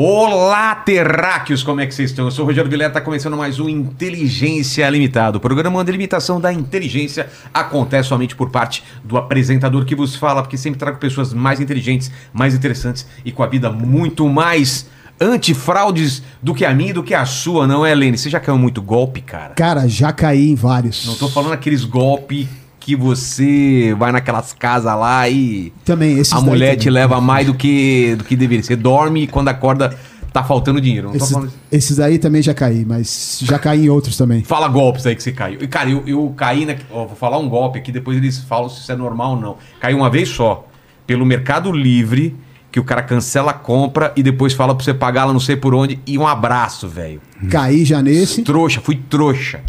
[0.00, 2.26] Olá, terráqueos, como é que vocês estão?
[2.26, 5.38] Eu sou o Rogério Vilera, está começando mais um Inteligência Limitada.
[5.38, 10.14] O programa onde a limitação da inteligência acontece somente por parte do apresentador que vos
[10.14, 14.88] fala, porque sempre trago pessoas mais inteligentes, mais interessantes e com a vida muito mais
[15.20, 18.16] antifraudes do que a minha e do que a sua, não é, Lene?
[18.16, 19.54] Você já caiu muito golpe, cara?
[19.54, 21.06] Cara, já caí em vários.
[21.06, 22.46] Não tô falando aqueles golpes
[22.88, 26.78] que você vai naquelas casas lá e Também, esses a mulher também.
[26.78, 28.62] te leva mais do que, do que deveria.
[28.62, 29.94] Você dorme e quando acorda
[30.32, 31.10] tá faltando dinheiro.
[31.14, 31.52] Esses, falando...
[31.70, 34.42] esses aí também já caí, mas já caí em outros também.
[34.42, 35.58] Fala golpes aí que você caiu.
[35.60, 36.76] E, cara, eu, eu caí na.
[36.90, 39.56] ó, vou falar um golpe aqui, depois eles falam se isso é normal ou não.
[39.78, 40.66] Caiu uma vez só.
[41.06, 42.34] Pelo Mercado Livre,
[42.72, 45.56] que o cara cancela a compra e depois fala pra você pagar lá não sei
[45.56, 46.00] por onde.
[46.06, 47.20] E um abraço, velho.
[47.50, 49.60] Caí já nesse, Trouxa, fui trouxa.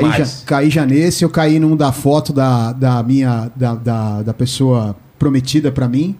[0.00, 4.22] Caí já, caí já nesse, eu caí num da foto da, da minha, da, da,
[4.22, 6.16] da pessoa prometida pra mim.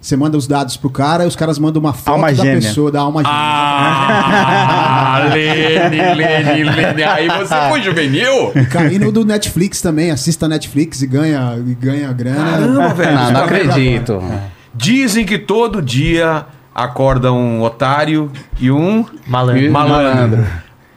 [0.00, 2.60] Você manda os dados pro cara e os caras mandam uma foto Alma da gêmea.
[2.60, 3.36] pessoa, da alma gêmea.
[3.36, 7.02] Ah, Lene, Lene, Lene.
[7.02, 8.52] Aí você foi juvenil?
[8.70, 12.44] Caí no do Netflix também, assista Netflix e ganha, e ganha grana.
[12.44, 13.14] Caramba, velho.
[13.14, 14.22] Não, não acredito.
[14.74, 18.30] Dizem que todo dia acorda um otário
[18.60, 19.72] e um Malandro.
[19.72, 20.46] malandro.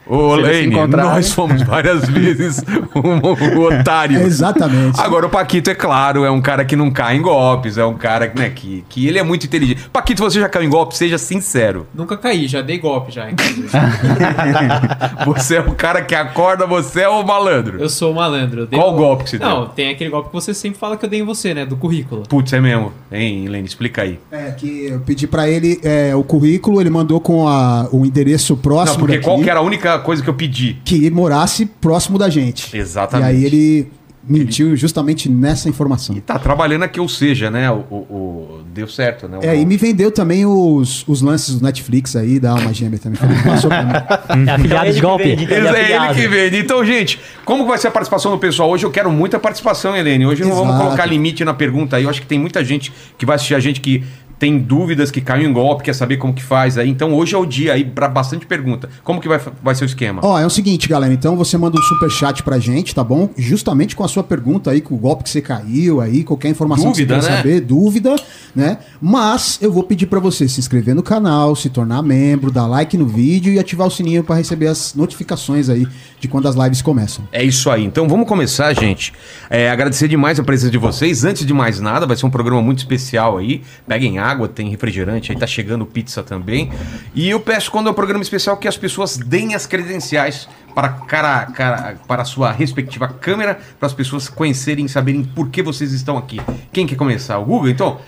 [0.09, 1.11] Ô, encontrarem.
[1.11, 2.63] nós fomos várias vezes
[2.95, 4.19] um, um otário.
[4.21, 4.99] Exatamente.
[4.99, 7.93] Agora, o Paquito, é claro, é um cara que não cai em golpes, é um
[7.95, 9.87] cara né, que, que ele é muito inteligente.
[9.93, 10.97] Paquito, você já caiu em golpe?
[10.97, 11.85] Seja sincero.
[11.93, 13.27] Nunca caí, já dei golpe já.
[15.25, 17.79] Você é o cara que acorda, você é o malandro.
[17.79, 18.61] Eu sou malandro.
[18.61, 19.69] eu dei Qual um- golpe que você Não, deu?
[19.69, 21.65] tem aquele golpe que você sempre fala que eu dei em você, né?
[21.65, 22.23] Do currículo.
[22.27, 22.91] Putz, é mesmo.
[23.11, 24.19] Hein, Lene, explica aí.
[24.31, 28.53] É, que eu pedi pra ele é, o currículo, ele mandou com a- o endereço
[28.53, 30.77] Não, próximo porque daqui, qual que era a única coisa que eu pedi?
[30.83, 32.75] que morasse próximo da gente.
[32.75, 33.27] Exatamente.
[33.33, 36.15] E aí ele mentiu justamente nessa informação.
[36.15, 37.71] E tá trabalhando aqui, ou seja, né?
[37.71, 39.39] O, o- o- deu certo, né?
[39.41, 42.99] O- É, e me vendeu também os, os lances do Netflix aí, da Alma Gêmea
[42.99, 43.17] também.
[43.17, 44.47] Falei, passou pra mim.
[44.47, 45.23] É afiliado de golpe.
[45.29, 46.57] Ele, é ele que vende.
[46.57, 48.85] Então, gente, como vai ser a participação do pessoal hoje?
[48.85, 50.25] Eu quero muita participação, Helene.
[50.27, 50.83] Hoje não vamos Exato.
[50.83, 52.03] colocar limite na pergunta aí.
[52.03, 54.03] Eu acho que tem muita gente que vai assistir a gente que
[54.39, 56.89] tem dúvidas, que caiu em golpe, quer saber como que faz aí.
[56.89, 58.89] Então, hoje é o dia aí para bastante pergunta.
[59.03, 60.21] Como que vai, vai ser o esquema?
[60.23, 61.13] Ó, é o seguinte, galera.
[61.13, 63.29] Então você manda um superchat pra gente, tá bom?
[63.37, 66.91] Justamente com a sua pergunta aí, com o golpe que você caiu aí, qualquer informação
[66.91, 67.37] Dúvida, que você quer né?
[67.37, 68.15] saber, dúvida,
[68.55, 68.77] né?
[69.01, 72.97] Mas eu vou pedir pra você se inscrever no canal, se tornar membro, dar like
[72.97, 75.85] no vídeo e ativar o sininho pra receber as notificações aí
[76.19, 77.27] de quando as lives começam.
[77.31, 77.83] É isso aí.
[77.83, 79.13] Então vamos começar, gente.
[79.49, 81.23] É, agradecer demais a presença de vocês.
[81.23, 83.61] Antes de mais nada, vai ser um programa muito especial aí.
[83.87, 86.71] Peguem água, tem refrigerante, aí tá chegando pizza também.
[87.15, 90.89] E eu peço, quando é um programa especial, que as pessoas deem as credenciais para,
[90.89, 95.61] cara, cara- para a sua respectiva câmera, para as pessoas conhecerem e saberem por que
[95.63, 96.39] vocês estão aqui.
[96.71, 97.37] Quem quer começar?
[97.39, 97.69] O Google?
[97.69, 97.99] Então,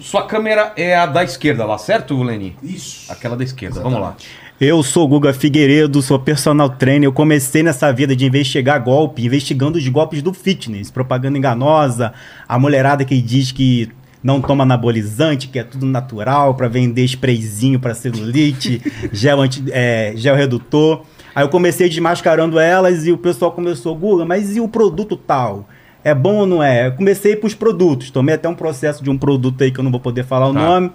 [0.00, 2.56] sua câmera é a da esquerda lá, certo, Leni?
[2.62, 3.10] Isso.
[3.10, 3.80] Aquela da esquerda.
[3.80, 4.16] Vamos lá.
[4.60, 7.06] Eu sou o Guga Figueiredo, sou personal trainer.
[7.06, 12.12] Eu comecei nessa vida de investigar golpe, investigando os golpes do fitness, propaganda enganosa,
[12.46, 13.88] a mulherada que diz que
[14.22, 18.82] não toma anabolizante, que é tudo natural, pra vender sprayzinho pra celulite,
[19.12, 21.02] gel, anti, é, gel redutor.
[21.34, 25.68] Aí eu comecei desmascarando elas e o pessoal começou, Guga, mas e o produto tal?
[26.02, 26.86] É bom ou não é?
[26.88, 29.90] Eu comecei pros produtos, tomei até um processo de um produto aí que eu não
[29.90, 30.60] vou poder falar o Tá.
[30.60, 30.90] nome.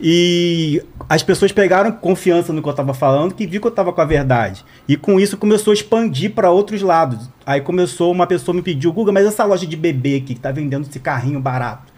[0.00, 3.92] E as pessoas pegaram confiança no que eu estava falando, que viu que eu estava
[3.92, 4.64] com a verdade.
[4.88, 7.30] E com isso começou a expandir para outros lados.
[7.46, 10.52] Aí começou, uma pessoa me pediu, Guga, mas essa loja de bebê aqui que tá
[10.52, 11.92] vendendo esse carrinho barato.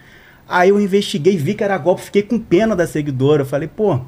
[0.49, 3.45] Aí eu investiguei, vi que era golpe, fiquei com pena da seguidora.
[3.45, 4.01] Falei, pô,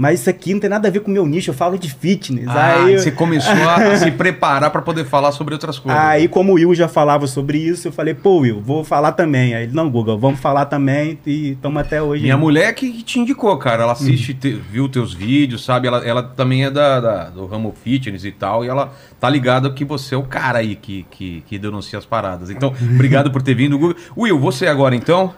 [0.00, 1.92] mas isso aqui não tem nada a ver com o meu nicho, eu falo de
[1.92, 2.46] fitness.
[2.46, 6.00] Ah, aí, você começou a se preparar para poder falar sobre outras coisas.
[6.00, 9.56] Aí, como o Will já falava sobre isso, eu falei, pô, Will, vou falar também.
[9.56, 12.22] Aí ele, não, Guga, vamos falar também e estamos até hoje.
[12.22, 13.82] Minha mulher que te indicou, cara.
[13.82, 15.88] Ela assiste, te- viu teus vídeos, sabe?
[15.88, 18.64] Ela, ela também é da, da- do ramo fitness e tal.
[18.64, 22.06] E ela tá ligada que você é o cara aí que, que, que denuncia as
[22.06, 22.50] paradas.
[22.50, 23.96] Então, obrigado por ter vindo, Google.
[24.16, 25.34] Will, você agora então?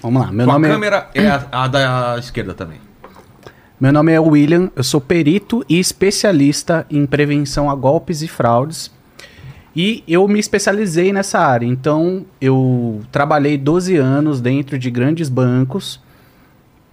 [0.00, 0.30] Vamos lá.
[0.30, 2.78] Meu Tua nome, é, câmera é a, a da esquerda também.
[3.82, 8.92] Meu nome é William, eu sou perito e especialista em prevenção a golpes e fraudes.
[9.74, 11.66] E eu me especializei nessa área.
[11.66, 16.00] Então, eu trabalhei 12 anos dentro de grandes bancos,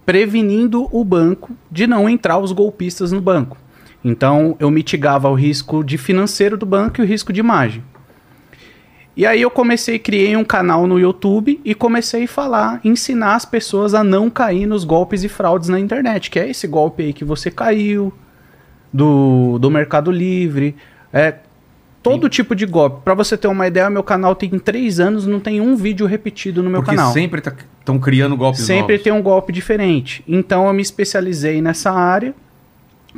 [0.04, 3.56] prevenindo o banco de não entrar os golpistas no banco.
[4.04, 7.84] Então, eu mitigava o risco de financeiro do banco e o risco de imagem.
[9.16, 13.44] E aí eu comecei, criei um canal no YouTube e comecei a falar, ensinar as
[13.44, 17.12] pessoas a não cair nos golpes e fraudes na internet, que é esse golpe aí
[17.12, 18.12] que você caiu,
[18.92, 20.74] do, do Mercado Livre,
[21.12, 21.34] é
[22.02, 23.02] todo tipo de golpe.
[23.04, 26.62] Pra você ter uma ideia, meu canal tem três anos, não tem um vídeo repetido
[26.62, 27.12] no meu Porque canal.
[27.12, 29.04] sempre estão estão criando golpes Sempre novos.
[29.04, 30.22] tem um golpe diferente.
[30.28, 32.34] Então eu me especializei nessa área,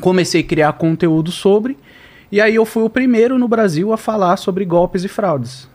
[0.00, 1.76] comecei a criar conteúdo sobre,
[2.30, 5.68] e aí eu fui o primeiro no Brasil a falar sobre golpes e fraudes.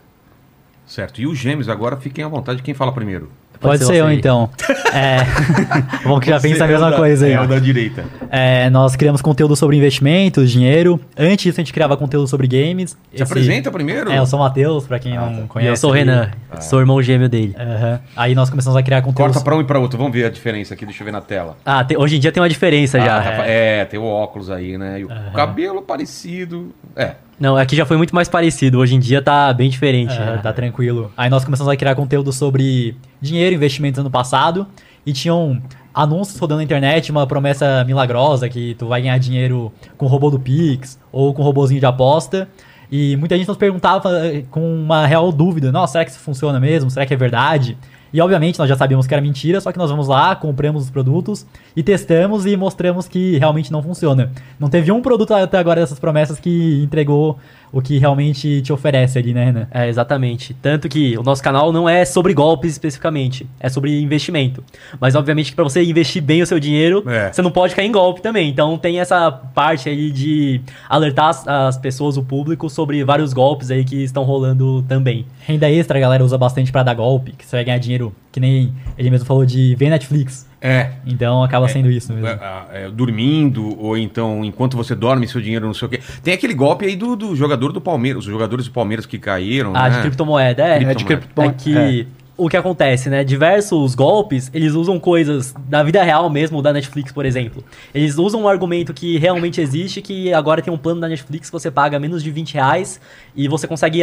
[0.88, 1.20] Certo.
[1.20, 2.62] E os gêmeos agora fiquem à vontade.
[2.62, 3.30] Quem fala primeiro?
[3.60, 4.16] Pode, ser, você eu aí.
[4.16, 4.48] então.
[4.94, 5.18] É.
[6.06, 7.32] Bom que já pensa a Você é mesma da- coisa aí.
[7.32, 8.04] É o da direita.
[8.30, 11.00] É, nós criamos conteúdo sobre investimentos, dinheiro.
[11.18, 12.96] Antes disso, a gente criava conteúdo sobre games.
[13.12, 14.12] Se apresenta primeiro.
[14.12, 15.70] É, eu sou o Matheus, pra quem não E conhece.
[15.72, 15.92] eu sou o.
[15.92, 16.30] Renan,
[16.60, 17.52] sou o irmão gêmeo dele.
[17.58, 18.00] Aham.
[18.16, 19.32] Aí nós começamos a criar conteúdo.
[19.32, 19.98] Corta pra um e pra outro.
[19.98, 20.84] Vamos ver a diferença aqui.
[20.86, 21.56] Deixa eu ver na tela.
[21.66, 23.20] Ah, tem- hoje em dia tem uma diferença Ah, já.
[23.20, 25.00] Rafa- é, tem o óculos aí, né?
[25.00, 26.72] E o cabelo parecido.
[26.94, 27.14] É.
[27.38, 28.78] Não, aqui já foi muito mais parecido.
[28.78, 30.12] Hoje em dia tá bem diferente.
[30.12, 31.12] É, tá tranquilo.
[31.16, 34.66] Aí nós começamos a criar conteúdo sobre dinheiro, investimentos ano passado.
[35.06, 35.62] E tinham
[35.94, 40.30] anúncios rodando na internet, uma promessa milagrosa que tu vai ganhar dinheiro com o robô
[40.30, 42.48] do Pix ou com o robôzinho de aposta.
[42.90, 46.58] E muita gente nos perguntava eh, com uma real dúvida: Nossa, será que isso funciona
[46.58, 46.90] mesmo?
[46.90, 47.76] Será que é verdade?
[48.12, 50.90] E obviamente nós já sabíamos que era mentira, só que nós vamos lá, compramos os
[50.90, 51.46] produtos
[51.76, 54.32] e testamos e mostramos que realmente não funciona.
[54.58, 57.38] Não teve um produto até agora dessas promessas que entregou
[57.72, 59.66] o que realmente te oferece ali, né, Renan?
[59.70, 60.54] É, exatamente.
[60.54, 64.62] Tanto que o nosso canal não é sobre golpes especificamente, é sobre investimento.
[65.00, 67.32] Mas obviamente que para você investir bem o seu dinheiro, É.
[67.32, 68.48] você não pode cair em golpe também.
[68.48, 73.70] Então tem essa parte aí de alertar as, as pessoas, o público, sobre vários golpes
[73.70, 75.26] aí que estão rolando também.
[75.46, 78.40] Renda extra a galera usa bastante pra dar golpe, que você vai ganhar dinheiro, que
[78.40, 80.47] nem ele mesmo falou de ver Netflix.
[80.60, 80.90] É.
[81.06, 82.26] Então acaba sendo isso mesmo.
[82.28, 82.38] É,
[82.72, 86.00] é, dormindo, ou então enquanto você dorme, seu dinheiro não sei o quê.
[86.22, 89.72] Tem aquele golpe aí do, do jogador do Palmeiras, os jogadores do Palmeiras que caíram.
[89.74, 89.96] Ah, né?
[89.96, 90.78] de criptomoeda, é.
[90.78, 90.90] Criptomoeda.
[90.90, 91.54] É de criptomoeda.
[91.54, 93.24] É que o que acontece, né?
[93.24, 97.64] Diversos golpes, eles usam coisas da vida real mesmo, da Netflix, por exemplo.
[97.92, 101.52] Eles usam um argumento que realmente existe, que agora tem um plano da Netflix que
[101.52, 103.00] você paga menos de 20 reais
[103.34, 104.02] e você consegue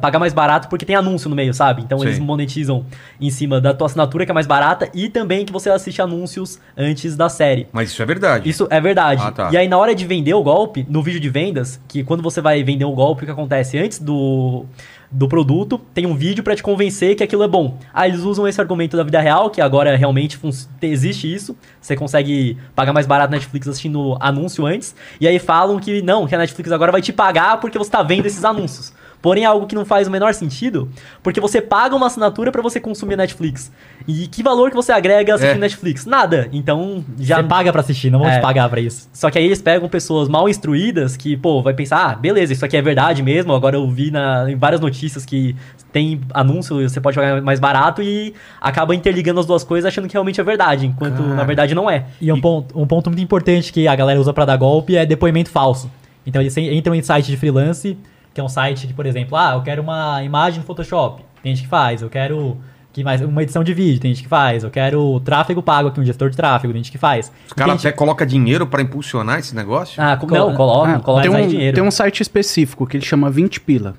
[0.00, 1.82] pagar mais barato porque tem anúncio no meio, sabe?
[1.82, 2.22] Então eles Sim.
[2.22, 2.84] monetizam
[3.20, 6.58] em cima da tua assinatura, que é mais barata, e também que você assiste anúncios
[6.76, 7.68] antes da série.
[7.72, 8.48] Mas isso é verdade.
[8.50, 9.22] Isso é verdade.
[9.24, 9.50] Ah, tá.
[9.52, 12.40] E aí, na hora de vender o golpe, no vídeo de vendas, que quando você
[12.40, 13.78] vai vender o golpe, o que acontece?
[13.78, 14.66] Antes do,
[15.12, 17.76] do produto, tem um vídeo pra te convencer que aquilo é bom.
[17.92, 20.40] Aí eles usam esse argumento da vida real, que agora realmente
[20.80, 21.54] existe isso.
[21.80, 24.94] Você consegue pagar mais barato na Netflix assistindo anúncio antes.
[25.20, 28.02] E aí falam que não, que a Netflix agora vai te pagar porque você tá
[28.02, 28.92] vendo esses anúncios.
[29.22, 30.90] Porém, é algo que não faz o menor sentido,
[31.22, 33.70] porque você paga uma assinatura pra você consumir a Netflix.
[34.06, 35.60] E que valor que você agrega assistindo É.
[35.60, 36.04] Netflix?
[36.04, 36.48] Nada.
[36.52, 38.38] Então, já Você paga pra assistir, não vão É.
[38.38, 39.08] te pagar pra isso.
[39.12, 42.64] só que aí eles pegam pessoas mal instruídas que, pô, vai pensar, ah, beleza, isso
[42.64, 43.52] aqui é verdade mesmo.
[43.54, 45.54] Agora eu vi na, em várias notícias que
[45.92, 50.14] tem anúncio, você pode pagar mais barato e acaba interligando as duas coisas achando que
[50.14, 51.34] realmente é verdade, enquanto Cara.
[51.34, 52.06] na verdade não é.
[52.20, 55.06] E um, Ponto, um ponto muito importante que a galera usa pra dar golpe é
[55.06, 55.88] depoimento falso.
[56.26, 57.96] Então eles entram em site de freelance,
[58.34, 61.22] que é um site que, por exemplo, ah, eu quero uma imagem no Photoshop.
[61.42, 62.56] Tem gente que faz, eu quero
[62.92, 65.98] que mais uma edição de vídeo, tem gente que faz, eu quero tráfego pago aqui,
[65.98, 67.32] um gestor de tráfego, tem gente que faz.
[67.46, 70.00] Os caras Tem gente- até colocam dinheiro pra impulsionar esse negócio?
[70.02, 71.74] Ah, co- Colo- não, coloca, Ah, coloca tem, mais um, dinheiro.
[71.74, 73.94] tem um site específico que ele chama 20 Pila.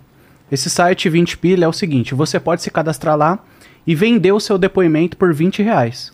[0.52, 3.40] Esse site 20 Pila é o seguinte: você pode se cadastrar lá
[3.88, 6.14] e vender o seu depoimento por 20 reais.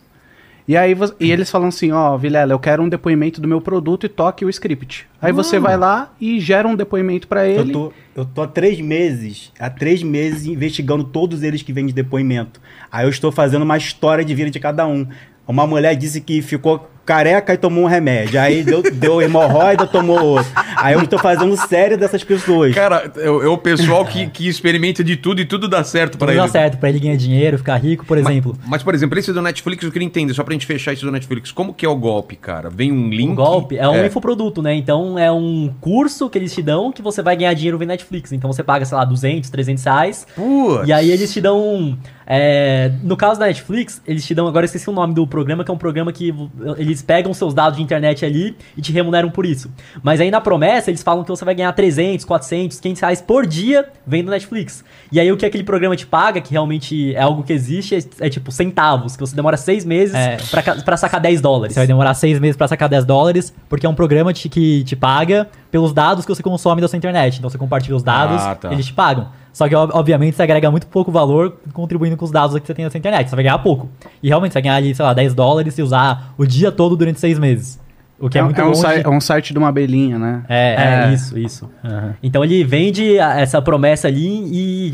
[0.69, 4.05] E aí e eles falam assim, ó, Vilela, eu quero um depoimento do meu produto
[4.05, 5.07] e toque o script.
[5.19, 7.71] Aí você vai lá e gera um depoimento pra Eu ele.
[7.71, 11.93] tô, eu tô há três meses, há três meses investigando todos eles que vêm de
[11.93, 12.61] depoimento.
[12.91, 15.07] Aí eu estou fazendo uma história de vida de cada um.
[15.47, 18.39] Uma mulher disse que ficou careca e tomou um remédio.
[18.39, 20.51] Aí deu, deu hemorroida, tomou outro.
[20.77, 22.75] Aí eu estou fazendo série dessas pessoas.
[22.75, 26.27] Cara, é, o é pessoal que, que experimenta de tudo e tudo dá certo pra
[26.27, 26.41] Tudo ele.
[26.41, 28.55] dá certo pra ele ganhar dinheiro, ficar rico, por exemplo.
[28.67, 31.11] Mas, por exemplo, esse do Netflix, eu queria entender, só pra gente fechar esse do
[31.11, 32.69] Netflix, como que é o golpe, cara?
[32.69, 33.31] Vem um link...
[33.31, 34.75] O golpe é um infoproduto, né?
[34.75, 38.31] Então é um curso que eles te dão que você vai ganhar dinheiro vendo Netflix.
[38.31, 40.27] Então você paga, sei lá, 200, 300 reais.
[40.35, 40.87] Putz.
[40.87, 41.97] E aí eles te dão.
[42.27, 44.47] é, no caso da Netflix, eles te dão.
[44.47, 46.51] Agora eu esqueci o nome do programa, que é um programa que vo-
[46.99, 49.71] eles pegam seus dados de internet ali e te remuneram por isso.
[50.03, 53.45] Mas aí na promessa, eles falam que você vai ganhar 300, 400, 500 reais por
[53.45, 54.83] dia vendo Netflix.
[55.11, 58.25] E aí o que aquele programa te paga, que realmente é algo que existe, é,
[58.25, 60.37] é tipo centavos, que você demora seis meses É.
[60.51, 61.73] pra, pra sacar 10 dólares.
[61.73, 64.83] Você vai demorar seis meses pra sacar 10 dólares, porque é um programa te- que
[64.83, 67.37] te paga pelos dados que você consome da sua internet.
[67.37, 68.71] Então você compartilha os dados, Ah, tá.
[68.73, 69.27] eles te pagam.
[69.53, 72.73] Só que, ob- obviamente, você agrega muito pouco valor contribuindo com os dados que você
[72.73, 73.29] tem na sua internet.
[73.29, 73.89] Você vai ganhar pouco.
[74.21, 76.95] E realmente, você vai ganhar ali, sei lá, 10 dólares se usar o dia todo
[76.95, 77.79] durante seis meses.
[78.21, 80.43] O que é, é, muito é um site, é um site de uma abelhinha, né?
[80.49, 81.13] É, é, É.
[81.13, 81.69] isso, isso.
[81.83, 82.13] Aham.
[82.21, 84.27] Então ele vende essa promessa ali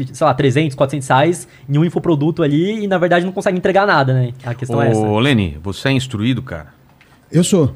[0.03, 3.58] e, sei lá, 300, 400 reais em um infoproduto ali e na verdade não consegue
[3.58, 4.32] entregar nada, né?
[4.46, 5.00] A questão é essa.
[5.00, 6.67] Ô, Leni, você é instruído, cara?
[7.32, 7.74] Eu sou.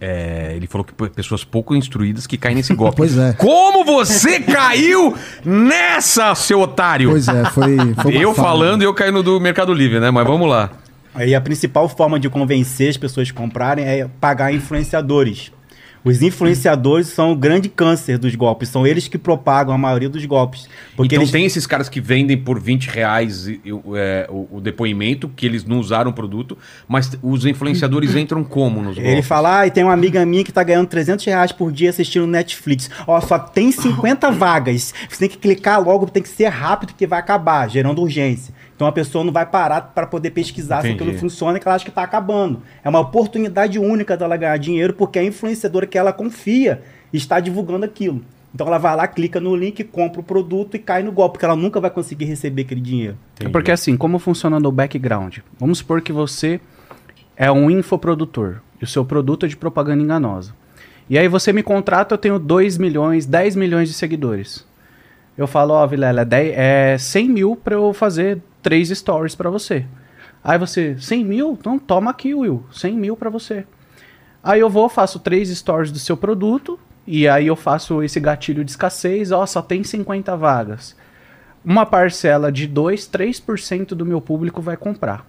[0.00, 2.96] É, ele falou que pessoas pouco instruídas que caem nesse golpe.
[2.98, 3.32] Pois é.
[3.34, 5.14] Como você caiu
[5.44, 7.10] nessa, seu otário?
[7.10, 7.76] Pois é, foi.
[8.02, 8.48] foi eu fala.
[8.48, 10.10] falando e eu caindo do Mercado Livre, né?
[10.10, 10.70] Mas vamos lá.
[11.14, 15.52] Aí a principal forma de convencer as pessoas a comprarem é pagar influenciadores.
[16.04, 20.24] Os influenciadores são o grande câncer dos golpes, são eles que propagam a maioria dos
[20.24, 20.68] golpes.
[20.96, 24.60] Porque então eles tem esses caras que vendem por 20 reais o- é, o, o
[24.60, 29.12] depoimento, que eles não usaram o produto, mas os influenciadores entram como nos golpes?
[29.12, 31.90] Ele fala, ah, e tem uma amiga minha que tá ganhando 300 reais por dia
[31.90, 32.88] assistindo Netflix.
[33.06, 34.94] Ó, só tem 50 vagas.
[35.08, 38.54] Você tem que clicar logo, tem que ser rápido que vai acabar, gerando urgência.
[38.78, 41.02] Então a pessoa não vai parar para poder pesquisar se Entendi.
[41.02, 42.62] aquilo funciona, que ela acha que tá acabando.
[42.84, 46.80] É uma oportunidade única dela ganhar dinheiro, porque a influenciadora que ela confia
[47.12, 48.22] está divulgando aquilo.
[48.54, 51.44] Então ela vai lá, clica no link, compra o produto e cai no golpe, porque
[51.44, 53.18] ela nunca vai conseguir receber aquele dinheiro.
[53.40, 55.38] É porque assim, como funciona no background?
[55.58, 56.60] Vamos supor que você
[57.36, 60.54] é um infoprodutor e o seu produto é de propaganda enganosa.
[61.10, 64.64] E aí você me contrata, eu tenho 2 milhões, 10 milhões de seguidores.
[65.36, 69.48] Eu falo, ó, Vilela, é, 10 é 100 mil pra eu fazer três stories pra
[69.48, 69.86] você.
[70.44, 71.56] Aí você, 100 mil?
[71.58, 73.64] Então toma aqui, Will, 100 mil pra você.
[74.42, 78.64] Aí eu vou, faço três stories do seu produto, e aí eu faço esse gatilho
[78.64, 80.96] de escassez, ó, só tem 50 vagas
[81.64, 85.26] uma parcela de 2, 3% do meu público vai comprar.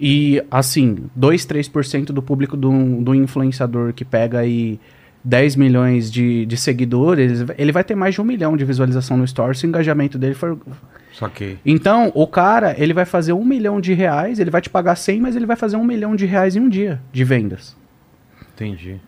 [0.00, 2.70] E assim, 2, 3% do público do,
[3.02, 4.80] do influenciador que pega aí
[5.22, 9.24] 10 milhões de, de seguidores, ele vai ter mais de um milhão de visualização no
[9.24, 10.58] Story se o engajamento dele for.
[11.12, 11.58] Só que.
[11.64, 15.20] Então, o cara, ele vai fazer um milhão de reais, ele vai te pagar 100,
[15.20, 17.76] mas ele vai fazer um milhão de reais em um dia de vendas.
[18.54, 18.98] Entendi.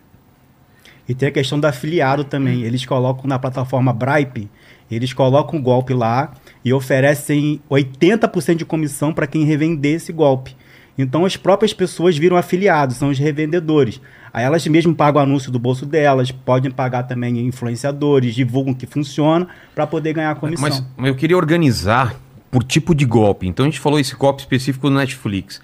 [1.07, 2.63] E tem a questão do afiliado também.
[2.63, 4.49] Eles colocam na plataforma Bripe,
[4.89, 6.33] eles colocam o golpe lá
[6.63, 10.55] e oferecem 80% de comissão para quem revender esse golpe.
[10.97, 13.99] Então as próprias pessoas viram afiliados, são os revendedores.
[14.33, 18.85] Aí elas mesmo pagam o anúncio do bolso delas, podem pagar também influenciadores, divulgam que
[18.85, 20.67] funciona para poder ganhar a comissão.
[20.67, 22.15] Mas, mas eu queria organizar
[22.51, 23.47] por tipo de golpe.
[23.47, 25.61] Então a gente falou esse golpe específico do Netflix.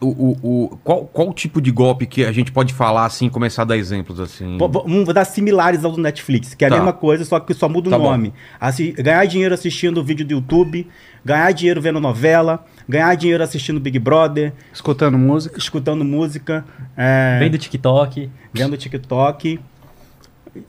[0.00, 3.62] O, o, o- qual, qual tipo de golpe que a gente pode falar assim, começar
[3.62, 4.58] a dar exemplos assim?
[4.58, 6.76] Vou- vou- Vamos dar similares ao do Netflix, que é a Tá.
[6.76, 8.32] mesma coisa, só que só muda o Tá nome.
[8.60, 10.86] Assi- ganhar dinheiro assistindo vídeo do YouTube,
[11.24, 15.58] ganhar dinheiro vendo novela, ganhar dinheiro assistindo Big Brother, Escutando música.
[15.58, 16.64] escutando música,
[16.96, 18.28] é, Vem do TikTok.
[18.52, 19.60] vendo TikTok.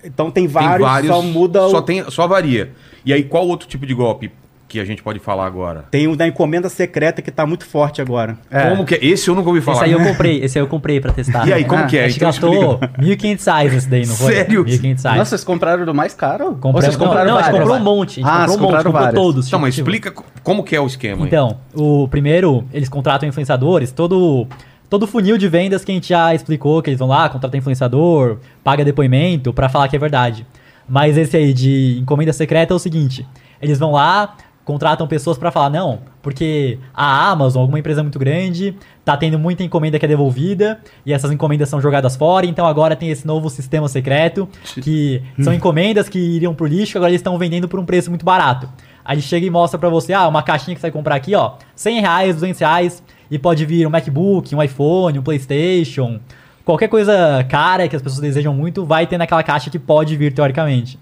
[0.04, 1.82] Então tem Tem vários, só muda só o...
[1.82, 2.72] tem, só varia.
[3.06, 4.32] E aí qual outro tipo de golpe
[4.68, 5.86] que a gente pode falar agora?
[5.92, 8.38] Tem o da encomenda secreta que tá muito forte agora.
[8.50, 8.70] É.
[8.70, 9.06] Como que é?
[9.06, 9.78] Esse eu nunca ouvi falar.
[9.78, 11.48] Esse aí eu comprei, esse aí eu comprei pra testar.
[11.48, 12.06] E aí, como que é?
[12.06, 14.34] A gente Então gastou 1.500 reais nesse daí, não foi?
[14.34, 14.66] Sério?
[14.66, 15.04] 1.500 reais.
[15.18, 16.46] Nossa, vocês compraram do mais caro?
[16.56, 18.12] Compramos, vocês compraram não, não, a gente comprou um monte.
[18.12, 19.14] A gente Ah, comprou um monte, comprou várias.
[19.14, 19.48] todos.
[19.48, 21.28] Então, mas tipo, explica co- como que é o esquema aí.
[21.28, 24.48] Então, o primeiro, eles contratam influenciadores, todo
[24.90, 28.38] todo funil de vendas que a gente já explicou, que eles vão lá, contratam influenciador,
[28.64, 30.46] paga depoimento pra falar que é verdade.
[30.88, 33.26] Mas esse aí de encomenda secreta é o seguinte,
[33.62, 38.76] eles vão lá, contratam pessoas pra falar, não, porque a Amazon, alguma empresa muito grande,
[39.06, 42.96] tá tendo muita encomenda que é devolvida, e essas encomendas são jogadas fora, então agora
[42.96, 44.50] tem esse novo sistema secreto,
[44.82, 48.26] que são encomendas que iriam pro lixo, agora eles estão vendendo por um preço muito
[48.26, 48.68] barato.
[49.06, 51.54] Aí chega e mostra pra você, ah, uma caixinha que você vai comprar aqui, ó,
[51.76, 56.20] 100 reais, 200 reais, e pode vir um MacBook, um iPhone, um Playstation,
[56.66, 60.34] qualquer coisa cara que as pessoas desejam muito, vai ter naquela caixa que pode vir
[60.34, 60.98] teoricamente.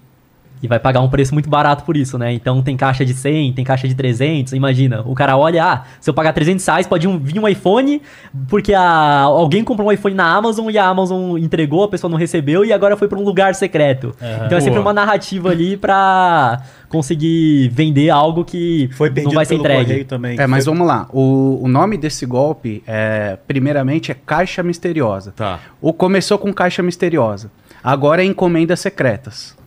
[0.63, 2.31] E vai pagar um preço muito barato por isso, né?
[2.33, 4.53] Então tem caixa de 100, tem caixa de 300.
[4.53, 8.01] Imagina, o cara olha, ah, se eu pagar 300 reais, pode um- vir um iPhone,
[8.47, 12.17] porque a, alguém comprou um iPhone na Amazon e a Amazon entregou, a pessoa não
[12.17, 14.15] recebeu e agora foi pra um lugar secreto.
[14.45, 14.83] Então é sempre Boa.
[14.85, 20.03] uma narrativa ali pra conseguir vender algo que Foi perdido não vai ser entregue.
[20.05, 20.39] também.
[20.39, 21.07] É, mas Foi- vamos lá.
[21.11, 25.33] O, o nome desse golpe, é, primeiramente, é Caixa Misteriosa.
[25.35, 25.59] Tá.
[25.81, 27.51] O começou com Caixa Misteriosa.
[27.83, 29.61] Agora é Encomendas Secretas.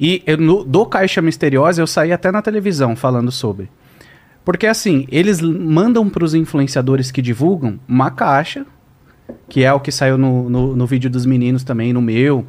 [0.00, 3.70] E eu, no- do Caixa Misteriosa eu saí até na televisão falando sobre.
[4.44, 8.66] Porque assim, eles mandam para os influenciadores que divulgam uma caixa,
[9.48, 12.44] que é o que saiu no, no, no vídeo dos meninos também, no meu.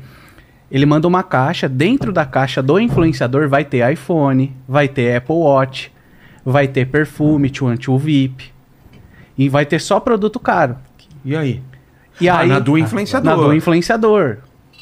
[0.72, 5.36] Ele manda uma caixa, dentro da caixa do influenciador vai ter iPhone, vai ter Apple
[5.36, 5.92] Watch,
[6.44, 8.52] vai ter perfume, Tchuan Tchu VIP.
[9.38, 10.78] E vai ter só produto caro.
[11.24, 11.62] E aí?
[12.20, 13.38] E Ah, aí na do influenciador.
[13.38, 14.38] Na do influenciador.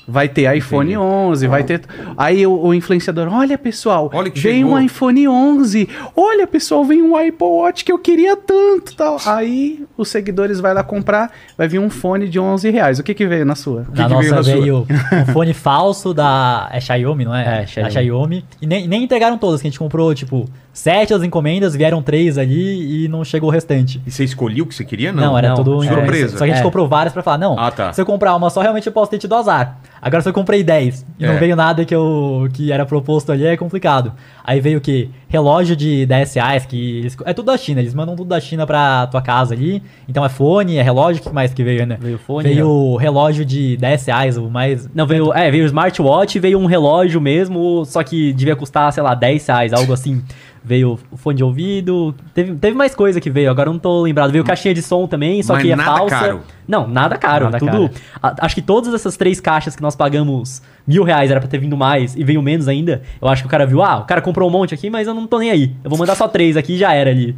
[0.08, 1.82] Vai ter iPhone 11, vai ter.
[2.18, 5.88] Aí o, o influenciador, olha pessoal, Olha veio chegou." um iPhone 11.
[6.16, 9.18] Olha pessoal, vem um Apple Watch que eu queria tanto, tal.
[9.26, 13.00] Aí os seguidores vai lá comprar, vai vir um fone de 11 reais.
[13.00, 13.84] O que que veio na sua?
[13.94, 14.54] que Na que veio nossa na sua?
[14.62, 14.88] veio
[15.30, 16.68] um fone falso da.
[16.74, 17.62] É Xiaomi, não é?
[17.64, 17.94] É, Xiaomi.
[17.94, 18.46] Da Xiaomi.
[18.62, 22.38] E nem, nem entregaram todas, que a gente comprou, tipo, sete das encomendas, vieram três
[22.38, 24.02] ali e não chegou o restante.
[24.06, 25.12] E você escolheu o que você queria?
[25.14, 26.38] Não, Não, era não, tudo surpresa.
[26.38, 26.64] Só que a gente É.
[26.64, 27.94] comprou várias pra falar, não, Ah, tá.
[27.94, 29.78] se eu comprar uma só, realmente eu posso ter tido azar.
[30.02, 31.28] Agora se eu comprei 10 e É.
[31.32, 34.14] não veio nada que, eu, que era proposto ali, é complicado.
[34.44, 35.10] Aí veio o quê?
[35.28, 38.66] Relógio de 10 reais, que eles- é tudo da China, eles mandam tudo da China
[38.68, 39.82] pra tua casa ali.
[40.10, 41.98] Então é fone, é relógio, o que mais que veio, né?
[42.02, 44.90] Veio fone, Veio o relógio de 10 reais, o mais...
[44.94, 49.04] Não, veio, é, veio o smartwatch, veio um relógio mesmo, só que devia custar, sei
[49.04, 50.22] lá, 10 reais, algo assim.
[50.64, 54.04] Veio o fone de ouvido, teve, teve mais coisa que veio, agora eu não tô
[54.04, 54.32] lembrado.
[54.32, 56.20] Veio caixinha de som também, só Mas que é nada falsa.
[56.20, 56.42] caro.
[56.68, 57.46] Não, nada caro.
[57.46, 57.90] Nada tudo.
[58.22, 61.58] a- acho que todas essas três caixas que nós pagamos mil reais era pra ter
[61.60, 63.02] vindo mais e veio menos ainda.
[63.22, 65.14] Eu acho que o cara viu, ah, o cara comprou um monte aqui, mas eu
[65.14, 65.76] não tô nem aí.
[65.84, 67.36] Eu vou mandar só três aqui e já era ali.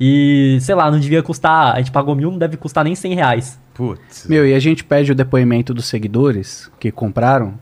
[0.00, 1.74] E, sei lá, não devia custar.
[1.74, 3.60] A gente pagou mil, não deve custar nem 100 reais.
[3.74, 4.26] Putz.
[4.28, 7.54] Meu, e a gente pede o depoimento dos seguidores que compraram.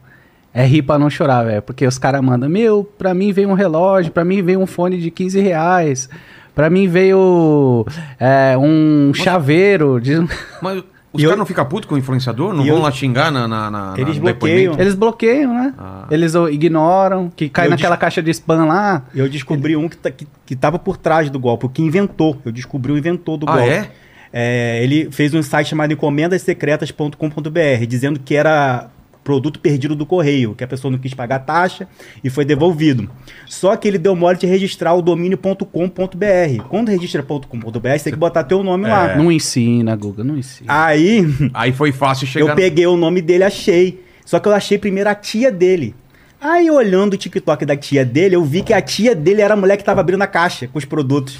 [0.55, 1.63] É rir pra não chorar, velho.
[1.63, 4.99] Porque os caras mandam, meu, pra mim veio um relógio, pra mim veio um fone
[4.99, 6.09] de 15 reais.
[6.55, 7.87] Pra mim veio
[8.21, 9.99] é, um chaveiro.
[10.01, 10.27] de-
[10.61, 12.55] Mas os E eu- caras não ficam putos com o influenciador?
[12.55, 14.57] Não E vão eu- lá xingar na, na, na- Eles no bloqueiam.
[14.73, 14.81] depoimento?
[14.83, 15.75] Eles bloqueiam, né?
[15.79, 16.07] Ah.
[16.11, 19.03] Eles ignoram, que cai Eu naquela caixa de spam lá.
[19.15, 22.39] Eu descobri um que, tá, que, que tava por trás do golpe, o que inventou.
[22.45, 23.71] Eu descobri o inventor do Ah, golpe.
[23.71, 23.91] é?
[24.35, 28.89] É, ele fez um site chamado encomendasecretas.com.br, dizendo que era
[29.25, 31.87] produto perdido do correio, que a pessoa não quis pagar a taxa
[32.25, 33.09] e foi devolvido.
[33.47, 36.63] Só que ele deu mole de registrar o domínio.com.br.
[36.69, 38.89] Quando registra .com.br, você tem que botar teu nome É.
[38.89, 39.17] lá.
[39.17, 40.67] Não ensina, Guga, não ensina.
[40.87, 41.25] Aí
[41.55, 42.51] Aí foi fácil chegar...
[42.51, 44.03] eu peguei o nome dele, achei.
[44.25, 45.95] Só que eu achei primeiro a tia dele.
[46.41, 49.57] Aí, olhando o TikTok da tia dele, eu vi que a tia dele era a
[49.57, 51.39] mulher que tava abrindo a caixa com os produtos.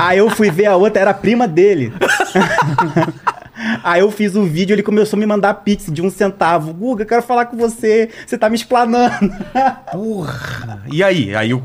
[0.00, 1.92] Aí eu fui ver a outra, era a prima dele.
[3.82, 6.72] Aí eu fiz o vídeo, ele começou a me mandar pix de um centavo.
[6.74, 9.30] Guga, eu quero falar com você, você tá me explanando.
[9.92, 10.82] Porra.
[10.92, 11.34] E aí?
[11.34, 11.62] Aí, o-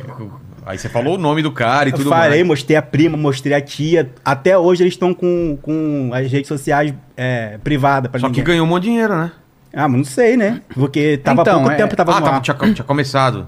[0.66, 2.48] aí você falou o nome do cara e Eu tudo falei, mais.
[2.48, 4.10] mostrei a prima, mostrei a tia.
[4.24, 8.46] Até hoje eles estão com, com as redes sociais é, privadas pra Só que ninguém.
[8.46, 9.32] ganhou um monte de dinheiro, né?
[9.74, 10.62] Ah, mas não sei, né?
[10.74, 12.42] Porque tava há Então, pouco é- tempo, tava ah, no tava, ar.
[12.42, 13.48] tinha, tinha começado.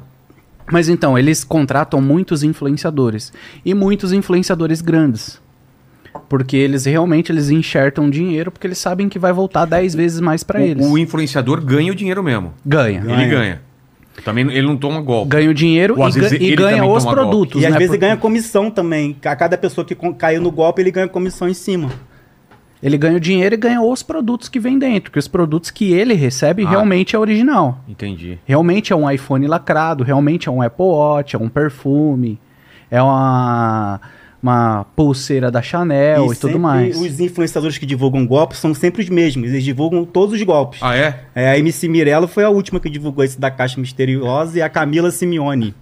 [0.72, 3.34] Mas então, eles contratam muitos influenciadores.
[3.66, 5.42] E muitos influenciadores grandes.
[6.30, 10.44] Porque eles realmente eles enxertam dinheiro porque eles sabem que vai voltar 10 vezes mais
[10.44, 10.86] pra eles.
[10.86, 12.54] O, influenciador ganha o dinheiro mesmo.
[12.66, 13.04] Ganha.
[13.08, 13.62] Ele ganha.
[14.24, 15.30] Também ele não toma golpe.
[15.30, 17.62] Ganha o dinheiro Ou e, vezes ga- e ele ganha os produtos.
[17.62, 17.78] E às né?
[17.80, 19.18] vezes Por- ganha comissão também.
[19.26, 21.90] A cada pessoa que caiu no golpe, ele ganha comissão em cima.
[22.82, 25.10] Ele ganha o dinheiro e ganha os produtos que vem dentro.
[25.12, 26.70] Que os produtos que ele recebe Ah.
[26.70, 27.80] realmente é original.
[27.88, 28.38] Entendi.
[28.46, 32.40] Realmente é um iPhone lacrado, realmente é um Apple Watch, é um perfume,
[32.92, 34.00] é uma,
[34.44, 37.00] uma pulseira da Chanel e, tudo sempre mais.
[37.00, 39.50] Os influenciadores que divulgam golpes são sempre os mesmos.
[39.50, 40.80] Eles divulgam todos os golpes.
[40.84, 41.22] Ah, é?
[41.34, 44.68] É, a MC Mirella foi a última que divulgou esse da Caixa Misteriosa e a
[44.68, 45.74] Camila Simeone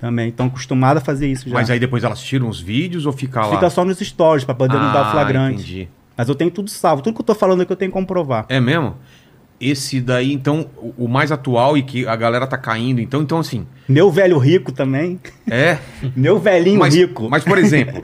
[0.00, 0.28] também.
[0.28, 1.54] Estão acostumadas a fazer isso já.
[1.54, 3.50] Mas aí depois elas tiram os vídeos ou fica lá?
[3.50, 5.54] Fica só nos stories pra poder não dar Ah, flagrante.
[5.62, 5.88] entendi.
[6.16, 7.02] Mas eu tenho tudo salvo.
[7.02, 8.46] Tudo que eu tô falando aqui eu tenho que comprovar.
[8.48, 8.94] É mesmo?
[9.60, 13.00] Esse daí, então, o, o mais atual e que a galera tá caindo.
[13.00, 15.18] Então, então assim, Meu velho rico também.
[15.50, 15.78] é...
[16.14, 17.28] Meu velhinho mas, rico.
[17.30, 18.02] Mas, por exemplo,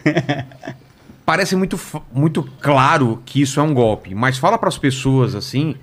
[1.27, 1.79] parece muito,
[2.13, 4.15] muito claro que isso é um golpe.
[4.15, 5.75] Mas fala para as pessoas assim,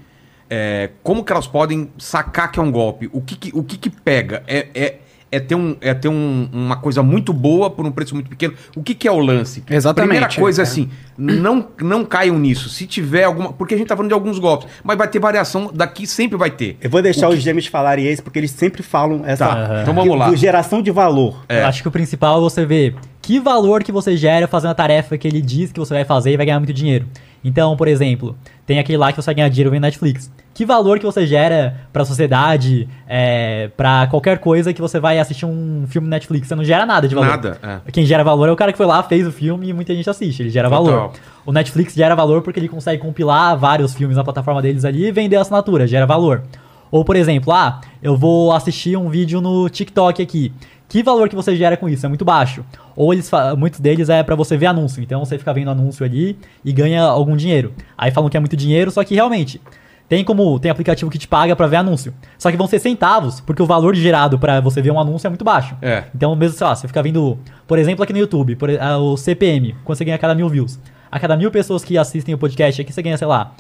[0.50, 3.10] é, como que elas podem sacar que é um golpe?
[3.12, 4.44] O que, que- o que, que pega?
[4.48, 4.96] É, é,
[5.32, 8.54] é ter, um, é ter um- uma coisa muito boa por um preço muito pequeno.
[8.76, 9.64] O que, que é o lance?
[9.70, 10.64] Exatamente, Primeira coisa é.
[10.64, 12.70] assim, não, não caiam nisso.
[12.70, 13.52] Se tiver alguma.
[13.54, 16.52] Porque a gente tá falando de alguns golpes, mas vai ter variação daqui, sempre vai
[16.52, 16.78] ter.
[16.82, 19.94] Eu vou deixar O os gêmeos falarem esse, porque eles sempre falam essa Tá, então
[19.94, 20.34] vamos lá.
[20.36, 21.44] geração de valor.
[21.50, 21.62] É.
[21.62, 24.76] Eu acho que o principal é você ver que valor que você gera fazendo a
[24.76, 27.06] tarefa que ele diz que você vai fazer e vai ganhar muito dinheiro.
[27.44, 30.32] Então, por exemplo, tem aquele lá que você vai ganhar dinheiro vendo Netflix.
[30.54, 35.46] Que valor que você gera pra sociedade, é, para qualquer coisa que você vai assistir
[35.46, 36.48] um filme Netflix?
[36.48, 37.30] Você não gera nada de valor.
[37.30, 37.92] Nada, é.
[37.92, 40.10] Quem gera valor é o cara que foi lá, fez o filme e muita gente
[40.10, 40.42] assiste.
[40.42, 40.84] Ele gera Total.
[40.84, 41.12] valor.
[41.46, 45.12] O Netflix gera valor porque ele consegue compilar vários filmes na plataforma deles ali e
[45.12, 46.44] vender a assinatura, gera valor.
[46.90, 50.52] Ou, por exemplo, ah, eu vou assistir um vídeo no TikTok aqui.
[50.90, 52.06] Que valor que você gera com isso?
[52.06, 52.64] É muito baixo.
[52.96, 55.04] Ou eles muitos deles é pra você ver anúncio.
[55.04, 57.74] Então você fica vendo anúncio ali e ganha algum dinheiro.
[57.98, 59.62] Aí falam que é muito dinheiro, só que realmente
[60.08, 62.14] tem como tem aplicativo que te paga pra ver anúncio.
[62.38, 65.30] Só que vão ser centavos, porque o valor gerado pra você ver um anúncio é
[65.30, 65.76] muito baixo.
[65.82, 66.06] É.
[66.16, 69.18] Então, mesmo, sei lá, você fica vendo, por exemplo, aqui no YouTube, por, ah, o
[69.18, 70.80] CPM, quando você ganha a cada mil views.
[71.12, 73.52] A cada mil pessoas que assistem o podcast aqui, você ganha, sei lá,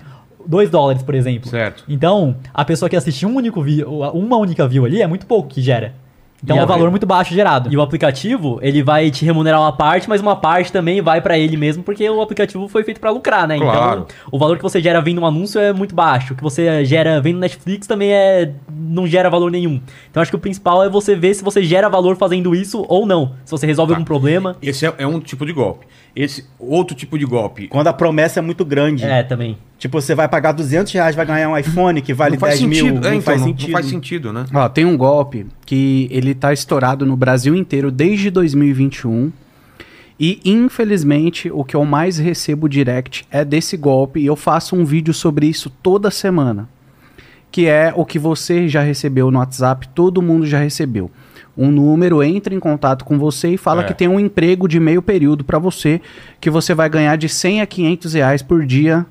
[0.45, 1.49] 2 dólares, por exemplo.
[1.49, 1.83] Certo.
[1.87, 5.49] Então, a pessoa que assiste um único view, uma única view ali é muito pouco
[5.49, 5.93] que gera.
[6.43, 7.71] Então E é um valor muito baixo gerado.
[7.73, 11.37] E o aplicativo, ele vai te remunerar uma parte, mas uma parte também vai pra
[11.37, 13.57] ele mesmo, porque o aplicativo foi feito pra lucrar, né?
[13.57, 14.05] Claro.
[14.05, 16.33] Então, o valor que você gera vendo um anúncio é muito baixo.
[16.33, 19.81] O que você gera vendo Netflix também é não gera valor nenhum.
[20.11, 23.05] Então, acho que o principal é você ver se você gera valor fazendo isso ou
[23.05, 23.31] não.
[23.43, 23.97] Se você resolve Tá.
[23.97, 24.55] algum problema.
[24.61, 25.87] Esse é, é um tipo de golpe.
[26.15, 27.67] Esse outro tipo de golpe.
[27.67, 29.03] Quando a promessa é muito grande.
[29.03, 29.57] É, também.
[29.79, 32.61] Tipo, você vai pagar 200 reais, vai ganhar um iPhone que vale não faz 10
[32.61, 32.85] sentido.
[32.85, 32.97] mil.
[32.97, 33.67] É, não, então, faz não- sentido.
[33.67, 34.45] não faz sentido, né?
[34.53, 39.33] Ó, tem um golpe que ele tá estourado no Brasil inteiro desde 2021.
[40.17, 44.85] E infelizmente o que eu mais recebo direct é desse golpe e eu faço um
[44.85, 46.69] vídeo sobre isso toda semana.
[47.51, 51.11] Que é o que você já recebeu no WhatsApp, todo mundo já recebeu.
[51.57, 53.83] Um número entra em contato com você e fala É.
[53.83, 55.99] que tem um emprego de meio período para você,
[56.39, 59.05] que você vai ganhar de 100 a 500 reais por dia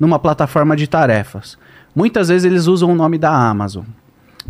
[0.00, 1.56] numa plataforma de tarefas.
[1.94, 3.84] Muitas vezes eles usam o nome da Amazon.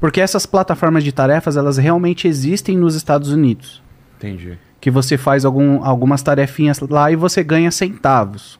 [0.01, 3.83] Porque essas plataformas de tarefas, elas realmente existem nos Estados Unidos.
[4.19, 4.59] Entendi.
[4.81, 8.59] Que você faz algum- algumas tarefinhas lá e você ganha centavos.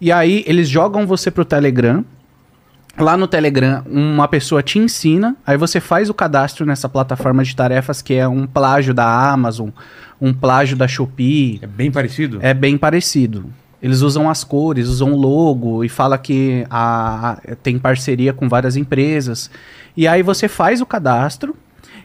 [0.00, 2.04] E aí eles jogam você pro Telegram.
[2.98, 7.56] Lá no Telegram, uma pessoa te ensina, aí você faz o cadastro nessa plataforma de
[7.56, 9.70] tarefas que é um plágio da Amazon,
[10.20, 11.58] um plágio da Shopee.
[11.62, 12.38] É bem parecido?
[12.42, 13.46] É bem parecido.
[13.82, 18.48] Eles usam as cores, usam o logo e fala que a, a- tem parceria com
[18.48, 19.50] várias empresas.
[19.96, 21.56] E aí você faz o cadastro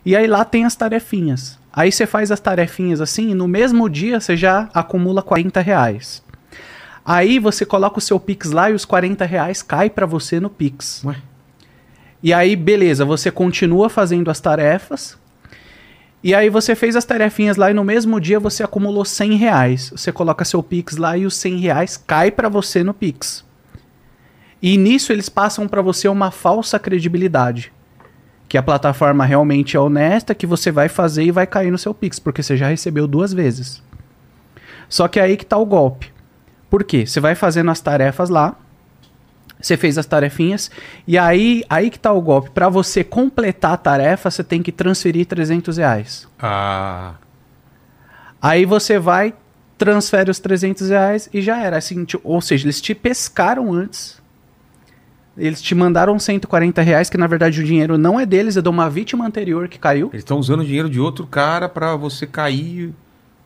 [0.04, 1.60] e aí lá tem as tarefinhas.
[1.72, 6.24] Aí você faz as tarefinhas assim e no mesmo dia você já acumula 40 reais.
[7.06, 10.50] Aí você coloca o seu Pix lá e os 40 reais cai para você no
[10.50, 11.04] Pix.
[11.06, 11.16] Ué?
[12.24, 15.16] E aí, beleza, você continua fazendo as tarefas.
[16.24, 19.92] E aí você fez as tarefinhas lá e no mesmo dia você acumulou 100 reais.
[19.96, 23.46] Você coloca seu Pix lá e os 100 reais cai para você no Pix.
[24.62, 27.72] E nisso eles passam para você uma falsa credibilidade.
[28.50, 31.94] Que a plataforma realmente é honesta, que você vai fazer e vai cair no seu
[31.94, 33.84] Pix, porque você já recebeu duas vezes.
[34.90, 36.12] Só que aí que tá o golpe.
[36.70, 37.06] Por quê?
[37.06, 38.56] Você vai fazendo as tarefas lá,
[39.60, 40.70] você fez as tarefinhas,
[41.08, 42.50] e aí, aí que tá o golpe.
[42.52, 46.28] Para você completar a tarefa, você tem que transferir 300 reais.
[46.40, 47.14] Ah.
[48.42, 49.34] Aí você vai,
[49.78, 51.78] transfere os 300 reais e já era.
[51.78, 54.22] Assim, ti- ou seja, eles te pescaram antes.
[55.38, 58.70] Eles te mandaram 140 reais, que na verdade o dinheiro não é deles, é de
[58.70, 60.08] uma vítima anterior que caiu.
[60.12, 62.92] Eles estão usando o dinheiro de outro cara pra você cair.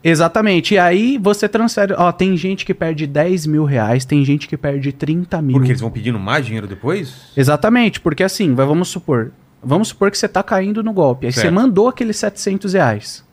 [0.04, 0.74] Exatamente.
[0.74, 1.94] E aí você transfere.
[1.96, 5.54] Ó, tem gente que perde 10 mil reais, tem gente que perde 30 mil.
[5.54, 7.32] Porque eles vão pedindo mais dinheiro depois?
[7.38, 9.32] Exatamente, porque assim, vai- vamos supor.
[9.64, 11.28] Vamos supor que você tá caindo no golpe.
[11.28, 11.54] Aí você Certo.
[11.54, 13.24] mandou aqueles 700 reais.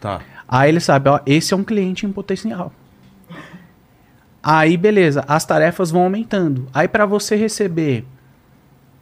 [0.00, 0.20] Tá.
[0.48, 2.72] Aí ele sabe, ó, esse é um cliente em potencial.
[4.42, 6.68] Aí, beleza, as tarefas vão aumentando.
[6.72, 8.04] Aí, para você receber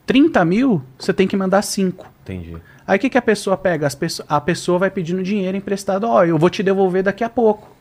[0.05, 2.07] 30 mil, você tem que mandar 5.
[2.23, 2.57] Entendi.
[2.87, 3.89] Aí, o que, que a pessoa pega?
[3.91, 6.05] Pesso- a pessoa vai pedindo dinheiro emprestado.
[6.05, 7.75] Ó, eu vou te devolver daqui a pouco.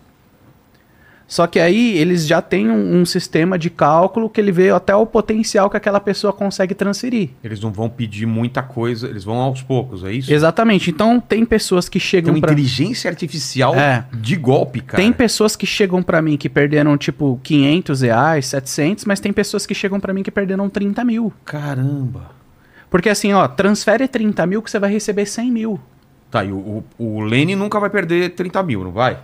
[1.28, 4.96] Só que aí, eles já têm um, um sistema de cálculo que ele vê até
[4.96, 7.30] o potencial que aquela pessoa consegue transferir.
[7.44, 10.32] Eles não vão pedir muita coisa, eles vão aos poucos, é isso?
[10.32, 10.92] Exatamente.
[10.92, 12.52] Então, tem pessoas que Tem chegam uma pra...
[12.52, 14.06] inteligência artificial É.
[14.14, 15.02] de golpe, cara.
[15.02, 19.66] Tem pessoas que chegam pra mim que perderam, tipo, 500 reais, 700, mas tem pessoas
[19.66, 21.34] que chegam pra mim que perderam 30 mil.
[21.44, 22.35] Caramba.
[22.96, 25.78] Porque assim, ó, transfere 30 mil que você vai receber 100 mil.
[26.32, 29.20] Tá, e o, o, o Lene nunca vai perder 30 mil, não vai?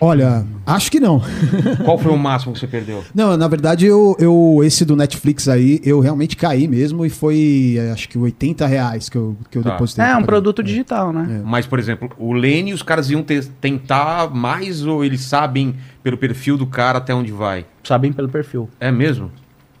[0.00, 1.20] Olha, acho que não.
[1.84, 3.04] Qual foi o máximo que você perdeu?
[3.14, 7.74] Não, na verdade, eu, eu esse do Netflix aí, eu realmente caí mesmo e foi,
[7.76, 9.72] eh, acho que 80 reais que eu, que eu Tá.
[9.72, 10.02] depositei.
[10.06, 11.42] É, um produto digital, né?
[11.44, 16.16] Mas, por exemplo, o Lene, os caras iam te- tentar mais ou eles sabem pelo
[16.16, 17.66] perfil do cara até onde vai?
[17.84, 18.70] Sabem pelo perfil.
[18.80, 19.30] É mesmo?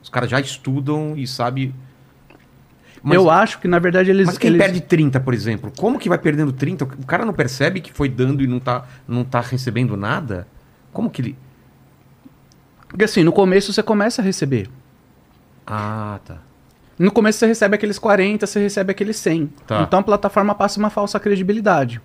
[0.02, 1.72] Os caras já estudam e sabem.
[3.02, 4.26] Mas, eu acho que, na verdade, eles.
[4.26, 5.72] mas quem eles- perde 30, por exemplo?
[5.78, 6.84] Como que vai perdendo 30?
[6.84, 10.46] O cara não percebe que foi dando e não tá, não tá recebendo nada?
[10.92, 11.36] Como que ele.
[12.88, 14.68] Porque assim, no começo você começa a receber.
[15.66, 16.38] Ah, tá.
[16.98, 19.46] No começo você recebe aqueles 40, você recebe aqueles 100.
[19.66, 19.82] Tá.
[19.82, 22.00] Então a plataforma passa uma falsa credibilidade.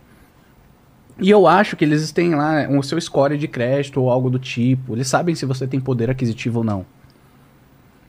[1.20, 4.38] E eu acho que eles têm lá o seu score de crédito ou algo do
[4.40, 4.96] tipo.
[4.96, 6.86] Eles sabem se você tem poder aquisitivo ou não.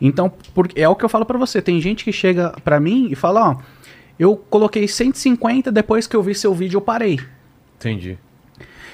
[0.01, 1.61] Então, por- é o que eu falo pra você.
[1.63, 3.57] Tem gente que chega pra mim e fala, ó,
[4.19, 7.19] eu coloquei 150, depois que eu vi seu vídeo eu parei.
[7.79, 8.19] Entendi.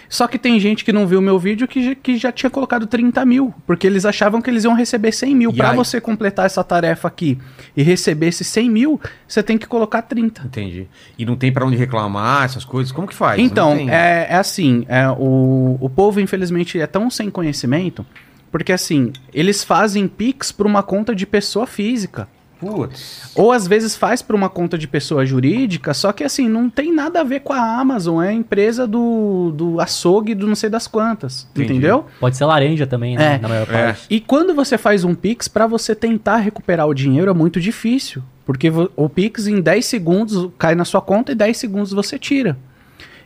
[0.08, 2.86] Só que tem gente que não viu meu vídeo que, já- que já tinha colocado
[2.86, 5.52] 30 mil, porque eles achavam que eles iam receber 100 mil.
[5.54, 5.76] Pra aí?
[5.76, 7.38] você completar essa tarefa aqui
[7.74, 10.42] e receber esses 100 mil, você tem que colocar 30.
[10.44, 10.86] Entendi.
[11.18, 12.92] E não tem pra onde reclamar, essas coisas?
[12.92, 13.40] Como que faz?
[13.40, 18.04] Então, é, é assim, é, o, o povo, infelizmente, é tão sem conhecimento
[18.52, 22.28] Porque assim, eles fazem Pix para uma conta de pessoa física.
[22.60, 23.32] Putz.
[23.34, 26.94] Ou às vezes faz para uma conta de pessoa jurídica, só que assim, não tem
[26.94, 30.70] nada a ver com a Amazon, é a empresa do, do açougue do não sei
[30.70, 31.48] das quantas.
[31.50, 31.72] Entendi.
[31.72, 32.06] Entendeu?
[32.20, 33.34] Pode ser laranja também, né?
[33.34, 33.38] É.
[33.38, 33.86] Na maior É.
[33.86, 34.06] parte.
[34.08, 38.22] E quando você faz um Pix, para você tentar recuperar o dinheiro é muito difícil.
[38.46, 42.56] Porque o Pix em 10 segundos cai na sua conta e 10 segundos você tira.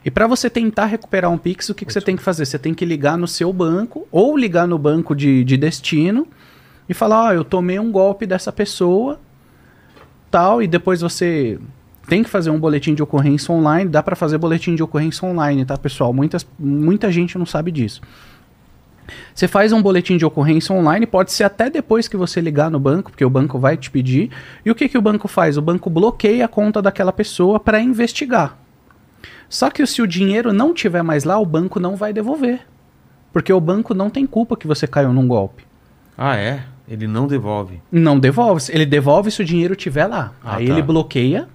[0.07, 2.47] E para você tentar recuperar um Pix, o que, que você tem que fazer?
[2.47, 6.29] Você tem que ligar no seu banco ou ligar no banco de, de destino
[6.89, 9.19] e falar: Ó, eu tomei um golpe dessa pessoa,
[10.31, 11.59] tal, e depois você
[12.07, 13.91] tem que fazer um boletim de ocorrência online.
[13.91, 16.13] Dá para fazer boletim de ocorrência online, tá, pessoal?
[16.13, 18.01] Muitas, muita gente não sabe disso.
[19.35, 22.79] Você faz um boletim de ocorrência online, pode ser até depois que você ligar no
[22.79, 24.31] banco, porque o banco vai te pedir.
[24.65, 25.57] E o que, que o banco faz?
[25.57, 28.66] O banco bloqueia a conta daquela pessoa para investigar.
[29.49, 32.61] Só que se o dinheiro não tiver mais lá, o banco não vai devolver.
[33.33, 35.65] Porque o banco não tem culpa que você caiu num golpe.
[36.17, 36.65] Ah, é?
[36.89, 37.81] Ele não devolve.
[37.91, 38.65] Não devolve.
[38.71, 40.33] Ele devolve se o dinheiro estiver lá.
[40.43, 40.73] Ah, Aí tá.
[40.73, 41.49] ele bloqueia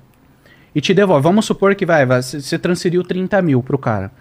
[0.75, 1.23] e te devolve.
[1.23, 4.11] Vamos supor que vai, vai, você transferiu 30 mil pro cara.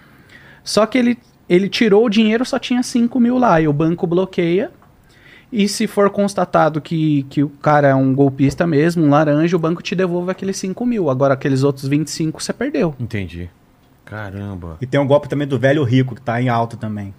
[0.63, 3.61] Só que ele, ele tirou o dinheiro, só tinha 5 mil lá.
[3.61, 4.71] E o banco bloqueia.
[5.53, 9.59] E se for constatado que, que o cara é um golpista mesmo, um laranja, o
[9.59, 11.11] banco te devolve aqueles 5 mil.
[11.11, 12.95] Agora aqueles outros 25 você perdeu.
[13.01, 13.51] Entendi.
[14.11, 14.77] Caramba.
[14.81, 17.15] E tem um golpe também do velho rico, que tá em alta também.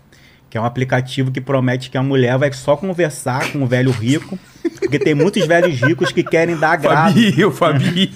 [0.50, 3.92] Que é um aplicativo que promete que a mulher vai só conversar com o velho
[3.92, 4.38] rico.
[4.78, 7.14] Porque tem muitos velhos ricos que querem dar agrado.
[7.14, 8.12] Fabi, o Fabi.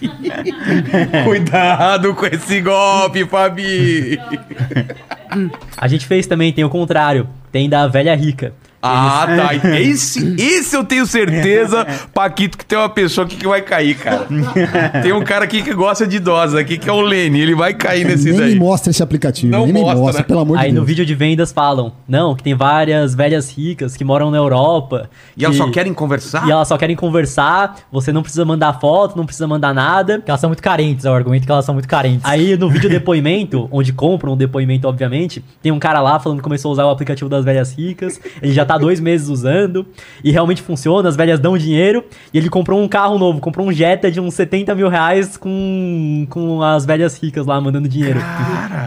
[1.24, 4.20] Cuidado com esse golpe, Fabi.
[5.78, 7.30] A gente fez também, tem o contrário.
[7.54, 8.54] Tem da velha rica.
[8.86, 9.80] Ah, tá.
[9.80, 14.28] Esse, esse eu tenho certeza, Paquito, que tem uma pessoa aqui que vai cair, cara.
[15.02, 17.40] Tem um cara aqui que gosta de idosa aqui, que é o Lene.
[17.40, 18.54] Ele vai cair nesse Nem daí.
[18.54, 19.52] me mostra esse aplicativo.
[19.52, 20.28] Não nem me mostra, mostra, né?
[20.28, 20.88] pelo amor Aí de no Deus.
[20.88, 25.10] vídeo de vendas falam, não, que tem várias velhas ricas que moram na Europa.
[25.36, 26.48] E elas que- só querem conversar?
[26.48, 30.22] E elas só querem conversar, você não precisa mandar foto, não precisa mandar nada.
[30.26, 32.22] Elas são muito carentes, é o argumento que elas são muito carentes.
[32.24, 36.44] Aí no vídeo depoimento, onde compram o depoimento, obviamente, tem um cara lá falando que
[36.44, 38.20] começou a usar o aplicativo das velhas ricas.
[38.42, 39.86] Ele já tá dois meses usando
[40.24, 42.04] e realmente funciona, as velhas dão dinheiro.
[42.34, 46.26] E ele comprou um carro novo, comprou um Jetta de uns 70 mil reais com,
[46.30, 48.20] com as velhas ricas lá mandando dinheiro.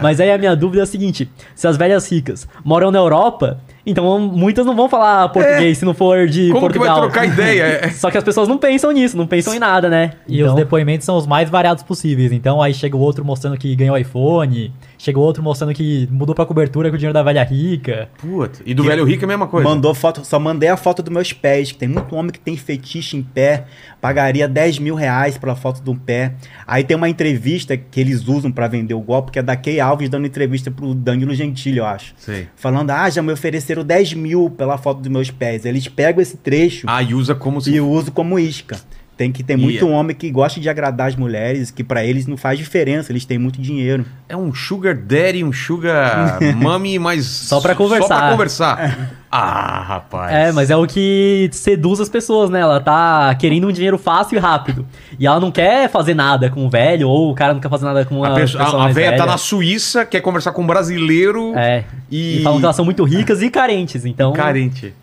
[0.01, 3.59] Mas aí a minha dúvida é a seguinte: se as velhas ricas moram na Europa,
[3.85, 6.53] então muitas não vão falar português se não for de É.
[6.53, 7.09] Como que vai Portugal.
[7.09, 7.79] trocar ideia?
[7.79, 7.89] É.
[7.91, 10.13] Só que as pessoas não pensam nisso, não pensam em nada, né?
[10.27, 12.31] E os depoimentos são os mais variados possíveis.
[12.31, 16.33] Então aí chega o outro mostrando que ganhou iPhone, chega o outro mostrando que mudou
[16.35, 18.09] pra cobertura com o dinheiro da velha rica.
[18.17, 18.59] Puta.
[18.65, 19.67] E do velho rico é a mesma coisa.
[19.67, 22.57] Mandou foto, só mandei a foto dos meus pés, que tem muito homem que tem
[22.57, 23.65] fetiche em pé,
[24.01, 26.33] pagaria 10 mil reais pela foto de um pé.
[26.65, 29.79] Aí tem uma entrevista que eles usam pra vender o golpe, que é da Kay
[29.79, 32.13] Alves dando entrevista pro Danilo Gentili, eu acho.
[32.17, 32.47] Sei.
[32.55, 33.31] Falando, ah, já me
[33.69, 35.65] ofereceram 10 mil pela foto dos meus pés.
[35.65, 37.71] Eles pegam esse trecho Ah, e usa como se...
[37.71, 38.79] e usam como isca.
[39.19, 42.25] Tem que ter E- muito homem que gosta de agradar as mulheres, que pra eles
[42.25, 44.05] não faz diferença, eles têm muito dinheiro.
[44.29, 47.25] É um sugar daddy, um sugar mommy, mas...
[47.25, 48.07] Só pra conversar.
[48.07, 49.09] Só pra conversar.
[49.29, 50.33] ah, rapaz.
[50.33, 52.61] É, mas é o que seduz as pessoas, né?
[52.61, 54.87] Ela tá querendo um dinheiro fácil e rápido.
[55.19, 57.83] E ela não quer fazer nada com o velho, ou o cara não quer fazer
[57.87, 59.21] nada com A, a, pessoa, pessoa a, a véia velha.
[59.21, 61.83] tá na Suíça, quer conversar com um brasileiro É.
[62.09, 62.39] e...
[62.39, 64.31] E falam que elas são muito ricas e carentes, então.
[64.31, 64.93] Carente.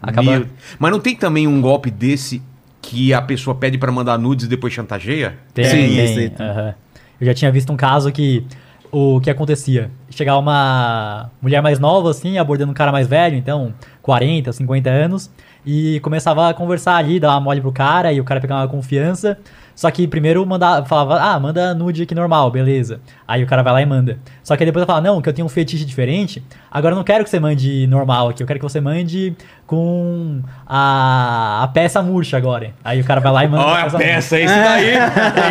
[0.00, 0.46] Acaba- Meu-
[0.78, 2.40] Mas não tem também um golpe desse
[2.84, 5.38] que a pessoa pede pra mandar nudes e depois chantageia?
[5.52, 6.46] Tem, Sim, tem.
[6.46, 6.74] aham.
[7.20, 8.44] Eu já tinha visto um caso que
[8.92, 9.90] o que acontecia?
[10.10, 15.30] Chegava uma mulher mais nova, assim, abordando um cara mais velho, então 40, 50 anos,
[15.66, 18.68] e começava a conversar ali, dar uma mole pro cara, e o cara pegava uma
[18.68, 19.38] confiança.
[19.74, 23.00] Só que primeiro mandava, falava, ah, manda nude aqui normal, beleza.
[23.26, 24.18] Aí o cara vai lá e manda.
[24.42, 26.42] Só que aí depois eu falo, não, que eu tenho um fetiche diferente.
[26.70, 29.34] Agora eu não quero que você mande normal aqui, eu quero que você mande
[29.66, 32.72] com a, a peça murcha agora.
[32.84, 33.64] Aí o cara vai lá e manda.
[33.64, 34.12] Olha a peça murcha.
[34.12, 34.94] peça, esse daí,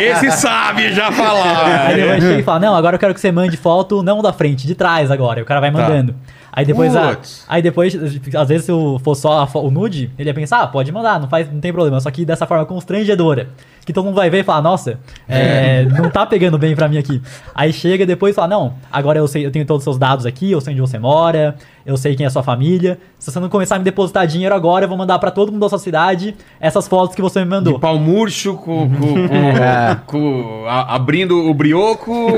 [0.08, 1.86] esse sabe já falar.
[1.86, 4.32] Aí depois chega e fala, não, agora eu quero que você mande foto não da
[4.32, 5.40] frente, de trás agora.
[5.40, 6.14] E o cara vai mandando.
[6.56, 7.96] Aí depois, a, aí depois,
[8.36, 11.52] às vezes se for só o nude, ele ia pensar, ah, pode mandar, não, faz,
[11.52, 11.98] não tem problema.
[11.98, 13.48] Só que dessa forma constrangedora.
[13.84, 16.96] Que todo mundo vai ver e falar, nossa, é, não tá pegando bem pra mim
[16.98, 17.20] aqui.
[17.54, 20.24] Aí chega depois e fala, não, agora eu sei, eu tenho todos os seus dados
[20.24, 22.98] aqui, eu sei onde você mora, eu sei quem é a sua família.
[23.18, 25.60] Se você não começar a me depositar dinheiro agora, eu vou mandar pra todo mundo
[25.60, 27.74] da sua cidade essas fotos que você me mandou.
[27.74, 29.96] De pau murcho, com, com- com- É.
[30.06, 32.28] com- a- abrindo o brioco.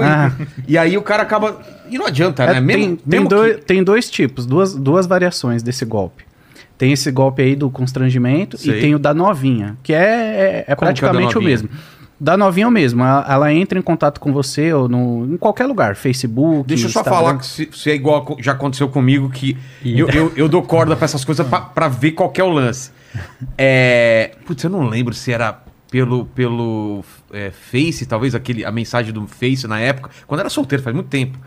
[0.67, 1.57] E, e aí o cara acaba.
[1.89, 2.55] E não adianta, É, né?
[2.55, 6.26] tem, Mesmo, tem, mesmo dois, que- tem dois tipos, duas, duas variações desse golpe.
[6.79, 8.79] Tem esse golpe aí do constrangimento Sei.
[8.79, 11.39] e tem o da novinha, que é, é, é Como que é o da praticamente
[11.39, 11.51] o novinha?
[11.51, 11.69] mesmo.
[12.19, 13.03] Da novinha mesmo.
[13.03, 15.97] Ela, ela entra em contato com você ou no, em qualquer lugar.
[15.97, 16.67] Facebook.
[16.67, 17.19] Deixa eu só Instagram.
[17.19, 20.97] falar que se, se é igual já aconteceu comigo, que eu, eu, eu dou corda
[20.97, 22.91] pra essas coisas pra, pra ver qual que é o lance.
[23.59, 24.33] É.
[24.47, 29.27] Putz, eu não lembro se era pelo, pelo é, Face, talvez aquele, a mensagem do
[29.27, 31.39] Face na época, quando eu era solteiro, faz muito tempo.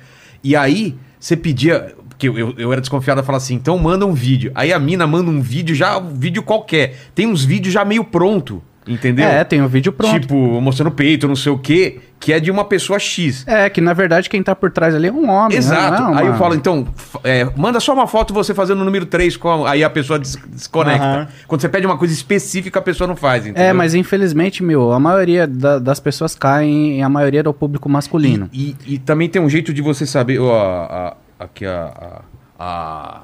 [0.44, 1.96] E aí, você pedia.
[2.20, 4.52] Porque eu, eu, eu era desconfiado, falar assim, então manda um vídeo.
[4.54, 6.96] Aí a mina manda um vídeo, já um vídeo qualquer.
[7.16, 9.26] Tem uns vídeos já meio pronto, entendeu?
[9.26, 10.20] É, tem o vídeo pronto.
[10.20, 13.46] Tipo, mostrando o peito, não sei o quê, que é de uma pessoa X.
[13.48, 15.58] É, que na verdade quem tá por trás ali é um homem.
[15.58, 15.92] Exato.
[15.94, 15.98] né?
[15.98, 16.86] Não é uma- Aí eu falo, então,
[17.24, 20.20] é, manda só uma foto você fazendo o número 3, com a- aí a pessoa
[20.20, 21.06] des- desconecta.
[21.06, 21.28] Aham.
[21.48, 23.64] Quando você pede uma coisa específica, a pessoa não faz, entendeu?
[23.64, 27.88] É, mas infelizmente, meu, a maioria da- das pessoas caem em a maioria do público
[27.88, 28.50] masculino.
[28.52, 30.38] E, e também tem um jeito de você saber.
[30.40, 32.22] Ó, a- aqui a.
[32.60, 33.22] a- a-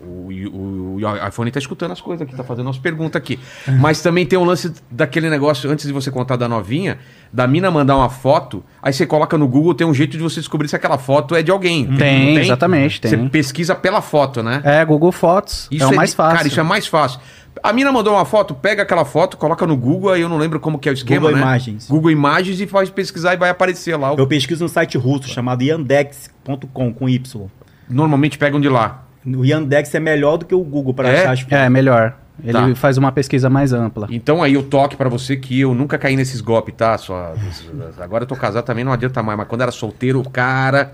[0.00, 3.36] o, o- o iPhone tá escutando as coisas aqui, tá fazendo umas perguntas aqui.
[3.80, 6.98] Mas também tem um lance daquele negócio, antes de você contar da novinha,
[7.32, 10.36] da mina mandar uma foto, aí você coloca no Google, tem um jeito de você
[10.38, 11.84] descobrir se aquela foto é de alguém.
[11.96, 13.10] Tem, Não exatamente, tem.
[13.10, 14.60] Você pesquisa pela foto, né?
[14.62, 15.68] É, Google Fotos.
[15.72, 16.36] é o mais de- fácil.
[16.36, 17.18] Cara, isso é mais fácil.
[17.60, 20.60] A mina mandou uma foto, pega aquela foto, coloca no Google, aí eu não lembro
[20.60, 21.42] como que é o esquema, Google né?
[21.42, 21.88] Imagens.
[21.88, 24.12] Google Imagens e faz pesquisar e vai aparecer lá.
[24.12, 27.46] o- Eu pesquiso no site russo chamado yandex.com com Y.
[27.88, 29.04] Normalmente pegam de lá.
[29.26, 31.20] O Yandex é melhor do que o Google para É?
[31.20, 32.16] achar as É, melhor.
[32.42, 32.74] Ele Tá.
[32.76, 34.06] faz uma pesquisa mais ampla.
[34.10, 36.96] Então aí eu toque pra você que eu nunca caí nesses golpes, tá?
[36.96, 37.34] Só,
[37.98, 39.36] agora eu tô casado também, não adianta mais.
[39.36, 40.92] Mas quando era solteiro, o cara...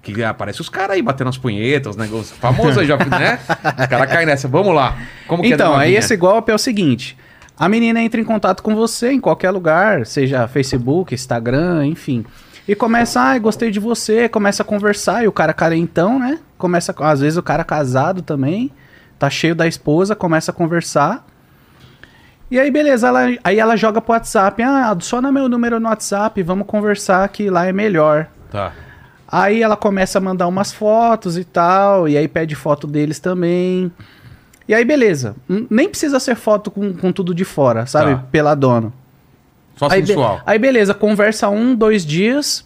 [0.00, 3.38] Que aparece os caras aí batendo as punhetas, os negócios famosos aí já, né?
[3.78, 4.46] Os caras caem nessa.
[4.48, 4.96] Vamos lá.
[5.26, 7.18] Como que é Então, da aí esse golpe é o seguinte:
[7.58, 12.24] a menina entra em contato com você em qualquer lugar, seja Facebook, Instagram, enfim.
[12.68, 16.38] E começa, ai, gostei de você, começa a conversar, e o cara carentão, né?
[16.58, 18.70] Começa, às vezes o cara casado também,
[19.18, 21.26] tá cheio da esposa, começa a conversar.
[22.50, 26.42] E aí, beleza, ela, aí ela joga pro WhatsApp, ah, adiciona meu número no WhatsApp,
[26.42, 28.26] vamos conversar que lá é melhor.
[28.50, 28.72] Tá.
[29.26, 33.90] Aí ela começa a mandar umas fotos e tal, e aí pede foto deles também.
[34.68, 35.34] E aí, beleza.
[35.70, 38.14] Nem precisa ser foto com, com tudo de fora, sabe?
[38.14, 38.24] Tá.
[38.30, 38.92] Peladona.
[39.78, 40.40] Só Aí, be- sensual.
[40.44, 42.64] aí, beleza, conversa um, dois dias.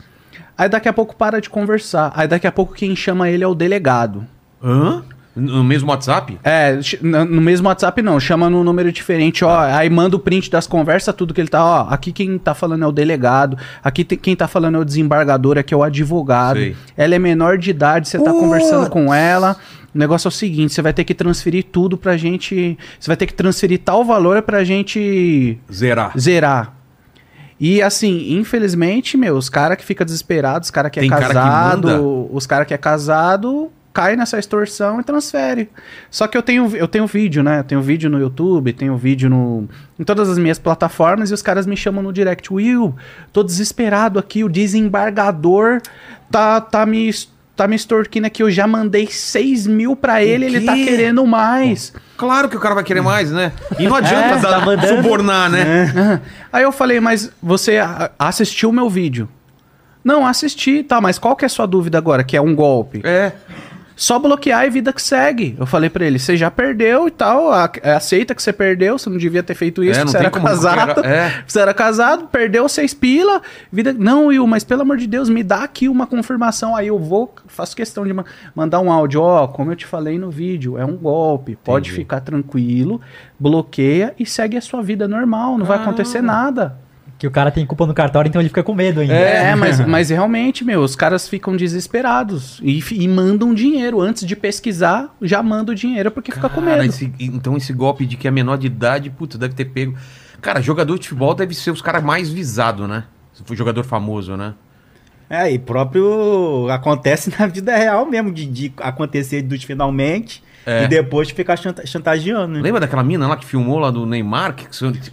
[0.57, 2.12] Aí daqui a pouco para de conversar.
[2.14, 4.27] Aí daqui a pouco quem chama ele é o delegado.
[4.62, 5.03] Hã?
[5.35, 6.38] No mesmo WhatsApp?
[6.44, 9.61] É, no mesmo WhatsApp não, chama num número diferente, ó.
[9.61, 11.87] Aí manda o print das conversas, tudo que ele tá, ó.
[11.88, 15.57] Aqui quem tá falando é o delegado, aqui tem- quem tá falando é o desembargador,
[15.57, 16.59] aqui é o advogado.
[16.59, 16.77] Sei.
[16.98, 19.57] Ela é menor de idade, você tá conversando com ela.
[19.94, 22.77] O negócio é o seguinte, você vai ter que transferir tudo pra gente.
[23.01, 26.12] Você vai ter que transferir tal valor pra gente Zerar.
[26.18, 26.75] zerar.
[27.64, 31.29] E assim, infelizmente, meu, os caras que ficam desesperados, os caras que é Tem cara
[31.29, 32.03] que casado, manda.
[32.03, 35.70] os caras que é casado, cai nessa extorsão e transfere.
[36.11, 37.61] Só que eu tenho, eu tenho vídeo, né?
[37.61, 41.40] Eu tenho vídeo no YouTube, tenho vídeo no, em todas as minhas plataformas e os
[41.40, 42.53] caras me chamam no direct.
[42.53, 42.96] Will,
[43.33, 45.81] tô desesperado aqui, o desembargador
[46.33, 47.11] tá, tá me.
[47.55, 51.93] Tá me extorquindo aqui, eu já mandei 6 mil pra ele, ele tá querendo mais.
[52.17, 53.53] Claro que o cara vai querer mais, né?
[53.79, 55.93] E não adianta É, dar- tá subornar, né?
[55.95, 56.21] Aham.
[56.51, 57.79] Aí eu falei, mas você
[58.19, 59.29] assistiu o meu vídeo?
[60.03, 63.01] Não, assisti, tá, mas qual que é a sua dúvida agora, que é um golpe?
[63.05, 63.33] É.
[63.95, 65.55] Só bloquear e vida que segue.
[65.59, 69.19] Eu falei pra ele, você já perdeu e tal, aceita que você perdeu, você não
[69.19, 71.05] devia ter feito isso, É, você era casado.
[71.05, 71.43] é.
[71.47, 73.93] Você era casado, perdeu seis pila, vida...
[73.93, 77.35] Não, Will, mas pelo amor de Deus, me dá aqui uma confirmação, aí eu vou,
[77.47, 78.25] faço questão de ma-
[78.55, 82.03] mandar um áudio, ó, como eu te falei no vídeo, é um golpe, pode Entendi.
[82.03, 83.01] ficar tranquilo,
[83.39, 86.77] bloqueia e segue a sua vida normal, não vai acontecer nada.
[87.23, 89.15] Que o cara tem culpa no cartório, então ele fica com medo ainda.
[89.15, 94.01] É, mas, mas realmente, meu, os caras ficam desesperados e, e mandam dinheiro.
[94.01, 96.89] Antes de pesquisar, já mandam dinheiro porque fica com Cara, medo.
[96.89, 99.95] esse- então esse golpe de que é menor de idade, putz, deve ter pego.
[100.41, 103.05] Cara, jogador de futebol deve ser os caras mais visados, né?
[103.33, 104.55] Se for jogador famoso, né?
[105.31, 110.85] É, e próprio acontece na vida real mesmo, de, de acontecer dos finalmente É.
[110.85, 112.61] e depois ficar chanta- chantageando, né?
[112.61, 114.66] Lembra daquela mina lá que filmou lá do Neymar, que,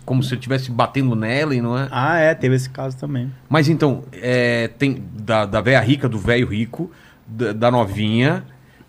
[0.06, 1.88] como se ele estivesse batendo nela e não é?
[1.92, 3.32] Ah, é, teve esse caso também.
[3.50, 6.92] Mas então, é, tem da, da véia rica, do velho rico,
[7.28, 8.44] da, da novinha.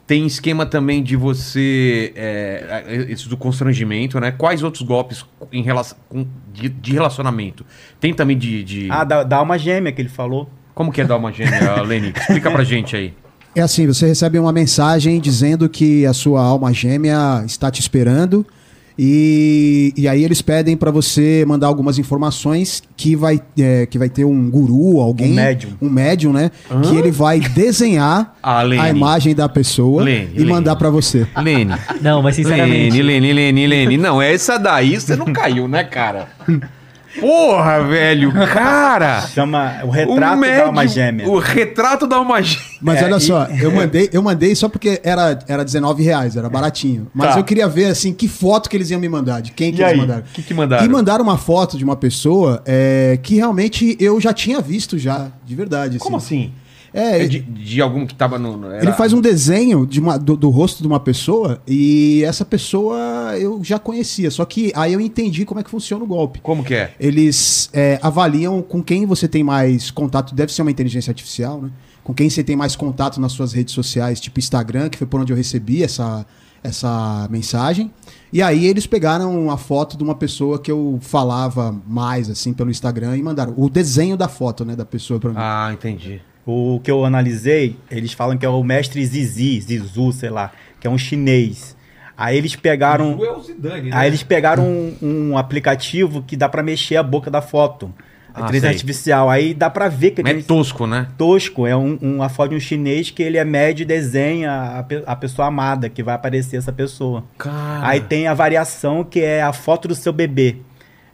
[0.06, 2.12] Tem esquema também de você.
[2.16, 4.32] É, esse do constrangimento, né?
[4.32, 7.64] Quais outros golpes em relação, com- de, de relacionamento?
[8.00, 8.64] Tem também de.
[8.64, 10.50] de- Ah, da, da alma gêmea que ele falou.
[10.74, 12.12] Como que é dar uma gêmea, Leni?
[12.16, 13.14] Explica pra gente aí.
[13.54, 18.46] É assim, você recebe uma mensagem dizendo que a sua alma gêmea está te esperando
[19.02, 24.08] e, e aí eles pedem para você mandar algumas informações que vai, é, que vai
[24.08, 25.70] ter um guru, alguém, Um médium.
[25.82, 26.50] um médium, né?
[26.88, 30.50] Que ele vai desenhar Ah, a imagem da pessoa Lene, e Lene.
[30.50, 31.26] mandar para você.
[31.36, 31.74] Lene.
[32.00, 33.02] Não, mas sinceramente.
[33.02, 33.96] Lene, Lene, Lene, Lene.
[33.96, 36.28] Não, essa daí você não caiu, né, cara?
[37.18, 39.22] Porra, velho, cara!
[39.22, 41.28] Chama o retrato da alma gêmea.
[41.28, 42.66] O retrato da alma gêmea.
[42.80, 46.36] Mas É, olha e- só, eu mandei, eu mandei só porque era, era 19 reais,
[46.36, 47.08] era baratinho.
[47.12, 47.40] Mas Tá.
[47.40, 49.82] eu queria ver, assim, que foto que eles iam me mandar, de quem que E
[49.82, 49.98] eles aí?
[49.98, 50.20] mandaram.
[50.20, 50.84] O que que mandaram?
[50.84, 55.28] E mandaram uma foto de uma pessoa é, que realmente eu já tinha visto já,
[55.44, 55.98] de verdade.
[55.98, 56.52] Como assim?
[56.92, 58.66] É, É de, de algum que tava no.
[58.66, 62.44] era- Ele faz um desenho de uma- do, do rosto de uma pessoa e essa
[62.44, 62.98] pessoa
[63.38, 64.30] eu já conhecia.
[64.30, 66.40] Só que aí eu entendi como é que funciona o golpe.
[66.40, 66.94] Como que é?
[66.98, 70.34] Eles é, avaliam com quem você tem mais contato.
[70.34, 71.70] Deve ser uma inteligência artificial, né?
[72.02, 75.20] Com quem você tem mais contato nas suas redes sociais, tipo Instagram, que foi por
[75.20, 76.26] onde eu recebi essa,
[76.64, 77.90] essa mensagem.
[78.32, 82.70] E aí eles pegaram a foto de uma pessoa que eu falava mais, assim, pelo
[82.70, 85.36] Instagram e mandaram o desenho da foto, né, da pessoa pra mim.
[85.38, 86.20] Ah, entendi.
[86.46, 90.86] O que eu analisei, eles falam que é o mestre Zizi, Zizu, sei lá, que
[90.86, 91.76] é um chinês.
[92.16, 93.18] Aí eles pegaram.
[93.24, 94.96] é o Zidane, Aí eles pegaram um,
[95.30, 97.92] um aplicativo que dá pra mexer a boca da foto.
[98.34, 98.76] Ah, A inteligência sei.
[98.76, 99.30] artificial.
[99.30, 101.08] Aí dá pra ver que é tosco, né?
[101.16, 105.12] tosco é um, uma foto de um chinês que ele é médio e desenha a,
[105.12, 107.24] a pessoa amada, que vai aparecer essa pessoa.
[107.38, 107.86] Cara.
[107.88, 110.56] Aí tem a variação que é a foto do seu bebê.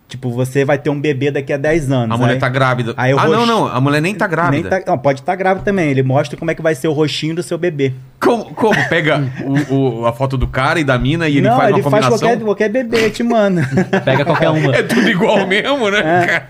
[0.09, 2.15] Tipo, você vai ter um bebê daqui a 10 anos.
[2.15, 2.95] A mulher aí- tá grávida.
[2.97, 3.67] aí ah, não, rosto- não.
[3.67, 4.71] A mulher nem tá grávida.
[4.71, 5.91] Nem tá- não, pode estar grávida também.
[5.91, 7.93] Ele mostra como é que vai ser o rostinho do seu bebê.
[8.21, 8.89] Como, como?
[8.89, 9.21] Pega
[9.69, 11.91] o, o- a foto do cara e da mina e ele não, faz ele uma
[11.91, 12.29] faz combinação?
[12.29, 13.63] qualquer, qualquer bebê, te manda.
[14.05, 14.77] Pega qualquer uma.
[14.77, 16.43] É tudo igual mesmo, né, É.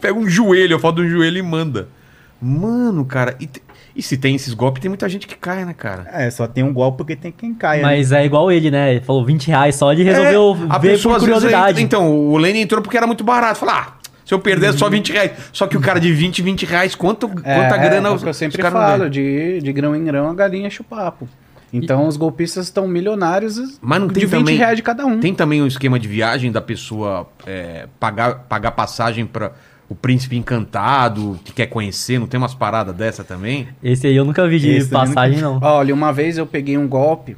[0.00, 1.88] Pega um joelho, a foto do joelho e manda.
[2.42, 3.36] Mano, cara.
[3.40, 3.62] E, te-
[3.96, 6.06] e se tem esses golpes, tem muita gente que cai, né, cara?
[6.12, 7.82] é, só tem um golpe porque tem quem caia.
[7.82, 7.88] né?
[7.88, 8.92] Mas é igual ele, né?
[8.92, 11.82] Ele falou 20 reais só, ele resolveu É, a ver pessoa, por curiosidade.
[11.82, 13.58] Então, o Lenny entrou porque era muito barato.
[13.60, 14.78] Falou, ah, se eu perder é Uhum.
[14.78, 15.30] só 20 reais.
[15.52, 18.34] Só que o cara de 20, 20 reais, quanto, quanta grana é, o que eu
[18.34, 21.28] sempre falo, de, de grão em grão a galinha enche o papo.
[21.72, 25.18] Então os golpistas estão milionários Mas não tem de 20 também- reais de cada um.
[25.20, 29.52] Tem também um esquema de viagem da pessoa é, pagar, pagar passagem para
[29.88, 33.68] o príncipe encantado, que quer conhecer, não tem umas paradas dessa também?
[33.82, 35.60] Esse aí eu nunca vi de Esse passagem, não.
[35.62, 37.36] Olha, uma vez eu peguei um golpe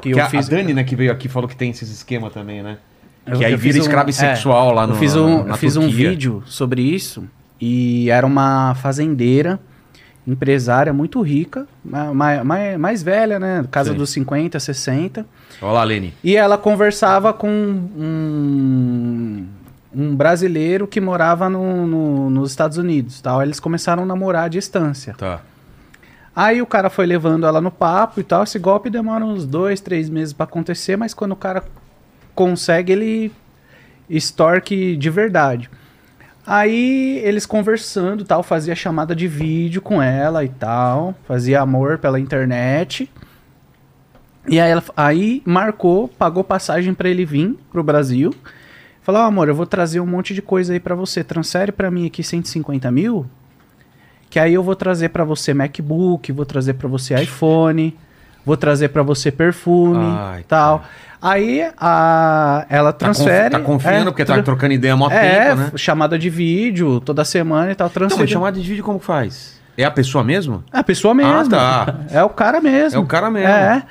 [0.00, 0.46] que, Que eu a, fiz.
[0.46, 2.78] a Dani, né, que veio aqui, falou que tem esses esquema também, né?
[3.26, 5.56] Eu- que aí vira um- escravo é, sexual lá no Eu fiz um, na eu
[5.56, 7.24] fiz um vídeo sobre isso
[7.60, 9.58] e era uma fazendeira,
[10.26, 13.64] empresária muito rica, mais, mais, mais velha, né?
[13.70, 13.96] Casa Sim.
[13.96, 15.26] dos 50, 60.
[15.62, 16.12] Olha lá, Lene.
[16.22, 19.46] E ela conversava com um,
[19.94, 23.20] um brasileiro que morava no- no- nos Estados Unidos.
[23.20, 23.42] Tal.
[23.42, 25.14] Eles começaram a namorar à distância.
[25.16, 25.40] Tá.
[26.36, 28.42] Aí o cara foi levando ela no papo e tal.
[28.42, 31.62] Esse golpe demora uns dois, três meses pra acontecer, mas quando o cara
[32.34, 33.32] consegue, ele
[34.10, 35.70] extorque de verdade.
[36.46, 42.20] Aí eles conversando tal, fazia chamada de vídeo com ela e tal, fazia amor pela
[42.20, 43.10] internet.
[44.46, 48.34] E aí, ela, aí marcou, pagou passagem pra ele vir pro Brasil.
[49.04, 51.22] Falou, "Ó, amor, eu vou trazer um monte de coisa aí pra você.
[51.22, 53.26] Transfere pra mim aqui 150 mil.
[54.30, 57.96] Que aí eu vou trazer pra você MacBook, vou trazer pra você iPhone,
[58.44, 60.82] vou trazer pra você perfume, Ai, tal.
[61.22, 63.50] Aí a, ela Tá, transfere.
[63.50, 65.70] tá confiando é, porque tá trocando ideia mó é, tempo, né?
[65.76, 68.22] chamada de vídeo toda semana e tal, Não, transfere.
[68.22, 69.60] mas chamada de vídeo como faz?
[69.76, 70.62] É a pessoa mesmo?
[70.72, 71.32] É a pessoa mesmo.
[71.32, 71.94] Ah, tá.
[72.10, 72.98] É o cara mesmo.
[72.98, 73.48] É o cara mesmo.
[73.48, 73.82] É.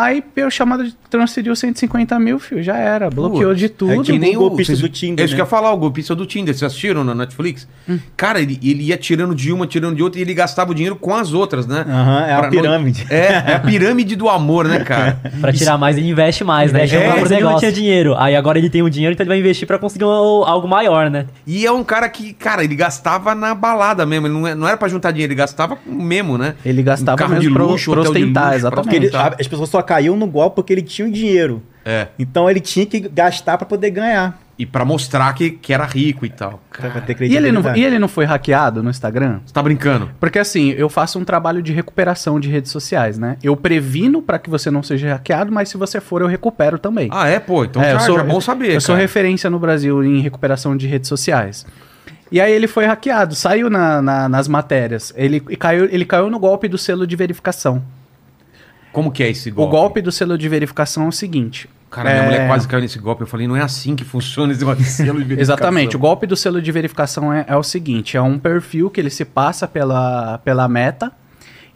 [0.00, 3.10] Aí, pelo chamada de transferiu 150 mil, filho, já era.
[3.10, 3.90] Bloqueou Putz, de tudo.
[3.92, 5.36] é tipo Que nem o golpista do Tinder, É isso né?
[5.36, 6.54] que eu ia falar, o golpista do Tinder.
[6.54, 7.66] Vocês assistiram na Netflix?
[7.88, 7.98] Hum.
[8.16, 10.94] Cara, ele, ele ia tirando de uma, tirando de outra e ele gastava o dinheiro
[10.94, 11.84] com as outras, né?
[11.88, 13.06] Aham, é a Pra- pirâmide.
[13.10, 15.18] É, é a pirâmide do amor, né, cara?
[15.40, 16.80] Pra tirar mais, ele investe mais, né?
[16.80, 18.14] Mais antes no ele não tinha dinheiro.
[18.16, 21.10] Aí agora ele tem o dinheiro, então ele vai investir pra conseguir um- algo maior,
[21.10, 21.26] né?
[21.44, 24.26] E é um cara que, cara, ele gastava na balada mesmo.
[24.28, 26.54] Ele não, é- não era pra juntar dinheiro, ele gastava mesmo, né?
[26.64, 28.84] Ele gastava Um carro mesmo de pra- luxo, pra de ostentar, luxo, pra exatamente.
[28.84, 29.32] Porque ele- ostentar.
[29.32, 31.62] a- as pessoas só caíam no golpe porque ele tinha o dinheiro.
[31.84, 32.08] É.
[32.18, 34.38] Então ele tinha que gastar pra poder ganhar.
[34.58, 36.60] E pra mostrar que, que era rico e tal.
[36.70, 39.38] Cara, ter E ele, não, e ele não foi hackeado no Instagram?
[39.46, 40.10] você tá brincando?
[40.18, 43.36] Porque assim, eu faço um trabalho de recuperação de redes sociais, né?
[43.42, 47.08] Eu previno pra que você não seja hackeado, mas se você for, eu recupero também.
[47.12, 47.38] Ah, é?
[47.38, 49.02] Pô, então É, já, sou- já é bom saber, Eu sou cara.
[49.02, 51.64] referência no Brasil em recuperação de redes sociais.
[52.30, 55.14] E aí ele foi hackeado, saiu na- na- nas matérias.
[55.16, 57.80] Ele caiu, ele caiu no golpe do selo de verificação.
[58.98, 59.68] Como que é esse golpe?
[59.68, 61.70] O golpe do selo de verificação é o seguinte.
[61.88, 63.22] Cara, minha é- mulher quase caiu nesse golpe.
[63.22, 65.40] Eu falei, não é assim que funciona esse de selo de verificação.
[65.40, 65.94] Exatamente.
[65.94, 69.08] O golpe do selo de verificação é, é o seguinte: é um perfil que ele
[69.08, 71.12] se passa pela, pela meta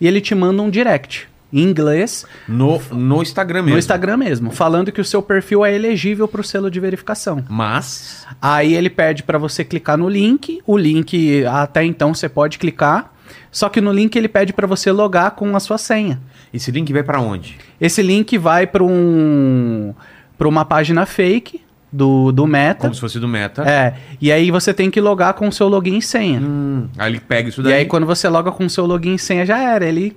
[0.00, 3.70] e ele te manda um direct em inglês No, no Instagram mesmo.
[3.74, 7.44] no Instagram mesmo, falando que o seu perfil é elegível para o selo de verificação.
[7.48, 8.26] Mas...
[8.42, 10.60] Aí ele pede para você clicar no link.
[10.66, 13.12] O link até então você pode clicar.
[13.52, 16.20] Só que no link ele pede para você logar com a sua senha.
[16.52, 17.56] Esse link vai pra onde?
[17.80, 19.94] Esse link vai para um
[20.36, 21.60] para uma página fake
[21.92, 22.80] do, do Meta.
[22.80, 23.62] Como se fosse do Meta.
[23.68, 26.40] É, e aí você tem que logar com o seu login e senha.
[26.40, 29.14] Hum, aí ele pega isso E daí, aí quando você loga com o seu login
[29.14, 30.16] e senha já era, ele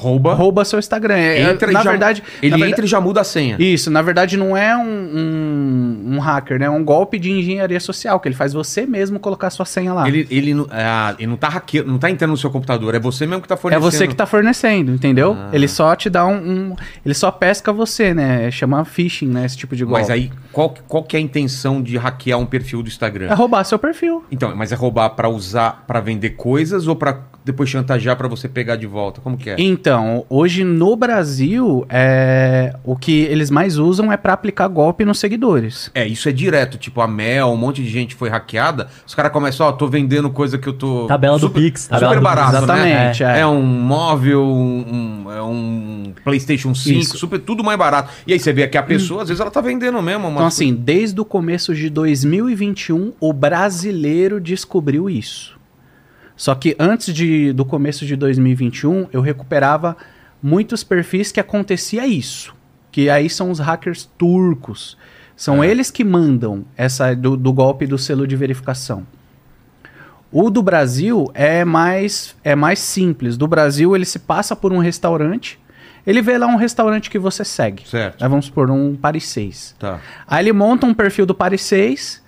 [0.00, 1.14] rouba, rouba seu Instagram.
[1.16, 3.56] É, entra na já, verdade, ele na verdade- entra e já muda a senha.
[3.58, 6.66] Isso, na verdade não é um, um, um hacker, né?
[6.66, 10.08] É um golpe de engenharia social, que ele faz você mesmo colocar sua senha lá.
[10.08, 12.98] Ele, ele, não- ah, ele não tá hackeando, não tá entrando no seu computador, é
[12.98, 13.90] você mesmo que tá É fornecendo.
[13.90, 15.36] você que tá fornecendo, entendeu?
[15.38, 15.50] Ah.
[15.52, 16.34] Ele só te dá um,
[16.72, 18.50] um- Ele só pesca você, né?
[18.50, 19.44] Chama phishing, né?
[19.44, 20.00] Esse tipo de golpe.
[20.00, 23.26] Mas aí, qual, qual que é a intenção de hackear um perfil do Instagram?
[23.28, 24.24] É roubar seu perfil.
[24.30, 27.12] Então, mas é roubar pra usar, pra vender coisas ou pra
[27.44, 29.20] depois chantagear pra você pegar de volta?
[29.20, 29.56] Como que é?
[29.58, 32.74] Então, hoje no Brasil, é...
[32.84, 35.90] o que eles mais usam é pra aplicar golpe nos seguidores.
[35.94, 36.78] É, isso é direto.
[36.78, 38.88] Tipo, a Mel, um monte de gente foi hackeada.
[39.06, 41.06] Os caras começam, ó, tô vendendo coisa que eu tô.
[41.06, 42.62] Tabela do super, Pix, tabela Super do barato, Pix.
[42.62, 43.36] Exatamente, né?
[43.36, 43.40] é.
[43.40, 43.46] É.
[43.46, 47.18] um móvel, um, um- é um PlayStation 5, Isso.
[47.18, 48.10] super, tudo mais barato.
[48.26, 50.28] E aí você vê que a pessoa, às vezes, ela tá vendendo mesmo.
[50.28, 55.59] Então, assim, desde o começo de 2021, o brasileiro descobriu isso.
[56.40, 59.94] Só que antes de, do começo de 2021, eu recuperava
[60.42, 62.54] muitos perfis que acontecia isso.
[62.90, 64.96] Que aí são os hackers turcos.
[65.36, 65.68] São É.
[65.68, 69.06] eles que mandam essa do, do golpe do selo de verificação.
[70.32, 73.36] O do Brasil é mais, é mais simples.
[73.36, 75.60] Do Brasil, ele se passa por um restaurante.
[76.06, 77.86] Ele vê lá um restaurante que você segue.
[77.86, 78.22] Certo.
[78.22, 79.76] Aí vamos supor, um Paris 6.
[79.78, 80.00] Tá.
[80.26, 82.19] Aí ele monta um perfil do Paris 6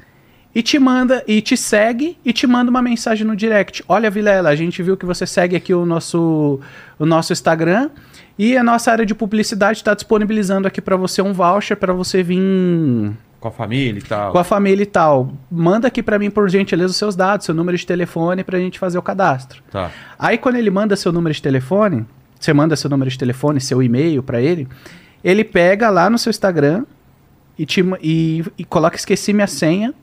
[0.54, 3.82] e te manda, e te segue e te manda uma mensagem no direct.
[3.88, 6.60] Olha, Vilela, a gente viu que você segue aqui o nosso,
[6.98, 7.90] o nosso Instagram
[8.38, 12.22] e a nossa área de publicidade está disponibilizando aqui para você um voucher para você
[12.22, 14.32] vir Com a família e tal.
[14.32, 15.32] com a família e tal.
[15.50, 18.78] Manda aqui para mim, por gentileza, os seus dados, seu número de telefone pra gente
[18.78, 19.62] fazer o cadastro.
[19.70, 19.90] Tá.
[20.18, 22.04] Aí quando ele manda seu número de telefone,
[22.38, 24.68] você manda seu número de telefone, seu e-mail pra ele,
[25.24, 26.84] ele pega lá no seu Instagram
[27.58, 29.94] e, te, e, e coloca esqueci minha senha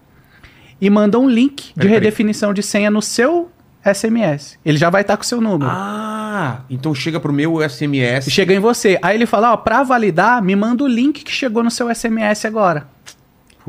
[0.81, 3.49] e manda um link de redefinição de senha no seu
[3.83, 4.57] SMS.
[4.63, 5.71] Ele já vai estar com o seu número.
[5.71, 8.29] Ah, então chega pro meu SMS.
[8.29, 8.99] Chega em você.
[9.01, 12.45] Aí ele fala, ó, pra validar, me manda o link que chegou no seu SMS
[12.45, 12.87] agora.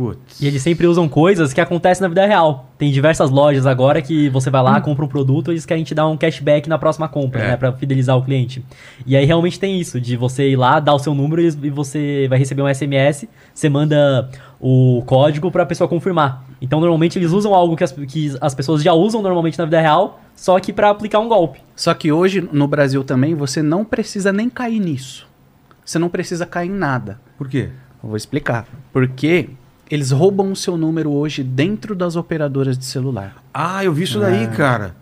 [0.00, 0.40] Putz.
[0.40, 2.70] E eles sempre usam coisas que acontecem na vida real.
[2.78, 5.94] Tem diversas lojas agora que você vai lá, compra um produto e eles querem te
[5.94, 7.48] dar um cashback na próxima compra, É.
[7.48, 7.56] né?
[7.58, 8.64] Pra fidelizar o cliente.
[9.04, 12.26] E aí realmente tem isso, de você ir lá, dar o seu número e você
[12.30, 16.46] vai receber um SMS, você manda o código pra pessoa confirmar.
[16.62, 19.82] Então normalmente eles usam algo que as, que as pessoas já usam normalmente na vida
[19.82, 21.60] real, só que pra aplicar um golpe.
[21.76, 25.28] Só que hoje, no Brasil também, você não precisa nem cair nisso.
[25.84, 27.20] Você não precisa cair em nada.
[27.36, 27.68] Por quê?
[28.02, 28.66] Eu vou explicar.
[28.94, 29.50] Porque
[29.90, 33.42] eles roubam o seu número hoje dentro das operadoras de celular.
[33.52, 34.94] Ah, eu vi isso daí, cara.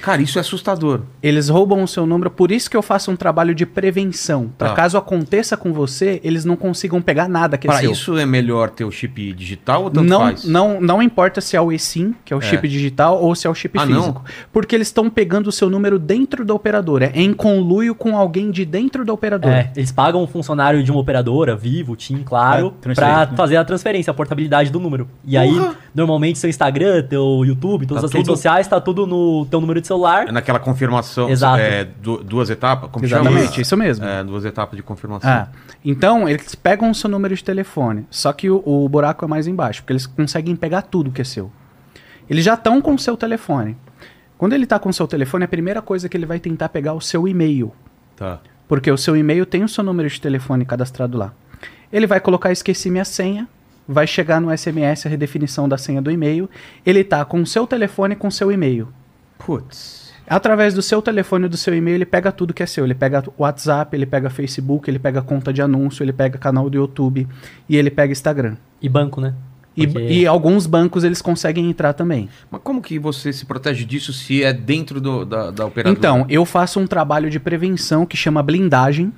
[0.00, 1.02] Cara, isso é assustador.
[1.22, 4.50] Eles roubam o seu número, por isso que eu faço um trabalho de prevenção.
[4.56, 4.74] Para Tá.
[4.74, 7.92] caso aconteça com você, eles não consigam pegar nada que é Para seu.
[7.92, 10.44] isso é melhor ter o chip digital ou tanto não, faz?
[10.44, 12.42] não, não importa se é o eSIM, que é o É.
[12.42, 14.00] chip digital, ou se é o chip Ah, não?
[14.00, 14.24] físico.
[14.52, 17.12] Porque eles estão pegando o seu número dentro da operadora.
[17.14, 19.54] É em conluio com alguém de dentro da operadora.
[19.54, 23.36] É, eles pagam um funcionário de uma operadora, Vivo, TIM, claro, transferir, pra né?
[23.36, 25.06] fazer a transferência, a portabilidade do número.
[25.24, 25.54] E aí,
[25.94, 29.60] normalmente, seu Instagram, teu YouTube, todas Tá as redes tudo- sociais, tá tudo no teu
[29.60, 30.28] número de celular.
[30.28, 31.28] É naquela confirmação.
[31.28, 31.60] Exato.
[31.60, 32.90] É, du- duas etapas?
[32.90, 33.60] Como Exatamente, chama?
[33.60, 34.04] isso mesmo.
[34.06, 35.30] É, duas etapas de confirmação.
[35.30, 35.48] Ah,
[35.84, 38.06] então, eles pegam o seu número de telefone.
[38.10, 41.24] Só que o, o buraco é mais embaixo, porque eles conseguem pegar tudo que é
[41.24, 41.52] seu.
[42.30, 43.76] Eles já estão com o seu telefone.
[44.38, 46.90] Quando ele está com o seu telefone, a primeira coisa que ele vai tentar pegar
[46.92, 47.72] é o seu e-mail.
[48.16, 48.40] Tá.
[48.66, 51.32] Porque o seu e-mail tem o seu número de telefone cadastrado lá.
[51.92, 53.46] Ele vai colocar esqueci minha senha,
[53.86, 56.48] vai chegar no SMS a redefinição da senha do e-mail.
[56.86, 58.88] Ele tá com o seu telefone e com o seu e-mail.
[59.46, 60.02] Putz.
[60.28, 62.84] Através do seu telefone e do seu e-mail, ele pega tudo que é seu.
[62.84, 66.76] Ele pega WhatsApp, ele pega Facebook, ele pega conta de anúncio, ele pega canal do
[66.76, 67.26] YouTube
[67.68, 68.56] e ele pega Instagram.
[68.80, 69.34] E banco, né?
[69.76, 72.28] E, Porque- e alguns bancos eles conseguem entrar também.
[72.50, 75.98] Mas como que você se protege disso se é dentro do- da, da operadora?
[75.98, 79.12] Então, eu faço um trabalho de prevenção que chama blindagem.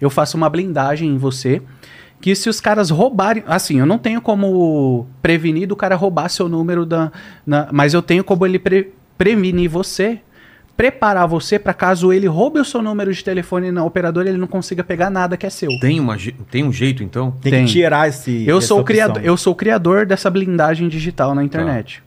[0.00, 1.62] Eu faço uma blindagem em você.
[2.20, 3.42] Que se os caras roubarem.
[3.46, 7.10] Assim, eu não tenho como prevenir do cara roubar seu número da.
[7.46, 10.20] na- mas eu tenho como ele pre- prevenir você.
[10.76, 14.46] Preparar você para caso ele roube o seu número de telefone na operadora, ele não
[14.46, 15.68] consiga pegar nada que é seu.
[15.80, 16.16] Tem, uma,
[16.50, 17.30] tem um jeito, então?
[17.42, 17.66] Tem, Tem.
[17.66, 18.44] que tirar esse.
[18.48, 18.84] Eu sou, o opção.
[18.84, 22.02] criador, eu sou o criador dessa blindagem digital na internet.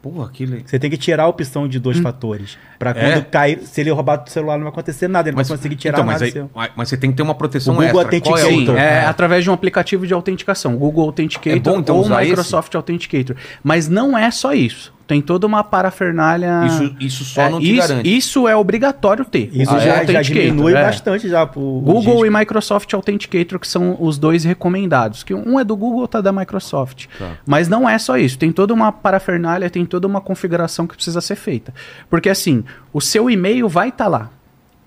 [0.00, 0.62] Porra, que le...
[0.64, 2.56] Você tem que tirar a opção de dois fatores.
[2.78, 3.20] Pra quando É?
[3.22, 5.28] cair, se ele roubar o celular, não vai acontecer nada.
[5.28, 6.50] Ele não Mas, vai conseguir tirar então, nada mas, aí- seu.
[6.54, 8.02] mas- você tem que ter uma proteção O Google extra.
[8.02, 8.52] É, Authenticator.
[8.52, 8.66] o...
[8.66, 9.04] Sim, é É.
[9.06, 13.34] através de um aplicativo de autenticação, Google Authenticator É bom, então, ou Microsoft Authenticator.
[13.64, 14.94] Mas não é só isso.
[15.06, 16.64] Tem toda uma parafernália.
[16.66, 18.16] Isso, isso só É, não te isso, garante.
[18.16, 19.48] isso é obrigatório ter.
[19.52, 20.82] Isso Ah, é já, já diminui é.
[20.82, 25.22] bastante já pro Google gente- e Microsoft Authenticator, que são os dois recomendados.
[25.22, 27.06] Que um é do Google, outro é da Microsoft.
[27.16, 27.34] Tá.
[27.46, 28.36] Mas não é só isso.
[28.36, 31.72] Tem toda uma parafernália, tem toda uma configuração que precisa ser feita.
[32.10, 34.28] Porque assim, o seu e-mail vai estar lá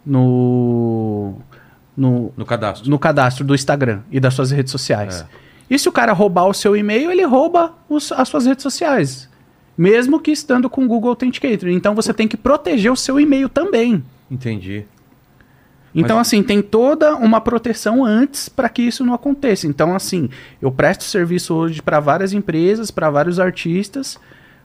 [0.05, 1.35] no,
[1.95, 2.89] no, No cadastro.
[2.89, 5.21] no cadastro do Instagram e das suas redes sociais.
[5.21, 5.49] É.
[5.73, 9.28] E se o cara roubar o seu e-mail, ele rouba os- as suas redes sociais.
[9.79, 11.69] Mesmo que estando com o Google Authenticator.
[11.69, 14.03] Então você tem que proteger o seu e-mail também.
[14.29, 14.85] Entendi.
[15.95, 19.67] Então, Mas- assim, tem toda uma proteção antes para que isso não aconteça.
[19.67, 20.29] Então, assim,
[20.61, 24.19] eu presto serviço hoje para várias empresas, para vários artistas,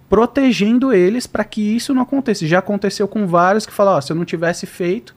[0.08, 2.44] protegendo eles para que isso não aconteça.
[2.44, 5.14] Já aconteceu com vários que falaram, ó, se eu não tivesse feito,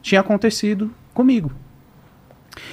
[0.00, 1.52] tinha acontecido comigo.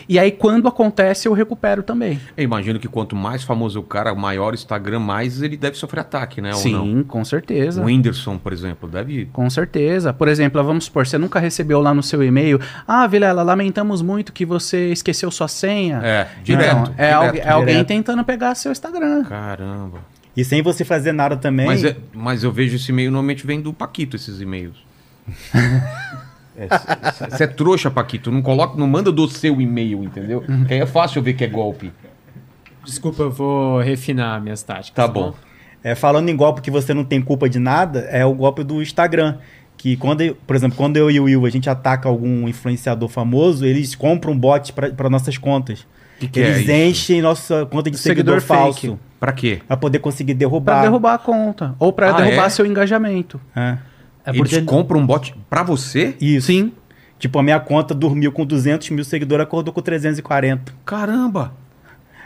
[0.08, 2.20] E aí, quando acontece, eu recupero também.
[2.38, 6.02] Eu imagino que quanto mais famoso o cara, maior o Instagram, mais ele deve sofrer
[6.02, 6.54] ataque, né?
[6.54, 7.04] Sim, Ou não?
[7.04, 7.82] com certeza.
[7.82, 9.26] O Whindersson, por exemplo, deve.
[9.34, 10.14] Com certeza.
[10.14, 14.32] Por exemplo, vamos supor, você nunca recebeu lá no seu e-mail, ah, Vilela, lamentamos muito
[14.34, 16.00] que você esqueceu sua senha.
[16.04, 16.92] É, direto.
[16.92, 17.46] Então, é, direto.
[17.48, 17.88] é alguém direto.
[17.88, 19.24] tentando pegar seu Instagram.
[19.24, 20.00] Caramba.
[20.36, 21.66] E sem você fazer nada também.
[21.66, 24.78] Mas, é- mas eu vejo esse e-mail, normalmente vem do Paquito, esses e-mails.
[27.30, 28.32] Você é trouxa, Paquito.
[28.32, 30.44] Não, coloca, não manda do seu e-mail, entendeu?
[30.48, 30.66] Uhum.
[30.66, 31.92] Que aí é fácil ver que é golpe.
[32.84, 34.96] Desculpa, eu vou refinar minhas táticas.
[34.96, 35.34] Tá bom.
[35.84, 38.82] É, falando em golpe que você não tem culpa de nada, é o golpe do
[38.82, 39.38] Instagram.
[39.78, 43.10] Que quando, eu- por exemplo, quando eu e o Will a gente ataca algum influenciador
[43.10, 45.88] famoso, eles compram bots para nossas contas.
[46.20, 46.72] Que que é eles isso?
[46.72, 49.60] enchem nossa conta de Seguidor seguidor, falso Pra quê?
[49.68, 50.74] para poder conseguir derrubar.
[50.74, 51.74] Pra derrubar a conta.
[51.80, 52.50] Ou pra Ah, derrubar é?
[52.50, 53.42] seu engajamento.
[53.56, 53.78] É.
[54.26, 56.16] É Eles porque compram um bot pra você?
[56.22, 56.48] Isso.
[56.48, 56.72] Sim.
[57.18, 60.74] Tipo, a minha conta dormiu com 200 mil seguidores, acordou com 340.
[60.86, 61.54] Caramba!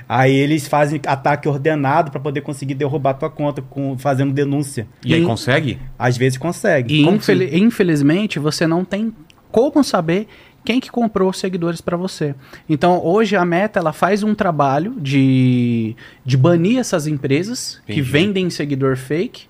[0.08, 4.88] Aí eles fazem ataque ordenado para poder conseguir derrubar tua conta, com, fazendo denúncia.
[5.04, 5.80] E aí E- consegue?
[5.98, 6.94] Às vezes consegue.
[6.94, 9.12] E infeli- infelizmente você não tem
[9.52, 10.28] como saber
[10.64, 12.36] quem que comprou os seguidores para você.
[12.70, 18.02] Então hoje a Meta ela faz um trabalho de, de banir essas empresas que Entendi.
[18.10, 19.46] vendem seguidor fake.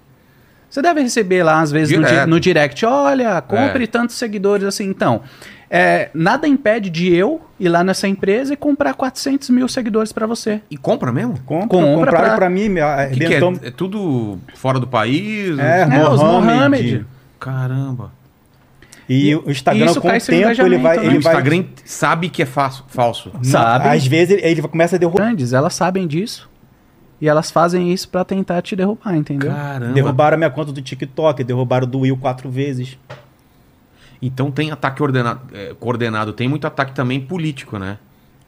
[0.70, 3.88] Você deve receber lá às vezes no, di- no direct, olha, compre É.
[3.88, 4.86] tantos seguidores assim.
[4.86, 5.22] Então,
[5.70, 10.28] é, nada impede de eu ir lá nessa empresa e comprar 400 mil seguidores para
[10.28, 10.62] você.
[10.70, 11.40] E compra mesmo?
[11.46, 13.68] Compra, Compra compraram pra- pra mim, O que, que é?
[13.68, 15.58] É tudo fora do país?
[15.58, 17.06] É, É, os Mohamed.
[17.40, 18.12] Caramba.
[19.08, 20.98] E, E- o Instagram, com o seu tempo, ele vai.
[20.98, 21.06] né?
[21.06, 23.32] Ele o vai Instagram sabe que é fa- falso.
[23.44, 23.88] Sabe?
[23.88, 25.26] Às vezes ele, ele começa a derrubar.
[25.26, 26.50] Grandes, elas sabem disso.
[27.20, 29.52] E elas fazem isso para tentar te derrubar, entendeu?
[29.52, 29.94] Caramba.
[29.94, 32.98] Derrubaram a minha conta do TikTok, derrubaram do Will quatro vezes.
[34.22, 36.34] Então tem ataque ordenado, é, coordenado.
[36.34, 37.98] Tem muito ataque também político, né?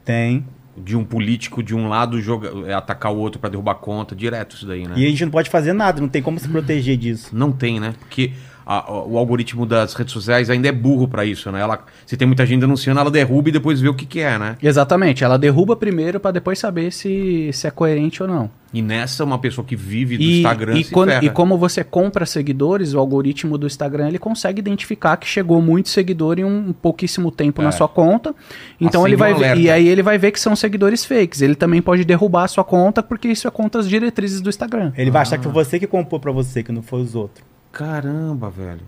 [0.04, 0.44] Tem.
[0.76, 4.14] De um político de um lado joga, é, atacar o outro pra derrubar a conta.
[4.14, 4.94] Direto isso daí, né?
[4.96, 7.30] E a gente não pode fazer nada, não tem como se proteger disso.
[7.32, 7.94] Não tem, né?
[7.98, 8.32] Porque
[8.70, 11.60] a- o algoritmo das redes sociais ainda é burro pra isso, né?
[11.60, 14.38] Ela, se tem muita gente denunciando, ela derruba e depois vê o que, que é,
[14.38, 14.56] né?
[14.62, 18.50] Exatamente, ela derruba primeiro para depois saber se, se é coerente ou não.
[18.74, 21.24] E nessa, uma pessoa que vive do E, Instagram e, se quando- ferra.
[21.24, 25.88] e como você compra seguidores, o algoritmo do Instagram ele consegue identificar que chegou muito
[25.88, 28.34] seguidor em um pouquíssimo tempo na sua conta.
[28.78, 31.40] Então Acende ele vai um ver, e aí ele vai ver que são seguidores fakes.
[31.40, 34.92] Ele também pode derrubar a sua conta porque isso é contas diretrizes do Instagram.
[34.98, 35.38] Ele vai achar Ah.
[35.38, 37.42] que foi você que comprou pra você, que não foi os outros.
[37.72, 38.82] Caramba, velho.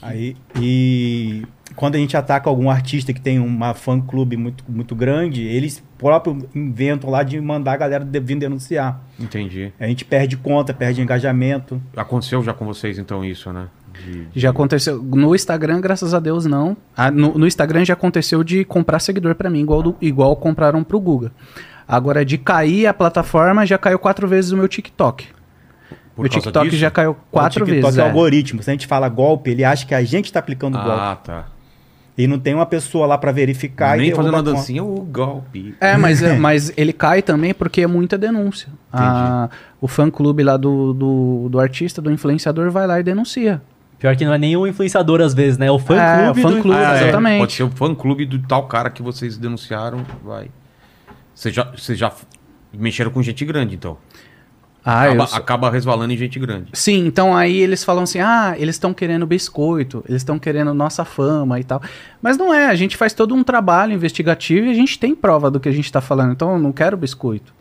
[0.00, 1.44] Aí, e
[1.76, 6.44] quando a gente ataca algum artista que tem uma fã-clube muito, muito grande, eles próprios
[6.54, 9.00] inventam lá de mandar a galera de- vir denunciar.
[9.18, 9.72] Entendi.
[9.78, 11.80] A gente perde conta, perde engajamento.
[11.96, 13.68] Aconteceu já com vocês, então, isso, né?
[13.92, 15.00] De- Já aconteceu.
[15.00, 16.76] No Instagram, graças a Deus, não.
[16.96, 20.82] Ah, no, no Instagram já aconteceu de comprar seguidor pra mim, igual, do- igual compraram
[20.82, 21.30] pro Guga.
[21.86, 25.28] Agora, de cair a plataforma, já caiu quatro vezes o meu TikTok.
[26.14, 26.78] Por meu causa TikTok disso?
[26.80, 27.98] já caiu quatro o TikTok vezes.
[27.98, 28.04] é é.
[28.04, 28.62] algoritmo.
[28.62, 30.90] Se a gente fala golpe, ele acha que a gente está aplicando golpe.
[31.00, 31.46] Ah, tá.
[32.16, 35.00] E não tem uma pessoa lá para verificar Nem e fazendo uma a dancinha, o
[35.00, 35.74] golpe.
[35.80, 38.68] É, mas, é, mas ele cai também porque é muita denúncia.
[38.92, 39.48] Ah,
[39.80, 43.62] o fã-clube lá do, do, do artista, do influenciador, vai lá e denuncia.
[43.98, 45.66] Pior que não é nem o influenciador às vezes, né?
[45.66, 47.02] É o É, fã-clube o do fã-clube, Ah, é.
[47.04, 47.38] exatamente.
[47.38, 50.50] Pode ser o fã-clube do tal cara que vocês denunciaram, vai.
[51.34, 52.12] Vocês já, já
[52.74, 53.96] mexeram com gente grande, então.
[54.84, 56.70] Ah, acaba, sou- acaba resvalando em gente grande.
[56.72, 61.04] Sim, então aí eles falam assim: ah, eles estão querendo biscoito, eles estão querendo nossa
[61.04, 61.80] fama e tal.
[62.20, 65.50] Mas não é, a gente faz todo um trabalho investigativo e a gente tem prova
[65.50, 66.32] do que a gente tá falando.
[66.32, 67.54] Então eu não quero biscoito.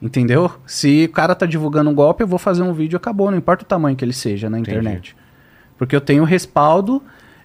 [0.00, 0.50] Entendeu?
[0.66, 3.38] Se o cara tá divulgando um golpe, eu vou fazer um vídeo e acabou, não
[3.38, 4.76] importa o tamanho que ele seja na Entendi.
[4.78, 5.16] internet.
[5.78, 7.00] Porque eu tenho respaldo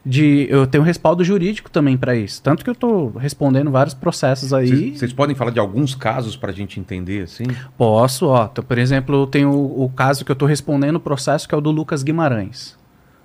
[0.07, 2.41] de eu tenho respaldo jurídico também para isso.
[2.41, 4.95] Tanto que eu tô respondendo vários processos aí.
[4.95, 7.43] Vocês podem falar de alguns casos pra gente entender, assim?
[7.77, 8.45] Posso, ó.
[8.45, 11.53] Então, por exemplo, eu tenho o, o caso que eu tô respondendo o processo que
[11.53, 12.77] é o do Lucas Guimarães.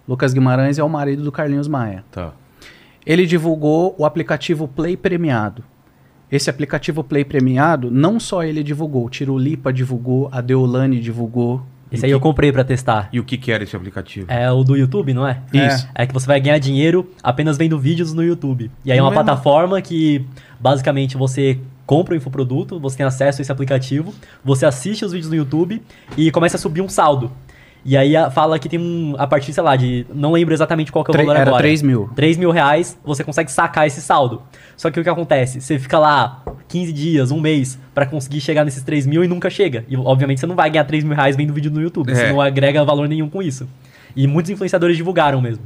[0.08, 2.04] Lucas Guimarães é o marido do Carlinhos Maia.
[2.10, 2.32] Tá.
[3.06, 5.62] Ele divulgou o aplicativo Play Premiado.
[6.30, 11.62] Esse aplicativo Play Premiado, não só ele divulgou, o Tirulipa divulgou, a Deolane divulgou.
[11.92, 13.08] Esse aí eu comprei pra testar.
[13.12, 14.26] E o que, que era esse aplicativo?
[14.30, 15.38] É o do YouTube, não é?
[15.52, 15.88] Isso.
[15.94, 18.70] É que você vai ganhar dinheiro apenas vendo vídeos no YouTube.
[18.84, 20.24] E aí é uma Não é plataforma que
[20.58, 24.14] basicamente você compra o infoproduto, você tem acesso a esse aplicativo,
[24.44, 25.82] você assiste os vídeos no YouTube
[26.16, 27.30] e começa a subir um saldo.
[27.84, 29.14] E aí fala que tem um.
[29.18, 30.06] A partir, sei lá, de.
[30.14, 31.62] Não lembro exatamente qual que é o valor era agora.
[31.62, 32.08] 3 mil.
[32.14, 34.42] 3 mil reais, você consegue sacar esse saldo.
[34.76, 35.60] Só que o que acontece?
[35.60, 39.50] Você fica lá 15 dias, um mês, pra conseguir chegar nesses 3 mil e nunca
[39.50, 39.84] chega.
[39.88, 42.14] E obviamente você não vai ganhar 3 mil reais vendo vídeo no YouTube.
[42.14, 42.32] Você É.
[42.32, 43.68] não agrega valor nenhum com isso.
[44.14, 45.64] E muitos influenciadores divulgaram mesmo.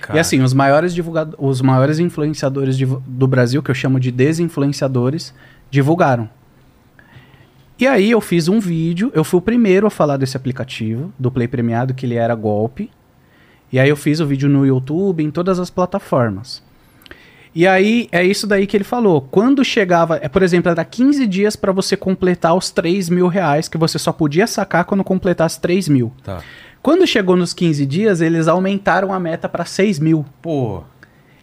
[0.00, 2.76] Cara, E assim, os maiores divulgado- os maiores influenciadores
[3.06, 5.32] do Brasil, que eu chamo de desinfluenciadores,
[5.70, 6.28] divulgaram.
[7.78, 11.30] E aí eu fiz um vídeo, eu fui o primeiro a falar desse aplicativo, do
[11.30, 12.90] Play Premiado, que ele era golpe.
[13.72, 16.62] E aí eu fiz o vídeo no YouTube, em todas as plataformas.
[17.54, 19.20] E aí é isso daí que ele falou.
[19.20, 23.68] Quando chegava, é, por exemplo, era 15 dias para você completar os 3 mil reais,
[23.68, 26.12] que você só podia sacar quando completasse 3 mil.
[26.22, 26.42] Tá.
[26.82, 30.24] Quando chegou nos 15 dias, eles aumentaram a meta para 6 mil.
[30.42, 30.82] Pô,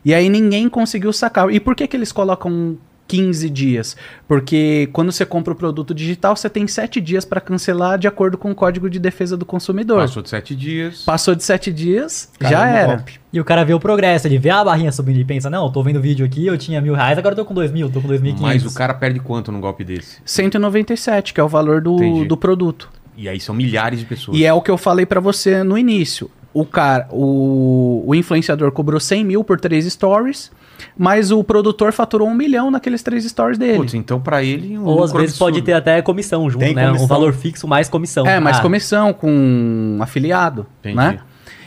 [0.04, 1.52] E aí ninguém conseguiu sacar.
[1.52, 2.78] E por que, que eles colocam
[3.12, 3.98] 15 dias?
[4.28, 8.38] Porque quando você compra o produto digital, você tem 7 dias para cancelar de acordo
[8.38, 10.00] com o Código de Defesa do Consumidor.
[10.02, 11.04] passou de sete dias.
[11.04, 12.96] Passou de 7 dias, já Caramba, era.
[12.96, 13.20] golpe.
[13.34, 15.72] E o cara vê o progresso, ele vê a barrinha subindo e pensa, não, eu
[15.72, 17.90] tô vendo o vídeo aqui, eu tinha mil reais, agora eu tô com dois mil,
[17.90, 20.18] tô com dois mil e Mas o cara perde quanto num golpe desse?
[20.26, 22.26] 197, que é o valor do, Entendi.
[22.26, 22.90] do produto.
[23.18, 24.38] E aí são milhares de pessoas.
[24.38, 26.30] E é o que eu falei pra você no início.
[26.54, 30.52] O cara, o, o influenciador cobrou 100 mil por três stories,
[30.98, 33.78] mas o produtor faturou um milhão naqueles três stories dele.
[33.78, 34.78] Putz, então pra ele.
[34.78, 35.66] Um Ou às vezes pode absurdo.
[35.66, 36.84] ter até comissão junto, Tem né?
[36.86, 37.08] Um comissão.
[37.08, 38.26] valor fixo mais comissão.
[38.26, 40.96] É, mais Ah, comissão com um afiliado, Entendi.
[40.96, 41.20] né?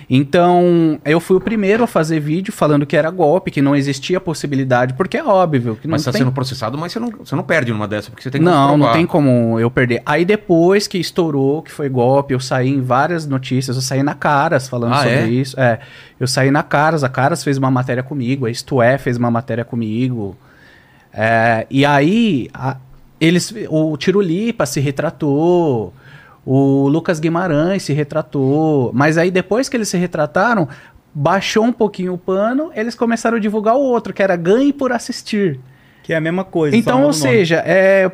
[0.09, 4.21] Então, eu fui o primeiro a fazer vídeo falando que era golpe, que não existia
[4.21, 6.21] possibilidade, porque é óbvio que não Mas tá tem...
[6.21, 8.77] sendo processado, mas você não, você não perde numa dessa, porque você tem que não,
[8.77, 10.03] não tem como eu perder.
[10.05, 14.15] Aí depois que estourou, que foi golpe, eu saí em várias notícias, eu saí na
[14.15, 15.27] Caras falando Ah, sobre é?
[15.27, 15.59] isso.
[15.59, 15.79] É,
[16.21, 19.31] eu saí na Caras, a Caras fez uma matéria comigo, a Isto É fez uma
[19.31, 20.37] matéria comigo.
[21.13, 22.77] É, e aí, a-
[23.21, 25.95] eles, o Tirulipa se retratou,
[26.47, 30.69] o Lucas Guimarães se retratou, mas aí depois que eles se retrataram,
[31.15, 34.93] baixou um pouquinho o pano, eles começaram a divulgar o outro, que era ganhe por
[34.93, 35.59] assistir.
[36.03, 36.77] Que é a mesma coisa.
[36.77, 38.11] Então, ou seja, é,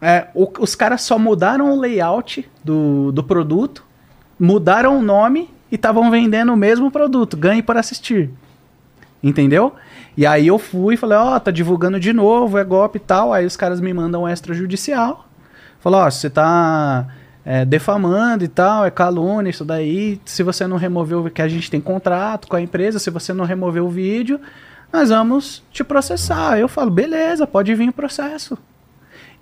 [0.00, 3.84] é, o- os caras só mudaram o layout do, do produto,
[4.38, 8.30] mudaram o nome e estavam vendendo o mesmo produto, ganhe por assistir.
[9.22, 9.74] Entendeu?
[10.16, 13.32] E aí eu fui e falei, ó, tá divulgando de novo, é golpe e tal.
[13.34, 15.26] Aí os caras me mandam um extrajudicial.
[15.78, 17.06] Falou, ó, você tá
[17.44, 20.20] é, defamando e tal, é calúnia, isso daí.
[20.24, 23.32] Se você não remover o que a gente tem contrato com a empresa, se você
[23.32, 24.40] não remover o vídeo,
[24.92, 26.58] nós vamos te processar.
[26.58, 28.58] Eu falo, beleza, pode vir o processo.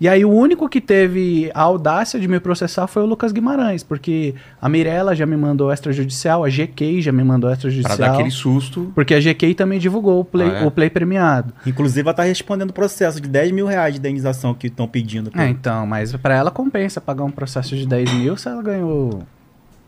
[0.01, 3.83] E aí o único que teve a audácia de me processar foi o Lucas Guimarães,
[3.83, 7.97] porque a Mirella já me mandou extrajudicial, a GK já me mandou Pra extrajudicial.
[7.97, 8.91] dar aquele susto.
[8.95, 10.65] Porque a GK também divulgou o play, Ah, é?
[10.65, 11.53] o play premiado.
[11.65, 15.29] Inclusive, ela tá respondendo o processo de 10 mil reais de indenização que estão pedindo.
[15.37, 19.23] É, então, mas pra ela compensa pagar um processo de 10 mil se ela ganhou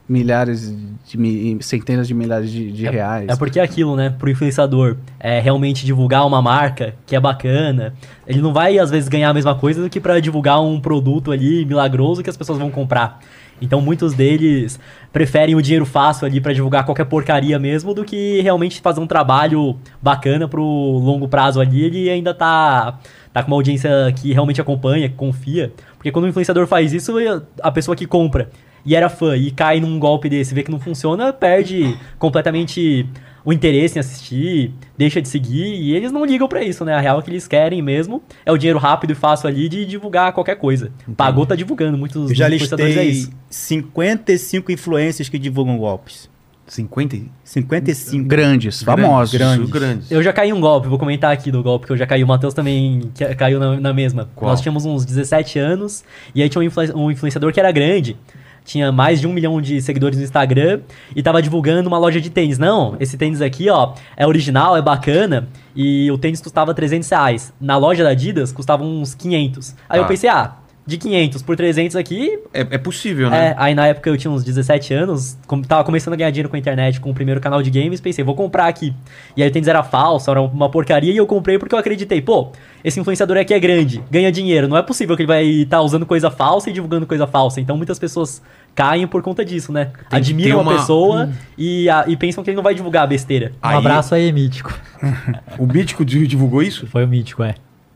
[0.08, 0.74] milhares
[1.06, 3.30] de centenas de milhares de, de reais.
[3.30, 4.10] É porque é aquilo, né?
[4.10, 7.94] Pro influenciador é, realmente divulgar uma marca que é bacana,
[8.28, 11.32] ele não vai às vezes ganhar a mesma coisa do que pra divulgar um produto
[11.32, 13.20] ali milagroso que as pessoas vão comprar.
[13.62, 14.80] Então muitos deles
[15.14, 19.08] preferem o dinheiro fácil ali pra divulgar qualquer porcaria mesmo do que realmente fazer um
[19.08, 21.84] trabalho bacana pro longo prazo ali.
[21.84, 23.00] Ele ainda tá
[23.32, 25.72] tá com uma audiência que realmente acompanha, que confia.
[25.96, 27.14] Porque quando o influenciador faz isso,
[27.62, 28.50] a pessoa que compra
[28.86, 33.06] e era fã e cai num golpe desse, vê que não funciona, perde completamente
[33.44, 36.94] o interesse em assistir, deixa de seguir e eles não ligam pra isso, né?
[36.94, 39.84] A real é que eles querem mesmo é o dinheiro rápido e fácil ali de
[39.86, 40.92] divulgar qualquer coisa.
[41.18, 41.98] Pagou, tá divulgando.
[41.98, 43.32] Muitos Eu já dos influenciadores é listei isso.
[43.50, 46.30] 55 influências que divulgam golpes.
[46.68, 48.26] 50 e- 55.
[48.28, 49.34] Grandes, famosos.
[49.38, 49.70] grandes.
[49.70, 50.12] grandes.
[50.12, 52.24] Eu já caí em um golpe, vou comentar aqui do golpe que eu já caí.
[52.24, 54.30] O Matheus também caiu na, na mesma.
[54.36, 54.50] Qual?
[54.52, 56.04] Nós tínhamos uns 17 anos
[56.34, 58.16] e aí tinha um, influ- um influenciador que era grande.
[58.64, 60.82] Tinha mais de um milhão de seguidores no Instagram
[61.16, 62.58] e tava divulgando uma loja de tênis.
[62.60, 67.54] Não, esse tênis aqui, ó, é original, é bacana e o tênis custava 300 reais.
[67.60, 69.76] Na loja da Adidas custava uns 500.
[69.90, 70.04] Aí Tá.
[70.04, 70.54] eu pensei, ah,
[70.92, 73.56] de 500 por 300 aqui, É, é possível, é, né?
[73.58, 76.56] aí na época eu tinha uns 17 anos, com, tava começando a ganhar dinheiro com
[76.56, 78.94] a internet, com o primeiro canal de games, pensei, vou comprar aqui.
[79.36, 82.22] E aí o tênis era falso, era uma porcaria, e eu comprei porque eu acreditei,
[82.22, 82.52] pô,
[82.84, 86.06] esse influenciador aqui é grande, ganha dinheiro, não é possível que ele vai estar usando
[86.06, 87.62] coisa falsa e divulgando coisa falsa.
[87.62, 88.42] Então muitas pessoas
[88.76, 89.86] caem por conta disso, né?
[90.10, 93.52] Tem- Admiram uma- a pessoa e, a- e pensam que ele não vai divulgar besteira.
[93.64, 94.74] Um Aí- abraço aí, Mítico.
[95.58, 96.86] O Mítico di- divulgou isso?
[96.88, 97.56] Foi o Mítico, é.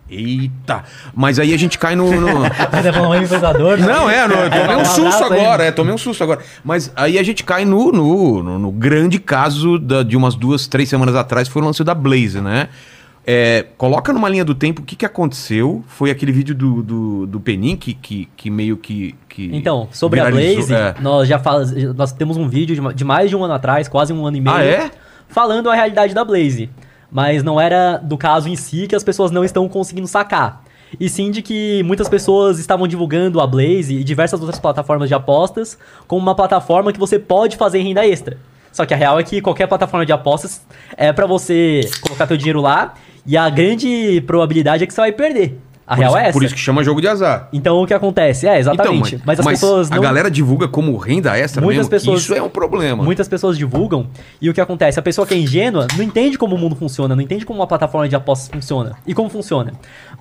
[0.10, 0.84] Eita!
[1.16, 2.10] Mas aí a gente cai no.
[2.22, 2.46] no-
[3.24, 3.78] influenciador?
[3.80, 6.42] Não, é, no- eu tomei um susto agora, é, tomei um susto agora.
[6.64, 10.68] Mas aí a gente cai no, no, no- no grande caso da- de umas duas,
[10.68, 12.70] três semanas atrás, foi o lance da Blaze, né?
[13.28, 15.84] É, coloca numa linha do tempo o que, que aconteceu.
[15.88, 19.50] Foi aquele vídeo do, do, do Penin que, que, que meio que, que.
[19.52, 20.94] Então, sobre a Blaze, é.
[21.02, 23.88] nós já faz, nós temos um vídeo de, ma- de mais de um ano atrás,
[23.88, 24.92] quase um ano e meio, Ah, é?
[25.28, 26.70] falando a realidade da Blaze.
[27.16, 30.62] Mas não era do caso em si que as pessoas não estão conseguindo sacar.
[31.00, 35.16] E sim de que muitas pessoas estavam divulgando a Blaze e diversas outras plataformas de
[35.16, 38.38] apostas como uma plataforma que você pode fazer renda extra.
[38.70, 40.66] Só que a real é que qualquer plataforma de apostas
[40.98, 42.96] é pra você colocar teu dinheiro lá
[43.26, 45.58] e a grande probabilidade é que você vai perder.
[45.88, 46.34] A Por real isso, é essa.
[46.34, 47.48] Por isso que chama jogo de azar.
[47.54, 48.48] Então o que acontece?
[48.48, 49.16] É, exatamente.
[49.16, 50.02] Então, mas, as pessoas a não.
[50.02, 51.92] galera divulga como renda extra Muitas mesmo?
[51.92, 53.04] pessoas- Isso é um problema.
[53.04, 54.08] Muitas pessoas divulgam
[54.42, 55.00] e o que acontece?
[55.00, 57.68] A pessoa que é ingênua não entende como o mundo funciona, não entende como uma
[57.68, 58.94] plataforma de apostas funciona.
[59.06, 59.74] E como funciona?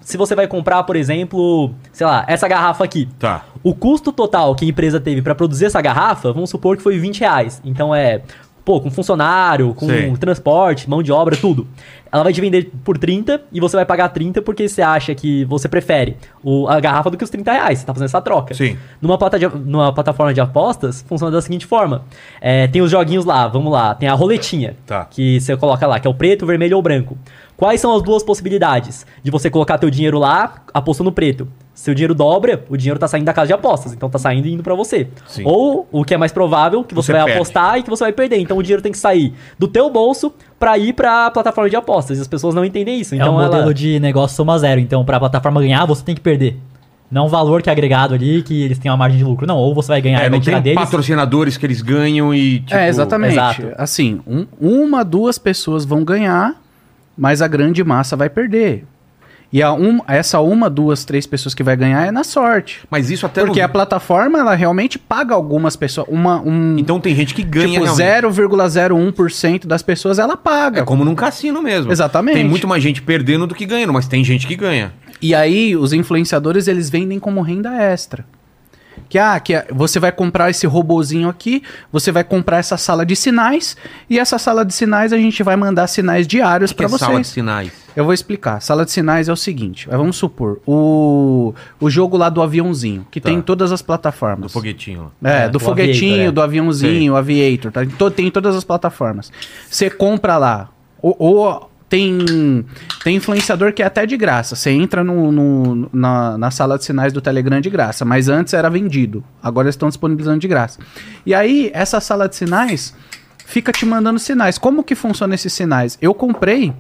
[0.03, 3.09] Se você vai comprar, por exemplo, sei lá, essa garrafa aqui.
[3.19, 3.45] Tá.
[3.63, 6.99] O custo total que a empresa teve para produzir essa garrafa, vamos supor que foi
[6.99, 7.63] 20 reais.
[7.65, 8.21] Então é,
[8.65, 10.11] pô, com funcionário, com Sei.
[10.17, 11.67] transporte, mão de obra, tudo.
[12.11, 15.45] Ela vai te vender por 30 e você vai pagar 30 porque você acha que
[15.47, 17.81] você prefere o- a garrafa do que os 30 reais.
[17.81, 18.55] Você tá fazendo essa troca.
[18.55, 18.79] Sim.
[19.03, 22.05] Numa, plata de- numa plataforma de apostas, funciona da seguinte forma.
[22.41, 23.95] É, tem os joguinhos lá, vamos lá.
[23.97, 25.05] Tem a roletinha, Tá.
[25.07, 27.19] que você coloca lá, que é o preto, o vermelho ou o branco.
[27.57, 31.49] Quais são as duas possibilidades de você colocar teu dinheiro lá, apostou no preto?
[31.75, 34.53] Seu dinheiro dobra, o dinheiro tá saindo da casa de apostas, então tá saindo e
[34.55, 35.09] indo pra você.
[35.27, 35.43] Sim.
[35.45, 37.37] Ou, o que é mais provável, que você, Você vai perde.
[37.39, 38.39] apostar e que você vai perder.
[38.39, 42.19] Então o dinheiro tem que sair do teu bolso pra ir pra plataforma de apostas.
[42.19, 43.15] E as pessoas não entendem isso.
[43.15, 44.81] é Então um ela- modelo de negócio soma zero.
[44.81, 46.57] Então, pra plataforma ganhar, você tem que perder.
[47.11, 49.45] Não um valor que é agregado ali, que eles têm uma margem de lucro.
[49.47, 50.79] Não, ou você vai ganhar É, e vai não tirar tem deles.
[50.81, 52.61] patrocinadores que eles ganham e.
[52.61, 53.33] Tipo, é, exatamente.
[53.33, 53.69] exato.
[53.77, 56.55] Assim, um- uma, duas pessoas vão ganhar,
[57.19, 58.85] mas a grande massa vai perder.
[59.55, 62.81] E a um, essa uma, duas, três pessoas que vai ganhar é na sorte.
[62.91, 63.41] Mas isso até.
[63.45, 66.09] Porque no- a plataforma, ela realmente paga algumas pessoas.
[66.11, 67.69] Uma, um, Então tem gente que ganha.
[67.69, 68.27] tipo, realmente.
[68.27, 70.81] 0,01% das pessoas ela paga.
[70.81, 71.93] É como num cassino mesmo.
[71.93, 72.35] Exatamente.
[72.35, 74.93] Tem muito mais gente perdendo do que ganhando, mas tem gente que ganha.
[75.23, 78.25] E aí, os influenciadores, eles vendem como renda extra.
[79.15, 81.63] Que, ah, que você vai comprar esse robozinho aqui,
[81.93, 83.77] você vai comprar essa sala de sinais,
[84.11, 87.19] e essa sala de sinais a gente vai mandar sinais diários para é sala de
[87.19, 87.27] vocês.
[87.29, 87.71] sinais.
[87.95, 88.61] Eu vou explicar.
[88.61, 93.07] Sala de sinais é o seguinte, eh, vamos supor, o, o jogo lá do aviãozinho,
[93.09, 93.29] que Tá.
[93.29, 94.53] tem em todas as Do plataformas.
[94.53, 95.31] foguetinho lá.
[95.31, 96.33] É, É, do do foguetinho, Aviator, é.
[96.33, 97.83] do aviãozinho, o Aviator, tá?
[98.11, 99.31] Tem em todas as plataformas.
[99.71, 102.65] Você compra lá, ou, ou tem,
[103.05, 104.57] tem influenciador que é até de graça.
[104.57, 108.53] Você entra no, no- na, na sala de sinais do Telegram de graça, mas antes
[108.55, 109.23] era vendido.
[109.43, 110.81] Agora eles estão disponibilizando de graça.
[111.25, 112.95] E aí, essa sala de sinais
[113.47, 114.59] fica te mandando sinais.
[114.59, 115.97] Como que funciona esses sinais?
[116.01, 116.73] Eu comprei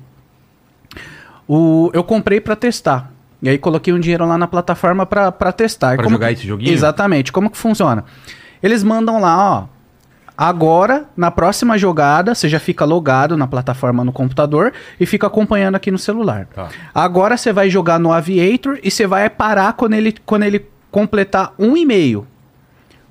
[1.46, 3.12] o, eu comprei pra testar.
[3.42, 5.94] E aí coloquei um dinheiro lá na plataforma pra pra testar.
[5.96, 6.72] Pra Como jogar que- esse joguinho?
[6.72, 7.30] Exatamente.
[7.30, 8.04] Como que funciona?
[8.62, 9.73] Eles mandam lá, ó.
[10.36, 15.76] Agora, na próxima jogada, você já fica logado na plataforma no computador e fica acompanhando
[15.76, 16.48] aqui no celular.
[16.52, 16.68] Tá.
[16.92, 21.54] Agora você vai jogar no Aviator e você vai parar quando ele, quando ele completar
[21.58, 22.26] um e-mail.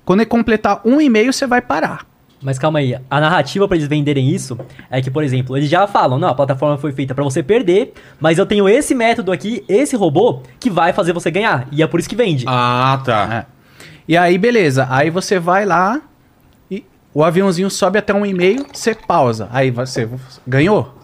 [0.04, 2.06] Quando ele completar um e-mail, você vai parar.
[2.42, 4.58] Mas calma aí, a narrativa pra eles venderem isso
[4.90, 7.94] é que, por exemplo, eles já falam, não, a plataforma foi feita pra você perder,
[8.20, 11.66] mas eu tenho esse método aqui, esse robô, que vai fazer você ganhar.
[11.72, 12.44] E é por isso que vende.
[12.46, 13.28] Ah, tá.
[13.32, 13.54] É.
[14.06, 14.86] E aí, beleza.
[14.90, 16.13] Aí você vai lá e
[17.14, 19.48] o aviãozinho sobe até um e-mail, você pausa.
[19.52, 20.08] Aí você
[20.46, 20.94] ganhou.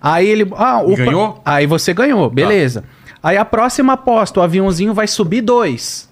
[0.00, 0.46] Aí ele.
[0.56, 1.40] Ah, E opa, ganhou?
[1.44, 2.84] Aí você ganhou, beleza.
[3.22, 6.08] Aí a próxima aposta, o aviãozinho vai subir dois.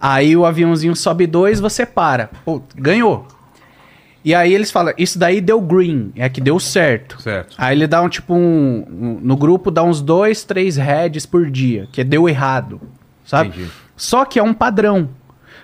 [0.00, 2.30] Aí o aviãozinho sobe dois, você para.
[2.44, 3.26] Pô, ganhou.
[4.24, 7.20] E aí eles falam, isso daí deu green, é que deu certo.
[7.22, 7.54] Certo.
[7.56, 8.84] Aí ele dá um tipo um.
[8.88, 12.80] um- no grupo dá uns dois, três heads por dia, que deu errado.
[13.24, 13.48] Sabe?
[13.48, 13.70] Entendi.
[13.96, 15.08] Só que é um padrão.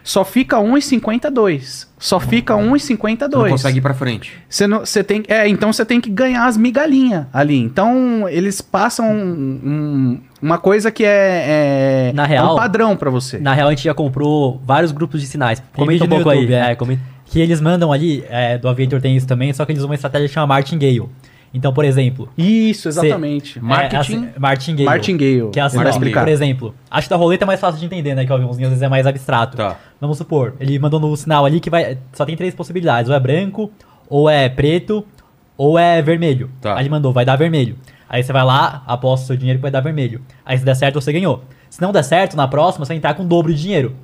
[0.07, 1.88] Só fica 1,52.
[1.98, 3.28] Só fica 1,52.
[3.32, 4.32] Não consegue ir pra frente.
[4.48, 7.59] Você não, você tem, é, então você tem que ganhar as migalhinhas ali.
[7.59, 12.96] Então eles passam um- um- uma coisa que é, é, Na é real- um padrão
[12.96, 13.38] pra você.
[13.38, 15.59] Na real, a gente já comprou vários grupos de sinais.
[15.59, 16.68] Tem Comenta um pouco YouTube, aí.
[16.68, 16.72] é.
[16.72, 17.02] É, comenta.
[17.24, 19.96] Que eles mandam ali, é, do Aviator tem isso também, só que eles usam uma
[19.96, 21.09] estratégia que chama Martingale.
[21.57, 23.59] Então, por exemplo, Isso, Cê- exatamente.
[23.59, 23.96] é, Marketing.
[23.96, 24.84] assim, martingale.
[24.84, 25.50] Martingale.
[25.50, 26.20] Que é assim, ó, explicar.
[26.20, 28.26] por exemplo, acho que da roleta é mais fácil de entender, né?
[28.26, 29.57] Que o aviãozinho às vezes é mais abstrato.
[29.57, 29.74] Tá.
[29.98, 31.96] Vamos supor, ele mandou no sinal ali que vai.
[32.12, 33.72] Só tem três possibilidades: ou é branco,
[34.07, 35.02] ou é preto,
[35.57, 36.50] ou é vermelho.
[36.61, 36.74] Tá.
[36.74, 37.76] Aí ele mandou, vai dar vermelho.
[38.07, 40.20] Aí você vai lá, aposta o seu dinheiro que vai dar vermelho.
[40.44, 41.42] Aí se der certo, você ganhou.
[41.70, 43.96] Se não der certo, na próxima você vai entrar com o dobro de dinheiro.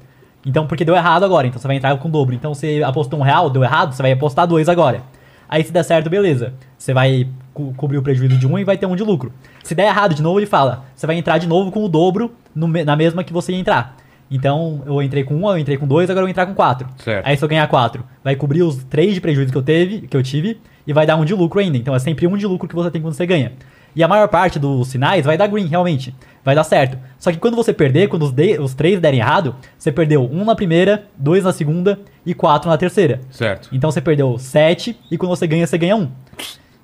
[0.46, 2.34] Então, porque deu errado agora, então você vai entrar com o dobro.
[2.34, 5.02] Então você apostou um real, deu errado, você vai apostar dois agora.
[5.48, 6.54] Aí se der certo, beleza.
[6.78, 9.32] Você vai co- cobrir o prejuízo de um e vai ter um de lucro.
[9.62, 12.32] Se der errado de novo, ele fala, você vai entrar de novo com o dobro
[12.54, 13.96] no na mesma que você ia entrar.
[14.30, 16.88] Então, eu entrei com um, eu entrei com dois, agora eu vou entrar com quatro.
[16.98, 17.26] Certo.
[17.26, 20.16] Aí se eu ganhar quatro, vai cobrir os três de prejuízo que eu teve, que
[20.16, 21.76] eu tive, e vai dar um de lucro ainda.
[21.76, 23.52] Então é sempre um de lucro que você tem quando você ganha.
[23.94, 26.14] E a maior parte dos sinais vai dar green, realmente.
[26.42, 26.96] Vai dar certo.
[27.18, 30.46] Só que quando você perder, quando os, de- os três derem errado, você perdeu um
[30.46, 33.20] na primeira, dois na segunda e quatro na terceira.
[33.30, 33.68] Certo.
[33.70, 36.08] Então você perdeu 7 e quando você ganha, você ganha 1.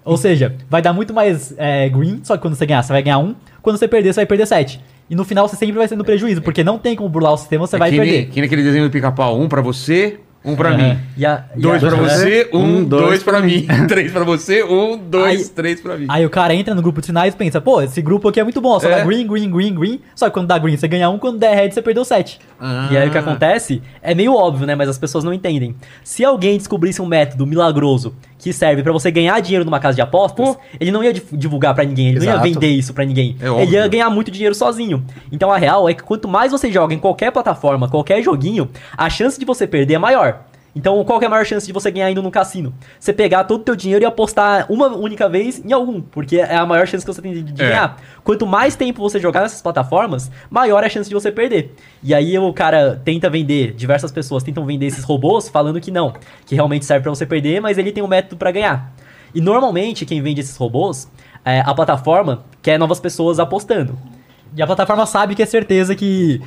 [0.05, 3.03] Ou seja, vai dar muito mais é, green, só que quando você ganhar, você vai
[3.03, 3.35] ganhar 1.
[3.61, 4.81] Quando você perder, você vai perder 7.
[5.11, 7.37] E no final você sempre vai ser no prejuízo, porque não tem como burlar o
[7.37, 8.31] sistema, você É vai que nem- perder.
[8.31, 9.39] Que naquele desenho do pica-pau.
[9.41, 10.77] Um pra você, um pra Aham.
[10.95, 10.99] mim.
[11.17, 13.67] E a, e Dois a- pra você, um, Um, dois, dois pra mim.
[13.89, 16.07] Três pra você, um, dois, Aí- três pra mim.
[16.09, 18.45] Aí o cara entra no grupo de sinais e pensa, pô, esse grupo aqui é
[18.45, 18.97] muito bom, só É.
[18.99, 20.01] dá green, green, green, green.
[20.15, 22.39] Só que quando dá green você ganha 1, quando der red você perdeu 7.
[22.91, 23.11] E aí o Ah.
[23.13, 24.75] que acontece é meio óbvio, né?
[24.75, 25.75] Mas as pessoas não entendem.
[26.05, 30.01] Se alguém descobrisse um método milagroso que serve pra você ganhar dinheiro numa casa de
[30.01, 32.47] apostas, ele não ia divulgar pra ninguém, ele não Exato.
[32.47, 33.37] ia vender isso pra ninguém.
[33.41, 33.73] É ele óbvio.
[33.75, 35.05] ia ganhar muito dinheiro sozinho.
[35.33, 39.11] Então a real é que quanto mais você joga em qualquer plataforma, qualquer joguinho, a
[39.11, 40.41] chance de você perder é maior.
[40.79, 42.73] Então, qual que é a maior chance de você ganhar indo no cassino?
[43.01, 46.55] Você pegar todo o teu dinheiro e apostar uma única vez em algum, porque é
[46.55, 47.67] a maior chance que você tem de, É.
[47.69, 47.97] ganhar.
[48.23, 51.75] Quanto mais tempo você jogar nessas plataformas, maior é a chance de você perder.
[52.01, 56.13] E aí o cara tenta vender, diversas pessoas tentam vender esses robôs falando que não,
[56.47, 58.95] que realmente serve pra você perder, mas ele tem um método pra ganhar.
[59.35, 61.11] E normalmente quem vende esses robôs,
[61.45, 63.99] é, a plataforma quer novas pessoas apostando.
[64.55, 66.41] E a plataforma sabe que é certeza que.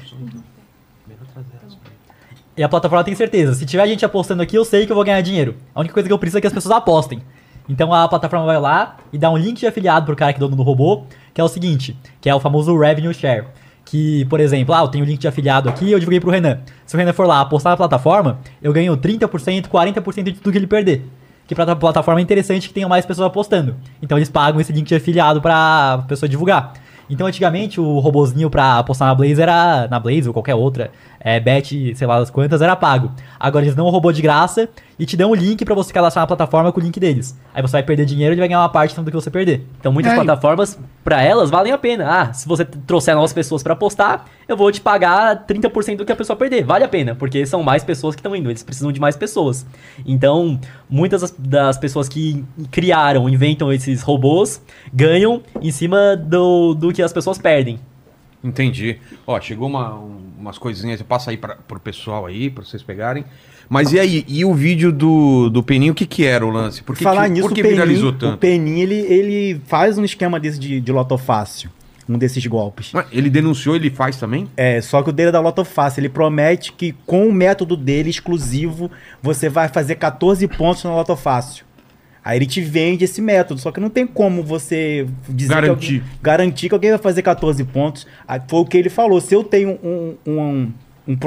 [2.55, 3.53] E a plataforma tem certeza.
[3.53, 5.55] Se tiver gente apostando aqui, eu sei que eu vou ganhar dinheiro.
[5.73, 7.21] A única coisa que eu preciso é que as pessoas apostem.
[7.69, 10.41] Então a plataforma vai lá e dá um link de afiliado pro cara que é
[10.41, 13.45] dono do robô, que é o seguinte, que é o famoso revenue share.
[13.85, 16.59] Que, por exemplo, ah, eu tenho um link de afiliado aqui eu divulguei pro Renan.
[16.85, 20.57] Se o Renan for lá apostar na plataforma, eu ganho 30%, 40% de tudo que
[20.57, 21.05] ele perder.
[21.47, 23.75] Que pra plataforma é interessante que tenha mais pessoas apostando.
[24.01, 26.73] Então eles pagam esse link de afiliado pra pessoa divulgar.
[27.09, 29.85] Então, antigamente, o robozinho pra apostar na Blaze era.
[29.89, 30.91] Na Blaze ou qualquer outra,
[31.23, 33.11] é, bet, sei lá das quantas, era pago.
[33.39, 34.67] Agora eles dão um robô de graça
[34.97, 37.37] e te dão um link pra você cadastrar na plataforma com o link deles.
[37.53, 39.29] Aí você vai perder dinheiro e ele vai ganhar uma parte tanto do que você
[39.31, 39.65] perder.
[39.79, 42.07] Então muitas É, plataformas, pra elas, valem a pena.
[42.09, 46.11] Ah, se você trouxer novas pessoas pra apostar, eu vou te pagar 30% do que
[46.11, 46.63] a pessoa perder.
[46.63, 49.65] Vale a pena, porque são mais pessoas que estão indo, eles precisam de mais pessoas.
[50.05, 50.59] Então,
[50.89, 54.61] muitas das- das pessoas que criaram, inventam esses robôs,
[54.93, 57.79] ganham em cima do, do que as pessoas perdem.
[58.43, 58.97] Entendi.
[59.25, 62.81] Ó, chegou uma, um- umas coisinhas, eu passo aí pra, pro pessoal aí, pra vocês
[62.81, 63.23] pegarem.
[63.69, 66.83] Mas e aí, e o vídeo do, do Peninho, o que que era o lance?
[66.83, 68.37] Por que, Falar que, nisso, por que o Penin, viralizou o tanto?
[68.37, 71.69] Penin ele, ele faz um esquema desse de, de loto fácil.
[72.09, 72.89] Um desses golpes.
[72.91, 74.49] Mas Ele denunciou, ele faz também?
[74.57, 76.01] É, só que o dele é da Loto Fácil.
[76.01, 81.15] Ele promete que com o método dele exclusivo, você vai fazer 14 pontos na Loto
[81.15, 81.63] Fácil.
[82.23, 85.87] Aí ele te vende esse método, só que não tem como você dizer Garantir.
[85.87, 88.05] Que alguém, garantir que alguém vai fazer 14 pontos.
[88.27, 89.19] Aí Foi o que ele falou.
[89.19, 90.71] Se eu tenho um, um, um
[91.07, 91.17] um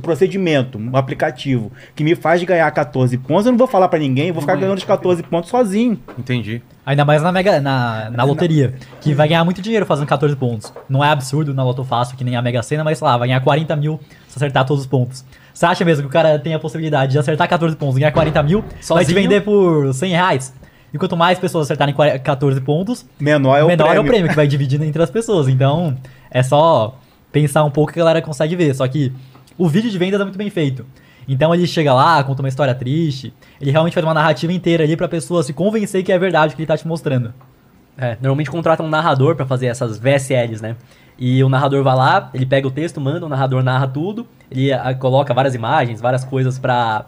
[0.00, 4.28] procedimento, um aplicativo, que me faz ganhar 14 pontos, eu não vou falar pra ninguém,
[4.28, 5.98] eu vou ficar ganhando os 14 pontos sozinho.
[6.18, 6.60] Entendi.
[6.84, 10.72] Ainda mais na, mega, na, na loteria, que vai ganhar muito dinheiro fazendo 14 pontos.
[10.88, 13.28] Não é absurdo na Loto Fácil, que nem a Mega Sena, mas sei lá, vai
[13.28, 15.24] ganhar 40 mil se acertar todos os pontos.
[15.54, 18.12] Você acha mesmo que o cara tem a possibilidade de acertar 14 pontos e ganhar
[18.12, 19.14] 40 mil, vai te Sozinho?
[19.14, 20.52] vender por 100 reais?
[20.92, 23.96] E quanto mais pessoas acertarem 40 14 pontos, Menor é o menor prêmio.
[23.96, 25.48] é o prêmio que vai dividindo entre as pessoas.
[25.48, 25.96] Então,
[26.30, 26.98] é só
[27.32, 28.74] pensar um pouco que a galera consegue ver.
[28.74, 29.12] Só que
[29.56, 30.84] o vídeo de vendas é muito bem feito.
[31.26, 34.94] Então ele chega lá, conta uma história triste, ele realmente faz uma narrativa inteira ali
[34.96, 37.32] pra pessoa se convencer que é verdade o que ele tá te mostrando.
[37.96, 40.76] É, normalmente contratam um narrador pra fazer essas VSLs, né?
[41.16, 44.72] E o narrador vai lá, ele pega o texto, manda, o narrador narra tudo, ele
[44.72, 47.04] ah, coloca várias imagens, várias coisas pra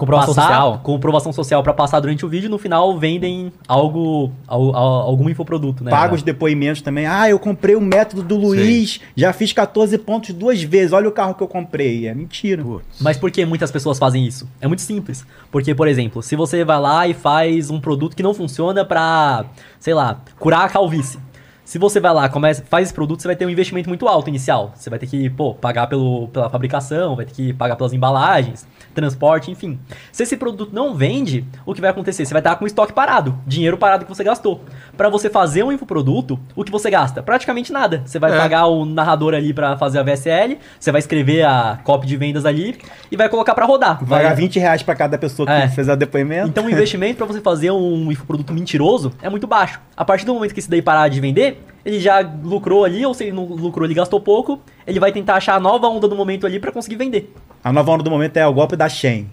[0.00, 0.80] Comprovação passar, social.
[0.82, 5.84] comprovação social pra passar durante o vídeo, no final vendem algo, al- al- algum infoproduto,
[5.84, 5.90] né?
[5.90, 7.06] Paga os depoimentos também.
[7.06, 10.92] Ah, eu comprei o método do Luiz, já fiz 14 pontos duas vezes.
[10.92, 12.06] Olha o carro que eu comprei.
[12.08, 12.62] É mentira.
[12.62, 12.84] Putz.
[13.00, 14.48] Mas por que muitas pessoas fazem isso?
[14.60, 15.24] É muito simples.
[15.50, 19.44] Porque, por exemplo, se você vai lá e faz um produto que não funciona pra,
[19.78, 21.18] sei lá, curar a calvície.
[21.64, 24.28] Se você vai lá, começa, faz esse produto, você vai ter um investimento muito alto
[24.28, 24.72] inicial.
[24.74, 28.66] Você vai ter que, pô, pagar pelo, pela fabricação, vai ter que pagar pelas embalagens,
[28.94, 29.78] transporte, enfim.
[30.12, 32.24] Se esse produto não vende, o que vai acontecer?
[32.24, 34.62] Você vai estar com o estoque parado, dinheiro parado que você gastou.
[34.96, 37.22] Para você fazer um infoproduto, o que você gasta?
[37.22, 38.02] Praticamente nada.
[38.04, 38.36] Você vai É.
[38.36, 42.44] pagar o narrador ali para fazer a VSL, você vai escrever a copy de vendas
[42.44, 42.78] ali
[43.10, 43.98] e vai colocar para rodar.
[44.04, 45.68] Vai Vai dar 20 reais pra cada pessoa que É.
[45.68, 46.48] fez o depoimento.
[46.48, 49.80] então o investimento para você fazer um infoproduto mentiroso é muito baixo.
[49.96, 53.14] A partir do momento que esse daí parar de vender, ele já lucrou ali, ou
[53.14, 56.14] se ele não lucrou, ele gastou pouco, ele vai tentar achar a nova onda do
[56.16, 57.32] momento ali para conseguir vender.
[57.62, 59.28] A nova onda do momento é o golpe da Shen.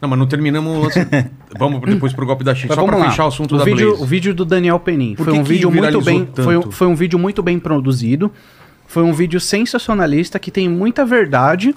[0.00, 0.98] Não, mas não terminamos o lance.
[1.56, 2.74] Vamos depois pro golpe da China.
[2.76, 3.10] Mas Só lá.
[3.10, 4.02] fechar o assunto o da vídeo, Blaze.
[4.02, 7.18] O vídeo do Daniel Penin foi um vídeo muito bem, foi um, foi um vídeo
[7.20, 8.32] muito bem produzido.
[8.88, 11.72] Foi um vídeo sensacionalista que tem muita verdade.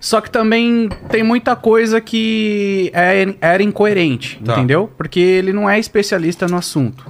[0.00, 4.52] Só que também tem muita coisa que é- era incoerente, Tá.
[4.52, 4.88] entendeu?
[4.96, 7.04] Porque ele não é especialista no assunto.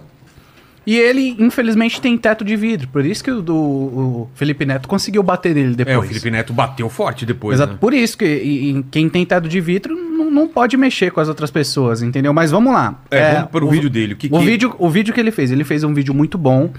[0.91, 2.89] E ele, infelizmente, tem teto de vidro.
[2.89, 5.95] Por isso que o, o Felipe Neto conseguiu bater nele depois.
[5.95, 7.73] É, o Felipe Neto bateu forte depois, Exato.
[7.75, 7.79] né?
[7.79, 11.21] Por isso que e- e quem tem teto de vidro não, não pode mexer com
[11.21, 12.33] as outras pessoas, entendeu?
[12.33, 13.03] Mas vamos lá.
[13.11, 14.15] É, vamos pro o, vídeo dele.
[14.15, 16.39] O, que o que- vídeo, o vídeo que ele fez, ele fez um vídeo muito
[16.39, 16.71] bom,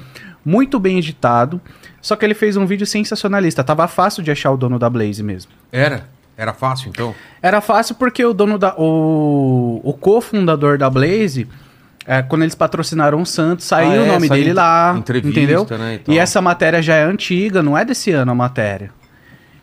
[0.44, 1.62] muito bem editado,
[2.02, 3.64] só que ele fez um vídeo sensacionalista.
[3.64, 5.52] Tava fácil de achar o dono da Blaze mesmo.
[5.72, 6.08] Era?
[6.36, 7.14] Era fácil, então?
[7.44, 8.74] Era fácil porque o dono da.
[8.76, 11.48] O, o cofundador da Blaze,
[12.12, 14.96] é, quando eles patrocinaram o Santos, saiu Ah, é, o nome dele lá.
[14.98, 15.68] entrevista, entendeu?
[15.78, 18.90] né, e e essa matéria já é antiga, não é desse ano a matéria.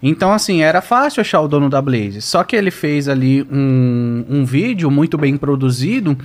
[0.00, 2.22] Então, assim, era fácil achar o dono da Blaze.
[2.22, 6.16] Só que ele fez ali um, um vídeo muito bem produzido,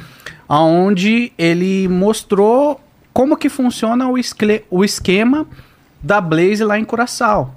[0.48, 2.80] onde ele mostrou
[3.14, 4.08] como que funciona
[4.70, 5.48] o esquema
[6.04, 7.56] da Blaze lá em Curaçao.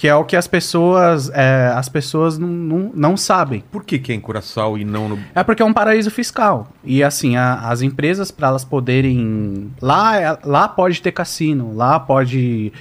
[0.00, 3.62] Que é o que as pessoas, é, as pessoas não, não, não sabem.
[3.70, 5.18] Por que, que é em Curaçao e não no.
[5.34, 6.68] É porque é um paraíso fiscal.
[6.82, 9.70] E assim, a- as empresas, para elas poderem.
[9.78, 12.72] Lá, é- lá pode ter cassino, lá pode.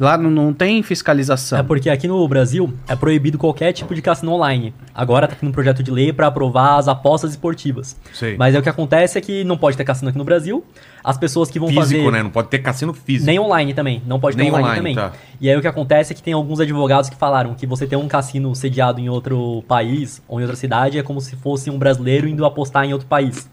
[0.00, 1.60] Lá não, não tem fiscalização.
[1.60, 4.74] É porque aqui no Brasil é proibido qualquer tipo de cassino online.
[4.92, 7.96] Agora tá tendo um projeto de lei para aprovar as apostas esportivas.
[8.12, 8.36] Sei.
[8.36, 10.64] Mas é o que acontece é que não pode ter cassino aqui no Brasil.
[11.04, 12.22] As pessoas que vão Físico, fazer né?
[12.22, 13.26] Não pode ter cassino físico.
[13.26, 14.94] nem online também, não pode ter Nem online, online, também.
[14.94, 15.12] tá.
[15.38, 17.96] E aí o que acontece é que tem alguns advogados que falaram que você ter
[17.96, 21.78] um cassino sediado em outro país ou em outra cidade é como se fosse um
[21.78, 23.50] brasileiro indo apostar em outro país.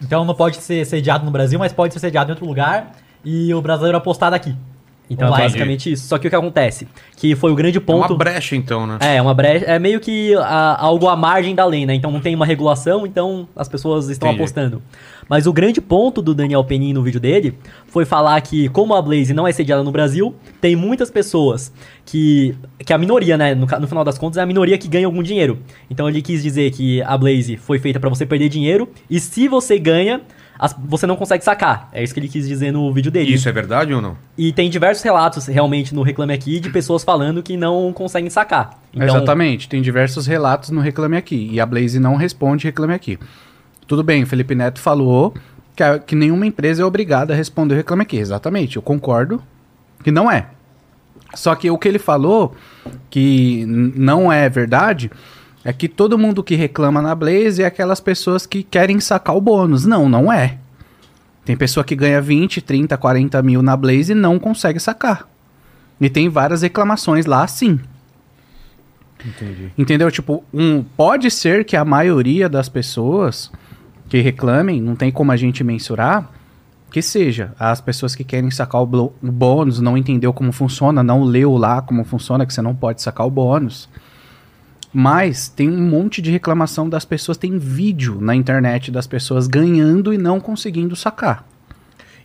[0.00, 2.92] Então não pode ser sediado no Brasil, mas pode ser sediado em outro lugar
[3.24, 4.54] e o brasileiro apostar daqui.
[5.10, 5.42] Então Entendi.
[5.42, 6.06] é basicamente isso.
[6.08, 6.88] Só que o que acontece?
[7.16, 8.12] Que foi o grande É ponto.
[8.12, 8.96] uma brecha, então, né?
[9.00, 9.66] É, uma brecha.
[9.66, 11.94] É meio que a- algo à margem da lei, né?
[11.94, 14.42] Então não tem uma regulação, então as pessoas estão Entendi.
[14.42, 14.82] apostando.
[15.28, 19.02] Mas o grande ponto do Daniel Penin no vídeo dele foi falar que, como a
[19.02, 21.72] Blaze não é sediada no Brasil, tem muitas pessoas
[22.06, 22.54] que.
[22.78, 23.54] que a minoria, né?
[23.54, 25.58] No, no final das contas, é a minoria que ganha algum dinheiro.
[25.90, 29.46] Então ele quis dizer que a Blaze foi feita pra você perder dinheiro, e se
[29.46, 30.22] você ganha.
[30.64, 31.88] As- você não consegue sacar.
[31.92, 33.34] É isso que ele quis dizer no vídeo dele.
[33.34, 34.16] Isso é verdade ou não?
[34.38, 38.80] E tem diversos relatos realmente no Reclame Aqui de pessoas falando que não conseguem sacar.
[38.94, 41.48] Então, Exatamente, tem diversos relatos no Reclame Aqui.
[41.50, 43.18] E a Blaze não responde Reclame Aqui.
[43.88, 45.34] Tudo bem, o Felipe Neto falou
[45.74, 48.16] que, a- que nenhuma empresa é obrigada a responder o Reclame Aqui.
[48.18, 49.42] Exatamente, eu concordo
[50.04, 50.46] que não é.
[51.34, 52.54] Só que o que ele falou,
[53.10, 55.10] que não é verdade,
[55.64, 59.40] é que todo mundo que reclama na Blaze é aquelas pessoas que querem sacar o
[59.40, 59.86] bônus.
[59.86, 60.58] Não, não é.
[61.44, 65.28] Tem pessoa que ganha 20, 30, 40 mil na Blaze e não consegue sacar.
[66.00, 67.78] E tem várias reclamações lá sim.
[69.24, 69.72] Entendi.
[69.78, 70.10] Entendeu?
[70.10, 73.50] Tipo, um, pode ser que a maioria das pessoas
[74.08, 76.28] que reclamem, não tem como a gente mensurar,
[76.90, 81.24] que seja as pessoas que querem sacar o, o bônus, não entendeu como funciona, não
[81.24, 83.88] leu lá como funciona, que você não pode sacar o bônus.
[84.92, 90.12] Mas tem um monte de reclamação das pessoas, tem vídeo na internet das pessoas ganhando
[90.12, 91.46] e não conseguindo sacar.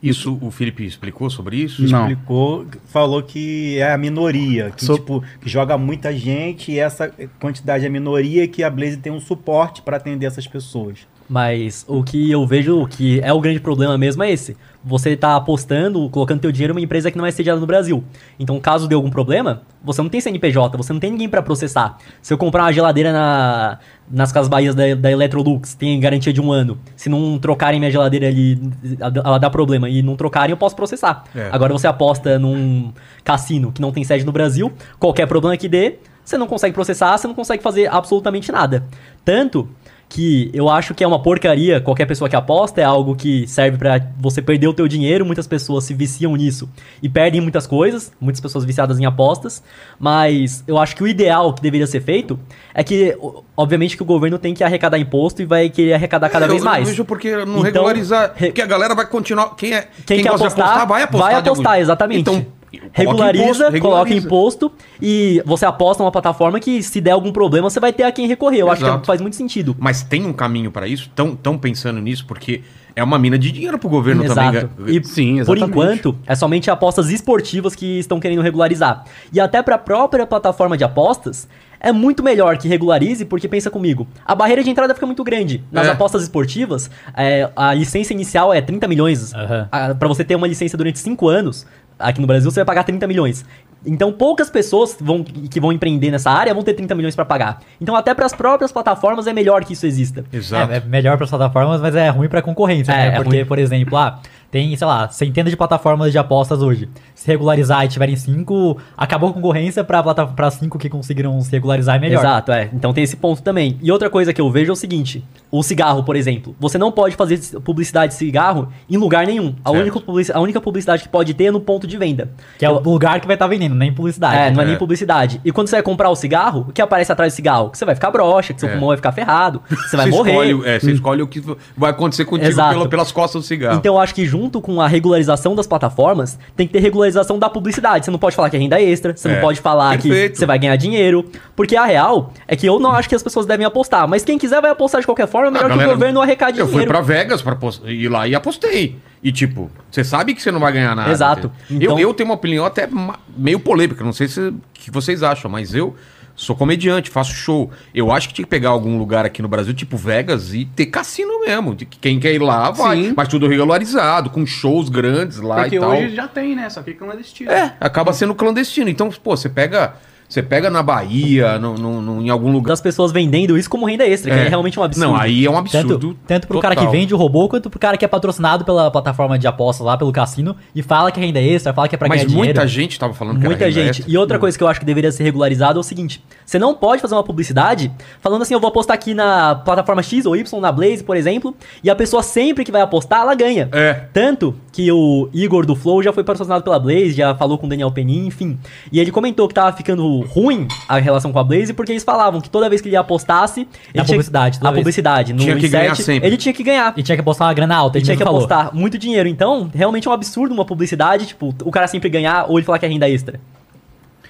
[0.03, 1.82] Isso, o Felipe explicou sobre isso?
[1.84, 2.01] Não.
[2.07, 7.11] Explicou, falou que é a minoria, que, So- tipo, que joga muita gente e essa
[7.39, 10.99] quantidade é a minoria que a Blaze tem um suporte para atender essas pessoas.
[11.28, 14.55] Mas o que eu vejo que é o grande problema mesmo é esse.
[14.88, 18.03] Você tá apostando, colocando teu dinheiro em uma empresa que não é sediada no Brasil.
[18.39, 21.97] Então, caso dê algum problema, você não tem CNPJ, você não tem ninguém pra processar.
[22.21, 23.79] Se eu comprar uma geladeira na,
[24.09, 26.79] nas Casas Bahias da, da Electrolux, tem garantia de um ano.
[26.95, 28.59] Se não trocarem minha geladeira ali,
[28.99, 29.89] ela dá problema.
[29.89, 31.25] E não trocarem, eu posso processar.
[31.35, 31.49] É.
[31.51, 35.99] Agora você aposta num cassino que não tem sede no Brasil, qualquer problema que dê,
[36.23, 38.83] você não consegue processar, você não consegue fazer absolutamente nada.
[39.23, 39.69] Tanto
[40.10, 43.78] que eu acho que é uma porcaria, qualquer pessoa que aposta é algo que serve
[43.78, 46.70] pra você perder o teu dinheiro, muitas pessoas se viciam nisso
[47.03, 49.62] e perdem muitas coisas, muitas pessoas viciadas em apostas,
[49.99, 52.39] mas eu acho que o ideal que deveria ser feito
[52.74, 53.18] é que,
[53.55, 56.60] obviamente que o governo tem que arrecadar imposto e vai querer arrecadar cada É, vez
[56.62, 56.88] eu, mais.
[56.88, 58.32] Vejo porque não Então, regularizar.
[58.36, 59.55] re- Porque a galera vai continuar.
[59.55, 61.42] Quem, é, Quem, quer gosta de apostar, vai apostar.
[61.42, 62.21] de algum- exatamente.
[62.21, 64.71] Então, coloca regulariza, imposto, coloca imposto
[65.01, 68.27] e você aposta numa plataforma que se der algum problema você vai ter a quem
[68.27, 68.59] recorrer.
[68.59, 69.05] Eu acho que Exato.
[69.05, 69.75] faz muito sentido.
[69.79, 71.09] Mas tem um caminho pra isso?
[71.09, 72.25] Estão pensando nisso?
[72.27, 72.61] Porque
[72.95, 74.67] é uma mina de dinheiro pro governo Exato.
[74.75, 74.95] também.
[74.97, 75.69] E Sim, por exatamente.
[75.69, 79.05] enquanto, é somente apostas esportivas que estão querendo regularizar.
[79.31, 81.47] E até para a própria plataforma de apostas,
[81.79, 85.63] é muito melhor que regularize, porque pensa comigo, a barreira de entrada fica muito grande.
[85.71, 85.91] Nas É.
[85.91, 89.31] apostas esportivas, é, a licença inicial é 30 milhões.
[89.31, 89.69] Aham.
[89.99, 91.67] para você ter uma licença durante 5 anos,
[91.99, 93.45] aqui no Brasil você vai pagar 30 milhões.
[93.86, 97.59] Então poucas pessoas vão, que vão empreender nessa área vão ter 30 milhões para pagar.
[97.79, 100.25] Então até para as próprias plataformas é melhor que isso exista.
[100.33, 100.71] Exato.
[100.71, 103.07] É, é melhor para as plataformas, mas é ruim para a concorrência, É, né?
[103.09, 103.45] é Porque, ruim.
[103.45, 104.19] por exemplo, ah,
[104.58, 106.89] tem, sei lá, centenas de plataformas de apostas hoje.
[107.13, 112.00] Se regularizar e tiverem cinco, acabou a concorrência para cinco que conseguiram se regularizar é
[112.00, 112.20] melhor.
[112.21, 112.67] Exato, é.
[112.74, 113.78] Então tem esse ponto também.
[113.84, 116.55] E outra coisa que eu vejo é o seguinte: o cigarro, por exemplo.
[116.59, 119.54] Você não pode fazer publicidade de cigarro em lugar nenhum.
[119.63, 122.32] A única, publici- a única publicidade que pode ter é no ponto de venda.
[122.58, 124.36] Que é o lugar que vai estar vendendo, nem publicidade.
[124.38, 124.67] É, não é, É.
[124.70, 125.39] nem publicidade.
[125.46, 127.70] E quando você vai comprar o cigarro, o que aparece atrás do cigarro?
[127.70, 128.71] Que você vai ficar broxa, que seu É.
[128.71, 130.32] pulmão vai ficar ferrado, você vai Você morrer.
[130.50, 131.43] Escolhe, é, você escolhe o que
[131.78, 132.74] vai acontecer contigo Exato.
[132.74, 133.78] pela- pelas costas do cigarro.
[133.78, 137.49] Então eu acho que junto com a regularização das plataformas, tem que ter regularização da
[137.49, 138.05] publicidade.
[138.05, 140.32] Você não pode falar que é renda extra, você É, não pode falar perfeito.
[140.33, 141.25] que você vai ganhar dinheiro.
[141.55, 144.07] Porque a real é que eu não acho que as pessoas devem apostar.
[144.07, 146.21] Mas quem quiser vai apostar de qualquer forma, é melhor Ah, que o galera, governo
[146.21, 146.86] arrecade Eu dinheiro.
[146.91, 148.95] fui pra Vegas pra ir lá e apostei.
[149.24, 151.11] E tipo, você sabe que você não vai ganhar nada.
[151.11, 151.51] Exato.
[151.69, 152.87] Então- Eu, eu tenho uma opinião até
[153.36, 155.95] meio polêmica, não sei se o que vocês acham, mas eu
[156.38, 157.72] sou comediante, faço show.
[157.93, 160.86] Eu acho que tinha que pegar algum lugar aqui no Brasil, tipo Vegas, e ter
[160.86, 161.76] cassino mesmo.
[161.76, 162.97] De que quem quer ir lá, vai.
[162.97, 163.14] Sim.
[163.18, 165.92] Mas tudo regularizado, com shows grandes lá Porque e tal.
[165.92, 166.70] hoje já tem, né?
[166.70, 167.51] Só que clandestino.
[167.51, 168.89] É, acaba sendo clandestino.
[168.89, 169.96] Então, pô, você pega.
[170.29, 172.67] Você pega na Bahia, no, no- no- em algum lugar.
[172.67, 174.45] das pessoas vendendo isso como renda extra, que É.
[174.45, 175.08] é realmente um absurdo.
[175.08, 175.93] Não, aí é um absurdo.
[175.97, 178.91] Tanto, tanto pro cara que vende o robô, quanto pro cara que é patrocinado pela
[178.91, 181.97] plataforma de apostas lá, pelo cassino, e fala que é renda extra, fala que é
[181.97, 182.70] pra Mas ganhar muita dinheiro.
[182.70, 183.99] gente tava falando que era Muita gente.
[184.01, 184.05] extra.
[184.12, 186.74] E outra coisa que eu acho que deveria ser regularizado é o seguinte: você não
[186.75, 187.89] pode fazer uma publicidade
[188.20, 191.55] falando assim, eu vou apostar aqui na plataforma X ou Y, na Blaze, por exemplo,
[191.82, 193.70] e a pessoa sempre que vai apostar, ela ganha.
[193.71, 193.93] É.
[194.12, 197.70] Tanto que o Igor do Flow já foi patrocinado pela Blaze, já falou com o
[197.70, 198.58] Daniel Penin, enfim.
[198.91, 202.39] E ele comentou que tava ficando ruim a relação com a Blaze, porque eles falavam
[202.41, 203.61] que toda vez que ele apostasse.
[203.61, 204.75] Ele Na tinha- publicidade, A vez.
[204.81, 205.33] publicidade.
[205.33, 206.27] No Tinha que ganhar sempre.
[206.27, 206.93] Ele tinha que ganhar.
[206.97, 208.39] E tinha que apostar uma grana alta, Ele ele tinha que falou.
[208.39, 209.27] apostar muito dinheiro.
[209.29, 212.79] Então, realmente é um absurdo uma publicidade, tipo, o cara sempre ganhar ou ele falar
[212.79, 213.39] que é renda extra.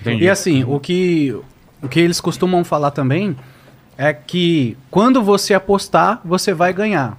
[0.01, 0.23] Entendi.
[0.25, 1.35] E assim, o que,
[1.81, 3.35] o que eles costumam falar também
[3.97, 7.17] é que quando você apostar, você vai ganhar.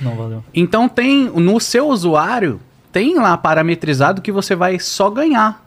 [0.00, 0.44] Não, valeu.
[0.52, 2.60] Então tem no seu usuário
[2.92, 5.63] tem lá parametrizado que você vai só ganhar.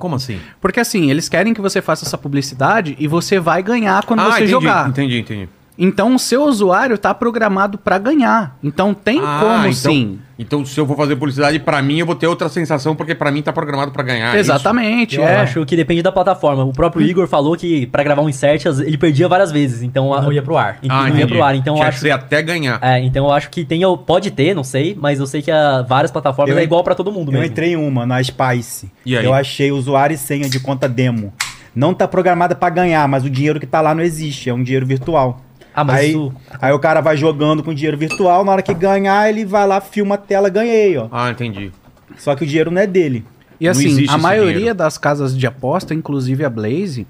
[0.00, 0.40] Como assim?
[0.60, 4.28] Porque assim, eles querem que você faça essa publicidade e você vai ganhar quando você
[4.30, 4.88] Ah, entendi, jogar.
[4.88, 5.48] Entendi, entendi.
[5.82, 8.54] Então o seu usuário tá programado pra ganhar.
[8.62, 10.18] Então tem Ah, como então, sim.
[10.38, 13.30] Então, se eu for fazer publicidade, pra mim eu vou ter outra sensação, porque pra
[13.30, 14.34] mim tá programado pra ganhar.
[14.34, 15.36] é Exatamente, Eu é.
[15.36, 16.64] acho que depende da plataforma.
[16.64, 20.22] O próprio Igor falou que pra gravar um insert ele perdia várias vezes, então a-
[20.22, 20.78] Não ia pro ar.
[20.82, 21.54] Então Ah, não ia pro ar.
[21.54, 22.78] Então eu Tinha acho que até ganhar.
[22.82, 25.82] É, então eu acho que tem, pode ter, não sei, mas eu sei que a
[25.82, 27.46] várias plataformas Eu é igual pra todo mundo Eu mesmo.
[27.46, 28.90] entrei em uma, na Spice.
[29.04, 29.24] E aí?
[29.24, 31.32] Eu achei usuário e senha de conta demo.
[31.74, 34.62] Não tá programada pra ganhar, mas o dinheiro que tá lá não existe, é um
[34.62, 35.40] dinheiro virtual.
[35.74, 38.74] Ah, mas aí, isso- aí o cara vai jogando com dinheiro virtual, na hora que
[38.74, 41.08] ganhar, ele vai lá, filma a tela, ganhei, ó.
[41.12, 41.70] Ah, entendi.
[42.18, 43.24] Só que o dinheiro não é dele.
[43.60, 44.74] E Não assim, existe a maioria dinheiro.
[44.74, 47.06] das casas de aposta, inclusive a Blaze,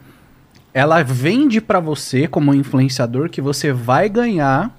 [0.74, 4.76] ela vende pra você como influenciador que você vai ganhar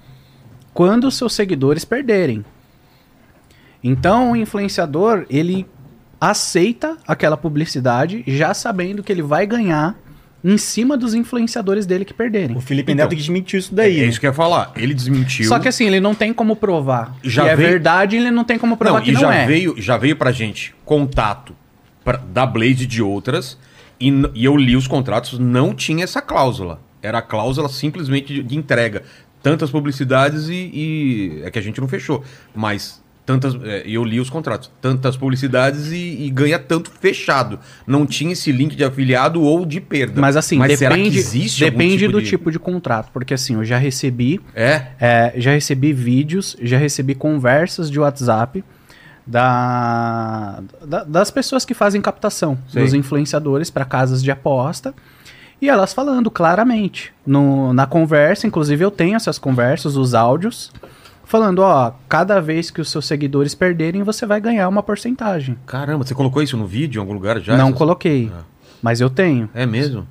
[0.72, 2.44] quando os seus seguidores perderem.
[3.82, 5.66] Então, o influenciador, ele
[6.20, 9.96] aceita aquela publicidade já sabendo que ele vai ganhar
[10.44, 12.56] em cima dos influenciadores dele que perderem.
[12.56, 14.00] O Felipe Então, Neto desmentiu isso É, daí.
[14.00, 14.06] né?
[14.06, 14.72] isso que eu ia falar.
[14.76, 15.46] Ele desmentiu.
[15.46, 17.14] Só que assim, ele não tem como provar.
[17.22, 19.34] Já que é veio- verdade, ele não tem como provar não, que e não já
[19.34, 19.46] é.
[19.46, 21.54] veio, já veio pra gente contato
[22.04, 23.56] pra- da Blaze e de outras,
[24.00, 26.80] e, e eu li os contratos, não tinha essa cláusula.
[27.00, 29.02] Era a cláusula simplesmente de, de entrega.
[29.42, 32.22] Tantas publicidades e, e- É que a gente não fechou.
[32.54, 33.54] Mas tantas.
[33.62, 34.70] é, eu li os contratos.
[34.80, 37.58] Tantas publicidades e, e ganha tanto fechado.
[37.86, 40.20] Não tinha esse link de afiliado ou de perda.
[40.20, 43.10] Mas assim, que depende, existe depende do de- tipo de contrato.
[43.12, 44.86] Porque assim, eu já recebi É?
[45.00, 48.64] É, já recebi vídeos, já recebi conversas de WhatsApp
[49.26, 52.82] da, da- das pessoas que fazem captação Sei.
[52.82, 54.94] dos influenciadores para casas de aposta.
[55.60, 57.12] E elas falando claramente.
[57.24, 60.72] No, na conversa, inclusive eu tenho essas conversas, os áudios,
[61.24, 65.56] falando, ó, cada vez que os seus seguidores perderem, você vai ganhar uma porcentagem.
[65.66, 67.56] Caramba, você colocou isso no vídeo em algum lugar já?
[67.56, 68.40] não Essas- coloquei, Ah.
[68.82, 69.48] mas eu tenho.
[69.54, 70.06] É mesmo?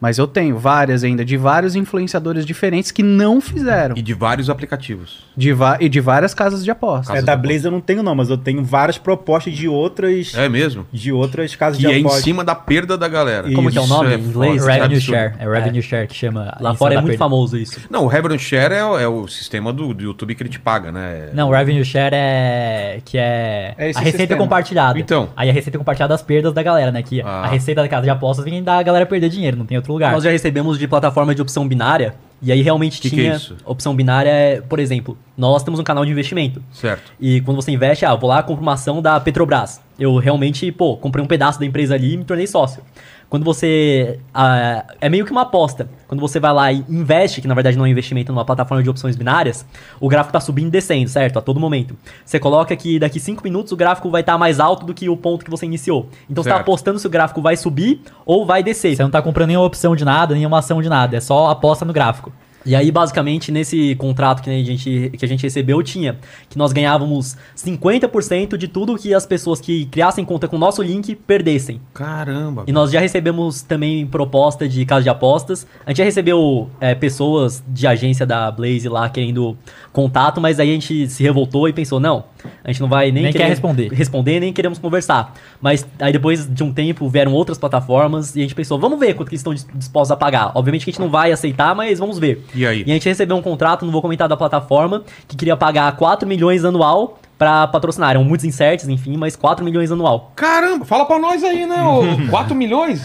[0.00, 3.96] Mas eu tenho várias ainda, de vários influenciadores diferentes que não fizeram.
[3.96, 5.24] E de vários aplicativos.
[5.36, 7.12] De e de várias casas de aposta.
[7.14, 10.34] Casa É, da Blaze eu não tenho não, mas eu tenho várias propostas de outras
[10.34, 10.86] É mesmo?
[10.92, 12.22] de outras casas E de é em apostas.
[12.24, 13.50] cima da perda da galera.
[13.52, 14.66] Como que é o nome em foda, inglês?
[14.66, 15.34] é Revenue share.
[15.38, 16.54] É revenue share que chama.
[16.60, 17.18] Lá em fora é muito perda.
[17.18, 17.80] famoso isso.
[17.90, 20.60] Não, o Revenue Share é, o- é o sistema do, do YouTube que ele te
[20.60, 21.30] paga, né?
[21.32, 24.40] Não, o revenue share é que é, É a receita sistema.
[24.40, 24.98] compartilhada.
[24.98, 25.30] Então.
[25.36, 27.02] Aí a receita compartilhada das perdas da galera, né?
[27.02, 27.42] Que Ah.
[27.44, 30.12] a receita da casa de apostas vem da galera perder dinheiro, não tem outro lugar.
[30.12, 33.32] Nós já recebemos de plataforma de opção binária, e aí realmente Que que tinha.
[33.32, 33.56] é isso?
[33.64, 36.62] Opção binária é, por exemplo, nós temos um canal de investimento.
[36.72, 37.12] Certo.
[37.20, 39.80] E quando você investe, ah, vou lá, compro uma ação da Petrobras.
[39.98, 42.82] Eu realmente, pô, comprei um pedaço da empresa ali e me tornei sócio.
[43.28, 44.20] Quando você.
[44.32, 45.88] ah, é meio que uma aposta.
[46.06, 48.82] Quando você vai lá e investe, que na verdade não é um investimento numa plataforma
[48.82, 49.66] de opções binárias,
[50.00, 51.38] o gráfico tá subindo e descendo, certo?
[51.38, 51.96] A todo momento.
[52.24, 55.16] Você coloca que daqui 5 minutos o gráfico vai estar mais alto do que o
[55.16, 56.08] ponto que você iniciou.
[56.30, 56.68] Então você tá Certo.
[56.68, 58.94] apostando se o gráfico vai subir ou vai descer.
[58.94, 61.84] Você não tá comprando nenhuma opção de nada, nenhuma ação de nada, é só aposta
[61.84, 62.32] no gráfico.
[62.66, 66.18] E aí, basicamente, nesse contrato que a gente, que a gente recebeu, tinha
[66.48, 70.82] que nós ganhávamos 50% de tudo que as pessoas que criassem conta com o nosso
[70.82, 71.80] link perdessem.
[71.94, 72.64] Caramba.
[72.66, 75.64] E nós já recebemos também proposta de casa de apostas.
[75.86, 79.56] A gente já recebeu é, pessoas de agência da Blaze lá querendo
[79.92, 82.24] contato, mas aí a gente se revoltou e pensou, não,
[82.64, 83.92] a gente não vai nem, Nem quer responder.
[83.92, 85.34] responder, nem queremos conversar.
[85.60, 89.14] Mas aí depois de um tempo vieram outras plataformas e a gente pensou, vamos ver
[89.14, 90.52] quanto que eles estão dis- dispostos a pagar.
[90.54, 92.44] Obviamente que a gente não vai aceitar, mas vamos ver.
[92.54, 92.84] E aí?
[92.86, 96.26] E a gente recebeu um contrato, não vou comentar da plataforma, que queria pagar 4
[96.28, 98.10] milhões anual pra patrocinar.
[98.10, 100.32] Eram muitos inserts, enfim, mas 4 milhões anual.
[100.34, 101.82] Caramba, fala pra nós aí, né?
[101.82, 103.02] ô, 4 milhões?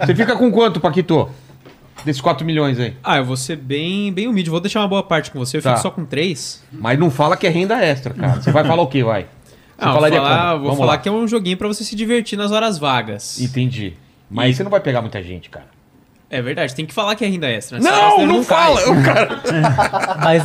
[0.00, 1.28] Você fica com quanto, Paquito?
[2.04, 2.94] Desses 4 milhões aí.
[3.02, 4.50] Ah, eu vou ser bem, bem humilde.
[4.50, 5.56] Vou deixar uma boa parte com você.
[5.58, 5.70] Eu Tá.
[5.70, 6.62] fico só com três.
[6.72, 8.40] Mas não fala que é renda extra, cara.
[8.42, 9.22] Você vai falar o quê, vai?
[9.22, 9.28] Você
[9.78, 10.50] Ah, vou falaria falar, como?
[10.58, 10.98] vou Vamos falar lá.
[10.98, 13.40] que é um joguinho pra você se divertir nas horas vagas.
[13.40, 13.94] Entendi.
[14.30, 15.66] Mas E- você não vai pegar muita gente, cara.
[16.34, 17.78] É verdade, tem que falar que é renda extra.
[17.78, 17.88] né?
[17.88, 18.74] Não, não, cai.
[18.74, 18.90] fala.
[18.90, 19.40] O cara...
[20.18, 20.42] Mas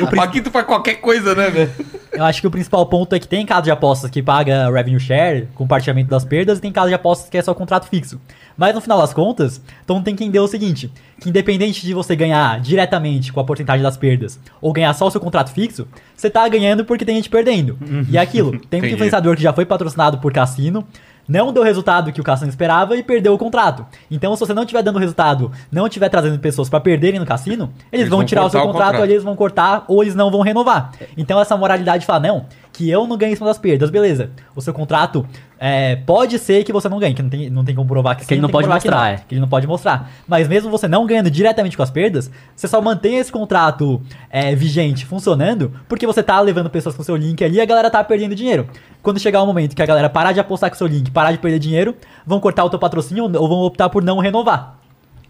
[0.00, 1.72] O Paquito faz qualquer coisa, né, velho?
[2.12, 5.00] eu acho que o principal ponto é que tem casa de apostas que paga revenue
[5.00, 8.20] share, compartilhamento das perdas, e tem casa de apostas que é só contrato fixo.
[8.56, 11.92] Mas no final das contas, todo mundo tem que entender o seguinte: que independente de
[11.92, 15.88] você ganhar diretamente com a porcentagem das perdas ou ganhar só o seu contrato fixo,
[16.14, 17.76] você tá ganhando porque tem gente perdendo.
[18.08, 18.94] E é aquilo, tem muito Entendi.
[18.94, 20.86] influenciador que já foi patrocinado por cassino.
[21.28, 23.86] Não deu o resultado que o cassino esperava e perdeu o contrato.
[24.10, 27.72] Então, se você não estiver dando resultado, não estiver trazendo pessoas pra perderem no cassino,
[27.92, 29.02] eles, Eles vão, vão tirar o seu cortar o contrato, contrato.
[29.04, 30.92] ali, eles vão cortar ou eles não vão renovar.
[31.16, 34.30] Então essa moralidade de falar, não, que eu não ganho em cima das perdas, beleza.
[34.56, 35.26] O seu contrato
[35.58, 38.24] é, pode ser que você não ganhe, que não tem, não tem como provar que,
[38.26, 39.16] Que ele sim, não tem pode provar que mostrar, não, é.
[39.28, 40.10] que ele não pode mostrar.
[40.26, 44.00] Mas mesmo você não ganhando diretamente com as perdas, você só mantém esse contrato
[44.30, 47.90] é, vigente funcionando porque você tá levando pessoas com seu link ali e a galera
[47.90, 48.66] tá perdendo dinheiro.
[49.02, 51.38] Quando chegar o momento que a galera parar de apostar com seu link, parar de
[51.38, 51.94] perder dinheiro,
[52.26, 54.81] vão cortar o teu patrocínio ou vão optar por não renovar.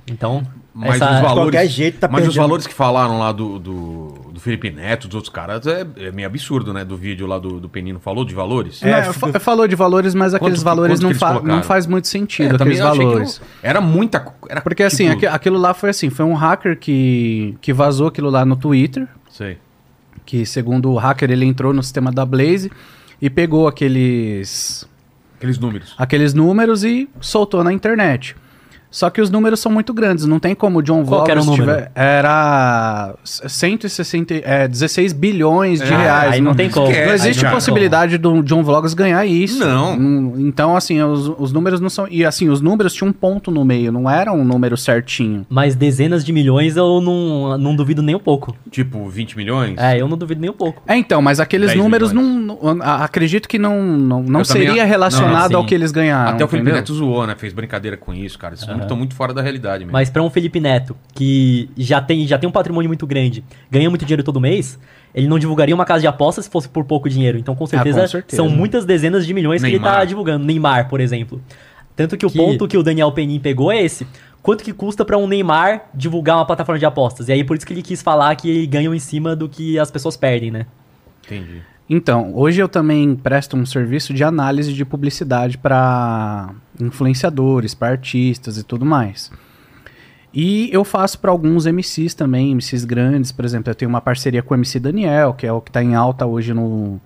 [0.06, 0.42] Então,
[0.74, 1.34] Mas essa- os valores.
[1.52, 5.14] qualquer jeito tá mas os valores que falaram lá do, do, do Felipe Neto, dos
[5.14, 6.84] outros caras, é, é meio absurdo, né?
[6.84, 8.80] Do vídeo lá do, do Penino falou de valores.
[8.82, 11.54] Não, É, fa- falou de valores, mas aqueles Quanto- valores quanto não, fa- colocaram?
[11.56, 13.40] não faz muito sentido, É, também aqueles valores.
[13.62, 14.26] era muita.
[14.48, 18.08] Era, Porque assim, tipo, aqui- aquilo lá foi assim, foi um hacker que, que vazou
[18.08, 19.58] aquilo lá no Twitter, Sei.
[20.26, 22.72] que segundo o hacker ele entrou no sistema da Blaze
[23.20, 24.84] e pegou aqueles
[25.36, 25.94] Aqueles números.
[25.96, 28.34] aqueles números e soltou na internet.
[28.92, 31.40] Só que os números são muito grandes, não tem como o John Qual que era
[31.40, 31.78] o Vlogs número?
[31.80, 36.32] tiver- Era 160, é, 16 bilhões de É, reais.
[36.34, 36.86] aí não tem como.
[36.92, 39.58] Não existe não possibilidade do John Vlogs ganhar isso.
[39.58, 39.94] Não.
[39.94, 42.06] Hum, Então, assim, os, os números não são.
[42.10, 45.46] E assim, os números tinham um ponto no meio, não era um número certinho.
[45.48, 48.54] mas dezenas de milhões eu não, não duvido nem um pouco.
[48.70, 49.74] Tipo, 20 milhões?
[49.78, 50.82] É, eu não duvido nem um pouco.
[50.86, 52.58] É, então, mas aqueles 10 números não, milhões.
[52.62, 55.68] não- a- Acredito que não, não, não Eu também seria a- relacionado não, ao sim.
[55.68, 56.30] que eles ganharam.
[56.32, 56.80] Até o Felipe entendeu?
[56.80, 57.34] Neto zoou, né?
[57.36, 58.54] Fez brincadeira com isso, cara.
[58.54, 59.92] Esses números estão muito fora da realidade mesmo.
[59.92, 63.88] Mas pra um Felipe Neto, que já tem, já tem um patrimônio muito grande, ganha
[63.88, 64.78] muito dinheiro todo mês,
[65.14, 67.38] ele não divulgaria uma casa de apostas se fosse por pouco dinheiro.
[67.38, 68.42] Então, com certeza, com certeza.
[68.42, 69.94] são muitas dezenas de milhões que ele Neymar.
[69.98, 70.44] tá divulgando.
[70.44, 71.40] Neymar, por exemplo.
[71.94, 74.06] Tanto que o Que- ponto que o Daniel Penin pegou é esse.
[74.42, 77.28] Quanto que custa pra um Neymar divulgar uma plataforma de apostas?
[77.28, 79.78] E aí, por isso que ele quis falar que ele ganha em cima do que
[79.78, 80.66] as pessoas perdem, né?
[81.24, 81.62] Entendi.
[81.88, 86.50] Então, hoje eu também presto um serviço de análise de publicidade para
[86.80, 89.30] influenciadores, para artistas e tudo mais.
[90.32, 94.42] E eu faço para alguns MCs também, MCs grandes, por exemplo, eu tenho uma parceria
[94.42, 96.98] com o MC Daniel, que é o que está em alta hoje no,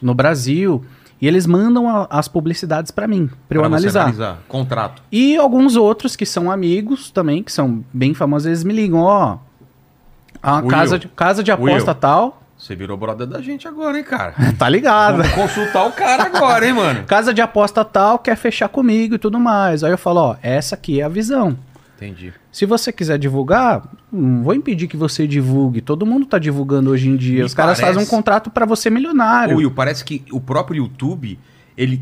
[0.00, 0.82] no Brasil.
[1.20, 4.06] E eles mandam a- as publicidades pra mim, pra eu você analisar.
[4.48, 5.00] Contrato.
[5.12, 9.38] E alguns outros que são amigos também, que são bem famosos, eles me ligam, ó.
[10.42, 10.66] A Will.
[10.68, 12.00] casa de, casa de aposta Will.
[12.00, 12.41] tal.
[12.62, 14.34] Você virou brother da gente agora, hein, cara?
[14.56, 15.16] Tá ligado?
[15.16, 17.02] Vamos consultar o cara agora, hein, mano?
[17.08, 19.82] Casa de aposta tal quer fechar comigo e tudo mais.
[19.82, 21.58] Aí eu falo, ó, essa aqui é a visão.
[21.96, 22.32] Entendi.
[22.52, 23.82] Se você quiser divulgar,
[24.12, 25.80] não vou impedir que você divulgue.
[25.80, 27.38] Todo mundo tá divulgando hoje em dia.
[27.40, 29.56] Me Os caras parece- fazem um contrato pra você milionário.
[29.56, 31.40] Will, parece que o próprio YouTube,
[31.76, 32.00] ele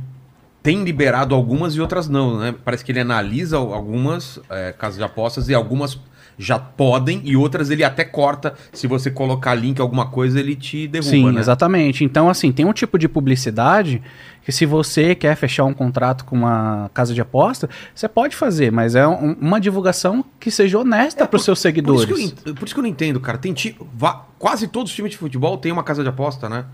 [0.63, 2.55] tem liberado algumas e outras não, né?
[2.63, 5.99] Parece que ele analisa algumas é, casas de apostas e algumas
[6.41, 8.55] já podem e outras ele até corta.
[8.73, 11.41] Se você colocar link, alguma coisa, ele te derruba, Sim, né?
[11.41, 12.03] exatamente.
[12.03, 14.03] Então, assim, tem um tipo de publicidade
[14.43, 18.73] que se você quer fechar um contrato com uma casa de aposta, você pode fazer,
[18.73, 22.03] mas é um- uma divulgação que seja honesta para os seus Por seguidores.
[22.19, 23.37] isso, que eu, por isso que eu não entendo, cara.
[23.37, 26.65] Tem ti- va- quase todos os times de futebol têm uma casa de aposta, né?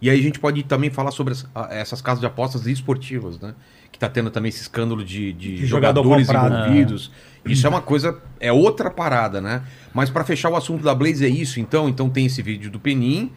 [0.00, 3.38] E aí a gente pode também falar sobre as- a- essas casas de apostas esportivas,
[3.38, 3.54] né?
[3.92, 6.54] Que tá tendo também esse escândalo de, de De jogador jogadores comprado.
[6.54, 7.12] envolvidos.
[7.44, 9.62] Isso é uma coisa, é outra parada, né?
[9.92, 11.88] Mas pra fechar o assunto da Blaze é isso, então.
[11.88, 13.30] Então tem esse vídeo do Penin.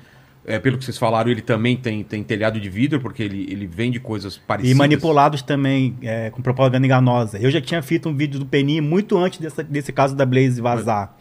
[0.48, 3.66] É, pelo que vocês falaram, ele também tem, tem telhado de vidro, porque ele, ele
[3.66, 4.76] vende coisas parecidas.
[4.76, 7.40] E manipulados também é, com propaganda enganosa.
[7.40, 10.62] Eu já tinha feito um vídeo do Peninha muito antes dessa- desse caso da Blaze
[10.62, 11.18] vazar.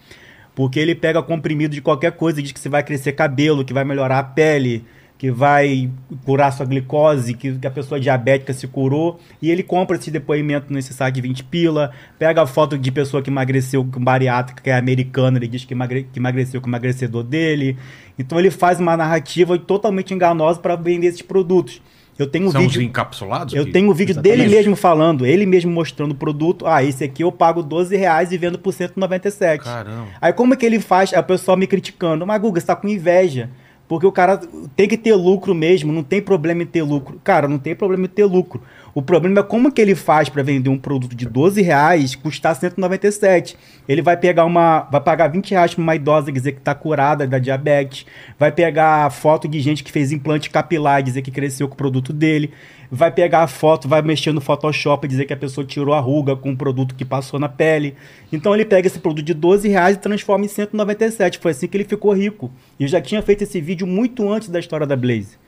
[0.54, 3.82] Porque ele pega comprimido de qualquer coisa, diz que você vai crescer cabelo, que vai
[3.82, 4.84] melhorar a pele,
[5.16, 5.88] que vai
[6.24, 9.18] curar sua glicose, que, que a pessoa diabética se curou.
[9.40, 13.22] E ele compra esse depoimento nesse site de 20 pila, pega a foto de pessoa
[13.22, 16.70] que emagreceu com bariátrica, que é americana, ele diz que, emagre- que emagreceu com o
[16.70, 17.76] emagrecedor dele.
[18.18, 21.80] Então ele faz uma narrativa totalmente enganosa para vender esses produtos.
[22.18, 22.80] Eu tenho um São vídeo.
[22.80, 23.54] os encapsulados?
[23.54, 24.56] Eu que- tenho um vídeo dele Exatamente.
[24.56, 26.64] mesmo falando, ele mesmo mostrando o produto.
[26.66, 29.64] Ah, esse aqui eu pago 12 reais e vendo por 197.
[29.64, 30.06] Caramba.
[30.20, 31.12] Aí como é que ele faz?
[31.12, 32.24] Aí o pessoal me criticando.
[32.26, 33.50] Mas Guga, você tá com inveja.
[33.94, 34.40] Porque o cara
[34.74, 37.20] tem que ter lucro mesmo, não tem problema em ter lucro.
[37.22, 38.60] Cara, não tem problema em ter lucro.
[38.94, 42.54] O problema é como que ele faz para vender um produto de 12 reais custar
[42.54, 43.56] 197.
[43.88, 44.82] Ele vai pegar uma.
[44.82, 48.06] Vai pagar 20 reais pra uma idosa dizer que tá curada da diabetes.
[48.38, 51.76] Vai pegar foto de gente que fez implante capilar e dizer que cresceu com o
[51.76, 52.52] produto dele.
[52.88, 55.98] Vai pegar a foto, vai mexer no Photoshop e dizer que a pessoa tirou a
[55.98, 57.96] ruga com o produto que passou na pele.
[58.32, 61.40] Então ele pega esse produto de 12 reais e transforma em 197.
[61.40, 62.48] Foi assim que ele ficou rico.
[62.78, 65.43] E eu já tinha feito esse vídeo muito antes da história da Blaze.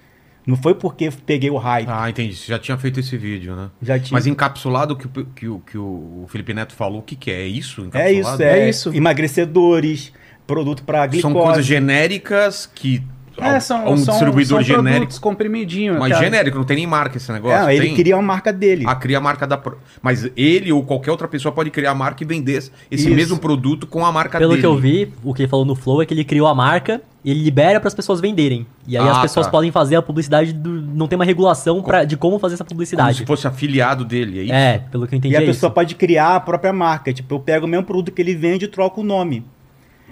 [0.46, 1.88] Não foi porque peguei o hype.
[1.90, 2.36] Ah, entendi.
[2.36, 3.68] Você já tinha feito esse vídeo, né?
[3.82, 4.12] Já tinha.
[4.12, 7.42] Mas encapsulado que, o- que, o- que o Felipe Neto falou, o que, que é?
[7.42, 7.88] É isso?
[7.92, 8.94] É isso, é, É isso.
[8.94, 10.12] Emagrecedores,
[10.46, 11.22] produto para glicose.
[11.22, 13.02] São coisas genéricas que
[13.38, 15.20] É, são, um são, distribuidor são genérico.
[15.20, 15.98] comprimidinho.
[15.98, 16.24] Mas cara.
[16.24, 17.68] genérico, não tem nem marca esse negócio.
[17.68, 17.94] É, ele tem?
[17.94, 18.84] queria uma marca dele.
[18.86, 19.56] Ah, cria a marca da.
[19.56, 23.10] pro- Mas ele ou qualquer outra pessoa pode criar a marca e vender esse Isso.
[23.10, 24.60] mesmo produto com a marca Pelo dele.
[24.62, 27.00] que eu vi, o que ele falou no Flow é que ele criou a marca
[27.24, 28.66] e ele libera para as pessoas venderem.
[28.86, 29.50] E aí Ah, as pessoas tá.
[29.52, 32.70] podem fazer a publicidade, do- não tem uma regulação pra, de como fazer essa Como
[32.70, 33.18] publicidade.
[33.18, 34.52] se fosse afiliado dele, é isso?
[34.52, 35.74] É, pelo que eu entendi E a é pessoa isso.
[35.74, 37.12] pode criar a própria marca.
[37.12, 39.44] Tipo, eu pego o mesmo produto que ele vende e troco o nome.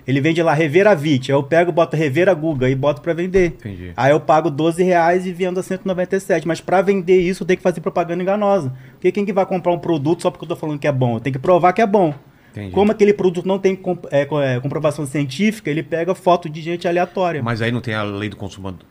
[0.07, 1.33] Ele vende lá Revera Vit.
[1.33, 3.55] Aí eu pego, boto Revera Guga e boto pra vender.
[3.59, 3.93] Entendi.
[3.97, 6.47] Aí eu pago 12 reais e vendo a 197.
[6.47, 8.73] Mas pra vender isso, eu tenho que fazer propaganda enganosa.
[8.93, 11.17] Porque quem que vai comprar um produto só porque eu tô falando que é bom?
[11.17, 12.13] Eu tenho que provar que é bom.
[12.53, 12.71] Entendi.
[12.71, 14.21] Como aquele produto não tem comp- é,
[14.55, 17.43] é, comprovação científica, ele pega foto de gente aleatória.
[17.43, 18.37] Mas aí não tem a lei do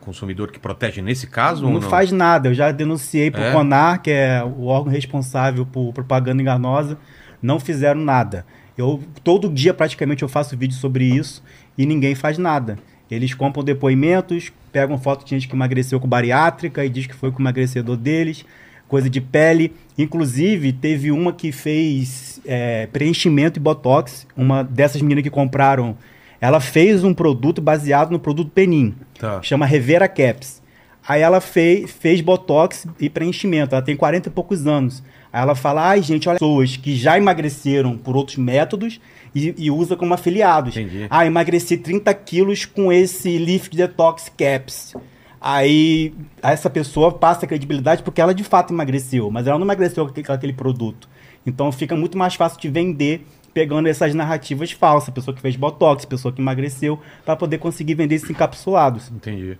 [0.00, 1.64] consumidor que protege nesse caso?
[1.64, 2.48] ou Não, faz nada.
[2.50, 3.52] Eu já denunciei pro É?
[3.52, 6.98] CONAR, que é o órgão responsável por propaganda enganosa.
[7.40, 8.44] Não fizeram nada.
[8.76, 11.42] Eu todo dia praticamente eu faço vídeo sobre isso
[11.78, 12.78] e ninguém faz nada.
[13.10, 17.30] Eles compram depoimentos, pegam foto de gente que emagreceu com bariátrica e diz que foi
[17.30, 18.44] com o emagrecedor deles,
[18.88, 19.72] coisa de pele.
[19.96, 25.96] Inclusive, teve uma que fez é, preenchimento e botox, uma dessas meninas que compraram.
[26.40, 29.40] Ela fez um produto baseado no produto Penin Tá.
[29.42, 30.62] chama Revera Caps.
[31.06, 33.74] Aí ela fez, fez botox e preenchimento.
[33.74, 35.02] Ela tem 40 e poucos anos.
[35.34, 39.00] Aí ela fala: ai, gente, olha, pessoas que já emagreceram por outros métodos
[39.34, 40.76] e, e usa como afiliados.
[40.76, 41.08] Entendi.
[41.10, 44.94] Ah, emagreci 30 quilos com esse Lift Detox Caps.
[45.40, 50.10] Aí essa pessoa passa credibilidade porque ela de fato emagreceu, mas ela não emagreceu com
[50.12, 51.08] aquele, com aquele produto.
[51.44, 56.04] Então fica muito mais fácil de vender pegando essas narrativas falsas, pessoa que fez botox,
[56.04, 59.10] pessoa que emagreceu, para poder conseguir vender esses encapsulados.
[59.10, 59.58] Entendi.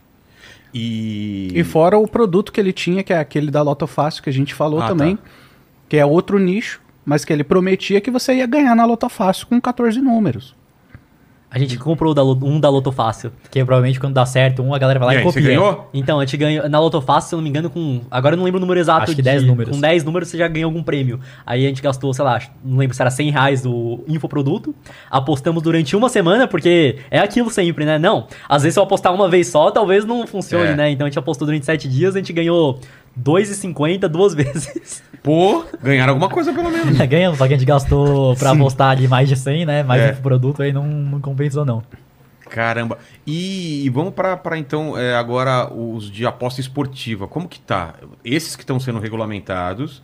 [0.73, 1.51] E.
[1.53, 4.33] E fora o produto que ele tinha, que é aquele da Loto Fácil, que a
[4.33, 5.23] gente falou Ah, também, tá.
[5.89, 9.47] Que é outro nicho, mas que ele prometia que você ia ganhar na Loto Fácil
[9.47, 10.55] com 14 números.
[11.51, 12.13] A gente comprou
[12.43, 15.17] um da Loto Fácil, que provavelmente quando dá certo um, a galera vai lá E
[15.17, 15.55] e, aí, você copia.
[15.57, 15.89] ganhou?
[15.95, 18.01] Então, a gente ganhou na Loto Fácil, se eu não me engano, com.
[18.11, 19.03] Agora eu não lembro o número exato.
[19.05, 19.73] Acho que de- 10 números.
[19.73, 21.21] Com 10 números você já ganhou algum prêmio.
[21.47, 24.75] Aí a gente gastou, sei lá, não lembro se era 100 reais do infoproduto.
[25.09, 28.01] Apostamos durante uma semana, porque é aquilo sempre, né?
[28.01, 28.27] Não.
[28.49, 30.75] Às vezes se eu apostar uma vez só, talvez não funcione, É.
[30.75, 30.91] né?
[30.91, 32.81] Então a gente apostou durante 7 dias, a gente ganhou
[33.21, 35.03] 2,50 duas vezes.
[35.23, 36.99] Pô, ganharam alguma coisa pelo menos.
[37.09, 38.57] Ganhamos, só que a gente gastou pra Sim.
[38.57, 39.83] apostar ali mais de 100, né?
[39.83, 40.13] Mais É.
[40.13, 41.83] um produto aí não, não compensou, não.
[42.51, 42.99] Caramba.
[43.27, 47.27] E, e vamos pra pra, então é, agora os de aposta esportiva.
[47.27, 47.95] Como que tá?
[48.25, 50.03] Esses que estão sendo regulamentados,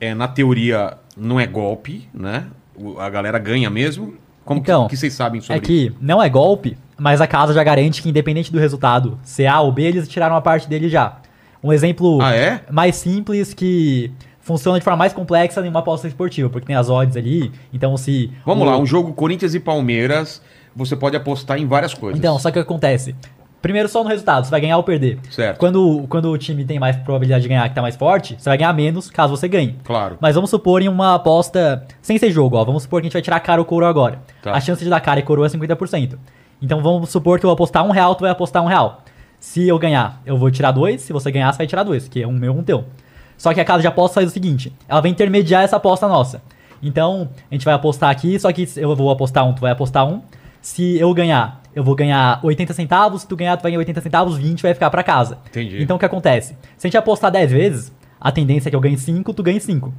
[0.00, 2.46] é, na teoria não é golpe, né?
[2.76, 4.14] O- a galera ganha mesmo.
[4.44, 7.52] Como Então, que, que vocês sabem sobre É que não é golpe, mas a casa
[7.52, 10.88] já garante que independente do resultado, se A ou B, eles tiraram a parte dele
[10.88, 11.16] já.
[11.62, 12.62] Um exemplo Ah, é?
[12.70, 14.10] mais simples que
[14.40, 17.96] funciona de forma mais complexa em uma aposta esportiva, porque tem as odds ali, então
[17.96, 18.32] se...
[18.44, 20.42] Vamos o- lá, um jogo Corinthians e Palmeiras,
[20.74, 22.18] você pode apostar em várias coisas.
[22.18, 23.14] Então, só que o que acontece?
[23.62, 25.18] Primeiro só no resultado, você vai ganhar ou perder.
[25.30, 25.58] Certo.
[25.58, 28.56] Quando, quando o time tem mais probabilidade de ganhar, que tá mais forte, você vai
[28.56, 29.76] ganhar menos caso você ganhe.
[29.84, 30.16] Claro.
[30.18, 32.64] Mas vamos supor em uma aposta sem ser jogo, ó.
[32.64, 34.20] Vamos supor que a gente vai tirar cara ou coroa agora.
[34.42, 34.52] Tá.
[34.52, 36.16] A chance de dar cara e coroa é 50%.
[36.62, 39.02] Então vamos supor que eu vou apostar um real, tu vai apostar um real.
[39.40, 41.00] Se eu ganhar, eu vou tirar dois.
[41.00, 42.84] Se você ganhar, você vai tirar dois, que é um meu, um teu.
[43.38, 46.42] Só que a casa de aposta faz o seguinte: ela vai intermediar essa aposta nossa.
[46.82, 50.06] Então, a gente vai apostar aqui, só que eu vou apostar um, tu vai apostar
[50.06, 50.20] um.
[50.62, 53.22] Se eu ganhar, eu vou ganhar 80 centavos.
[53.22, 55.38] Se tu ganhar, tu vai ganhar 80 centavos, 20 vai ficar pra casa.
[55.48, 55.82] Entendi.
[55.82, 56.54] Então o que acontece?
[56.76, 59.58] Se a gente apostar 10 vezes, a tendência é que eu ganhe 5, tu ganhe
[59.60, 59.92] 5.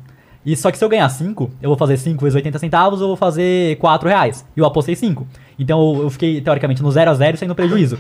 [0.46, 3.08] E só que se eu ganhar 5, eu vou fazer 5 vezes 80 centavos, eu
[3.08, 4.46] vou fazer 4 reais.
[4.56, 5.28] E eu apostei 5.
[5.58, 7.98] Então eu- eu fiquei, teoricamente, no 0 a 0 sem no prejuízo.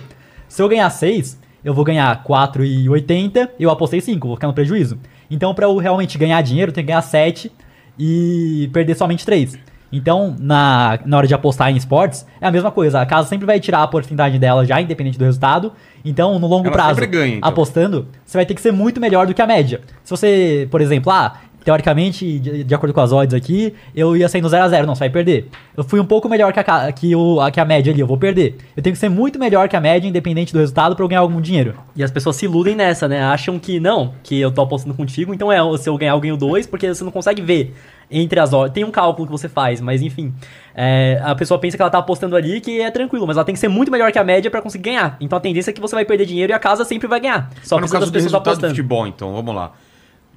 [0.51, 4.53] Se eu ganhar 6, eu vou ganhar 4,80 e eu apostei 5, vou ficar no
[4.53, 4.99] prejuízo.
[5.29, 7.49] Então pra eu realmente ganhar dinheiro, eu tenho que ganhar 7
[7.97, 9.57] e perder somente 3.
[9.93, 12.99] Então, na, na hora de apostar em esportes, é a mesma coisa.
[12.99, 15.71] A casa sempre vai tirar a porcentagem dela já, independente do resultado.
[16.03, 17.49] Então, no longo Ela prazo, ganha, então.
[17.49, 19.81] apostando, você vai ter que ser muito melhor do que a média.
[20.03, 21.33] Se você, por exemplo, ah,
[21.63, 24.87] teoricamente, de, de acordo com as odds aqui, eu ia sair no 0 a 0
[24.87, 25.47] não, você vai perder.
[25.75, 28.07] Eu fui um pouco melhor que a, que, o, a, que a média ali, eu
[28.07, 28.57] vou perder.
[28.75, 31.21] Eu tenho que ser muito melhor que a média, independente do resultado, pra eu ganhar
[31.21, 31.75] algum dinheiro.
[31.95, 33.21] E as pessoas se iludem nessa, né?
[33.23, 36.37] Acham que não, que eu tô apostando contigo, então é se eu ganhar, eu ganho
[36.37, 37.73] dois, porque você não consegue ver
[38.09, 38.73] entre as horas.
[38.73, 40.33] Tem um cálculo que você faz, mas enfim.
[40.75, 43.53] é, a pessoa pensa que ela tá apostando ali que é tranquilo, mas ela tem
[43.53, 45.15] que ser muito melhor que a média pra conseguir ganhar.
[45.21, 47.49] Então a tendência é que você vai perder dinheiro e a casa sempre vai ganhar.
[47.63, 48.67] Só Mas no precisa caso das do pessoas do apostando.
[48.69, 49.71] futebol, então, vamos lá.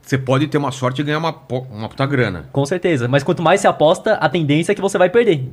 [0.04, 1.34] Você pode ter uma sorte e ganhar uma,
[1.70, 2.44] uma puta grana.
[2.52, 3.08] Com certeza.
[3.08, 5.48] Mas quanto mais você aposta, a tendência é que você vai perder.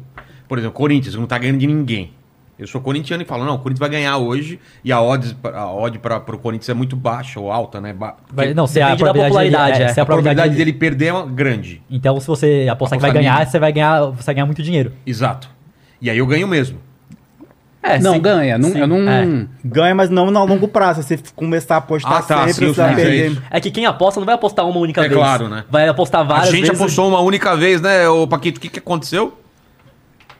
[0.48, 2.12] Por exemplo, Corinthians não tá ganhando de ninguém.
[2.60, 5.72] Eu sou corintiano e falo, não, o Corinthians vai ganhar hoje e a odd, a
[5.72, 7.92] odd para o Corinthians é muito baixa ou alta, né?
[7.92, 9.94] Ba- Vai- não, se a Depende da probabilidade, popularidade, dele, é.
[9.94, 11.82] se a a probabilidade probabilidade dele perder é grande.
[11.90, 13.52] Então, se você apostar que vai Apostar ganhar, mínimo.
[13.52, 14.92] você vai ganhar, você vai ganhar muito dinheiro.
[15.08, 15.50] Exato.
[16.00, 16.78] E aí eu ganho mesmo.
[17.84, 18.22] É, não, sim.
[18.22, 18.58] ganha.
[18.60, 19.10] Não, eu não.
[19.10, 19.46] É.
[19.66, 21.02] Ganha, mas não no longo prazo.
[21.02, 23.42] Se você começar a apostar Ah, tá, sempre, sim, você vai perder.
[23.50, 25.20] É que quem aposta não vai apostar uma única É vez.
[25.20, 25.64] claro, né?
[25.70, 26.80] Vai apostar várias a gente vezes.
[26.80, 28.60] apostou uma única vez, né, ô Paquito?
[28.60, 29.36] O que, que aconteceu?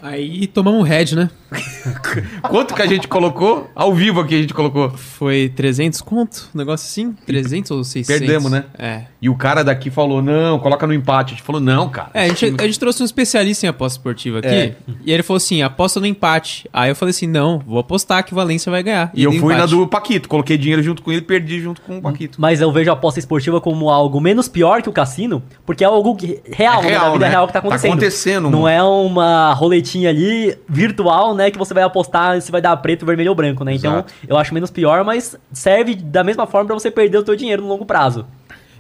[0.02, 1.30] Aí tomamos um head, né?
[2.50, 3.70] Quanto que a gente colocou?
[3.76, 4.90] Ao vivo aqui a gente colocou.
[4.92, 6.50] Foi 300 conto?
[6.56, 7.14] Um negócio assim?
[7.26, 8.20] 300 ou 600?
[8.20, 8.66] Perdemos, né?
[8.78, 9.04] É.
[9.22, 11.34] E o cara daqui falou, não, coloca no empate.
[11.34, 12.10] A gente falou, não, cara.
[12.14, 14.48] É, a gente, a gente trouxe um especialista em aposta esportiva aqui.
[14.48, 14.76] É.
[15.06, 16.70] E ele falou assim: aposta no empate.
[16.72, 19.12] Aí eu falei assim: não, vou apostar que o Valência vai ganhar.
[19.14, 19.76] E eu dei fui na empate.
[19.76, 22.40] do Paquito, coloquei dinheiro junto com ele, perdi junto com o Paquito.
[22.42, 25.88] Mas eu vejo a aposta esportiva como algo menos pior que o cassino, porque é
[25.88, 27.32] algo real, É né, real, da vida né?
[27.32, 27.92] real que tá Tá acontecendo.
[27.92, 28.68] acontecendo, Não mano.
[28.68, 33.30] é uma roletinha ali virtual, né, que você vai apostar se vai dar preto, vermelho
[33.32, 33.74] ou branco, né?
[33.74, 34.14] Então, Exato.
[34.28, 37.62] eu acho menos pior, mas serve da mesma forma pra você perder o teu dinheiro
[37.64, 38.26] no longo prazo.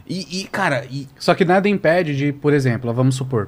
[0.07, 3.47] E, e, cara, e, Só que nada impede de, por exemplo, vamos supor,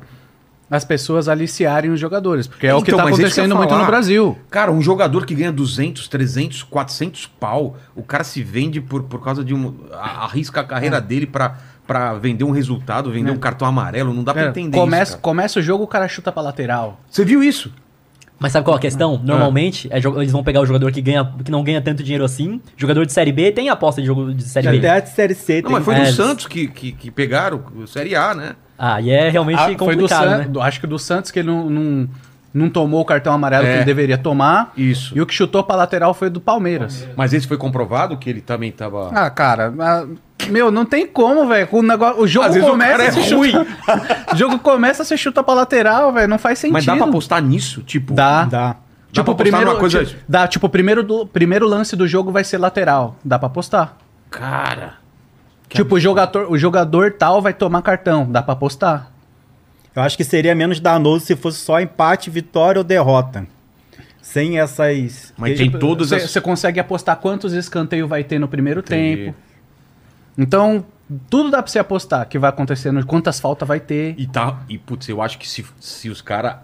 [0.71, 3.55] as pessoas aliciarem os jogadores, porque é o que Então, tá mas é que acontecendo
[3.55, 4.37] muito no Brasil.
[4.49, 9.21] Cara, um jogador que ganha 200, 300, 400 pau, o cara se vende por, por
[9.21, 9.75] causa de um.
[9.93, 14.13] Arrisca a carreira dele pra, pra vender um resultado, vender um cartão amarelo.
[14.13, 15.11] Não dá pra É, entender começa, isso.
[15.13, 15.21] cara.
[15.21, 16.99] começa o jogo, o cara chuta pra lateral.
[17.09, 17.71] Você viu isso?
[18.43, 19.17] Mas sabe qual é a questão?
[19.23, 22.59] Normalmente, é eles vão pegar o jogador que, ganha, que não ganha tanto dinheiro assim.
[22.75, 24.77] Jogador de Série B tem aposta de jogo de Série B.
[24.79, 25.71] Até a Série C Não, tem.
[25.71, 28.55] mas foi É, do Santos que, que, que pegaram, o Série A, né?
[28.77, 30.43] Ah, e é realmente Ah, foi do complicado, San- né?
[30.49, 32.09] do- acho que do Santos que ele não, não,
[32.53, 33.71] não tomou o cartão amarelo É.
[33.71, 34.73] que ele deveria tomar.
[34.75, 35.17] Isso.
[35.17, 37.07] E o que chutou pra lateral foi do Palmeiras.
[37.15, 39.09] Mas esse foi comprovado que ele também tava.
[39.13, 40.05] Ah, cara, ah,
[40.49, 41.67] meu, não tem como, velho.
[41.71, 43.51] O, negócio- o jogo Às vezes o começa, cara é ruim.
[43.51, 46.27] chuta- o jogo começa, você chuta pra lateral, velho.
[46.27, 46.73] Não faz sentido.
[46.73, 47.81] Mas dá pra apostar nisso?
[47.83, 48.13] Tipo.
[48.13, 48.43] Dá.
[48.45, 48.67] Dá.
[48.67, 48.75] Dá
[49.11, 52.31] Tipo, apostar primeiro, numa coisa- tipo, dá, tipo, o primeiro, do, primeiro lance do jogo
[52.31, 53.15] vai ser lateral.
[53.23, 53.95] Dá pra apostar.
[54.31, 54.95] Cara.
[55.69, 58.25] Que tipo, o jogador, o jogador tal vai tomar cartão.
[58.31, 59.11] Dá pra apostar.
[59.95, 63.45] Eu acho que seria menos danoso se fosse só empate, vitória ou derrota.
[64.21, 65.31] Sem essas.
[65.37, 66.31] Mas tem todas Você as.
[66.31, 69.25] você consegue apostar quantos escanteios vai ter no primeiro Entendi.
[69.25, 69.37] tempo.
[70.37, 70.85] Então,
[71.29, 74.15] tudo dá pra você apostar que vai acontecendo, quantas faltas vai ter.
[74.17, 74.61] E tá.
[74.67, 76.57] E, putz, eu acho que se, se os caras.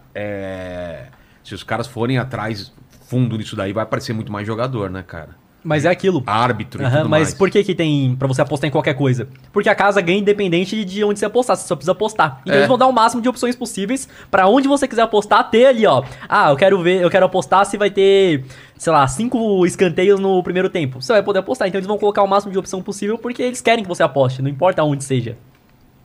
[1.44, 2.74] se os caras forem atrás
[3.08, 5.36] fundo nisso daí, vai aparecer muito mais jogador, né, cara?
[5.64, 6.23] Mas é aquilo.
[6.26, 7.34] árbitro e Aham, tudo mas mais.
[7.34, 9.27] por que que tem pra você apostar em qualquer coisa?
[9.52, 12.40] Porque a casa ganha independente de onde você apostar, você só precisa apostar.
[12.44, 12.57] Então É.
[12.60, 15.86] eles vão dar o máximo de opções possíveis pra onde você quiser apostar, ter ali,
[15.86, 16.03] ó.
[16.30, 18.45] Ah, eu quero ver, eu quero apostar se vai ter,
[18.77, 21.02] sei lá, cinco escanteios no primeiro tempo.
[21.02, 23.60] Você vai poder apostar, então eles vão colocar o máximo de opção possível porque eles
[23.60, 25.38] querem que você aposte, não importa onde seja.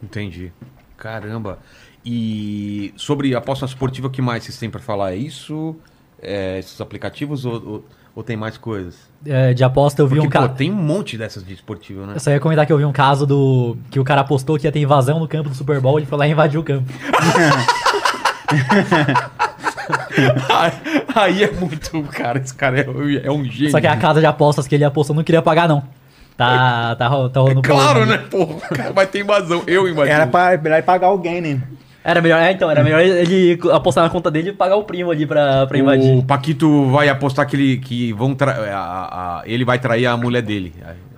[0.02, 0.50] Entendi.
[0.96, 1.58] Caramba.
[2.04, 5.12] E sobre aposta esportiva, o que mais vocês têm pra falar?
[5.12, 5.76] É isso?
[6.20, 7.84] É, esses aplicativos ou, ou,
[8.14, 8.96] ou tem mais coisas?
[9.26, 10.54] É, de aposta eu vi Porque, um caso.
[10.54, 12.14] tem um monte dessas de esportivo, né?
[12.14, 13.76] Eu só ia comentar que eu vi um caso do.
[13.90, 16.18] que o cara apostou que ia ter invasão no campo do Super Bowl, ele foi
[16.18, 16.92] lá e invadiu o campo.
[21.14, 22.02] Aí é muito.
[22.04, 22.86] Cara, esse cara é,
[23.24, 23.70] é um gênio.
[23.70, 25.82] Só que a casa de apostas que ele apostou não queria pagar, não.
[26.36, 28.28] Tá, tá, tá rolando Claro, problema né?
[28.28, 29.62] Porra, o cara vai ter invasão.
[29.66, 30.14] Eu imagino.
[30.14, 31.60] Era pra, melhor pagar alguém, né?
[32.06, 35.10] Era melhor, é, então, era melhor ele apostar na conta dele e pagar o primo
[35.10, 36.12] ali pra, pra invadir.
[36.18, 38.52] O Paquito vai apostar que ele, que vão tra...
[38.52, 40.74] a- a- ele vai trair a mulher dele.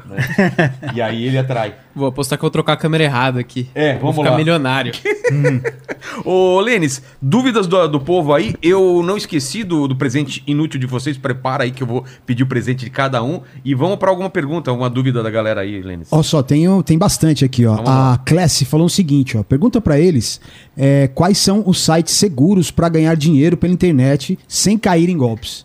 [0.06, 0.72] Né?
[0.94, 1.74] E aí ele atrai.
[1.94, 3.68] Vou apostar que eu vou trocar a câmera errada aqui.
[3.74, 4.36] É, Vou vamos ficar lá.
[4.36, 4.92] milionário.
[6.24, 8.54] Ô, Lênis, dúvidas do, do povo aí?
[8.62, 11.16] Eu não esqueci do, do presente inútil de vocês.
[11.16, 13.40] Prepara aí que eu vou pedir o presente de cada um.
[13.64, 16.08] E vamos pra alguma pergunta, alguma dúvida da galera aí, Lênis.
[16.10, 17.72] Ó, só tem, tem bastante aqui, ó.
[17.76, 18.14] Vamos lá.
[18.14, 19.42] A Classe falou o seguinte, ó.
[19.42, 20.40] Pergunta pra eles
[20.76, 25.64] é, quais são os sites seguros pra ganhar dinheiro pela internet sem cair em golpes.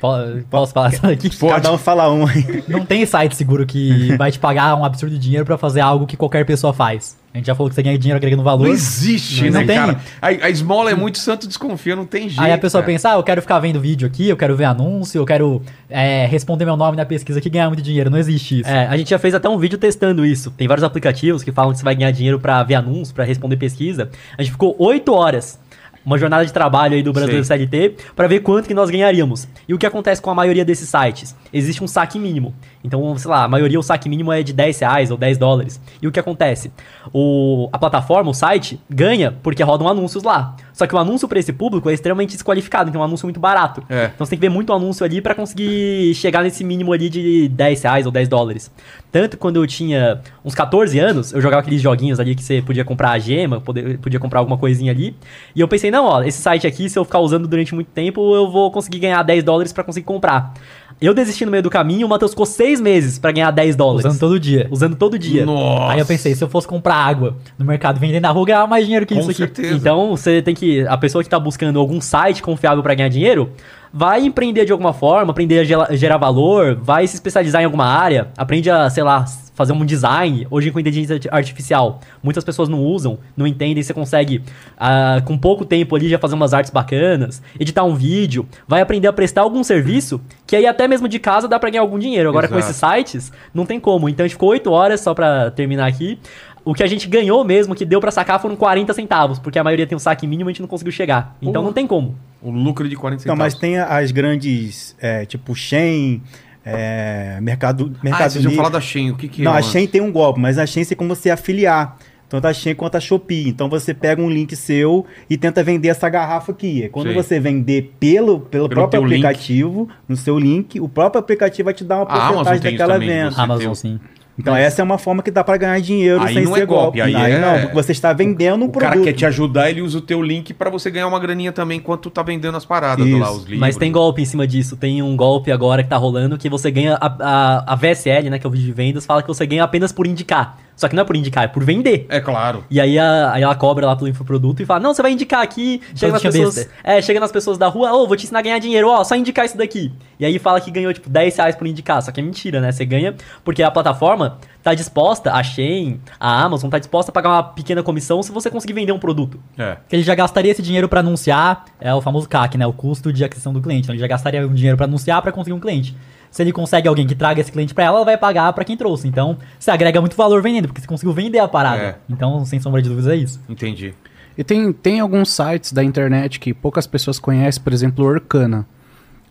[0.00, 0.08] Po-
[0.50, 1.30] Posso falar isso aqui?
[1.30, 2.62] Cada um fala um aí.
[2.68, 6.06] Não tem site seguro que vai te pagar um absurdo de dinheiro pra fazer algo
[6.06, 7.16] que qualquer pessoa faz.
[7.32, 8.66] A gente já falou que você ganha dinheiro agregando valor.
[8.66, 9.76] Não existe, Não né, tem.
[9.76, 10.00] cara?
[10.22, 12.40] A, a esmola é muito santo desconfia, não tem jeito.
[12.40, 12.92] Aí a pessoa cara.
[12.92, 15.60] pensa, ah, eu quero ficar vendo vídeo aqui, eu quero ver anúncio, eu quero
[15.90, 18.08] é, responder meu nome na pesquisa aqui e ganhar muito dinheiro.
[18.08, 18.68] Não existe isso.
[18.70, 20.50] É, a gente já fez até um vídeo testando isso.
[20.50, 23.56] Tem vários aplicativos que falam que você vai ganhar dinheiro pra ver anúncios, pra responder
[23.58, 24.08] pesquisa.
[24.38, 25.58] A gente ficou 8 horas,
[26.06, 27.58] uma jornada de trabalho aí do brasileiro Sei.
[27.58, 29.48] CLT, pra ver quanto que nós ganharíamos.
[29.68, 31.34] E o que acontece com a maioria desses sites?
[31.52, 32.54] Existe um saque mínimo.
[32.84, 35.80] Então, sei lá, a maioria o saque mínimo é de 10 reais ou 10 dólares.
[36.00, 36.70] E o que acontece?
[37.12, 40.54] O, a plataforma, o site, ganha porque rodam anúncios lá.
[40.72, 43.40] Só que o anúncio pra esse público é extremamente desqualificado, então é um anúncio muito
[43.40, 43.82] barato.
[43.88, 44.10] É.
[44.14, 47.48] Então você tem que ver muito anúncio ali pra conseguir chegar nesse mínimo ali de
[47.48, 48.70] 10 reais ou 10 dólares.
[49.16, 52.84] Tanto quando eu tinha uns 14 anos, eu jogava aqueles joguinhos ali que você podia
[52.84, 55.16] comprar a gema, poder- podia comprar alguma coisinha ali.
[55.54, 58.34] E eu pensei, não, ó, esse site aqui, se eu ficar usando durante muito tempo,
[58.34, 60.52] eu vou conseguir ganhar 10 dólares pra conseguir comprar.
[61.00, 64.04] Eu desisti no meio do caminho, o Matheus ficou 6 meses pra ganhar 10 dólares.
[64.06, 64.66] Usando todo dia.
[64.70, 65.46] Usando todo dia.
[65.46, 65.92] Nossa.
[65.92, 68.84] Aí eu pensei, se eu fosse comprar água no mercado vendendo na rua, ganhava mais
[68.84, 69.38] dinheiro que Com isso aqui.
[69.38, 69.74] certeza.
[69.74, 70.86] Então, você tem que.
[70.86, 73.50] A pessoa que tá buscando algum site confiável para ganhar dinheiro,
[73.98, 78.28] vai empreender de alguma forma, aprender a gerar valor, vai se especializar em alguma área,
[78.36, 79.24] aprende a, sei lá,
[79.54, 80.46] fazer um design.
[80.50, 84.42] Hoje com inteligência arti- artificial, muitas pessoas não usam, não entendem, você consegue,
[84.76, 89.08] ah, com pouco tempo ali, já fazer umas artes bacanas, editar um vídeo, vai aprender
[89.08, 92.28] a prestar algum serviço, que aí até mesmo de casa dá pra ganhar algum dinheiro.
[92.28, 92.70] Agora com Exato.
[92.72, 92.76] esses
[93.16, 94.10] sites, não tem como.
[94.10, 96.18] Então a gente ficou 8 horas, só pra terminar aqui.
[96.66, 99.64] O que a gente ganhou mesmo, que deu pra sacar, foram 40 centavos, porque a
[99.64, 101.36] maioria tem um saque mínimo e a gente não conseguiu chegar.
[101.40, 102.16] Então não tem como.
[102.42, 103.54] O lucro de 40 Então, centavos.
[103.54, 106.20] mas tem as grandes, é, tipo Shein,
[106.64, 109.12] é, Mercado, Ah, Mercado vocês iam falar da Shein.
[109.12, 109.58] O que que Não, é?
[109.58, 111.96] a Shein tem um golpe, mas a Shein tem como você afiliar.
[112.28, 113.48] Tanto a Shein quanto a Shopee.
[113.48, 116.82] Então você pega um link seu e tenta vender essa garrafa aqui.
[116.82, 117.14] É Quando Sei.
[117.14, 119.24] você vender pelo, pelo, Pelo próprio teu link.
[119.24, 123.40] aplicativo, no seu link, o próprio aplicativo vai te dar uma porcentagem daquela venda.
[123.40, 124.00] Amazon, sim.
[124.38, 126.66] Então essa é uma forma que dá pra ganhar dinheiro Aí sem não ser é
[126.66, 129.04] golpe, aí é- não, porque você está vendendo um O cara produto.
[129.06, 132.02] quer te ajudar, ele usa o teu link pra você ganhar uma graninha também enquanto
[132.02, 133.18] tu tá vendendo as paradas Isso.
[133.18, 133.58] lá, os livros.
[133.58, 134.76] Mas tem golpe em cima disso.
[134.76, 138.38] Tem um golpe agora que tá rolando que você ganha a, a, a VSL, né?
[138.38, 140.58] Que é o vídeo de vendas, fala que você ganha apenas por indicar.
[140.76, 142.04] Só que não é por indicar, é por vender.
[142.10, 142.62] É claro.
[142.70, 145.40] E aí, a- aí ela cobra lá pelo infoproduto e fala: Não, você vai indicar
[145.42, 145.80] aqui.
[145.94, 146.54] Chega nas pessoas.
[146.54, 146.70] besta.
[146.84, 149.16] É, chega nas pessoas da rua, ô, vou te ensinar a ganhar dinheiro, ó, só
[149.16, 149.90] indicar isso daqui.
[150.20, 152.02] E aí fala que ganhou, tipo, 10 reais por indicar.
[152.02, 152.70] Só que é mentira, né?
[152.72, 157.30] Você ganha porque a plataforma tá disposta, a Shein, a Amazon, tá disposta a pagar
[157.30, 159.40] uma pequena comissão se você conseguir vender um produto.
[159.56, 159.76] É.
[159.90, 162.66] Ele já gastaria esse dinheiro pra anunciar, é o famoso CAC, né?
[162.66, 163.84] O custo de aquisição do cliente.
[163.84, 165.96] Então ele já gastaria um dinheiro pra anunciar pra conseguir um cliente.
[166.30, 168.76] Se ele consegue alguém que traga esse cliente pra ela, ela vai pagar pra quem
[168.76, 169.08] trouxe.
[169.08, 171.82] Então, você agrega muito valor vendendo, porque você conseguiu vender a parada.
[171.82, 171.96] É.
[172.08, 173.40] Então, sem sombra de dúvidas, é isso.
[173.48, 173.94] Entendi.
[174.36, 178.66] E tem, tem alguns sites da internet que poucas pessoas conhecem, por exemplo, o Orkana.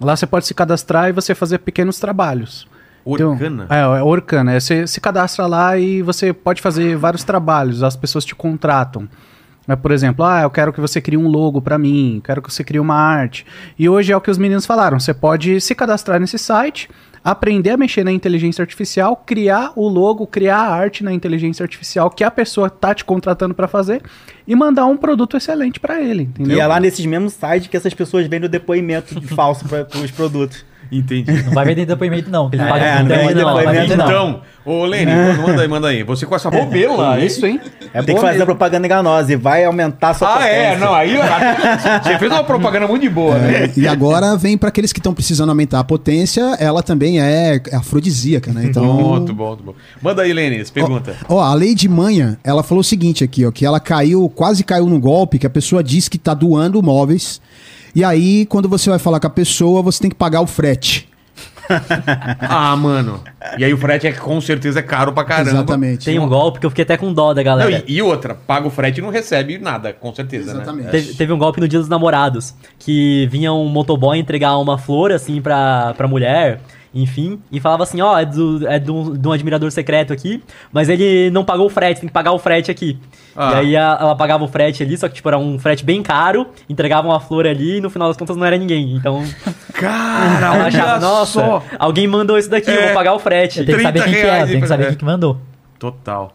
[0.01, 2.67] Lá você pode se cadastrar e você fazer pequenos trabalhos.
[3.05, 3.65] Orkana?
[3.65, 4.53] Então, é, é Orkana.
[4.53, 7.84] É, você se cadastra lá e você pode fazer vários trabalhos.
[7.84, 9.07] As pessoas te contratam.
[9.68, 12.52] É, por exemplo, ah, eu quero que você crie um logo pra mim, quero que
[12.52, 13.46] você crie uma arte.
[13.78, 15.00] E hoje é o que os meninos falaram.
[15.00, 16.90] Você pode se cadastrar nesse site,
[17.24, 22.10] aprender a mexer na inteligência artificial, criar o logo, criar a arte na inteligência artificial
[22.12, 24.04] que a pessoa tá te contratando pra fazer
[24.48, 26.58] e mandar um produto excelente pra ele, entendeu?
[26.58, 29.88] E é lá nesses mesmos sites que essas pessoas vendem o depoimento de falso para
[30.00, 30.64] os produtos.
[30.97, 31.43] Entendi.
[31.43, 33.53] Não vai vender depoimento, não, que eles pagam É, não não.
[33.53, 34.05] Vai vender, não.
[34.05, 35.11] Então, ô Lene,
[35.45, 36.03] manda aí, manda aí.
[36.03, 37.26] Você com essa bobeira, hein?
[37.26, 37.59] Isso, hein?
[37.93, 38.45] É Tem que fazer mesmo.
[38.45, 40.63] propaganda enganosa e vai aumentar a sua Ah, é?
[40.72, 40.85] potência.
[40.85, 41.17] Não, aí
[42.03, 43.72] você fez uma propaganda muito de boa, né?
[43.76, 48.51] E agora vem para aqueles que estão precisando aumentar a potência, ela também é afrodisíaca,
[48.51, 48.65] né?
[48.65, 49.73] Então, Muito bom, muito bom.
[50.01, 51.15] Manda aí, Lene, essa pergunta.
[51.30, 54.85] Ó, a Lady Manha, ela falou o seguinte aqui, ó, que ela caiu, quase caiu
[54.88, 57.39] no golpe, que a pessoa diz que tá doando móveis.
[57.95, 61.09] E aí, quando você vai falar com a pessoa, você tem que pagar o frete.
[62.39, 63.22] Ah, mano.
[63.57, 65.49] E aí o frete é com certeza é caro pra caramba.
[65.49, 66.05] Exatamente.
[66.05, 67.84] Tem um golpe que eu fiquei até com dó da Não, galera.
[67.88, 70.85] e, e outra, paga o frete e não recebe nada, com certeza, Exatamente.
[70.85, 70.91] né?
[70.91, 75.11] Teve, teve um golpe no Dia dos Namorados, que vinha um motoboy entregar uma flor,
[75.11, 76.59] assim, pra, pra mulher,
[76.95, 80.41] enfim, e falava assim, ó, é, do, é de, um, de um admirador secreto aqui,
[80.72, 82.97] mas ele não pagou o frete, tem que pagar o frete aqui.
[83.35, 83.51] Ah.
[83.51, 86.01] E aí a- ela pagava o frete ali, só que, tipo, era um frete bem
[86.01, 88.95] caro, entregava uma flor ali e no final das contas não era ninguém.
[88.95, 89.22] Então,
[89.73, 91.63] Cara, ela olha achava, nossa, só.
[91.77, 92.85] alguém mandou isso daqui, eu É.
[92.85, 93.65] vou pagar o frete.
[93.65, 95.38] Tem que saber 30 quem que é, tem que saber quem que mandou.
[95.77, 96.31] Total.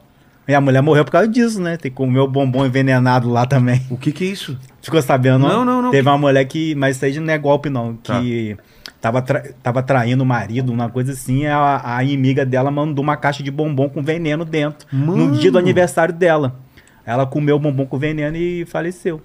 [0.46, 1.76] E a mulher morreu por causa disso, né?
[1.76, 3.80] Tem que comer o bombom envenenado lá também.
[3.88, 4.58] O que que é isso?
[4.82, 5.38] Ficou sabendo?
[5.38, 5.90] Não, não, não.
[5.92, 6.74] Teve uma mulher que.
[6.74, 7.96] Mas isso aí não é golpe, não.
[8.02, 8.56] Que
[9.00, 11.46] tava, tra- tava traindo o marido, uma coisa assim.
[11.46, 14.86] A, a inimiga dela mandou uma caixa de bombom com veneno dentro.
[14.92, 16.56] No dia do aniversário dela.
[17.04, 19.20] Ela comeu o bombom com veneno e faleceu.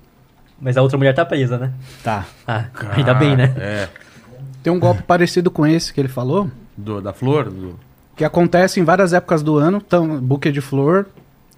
[0.59, 1.73] Mas a outra mulher tá presa, né?
[2.03, 2.25] Tá.
[2.47, 2.65] Ah,
[2.95, 3.53] ainda bem, né?
[3.57, 3.87] É.
[4.63, 7.51] Tem um golpe parecido com esse que ele falou, Do, da flor?
[7.51, 7.77] Do...
[8.15, 11.07] que acontece em várias épocas do ano, então, buquê de flor,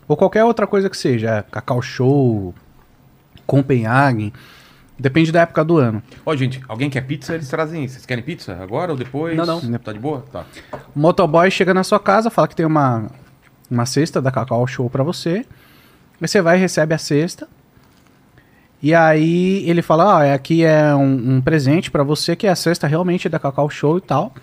[0.08, 2.54] ou qualquer outra coisa que seja, Cacau Show,
[3.46, 4.34] Copenhagen,
[4.98, 6.02] depende da época do ano.
[6.26, 7.36] Ó, gente, alguém quer pizza?
[7.36, 7.88] Eles trazem.
[7.88, 9.36] Vocês querem pizza agora ou depois?
[9.36, 9.80] Não, não.
[9.80, 10.26] Tá de boa?
[10.32, 10.46] Tá.
[10.96, 13.08] O motoboy chega na sua casa, fala que tem uma,
[13.70, 15.46] uma cesta da Cacau Show pra você.
[16.20, 17.48] Aí você vai e recebe a cesta.
[18.82, 22.56] E aí ele fala, ah, aqui é um, um presente pra você, que é a
[22.56, 24.34] cesta realmente da Cacau Show e tal.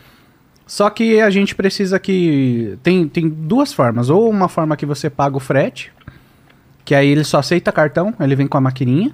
[0.67, 2.79] Só que a gente precisa que...
[2.83, 4.11] Tem, tem duas formas.
[4.11, 5.93] Ou uma forma que você paga o frete,
[6.85, 9.13] que aí ele só aceita cartão, ele vem com a maquininha.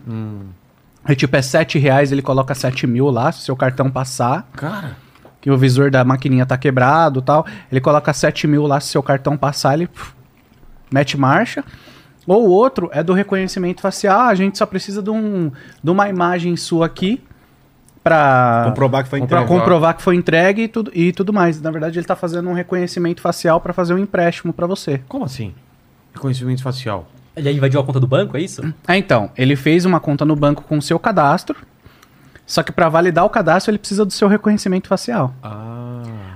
[1.05, 4.47] Aí tipo, é 7 reais, ele coloca 7 mil lá, se o seu cartão passar
[4.52, 4.97] Cara.
[5.40, 7.47] que o visor da maquininha tá quebrado e tal.
[7.70, 10.12] Ele coloca 7 mil lá, se seu cartão passar, ele puf,
[10.93, 11.64] mete marcha.
[12.27, 14.20] Ou o outro é do reconhecimento facial.
[14.20, 15.51] Ah, a gente só precisa de, um,
[15.82, 17.22] de uma imagem sua aqui
[18.05, 19.47] pra Comprovar que foi pra entregue.
[19.48, 21.60] comprovar que foi entregue e tudo, e tudo mais.
[21.60, 24.98] Na verdade, ele tá fazendo um reconhecimento facial pra fazer um empréstimo pra você.
[25.09, 25.55] Como assim?
[26.14, 27.09] Reconhecimento facial.
[27.36, 28.62] Ele invadiu a conta do banco, é isso?
[28.86, 31.57] Ah, então, ele fez uma conta no banco com o seu cadastro.
[32.47, 35.32] Só que pra validar o cadastro, ele precisa do seu reconhecimento facial.
[35.43, 35.90] Ah.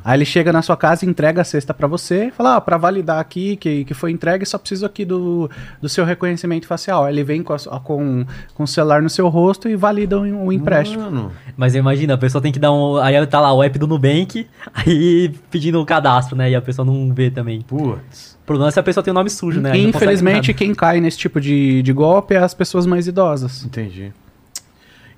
[0.05, 3.19] Aí ele chega na sua casa, entrega a cesta pra você, fala, ah, pra validar
[3.19, 5.51] aqui que, que foi entregue, só preciso aqui do,
[5.81, 7.05] do seu reconhecimento facial.
[7.05, 10.47] Aí ele vem com, a com, com o celular no seu rosto e valida o,
[10.47, 11.05] o empréstimo.
[11.05, 11.33] Mano.
[11.57, 12.99] Mas imagina, a pessoa tem que dar um.
[12.99, 16.51] Aí tá lá o app do Nubank, aí pedindo o cadastro, né?
[16.51, 17.63] E a pessoa não vê também.
[17.63, 18.37] Putz.
[18.43, 19.75] O problema é se a pessoa tem o nome sujo, né?
[19.75, 23.65] E infelizmente, quem cai nesse tipo de, de golpe é as pessoas mais idosas.
[23.65, 24.13] Entendi.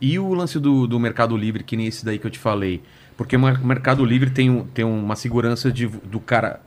[0.00, 2.82] E o lance do, do Mercado Livre, que nem esse daí que eu te falei?
[3.16, 6.60] Porque o Mer- Mercado Livre tem, um- tem uma segurança de, do cara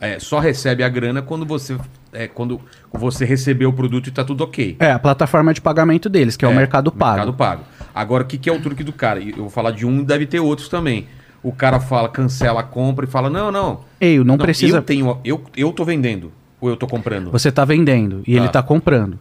[0.00, 1.76] é, só recebe a grana quando você,
[2.12, 2.58] é, quando
[2.90, 4.76] você recebeu o produto e tá tudo ok.
[4.80, 7.16] É, a plataforma de pagamento deles, que é, o Mercado Pago.
[7.16, 7.62] Mercado Pago.
[7.94, 9.20] Agora, o que, que é o truque do cara?
[9.20, 11.06] Eu vou falar de um, deve ter outros também.
[11.42, 13.80] O cara fala, cancela a compra e fala, não, não.
[14.00, 14.78] Ei, não, precisa.
[14.78, 16.32] Eu, tenho, eu, eu tô vendendo.
[16.60, 17.30] Ou eu tô comprando.
[17.30, 18.40] Você tá vendendo e Tá.
[18.40, 19.18] ele tá comprando.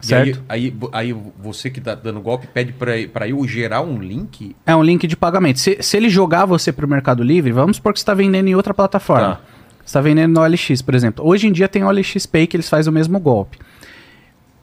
[0.00, 0.42] Certo?
[0.48, 4.54] Aí, aí, aí você que tá dando golpe pede pra eu gerar um link?
[4.66, 5.58] É um link de pagamento.
[5.58, 8.54] Se, se ele jogar você pro Mercado Livre, vamos supor que você está vendendo em
[8.54, 9.36] outra plataforma.
[9.36, 9.40] Tá.
[9.78, 11.26] Você está vendendo no OLX, por exemplo.
[11.26, 13.58] Hoje em dia tem o OLX Pay que eles fazem o mesmo golpe.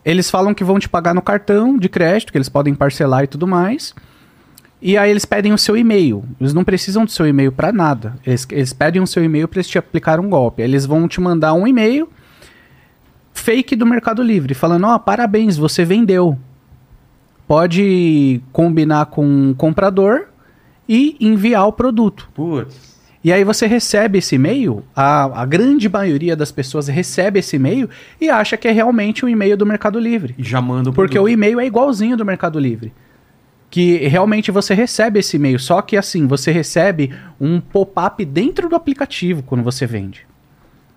[0.06, 3.28] Eles falam que vão te pagar no cartão de crédito, que eles podem parcelar e
[3.28, 3.96] tudo mais.
[4.82, 6.26] E aí eles pedem o seu e-mail.
[6.42, 8.16] Eles não precisam do seu e-mail para nada.
[8.26, 10.62] Eles, eles pedem o seu e-mail para eles te aplicar um golpe.
[10.62, 12.10] Eles vão te mandar um e-mail
[13.34, 16.38] fake do Mercado Livre, falando: ó, parabéns, você vendeu.
[17.48, 20.28] Pode combinar com o comprador
[20.88, 22.30] e enviar o produto.
[22.34, 22.94] Putz.
[23.24, 27.90] E aí você recebe esse e-mail, a, a grande maioria das pessoas recebe esse e-mail
[28.20, 30.36] e acha que é realmente um e-mail do Mercado Livre.
[30.38, 31.34] E já manda o Porque o produto.
[31.34, 32.94] e-mail é igualzinho do Mercado Livre.
[33.70, 38.76] Que realmente você recebe esse e-mail, só que assim, você recebe um pop-up dentro do
[38.76, 40.28] aplicativo quando você vende.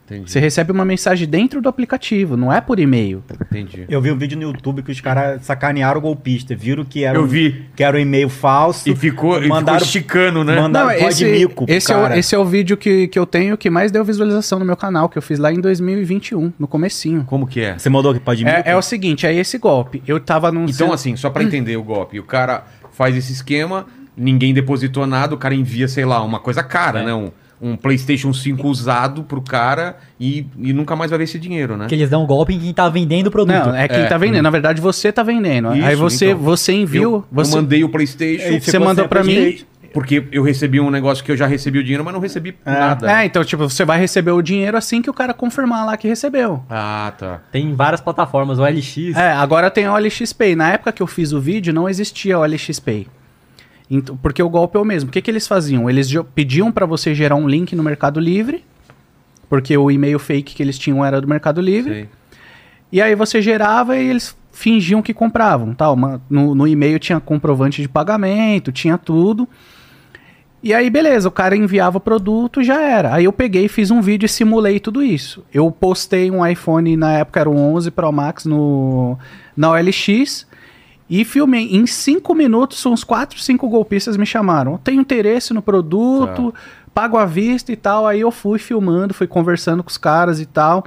[0.07, 0.31] Entendi.
[0.31, 3.25] Você recebe uma mensagem dentro do aplicativo, não é por e-mail.
[3.51, 3.87] Entendi.
[3.89, 6.55] Eu vi um vídeo no YouTube que os caras sacanearam o golpista.
[6.55, 7.67] Viram que era, Eu um, vi.
[7.75, 8.89] que era um e-mail falso.
[8.89, 10.61] E ficou, e mandaram, ficou esticando, né?
[10.61, 12.17] mandaram Não, esse, de mico pro esse, é o, cara.
[12.19, 15.09] esse é o vídeo que, que eu tenho que mais deu visualização no meu canal,
[15.09, 17.25] que eu fiz lá em 2021, no comecinho.
[17.27, 17.77] Como que é?
[17.77, 18.57] Você mandou que pó de mico?
[18.57, 20.03] É, é o seguinte, é esse golpe.
[20.07, 20.67] Eu tava num...
[20.67, 25.35] Então, assim, só pra entender o golpe, o cara faz esse esquema, ninguém depositou nada,
[25.35, 27.07] o cara envia, sei lá, uma coisa cara, É.
[27.07, 27.13] né?
[27.15, 27.31] Um,
[27.61, 31.87] um PlayStation 5 usado pro cara e, e nunca mais vai ver esse dinheiro, né?
[31.87, 33.67] Que eles dão um golpe em quem tá vendendo o produto.
[33.69, 34.07] Não, é quem É.
[34.07, 34.43] tá vendendo.
[34.43, 35.75] Na verdade, você tá vendendo.
[35.75, 36.39] Isso, Aí você, então.
[36.39, 37.17] você enviou.
[37.17, 38.47] Eu, você, eu mandei o PlayStation.
[38.47, 39.59] Aí você ficou mandou sem pra mim.
[39.95, 43.11] Porque eu recebi um negócio que eu já recebi o dinheiro, mas não recebi nada.
[43.11, 46.07] É, então, tipo, você vai receber o dinheiro assim que o cara confirmar lá que
[46.07, 46.63] recebeu.
[46.69, 47.41] Ah, tá.
[47.51, 49.17] Tem várias plataformas, o LX.
[49.17, 50.55] É, agora tem o OLX Pay.
[50.55, 53.07] Na época que eu fiz o vídeo, não existia o OLX Pay.
[54.21, 55.09] Porque o golpe é o mesmo.
[55.09, 55.89] O que, que eles faziam?
[55.89, 58.65] Eles pediam pra você gerar um link no Mercado Livre,
[59.49, 61.93] porque o e-mail fake que eles tinham era do Mercado Livre.
[61.93, 62.09] Sei.
[62.91, 65.75] E aí você gerava e eles fingiam que compravam.
[65.75, 65.95] Tal.
[65.95, 69.49] Uma- no, no e-mail tinha comprovante de pagamento, tinha tudo.
[70.63, 73.15] E aí, beleza, o cara enviava o produto já era.
[73.15, 75.45] Aí eu peguei e fiz um vídeo e simulei tudo isso.
[75.55, 79.17] Eu postei um iPhone, na época era o 11 Pro Max no,
[79.57, 80.45] na OLX.
[81.09, 81.69] E filmei.
[81.73, 84.79] Em cinco minutos, uns quatro, cinco golpistas me chamaram.
[84.79, 86.53] Tenho interesse no produto,
[86.93, 88.07] pago à vista e tal.
[88.07, 90.85] Aí eu fui filmando, fui conversando com os caras e tal.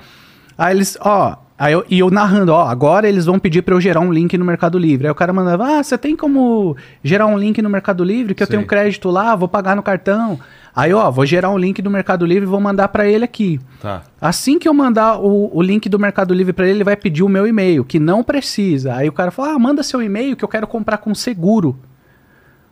[0.57, 3.79] Aí eles, ó, aí eu, e eu narrando, ó, agora eles vão pedir pra eu
[3.79, 5.07] gerar um link no Mercado Livre.
[5.07, 8.35] Aí o cara mandava, ah, você tem como gerar um link no Mercado Livre?
[8.35, 10.37] Que eu tenho crédito lá, vou pagar no cartão.
[10.79, 13.59] Aí, ó, vou gerar um link do Mercado Livre e vou mandar pra ele aqui.
[13.81, 14.01] Tá.
[14.21, 17.21] Assim que eu mandar o, o link do Mercado Livre pra ele, ele vai pedir
[17.21, 18.95] o meu e-mail, que não precisa.
[18.95, 21.77] Aí o cara fala: ah, manda seu e-mail que eu quero comprar com seguro.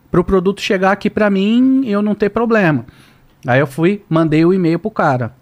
[0.10, 2.86] Pro produto chegar aqui pra mim eu não ter problema.
[3.46, 5.34] Aí eu fui, mandei o e-mail pro cara.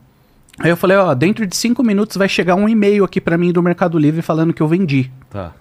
[0.57, 3.51] Aí eu falei: ó, dentro de cinco minutos vai chegar um e-mail aqui pra mim
[3.51, 5.11] do Mercado Livre falando que eu vendi.
[5.29, 5.53] Tá.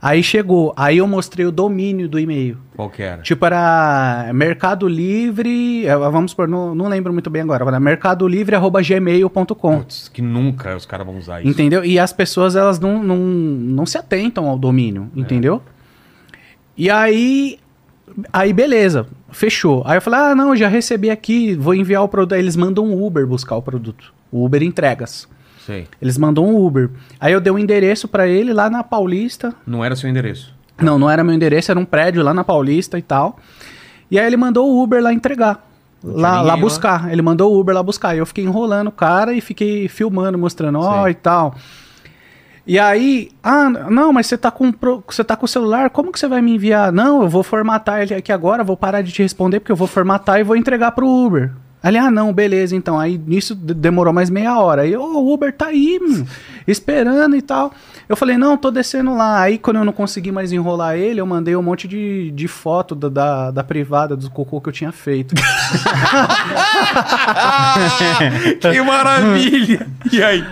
[0.00, 2.56] Aí chegou, aí eu mostrei o domínio do e-mail.
[2.76, 3.20] Qual que era?
[3.22, 5.86] Tipo, era Mercado Livre.
[5.86, 7.64] eh, Vamos por, não, não lembro muito bem agora.
[7.64, 9.78] Era mercadolivre.gmail.com.
[9.78, 11.50] Putz, que nunca os caras vão usar isso.
[11.50, 11.84] Entendeu?
[11.84, 15.62] E as pessoas, elas não, não, não se atentam ao domínio, entendeu?
[16.76, 17.58] E aí.
[18.32, 19.82] Aí, beleza, fechou.
[19.84, 22.32] Aí eu falei, ah, não, já recebi aqui, vou enviar o produto.
[22.34, 24.14] Aí eles mandam um Uber buscar o produto.
[24.32, 25.28] O Uber entregas.
[25.68, 25.86] Sei.
[26.00, 26.88] Eles mandam um Uber.
[27.20, 29.54] Aí eu dei um endereço pra ele lá na Paulista.
[29.66, 30.54] Não era seu endereço.
[30.80, 33.38] Não, não era meu endereço, era um prédio lá na Paulista e tal.
[34.10, 35.68] E aí ele mandou o Uber lá entregar.
[36.02, 37.12] Lá, lá buscar.
[37.12, 38.14] Ele mandou o Uber lá buscar.
[38.14, 41.12] E eu fiquei enrolando o cara e fiquei filmando, mostrando, ó, Sei.
[41.12, 41.54] e tal.
[42.66, 44.72] E aí, ah, não, mas você tá com
[45.06, 46.90] você tá com o celular, como que você vai me enviar?
[46.90, 49.86] Não, eu vou formatar ele aqui agora, vou parar de te responder porque eu vou
[49.86, 51.52] formatar e vou entregar pro Uber.
[51.88, 52.98] Ele, ah, não, beleza, então.
[52.98, 54.82] Aí nisso demorou mais meia hora.
[54.82, 55.98] Aí, ô, o Uber tá aí,
[56.66, 57.72] esperando e tal.
[58.08, 59.40] Eu falei, não, tô descendo lá.
[59.42, 62.94] Aí quando eu não consegui mais enrolar ele, eu mandei um monte de, de foto
[62.94, 65.34] da, da, da privada do cocô que eu tinha feito.
[68.60, 69.86] que maravilha!
[70.10, 70.44] E aí?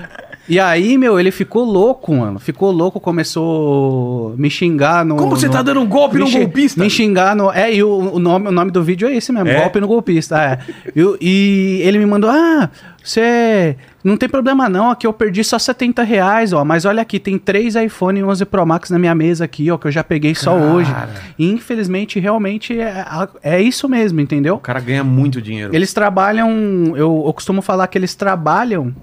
[0.49, 2.39] E aí, meu, ele ficou louco, mano.
[2.39, 5.17] Ficou louco, começou a me xingar no.
[5.17, 6.81] Como você no- tá dando um golpe me no golpista?
[6.83, 7.51] Me xingar no.
[7.51, 9.61] É, e o, o nome, o nome do vídeo é esse mesmo, É?
[9.61, 10.41] golpe no golpista.
[10.41, 10.59] É.
[10.95, 12.71] E, e ele me mandou: ah,
[13.03, 13.77] você.
[14.05, 16.65] Não tem problema não, aqui eu perdi só 70 reais, ó.
[16.65, 19.89] Mas olha aqui, tem três iPhone 11 Pro Max na minha mesa aqui, ó, que
[19.89, 20.95] eu já peguei só hoje.
[21.37, 23.05] E infelizmente, realmente, é,
[23.43, 24.55] é isso mesmo, entendeu?
[24.55, 25.75] O cara ganha muito dinheiro.
[25.75, 26.49] Eles trabalham.
[26.95, 28.95] Eu, eu costumo falar que eles trabalham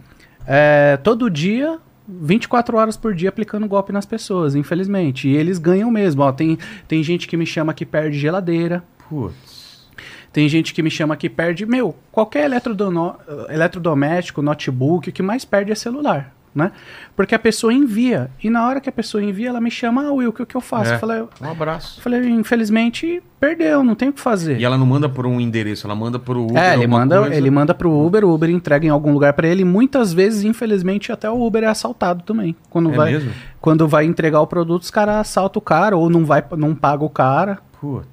[0.47, 5.27] é, todo dia, 24 horas por dia, aplicando golpe nas pessoas, infelizmente.
[5.27, 6.21] E eles ganham mesmo.
[6.23, 6.57] Ó, tem,
[6.87, 8.83] tem gente que me chama que perde geladeira.
[9.09, 9.87] Putz.
[10.31, 11.65] Tem gente que me chama que perde.
[11.65, 12.49] Meu, qualquer
[13.49, 16.33] eletrodoméstico, notebook, o que mais perde é celular.
[16.55, 16.71] Né?
[17.15, 18.29] Porque a pessoa envia.
[18.43, 20.55] E na hora que a pessoa envia, ela me chama, ah, Will, o que, que
[20.55, 20.91] eu faço?
[20.91, 20.95] É.
[20.95, 21.97] Eu falei, Um abraço.
[21.99, 24.59] eu falei, infelizmente, perdeu, não tem o que fazer.
[24.59, 26.55] E ela não manda por um endereço, ela manda por Uber.
[26.61, 27.35] É, ele manda, coisa.
[27.35, 29.65] ele manda pro Uber, o Uber entrega em algum lugar pra ele.
[29.65, 32.55] Muitas vezes, infelizmente, até o Uber é assaltado também.
[32.69, 33.31] Quando É vai, mesmo?
[33.59, 37.03] quando vai entregar o produto, os caras assaltam o cara ou não vai, não paga
[37.03, 37.57] o cara.
[37.81, 38.07] Putz.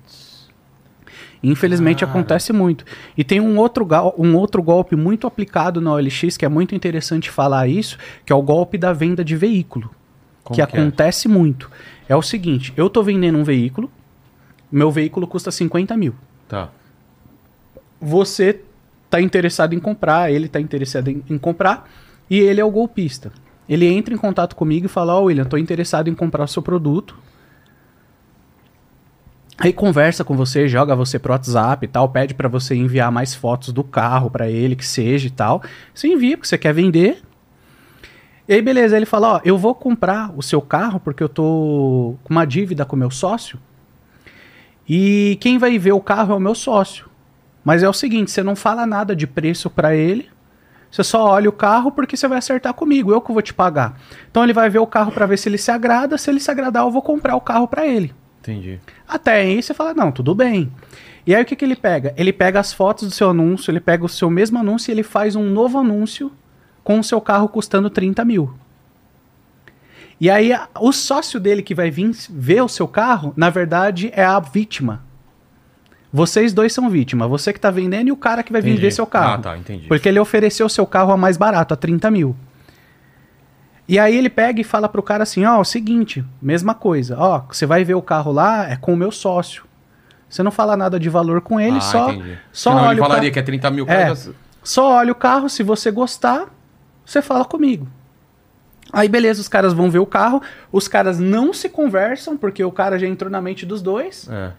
[1.42, 2.10] Infelizmente Cara.
[2.10, 2.84] acontece muito.
[3.16, 3.86] E tem um outro,
[4.18, 7.96] um outro golpe muito aplicado na OLX, que é muito interessante falar isso,
[8.26, 9.90] que é o golpe da venda de veículo.
[10.44, 10.80] Como que que é?
[10.80, 11.70] acontece muito.
[12.08, 13.90] É o seguinte, eu tô vendendo um veículo,
[14.70, 16.14] meu veículo custa 50 mil.
[16.48, 16.68] Tá.
[18.00, 18.60] você
[19.08, 21.88] tá interessado em comprar, ele tá interessado em, em comprar,
[22.28, 23.32] e ele é o golpista.
[23.68, 26.60] Ele entra em contato comigo e fala, ó, William, tô interessado em comprar o seu
[26.60, 27.16] produto.
[29.62, 33.34] Aí conversa com você, joga você pro WhatsApp e tal, pede pra você enviar mais
[33.34, 35.62] fotos do carro pra ele, que seja e tal.
[35.94, 37.22] Você envia porque você quer vender.
[38.48, 42.16] E aí beleza, ele fala, ó, eu vou comprar o seu carro porque eu tô
[42.24, 43.58] com uma dívida com o meu sócio.
[44.88, 47.10] E quem vai ver o carro é o meu sócio.
[47.62, 50.26] Mas é o seguinte, você não fala nada de preço pra ele.
[50.90, 54.00] Você só olha o carro porque você vai acertar comigo, eu que vou te pagar.
[54.30, 56.50] Então ele vai ver o carro pra ver se ele se agrada, se ele se
[56.50, 58.14] agradar eu vou comprar o carro pra ele.
[58.40, 58.80] Entendi.
[59.06, 60.72] Até aí você fala, não, tudo bem.
[61.26, 62.14] E aí o que, que ele pega?
[62.16, 65.02] Ele pega as fotos do seu anúncio, ele pega o seu mesmo anúncio e ele
[65.02, 66.32] faz um novo anúncio
[66.82, 68.54] com o seu carro custando 30 mil.
[70.20, 74.24] E aí o sócio dele que vai vir ver o seu carro, na verdade, é
[74.24, 75.02] a vítima.
[76.12, 77.28] Vocês dois são vítima.
[77.28, 78.86] Você que tá vendendo e o cara que vai vir Entendi.
[78.86, 79.34] ver seu carro.
[79.34, 79.86] Ah, tá, entendi.
[79.86, 82.34] Porque ele ofereceu o seu carro a mais barato, a 30 mil.
[83.90, 87.42] E aí ele pega e fala pro cara assim, ó, o seguinte, mesma coisa, ó,
[87.50, 89.64] você vai ver o carro lá, é com o meu sócio.
[90.28, 92.38] Você não fala nada de valor com ele, Ah, só, entendi.
[92.52, 93.32] só Senão olha ele o falaria carro.
[93.32, 94.14] que é 30 mil É.
[94.62, 96.46] Só olha o carro, se você gostar,
[97.04, 97.88] você fala comigo.
[98.92, 100.40] Aí beleza, os caras vão ver o carro,
[100.70, 104.28] os caras não se conversam, porque o cara já entrou na mente dos dois.
[104.30, 104.52] É.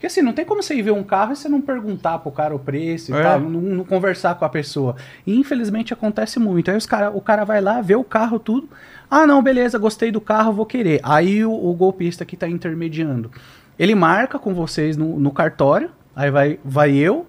[0.00, 2.32] Porque assim, não tem como você ir ver um carro e você não perguntar pro
[2.32, 3.22] cara o preço e É.
[3.22, 4.96] tal, não, não conversar com a pessoa.
[5.26, 6.70] E infelizmente acontece muito.
[6.70, 8.66] Aí os cara, o cara vai lá, vê o carro, tudo.
[9.10, 11.00] Ah, não, beleza, gostei do carro, vou querer.
[11.02, 13.30] Aí o, o golpista que tá intermediando,
[13.78, 17.26] ele marca com vocês no, no cartório, aí vai, vai eu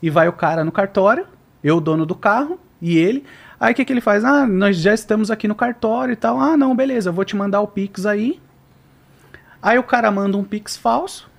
[0.00, 1.26] e vai o cara no cartório,
[1.62, 3.22] eu, dono do carro, e ele.
[3.60, 4.24] Aí o que, que ele faz?
[4.24, 6.40] Ah, nós já estamos aqui no cartório e tal.
[6.40, 8.40] Ah, não, beleza, vou te mandar o Pix aí.
[9.60, 11.33] Aí o cara manda um Pix falso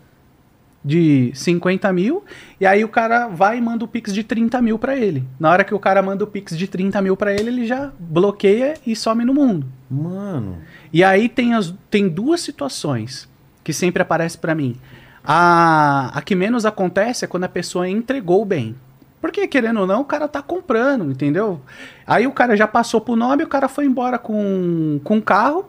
[0.85, 2.23] de 50 mil,
[2.61, 5.23] e aí o cara vai e manda o Pix de 30 mil pra ele.
[5.39, 7.91] Na hora que o cara manda o Pix de 30 mil pra ele, ele já
[7.97, 9.65] bloqueia e some no mundo.
[9.89, 10.59] Mano.
[10.93, 13.27] E aí tem, as, tem duas situações
[13.63, 14.75] que sempre aparecem pra mim.
[15.23, 18.75] A, a que menos acontece é quando a pessoa entregou o bem.
[19.19, 21.59] Porque, querendo ou não, o cara tá comprando, entendeu?
[22.05, 25.65] Aí o cara já passou pro nome, o cara foi embora com, com o carro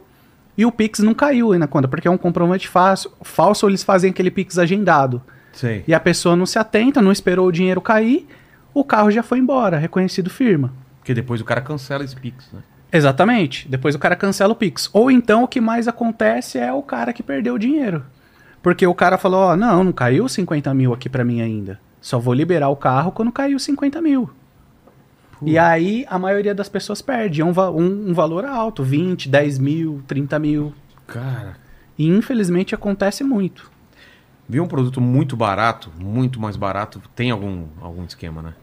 [0.56, 3.10] e o Pix não caiu aí na conta, porque é um comprovante falso,
[3.62, 5.22] ou eles fazem aquele Pix agendado.
[5.52, 5.84] Sei.
[5.86, 8.26] E a pessoa não se atenta, não esperou o dinheiro cair,
[8.74, 10.72] o carro já foi embora, reconhecido firma.
[10.98, 12.60] Porque depois o cara cancela esse Pix, né?
[12.92, 13.68] Exatamente.
[13.68, 14.88] Depois o cara cancela o Pix.
[14.92, 18.04] Ou então o que mais acontece é o cara que perdeu o dinheiro.
[18.62, 21.78] Porque o cara falou, ó, não, não caiu 50 mil aqui pra mim ainda.
[22.00, 24.30] Só vou liberar o carro quando caiu 50 mil.
[25.42, 27.40] E aí a maioria das pessoas perde.
[27.40, 30.72] É um, um- um valor alto, 20, 10 mil, 30 mil.
[31.06, 31.56] Cara.
[31.98, 33.70] E infelizmente acontece muito.
[34.48, 38.54] Viu um produto muito barato, muito mais barato, tem algum, algum esquema, né?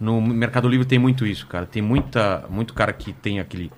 [0.00, 1.66] No Mercado Livre tem muito isso, cara.
[1.66, 3.70] Tem muita, muito cara que tem aquele.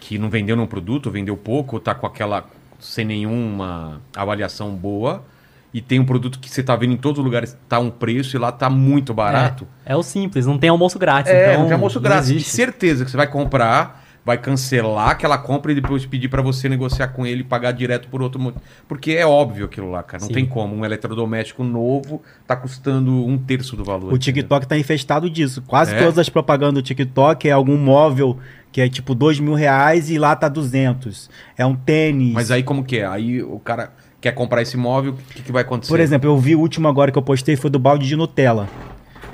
[0.00, 2.46] que não vendeu nenhum produto, vendeu pouco, ou tá com aquela.
[2.78, 5.24] sem nenhuma avaliação boa.
[5.74, 8.36] E tem um produto que você tá vendo em todos os lugares, tá um preço
[8.36, 9.66] e lá tá muito barato.
[9.84, 11.32] É, é o simples, não tem almoço grátis.
[11.32, 12.28] É, então não tem almoço grátis.
[12.28, 12.50] De existe.
[12.52, 17.08] certeza que você vai comprar, vai cancelar aquela compra e depois pedir pra você negociar
[17.08, 18.62] com ele e pagar direto por outro motivo.
[18.86, 20.20] Porque é óbvio aquilo lá, cara.
[20.20, 20.34] Não Sim.
[20.34, 20.76] tem como.
[20.76, 24.12] Um eletrodoméstico novo tá custando um terço do valor.
[24.12, 25.60] O TikTok tá infestado disso.
[25.62, 25.98] Quase É?
[25.98, 28.38] todas as propagandas do TikTok é algum móvel
[28.70, 31.28] que é tipo dois mil reais e lá tá 200.
[31.58, 32.32] É um tênis.
[32.32, 33.06] Mas aí como que é?
[33.06, 33.92] Aí o cara
[34.24, 35.92] quer comprar esse móvel, o que, que vai acontecer?
[35.92, 38.66] Por exemplo, eu vi o último agora que eu postei foi do balde de Nutella.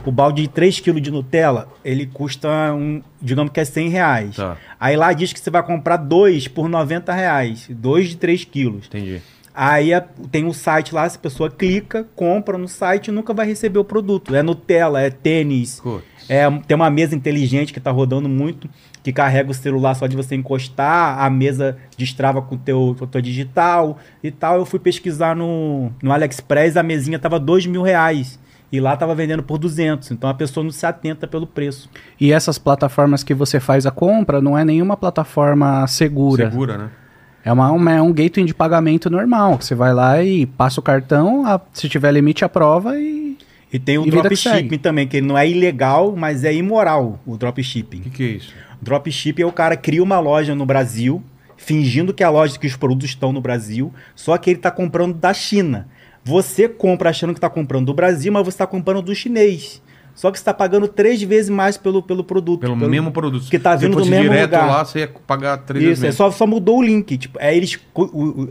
[0.05, 4.37] O balde de 3 kg de Nutella, ele custa um, digamos que é 100 reais.
[4.37, 4.57] Tá.
[4.81, 7.69] Aí lá diz que você vai comprar dois por 90 reais.
[7.71, 8.87] Dois de 3 quilos.
[8.87, 9.21] Entendi.
[9.55, 10.01] Aí a-
[10.33, 13.79] tem um site lá, se a pessoa clica, compra no site e nunca vai receber
[13.79, 14.35] o produto.
[14.35, 15.81] É Nutella, é tênis,
[16.29, 18.69] é, tem uma mesa inteligente que tá rodando muito,
[19.03, 23.07] que carrega o celular só de você encostar, a mesa destrava com o teu, com
[23.07, 24.57] tua digital e tal.
[24.57, 28.39] Eu fui pesquisar no, no AliExpress, a mesinha tava dois mil reais.
[28.73, 30.13] E lá tava vendendo por 200.
[30.13, 31.91] Então a pessoa não se atenta pelo preço.
[32.21, 36.49] E essas plataformas que você faz a compra não é nenhuma plataforma segura.
[36.51, 36.91] Segura, né?
[37.45, 39.59] É, uma, uma- é um gateway de pagamento normal.
[39.61, 43.30] Você vai lá e passa o cartão, a- se tiver limite, aprova e.
[43.73, 47.37] E tem o E dropshipping também, que não é ilegal, mas é imoral o O
[47.37, 48.01] dropshipping.
[48.01, 48.53] que, que é isso?
[48.83, 51.23] Dropshipping é o cara cria uma loja no Brasil,
[51.57, 54.71] fingindo que é a loja que os produtos estão no Brasil, só que ele está
[54.71, 55.89] comprando da China.
[56.25, 59.83] Você compra achando que está comprando do Brasil, mas você está comprando do chinês.
[60.21, 62.61] Só que você está pagando três vezes mais pelo, pelo produto.
[62.61, 63.49] Pelo, mesmo produto.
[63.49, 64.67] que tá Se vindo do mesmo direto lugar.
[64.67, 66.17] lá, você ia pagar três Isso, é vezes.
[66.19, 67.17] só, só mudou o link.
[67.17, 67.79] Tipo, é, eles,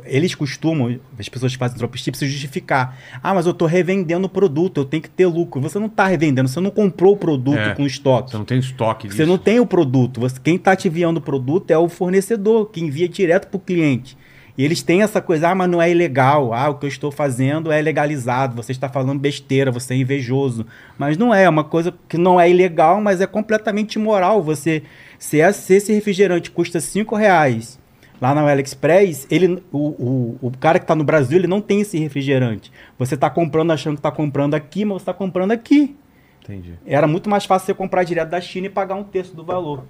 [0.03, 2.97] eles costumam, as pessoas que fazem dropship, se justificar.
[3.21, 5.61] Ah, mas eu tô revendendo o produto, eu tenho que ter lucro.
[5.61, 7.75] Você não tá revendendo, você não comprou o produto É.
[7.75, 8.31] com estoque.
[8.31, 9.17] Você não tem estoque disso.
[9.17, 10.19] Você não tem o produto.
[10.21, 13.59] Você, quem está te enviando o produto é o fornecedor, que envia direto para o
[13.59, 14.17] cliente.
[14.59, 16.53] E eles têm essa coisa, ah, mas não é ilegal.
[16.53, 18.57] Ah, o que eu estou fazendo é legalizado.
[18.57, 20.65] Você está falando besteira, você é invejoso.
[20.97, 24.43] Mas não é, é uma coisa que não é ilegal, mas é completamente imoral.
[24.43, 24.83] Você,
[25.17, 27.79] se, é- se esse refrigerante custa 5 reais
[28.19, 31.79] lá na AliExpress, ele, o, o, o cara que está no Brasil, ele não tem
[31.79, 32.69] esse refrigerante.
[32.97, 35.95] Você está comprando achando que está comprando aqui, mas você está comprando aqui.
[36.43, 36.73] Entendi.
[36.85, 39.85] Era muito mais fácil você comprar direto da China e pagar um terço do valor.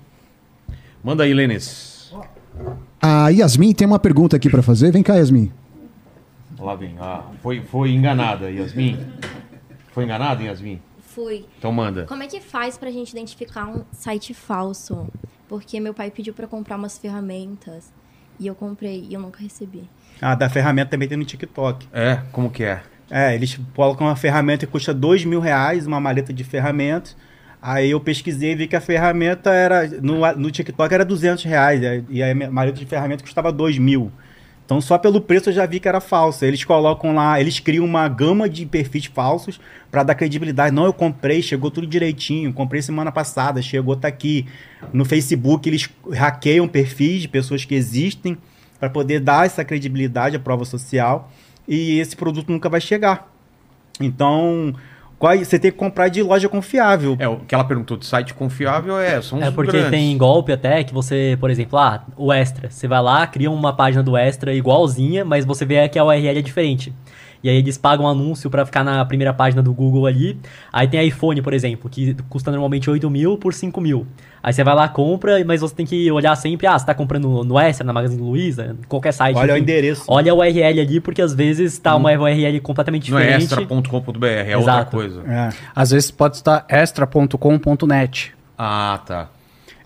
[1.04, 1.99] Manda aí, Lênis.
[3.02, 4.92] A Yasmin tem uma pergunta aqui pra fazer.
[4.92, 5.52] Vem cá, Yasmin.
[6.60, 6.96] Lá vem.
[7.00, 9.00] Ah, foi, foi enganada, Yasmin.
[9.92, 10.82] Foi enganado, Yasmin?
[11.00, 11.46] Fui.
[11.58, 12.06] Então manda.
[12.06, 15.08] Como é que faz pra gente identificar um site falso?
[15.48, 17.92] Porque meu pai pediu eu comprar umas ferramentas
[18.40, 19.90] e eu comprei e eu nunca recebi.
[20.22, 21.88] Ah, da ferramenta também tem no TikTok.
[21.92, 22.84] É, como que é?
[23.10, 27.16] É, eles colocam uma ferramenta que custa dois mil reais, uma maleta de ferramentas.
[27.62, 29.88] Aí eu pesquisei e vi que a ferramenta era.
[30.02, 31.84] No, no TikTok era 200 reais.
[31.84, 34.12] é, E a maleta de ferramenta custava dois mil.
[34.66, 36.46] Então só pelo preço eu já vi que era falso.
[36.46, 39.60] Eles colocam lá, eles criam uma gama de perfis falsos
[39.92, 40.74] para dar credibilidade.
[40.74, 42.54] Não, eu comprei, chegou tudo direitinho.
[42.54, 44.46] Comprei semana passada, chegou, tá aqui.
[44.94, 48.38] No Facebook eles hackeiam perfis de pessoas que existem
[48.80, 51.30] para poder dar essa credibilidade à prova social.
[51.68, 53.28] E esse produto nunca vai chegar.
[54.00, 54.74] Então,
[55.20, 57.16] qual- você tem que comprar de loja confiável.
[57.20, 59.92] É, o que ela perguntou de site confiável é, são os É porque grandes.
[59.92, 62.70] tem golpe até que você, por exemplo, ah, o Extra.
[62.72, 66.40] Você vai lá, cria uma página do Extra igualzinha, mas você vê que a URL
[66.40, 66.94] é diferente.
[67.42, 70.38] E aí eles pagam um anúncio pra ficar na primeira página do Google ali.
[70.74, 74.06] Aí tem iPhone, por exemplo, que custa normalmente 8 mil por 5 mil.
[74.44, 77.44] Aí você vai lá, compra, mas você tem que olhar sempre, ah, você tá comprando
[77.44, 79.36] no Extra, na Magazine Luiza, qualquer site.
[79.38, 79.64] Olha o enfim.
[79.64, 80.04] endereço.
[80.08, 83.44] Olha a URL ali, porque às vezes tá uma URL completamente Não é diferente.
[83.64, 84.92] extra.com.br, é outra Exato.
[84.92, 85.22] coisa.
[85.28, 85.50] É.
[85.76, 89.30] Às vezes pode estar extra.com.net Ah, tá.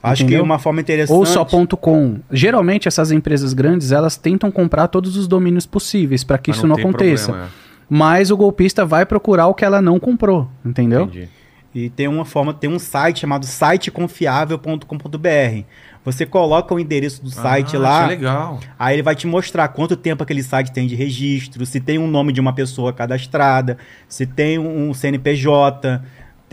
[0.04, 0.42] Acho Entendeu?
[0.42, 1.16] que uma forma interessante.
[1.16, 2.20] ou só ponto .com.
[2.30, 6.68] Geralmente essas empresas grandes, elas tentam comprar todos os domínios possíveis para que Mas isso
[6.68, 7.28] não tem aconteça.
[7.32, 7.52] problema,
[7.90, 10.68] Mas o golpista vai procurar o que ela não comprou, é.
[10.70, 11.04] entendeu?
[11.04, 11.30] Entendi.
[11.76, 13.46] E tem uma forma, tem um site chamado
[14.44, 15.64] siteconfiável.com.br.
[16.06, 18.60] Você coloca o endereço do site Ah, lá, Isso é legal.
[18.78, 22.08] aí ele vai te mostrar quanto tempo aquele site tem de registro, se tem um
[22.08, 23.78] nome de uma pessoa cadastrada,
[24.08, 26.02] se tem um CNPJ.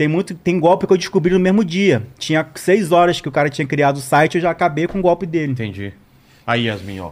[0.01, 2.01] Tem muito, tem golpe que eu descobri no mesmo dia.
[2.17, 5.01] Tinha seis horas que o cara tinha criado o site, eu já acabei com o
[5.03, 5.51] golpe dele.
[5.51, 5.93] Entendi.
[6.47, 7.11] Aí, Yasmin, ó.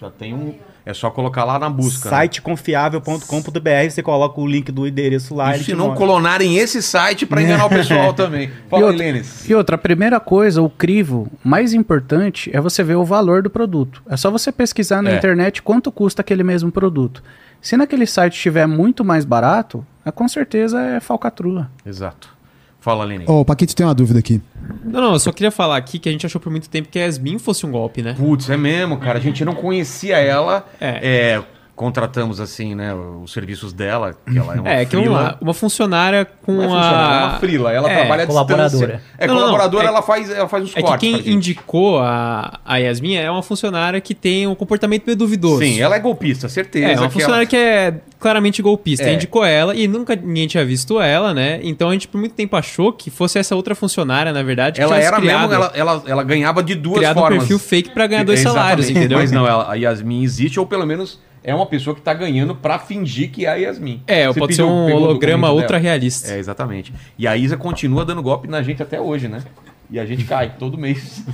[0.00, 0.54] Já tem um.
[0.86, 2.08] É só colocar lá na busca.
[2.08, 2.22] né?
[2.22, 5.56] Siteconfiável.com.br, você coloca o link do endereço lá.
[5.56, 6.06] E se não mostra.
[6.06, 8.44] clonarem esse site pra enganar o pessoal também.
[8.48, 9.48] E Fala, outra, Lênis.
[9.50, 13.50] e outra, a primeira coisa, o crivo mais importante é você ver o valor do
[13.50, 14.02] produto.
[14.08, 15.16] É só você pesquisar na É.
[15.16, 17.22] internet quanto custa aquele mesmo produto.
[17.60, 21.70] Se naquele site estiver muito mais barato, é, com certeza é falcatrua.
[21.84, 22.40] Exato.
[22.80, 23.26] Fala, Lênin.
[23.28, 24.40] Ô, Paquito, tem uma dúvida aqui.
[24.82, 26.98] Não, não, eu só queria falar aqui que a gente achou por muito tempo que
[26.98, 28.14] a Yasmin fosse um golpe, né?
[28.14, 29.18] Putz, é mesmo, cara.
[29.18, 30.66] A gente não conhecia ela.
[30.80, 31.36] É.
[31.36, 31.44] É,
[31.80, 35.08] contratamos, assim, né, os serviços dela, que ela é uma É, que freela.
[35.08, 36.68] uma, uma funcionária com Não é a.
[36.68, 37.72] funcionária, é uma frila.
[37.72, 39.02] Ela É, trabalha à colaboradora.
[39.16, 41.10] É, Não, não, colaboradora, é- ela, faz, ela faz os É que cortes.
[41.10, 45.60] pra quem indicou a, a Yasmin é uma funcionária que tem um comportamento meio duvidoso.
[45.62, 46.86] Sim, ela é golpista, certeza.
[46.86, 47.46] É, uma que funcionária ela...
[47.46, 49.06] que é claramente golpista.
[49.08, 49.14] É.
[49.14, 51.60] Indicou ela e nunca ninguém tinha visto ela, né?
[51.62, 54.82] Então a gente por muito tempo achou que fosse essa outra funcionária, na verdade, que
[54.82, 57.38] Ela era criado, mesmo, ela, ela, ela ganhava de duas criado um formas.
[57.38, 58.62] perfil fake pra ganhar dois Exatamente.
[58.66, 59.16] salários, entendeu?
[59.16, 62.54] Mas não, ela- a Yasmin existe, ou pelo menos é uma pessoa que tá ganhando
[62.54, 64.02] pra fingir que é a Yasmin.
[64.06, 65.90] É, Você pode ser um holograma documento ultra dela?
[65.90, 66.32] realista.
[66.32, 66.92] É, exatamente.
[67.18, 69.42] E a Isa continua dando golpe na gente até hoje, né?
[69.90, 71.24] E a gente cai todo mês.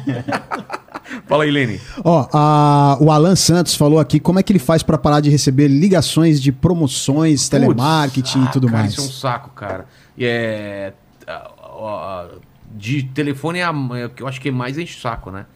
[1.26, 1.80] Fala aí, Lene.
[2.04, 5.28] Ó, a- o Alan Santos falou aqui como é que ele faz pra parar de
[5.28, 8.92] receber ligações de promoções, telemarketing Putz, e tudo ah, cara, mais.
[8.92, 9.86] Isso é um saco, cara.
[10.16, 10.92] E é.
[11.26, 12.28] ah, ah,
[12.74, 15.46] De telefone é a é o que eu acho que mais enche o saco, né?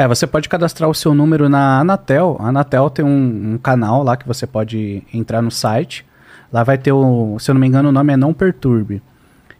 [0.00, 2.38] É, você pode cadastrar o seu número na Anatel.
[2.40, 6.06] A Anatel tem um, um canal lá que você pode entrar no site.
[6.50, 9.02] Lá vai ter o, se eu não me engano, o nome é Não Perturbe.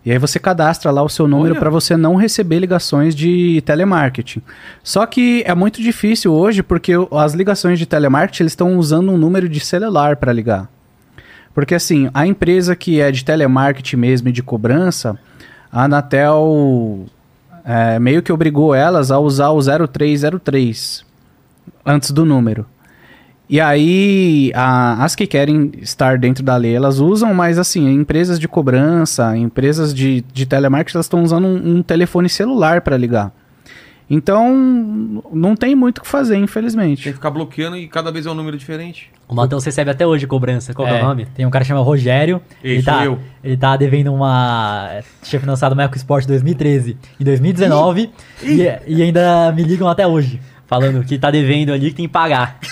[0.03, 4.41] E aí você cadastra lá o seu número para você não receber ligações de telemarketing.
[4.83, 9.19] Só que é muito difícil hoje porque as ligações de telemarketing eles estão usando um
[9.19, 10.71] número de celular para ligar.
[11.53, 15.19] Porque assim, a empresa que é de telemarketing mesmo e de cobrança,
[15.71, 17.05] a Anatel
[17.71, 21.05] é, meio que obrigou elas a usar o 0303
[21.87, 22.67] antes do número.
[23.49, 28.39] E aí, a- as que querem estar dentro da lei, elas usam, mas assim, empresas
[28.39, 33.33] de cobrança, empresas de, de telemarketing, elas estão usando um, um telefone celular para ligar.
[34.13, 37.03] Então, não tem muito o que fazer, Tem infelizmente.
[37.05, 39.09] que ficar bloqueando e cada vez é um número diferente.
[39.29, 40.75] O Matheus recebe até hoje cobrança.
[40.75, 41.03] Qual que é É.
[41.03, 41.27] o nome?
[41.35, 42.43] Tem um cara que chama Rogério.
[42.63, 43.21] Ele, tá, eu.
[43.45, 45.01] ele tá devendo uma.
[45.23, 48.11] Tinha financiado uma EcoSport 2013 e 2019
[48.43, 50.41] e, e ainda me ligam até hoje.
[50.67, 52.59] Falando que tá devendo ali que tem que pagar.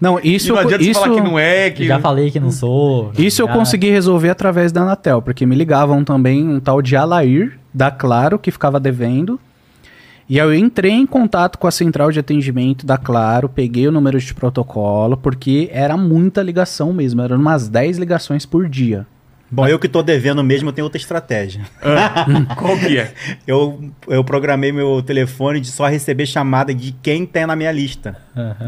[0.00, 1.86] Não, e isso, não adianta isso, você falar que não é, que.
[1.86, 3.12] Já falei que não sou.
[3.16, 6.96] isso eu já- consegui resolver através da Anatel, porque me ligavam também um tal de
[6.96, 9.38] Alair, da Claro, que ficava devendo.
[10.32, 13.92] E aí eu entrei em contato com a central de atendimento da Claro, peguei o
[13.92, 19.06] número de protocolo, porque era muita ligação mesmo, eram umas 10 ligações por dia.
[19.50, 21.60] Bom, eu que tô devendo mesmo, eu tenho outra estratégia.
[22.56, 23.12] Qual que é?
[23.46, 28.16] Eu, eu programei meu telefone de só receber chamada de quem tem na minha lista.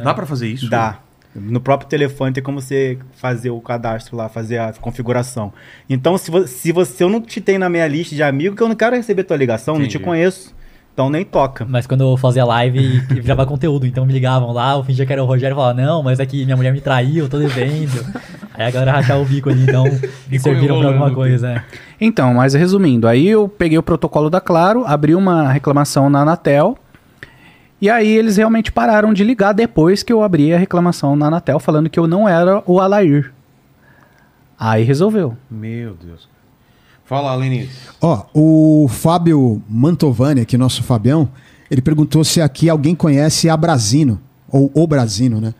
[0.05, 0.69] Dá pra fazer isso?
[0.69, 0.99] Dá.
[1.35, 5.51] No próprio telefone tem como você fazer o cadastro lá, fazer a configuração.
[5.89, 8.63] Então, se, vo- se você eu não te tenho na minha lista de amigos, que
[8.63, 9.97] eu não quero receber tua ligação, não Entendi.
[9.99, 10.55] te conheço.
[10.95, 11.67] Então nem toca.
[11.69, 15.13] Mas quando eu fazia live e virava conteúdo, então me ligavam lá, eu fingia que
[15.13, 17.37] era o Rogério e falava, não, mas é que minha mulher me traiu, eu tô
[17.37, 18.07] devendo.
[18.55, 19.83] Aí a galera rachava o bico ali, então
[20.31, 21.65] me serviram pra alguma coisa, é.
[22.01, 26.79] Então, mas resumindo, aí eu peguei o protocolo da Claro, abri uma reclamação na Anatel,
[27.81, 31.59] e aí eles realmente pararam de ligar depois que eu abri a reclamação na Anatel,
[31.59, 33.33] falando que eu não era o Alair.
[34.57, 35.37] Aí resolveu.
[35.51, 36.29] Meu Deus.
[37.05, 37.71] Fala, Lenice.
[38.01, 41.29] Ó, o Fábio Mantovani, aqui, nosso Fabião,
[41.71, 45.55] ele perguntou se aqui alguém conhece a Brasino, ou o Brasino, né?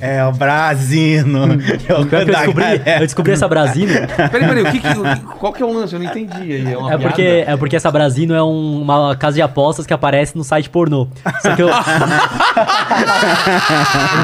[0.00, 1.44] É, o Brasino.
[1.62, 5.52] É que eu da descobri, eu descobri essa Brasino, Peraí, peraí, o que que, qual
[5.52, 5.94] que é o lance?
[5.94, 6.72] Eu não entendi aí.
[6.72, 7.50] É, uma é porque, piada?
[7.52, 11.06] é porque essa Brasino é um- uma casa de apostas que aparece no site pornô.
[11.40, 11.68] Só que eu...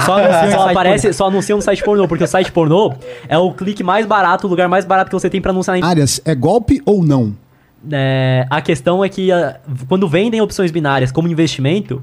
[0.06, 2.92] Só, anunciam, só aparece, só anunciam no site pornô, porque o site pornô
[3.28, 5.86] é o clique mais barato, o lugar mais barato que você tem pra anunciar na
[5.86, 7.34] Áreas, é golpe ou não?
[7.90, 9.56] É, a questão é que ah,
[9.88, 12.02] quando vendem opções binárias como investimento,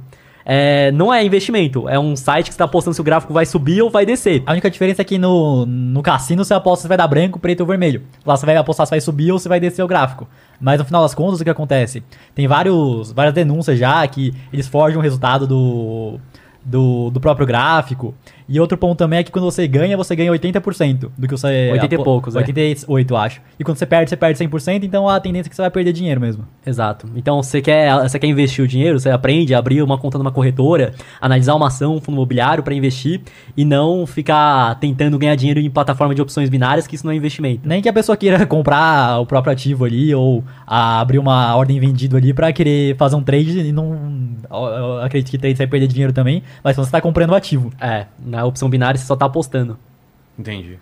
[0.49, 1.89] é, não é investimento.
[1.89, 4.43] É um site que está apostando se o gráfico vai subir ou vai descer.
[4.45, 7.59] A única diferença é que no, no cassino você aposta se vai dar branco, preto
[7.59, 8.01] ou vermelho.
[8.25, 10.25] Lá você vai apostar se vai subir ou se vai descer o gráfico.
[10.57, 12.01] Mas no final das contas, o que acontece?
[12.33, 16.17] Tem vários, várias denúncias já que eles forjam o resultado do,
[16.63, 18.15] do, do próprio gráfico.
[18.49, 21.69] E outro ponto também é que quando você ganha, você ganha 80% do que você...
[21.73, 22.39] 80 e apo- poucos, é.
[22.39, 23.41] 88, eu acho.
[23.59, 25.91] E quando você perde, você perde 100%, então a tendência é que você vai perder
[25.93, 26.45] dinheiro mesmo.
[26.65, 27.07] Exato.
[27.15, 30.31] Então, você quer, você quer investir o dinheiro, você aprende a abrir uma conta numa
[30.31, 33.21] corretora, analisar uma ação, um fundo imobiliário para investir
[33.55, 37.15] e não ficar tentando ganhar dinheiro em plataforma de opções binárias, que isso não é
[37.15, 37.67] investimento.
[37.67, 42.15] Nem que a pessoa queira comprar o próprio ativo ali ou abrir uma ordem vendido
[42.17, 43.97] ali pra querer fazer um trade e não.
[44.49, 47.71] eu- acredito que trade você vai perder dinheiro também, mas você tá comprando o ativo.
[47.79, 48.05] É,
[48.41, 49.77] na opção binária você só tá apostando.
[50.37, 50.77] Entendi.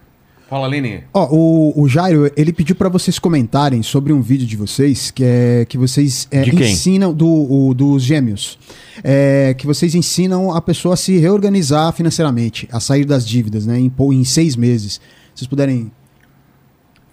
[0.47, 1.03] Fala, Leni.
[1.11, 5.23] Ó, o, o Jairo, ele pediu pra vocês comentarem sobre um vídeo de vocês que
[5.23, 6.71] é que vocês é, De quem?
[6.71, 8.59] ensinam do, o- dos gêmeos.
[9.03, 13.79] É, que vocês ensinam a pessoa a se reorganizar financeiramente, a sair das dívidas, né?
[13.79, 15.01] Em, em seis meses.
[15.33, 15.91] Vocês puderem.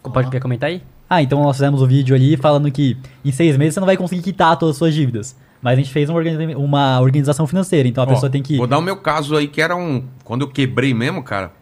[0.02, 0.82] Pode quer comentar aí?
[1.08, 3.96] Ah, então nós fizemos o vídeo ali falando que em seis meses você não vai
[3.96, 5.34] conseguir quitar todas as suas dívidas.
[5.62, 8.56] Mas a gente fez uma, organiza- uma organização financeira, então a Ó, pessoa tem que.
[8.56, 10.04] Vou dar o meu caso aí, que era um.
[10.24, 11.52] Quando eu quebrei mesmo, cara.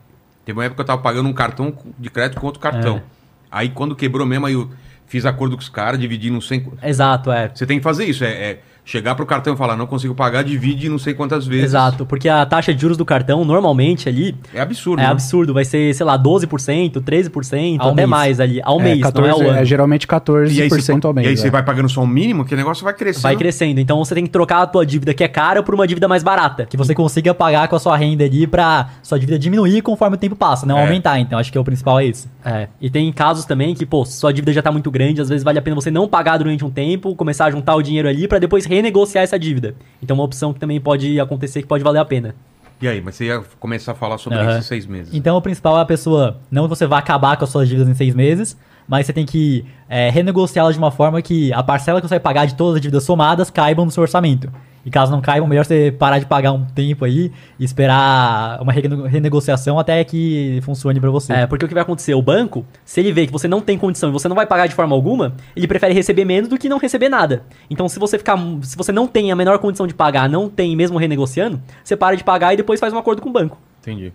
[0.45, 2.97] Teve uma época que eu tava pagando um cartão de crédito com outro cartão.
[2.97, 3.03] É.
[3.51, 4.71] Aí quando quebrou mesmo, aí eu
[5.07, 6.67] fiz acordo com os caras, dividi não sei.
[6.83, 7.51] Exato, é.
[7.55, 8.61] Você tem que fazer isso, é, é
[8.91, 11.67] chegar pro cartão e falar, não consigo pagar, divide não sei quantas vezes.
[11.67, 15.01] Exato, porque a taxa de juros do cartão, normalmente ali, É absurdo.
[15.01, 15.11] é né?
[15.11, 15.55] absurdo.
[15.55, 18.09] Vai ser, sei lá, 12%, 13%, Ao até mês.
[18.09, 18.61] mais ali.
[18.65, 19.61] Ao é, mês, 14, não é ao ano.
[19.61, 21.27] é geralmente 14% E aí, você, ao mês.
[21.27, 21.51] e aí você é.
[21.51, 23.23] vai pagando só o mínimo, que o negócio vai crescendo.
[23.23, 23.79] Vai crescendo.
[23.81, 26.23] Então você tem que trocar a tua dívida que é cara por uma dívida mais
[26.23, 26.67] barata.
[26.67, 30.19] Que você consiga pagar com a sua renda ali pra sua dívida diminuir conforme o
[30.19, 30.83] tempo passa, não É.
[30.83, 31.19] aumentar.
[31.21, 32.29] Então acho que o principal é isso.
[32.45, 32.69] É.
[32.81, 35.59] E tem casos também que, pô, sua dívida já tá muito grande, às vezes vale
[35.59, 38.39] a pena você não pagar durante um tempo, começar a juntar o dinheiro ali pra
[38.39, 39.75] depois renegociar essa dívida.
[40.03, 42.35] Então uma opção que também pode acontecer que pode valer a pena.
[42.81, 44.53] E aí, mas você ia começar a falar sobre Aham.
[44.53, 45.15] esses seis meses.
[45.15, 47.95] Então o principal é a pessoa, não você vai acabar com as suas dívidas em
[47.95, 48.57] seis meses,
[48.89, 52.21] mas você tem que é, renegociá-las de uma forma que a parcela que você vai
[52.21, 54.51] pagar de todas as dívidas somadas caibam no seu orçamento.
[54.85, 58.73] E caso não caibam, melhor você parar de pagar um tempo aí e esperar uma
[58.73, 61.33] rene- renegociação até que funcione pra você.
[61.33, 62.15] É, porque o que vai acontecer?
[62.15, 64.67] O banco, se ele vê que você não tem condição e você não vai pagar
[64.67, 67.43] de forma alguma, ele prefere receber menos do que não receber nada.
[67.69, 68.39] Então, se você ficar.
[68.63, 72.17] Se você não tem a menor condição de pagar, não tem mesmo renegociando, você para
[72.17, 73.59] de pagar e depois faz um acordo com o banco.
[73.81, 74.13] Entendi.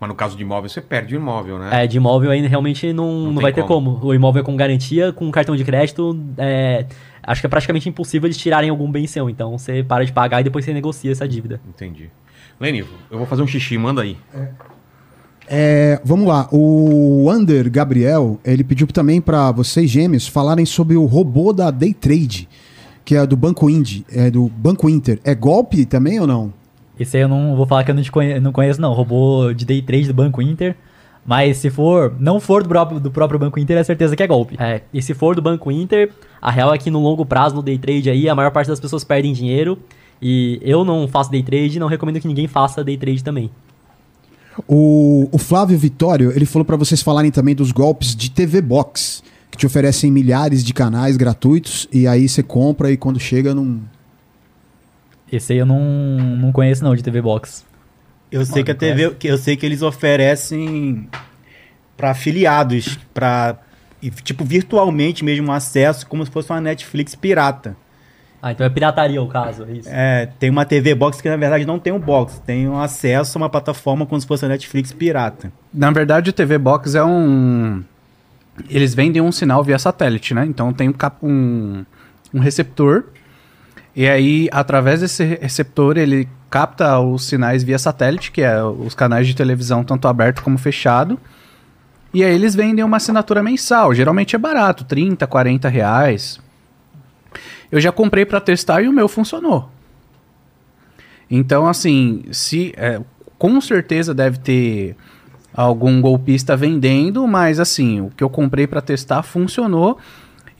[0.00, 1.82] Mas no caso de imóvel, você perde o imóvel, né?
[1.82, 3.94] É, de imóvel aí realmente não, não, tem vai ter como.
[3.96, 4.06] como.
[4.06, 6.86] O imóvel é com garantia, com cartão de crédito, é,
[7.30, 9.28] acho que é praticamente impossível eles tirarem algum bem seu.
[9.30, 11.60] Então você para de pagar e depois você negocia essa dívida.
[11.68, 12.10] Entendi.
[12.60, 12.80] Leni,
[13.10, 14.16] eu vou fazer um xixi, manda aí.
[15.50, 21.06] É, vamos lá, o Ander Gabriel, ele pediu também pra vocês gêmeos falarem sobre o
[21.06, 22.46] robô da Day Trade,
[23.04, 25.18] que é do Banco Indy, é do Banco Inter.
[25.24, 26.52] É golpe também ou não?
[27.00, 28.92] Esse aí eu não vou falar que eu não, te conhe- não conheço, não.
[28.92, 30.76] Robô de day trade do Banco Inter.
[31.28, 34.26] Mas se for, não for do próprio, do próprio Banco Inter, é certeza que é
[34.26, 34.56] golpe.
[34.58, 36.10] É, e se for do Banco Inter,
[36.40, 38.80] a real é que no longo prazo, no day trade aí, a maior parte das
[38.80, 39.78] pessoas perdem dinheiro.
[40.22, 43.50] E eu não faço day trade e não recomendo que ninguém faça day trade também.
[44.66, 49.22] O, o Flávio Vitório, ele falou pra vocês falarem também dos golpes de TV Box,
[49.50, 53.82] que te oferecem milhares de canais gratuitos e aí você compra e quando chega não.
[55.30, 55.78] Esse aí eu não,
[56.38, 57.67] não conheço, não, de TV Box.
[58.30, 61.08] Eu sei que a TV, que eu sei que eles oferecem
[61.96, 63.56] para afiliados, para
[64.22, 67.76] tipo virtualmente mesmo acesso como se fosse uma Netflix pirata.
[68.40, 69.88] Ah, então é pirataria o caso, é isso.
[69.90, 73.36] É, tem uma TV Box que na verdade não tem um box, tem um acesso
[73.36, 75.50] a uma plataforma como se fosse a Netflix pirata.
[75.74, 77.82] Na verdade, o TV Box é um.
[78.70, 80.44] Eles vendem um sinal via satélite, né?
[80.46, 81.84] Então tem um, cap- um,
[82.32, 83.06] um receptor.
[83.98, 89.26] E aí, através desse receptor, ele capta os sinais via satélite, que é os canais
[89.26, 91.18] de televisão, tanto aberto como fechado.
[92.14, 93.92] E aí eles vendem uma assinatura mensal.
[93.92, 96.38] Geralmente é barato, 30, 40 reais.
[97.72, 99.68] Eu já comprei para testar e o meu funcionou.
[101.28, 103.00] Então, assim, se é,
[103.36, 104.96] com certeza deve ter
[105.52, 109.98] algum golpista vendendo, mas assim, o que eu comprei para testar funcionou.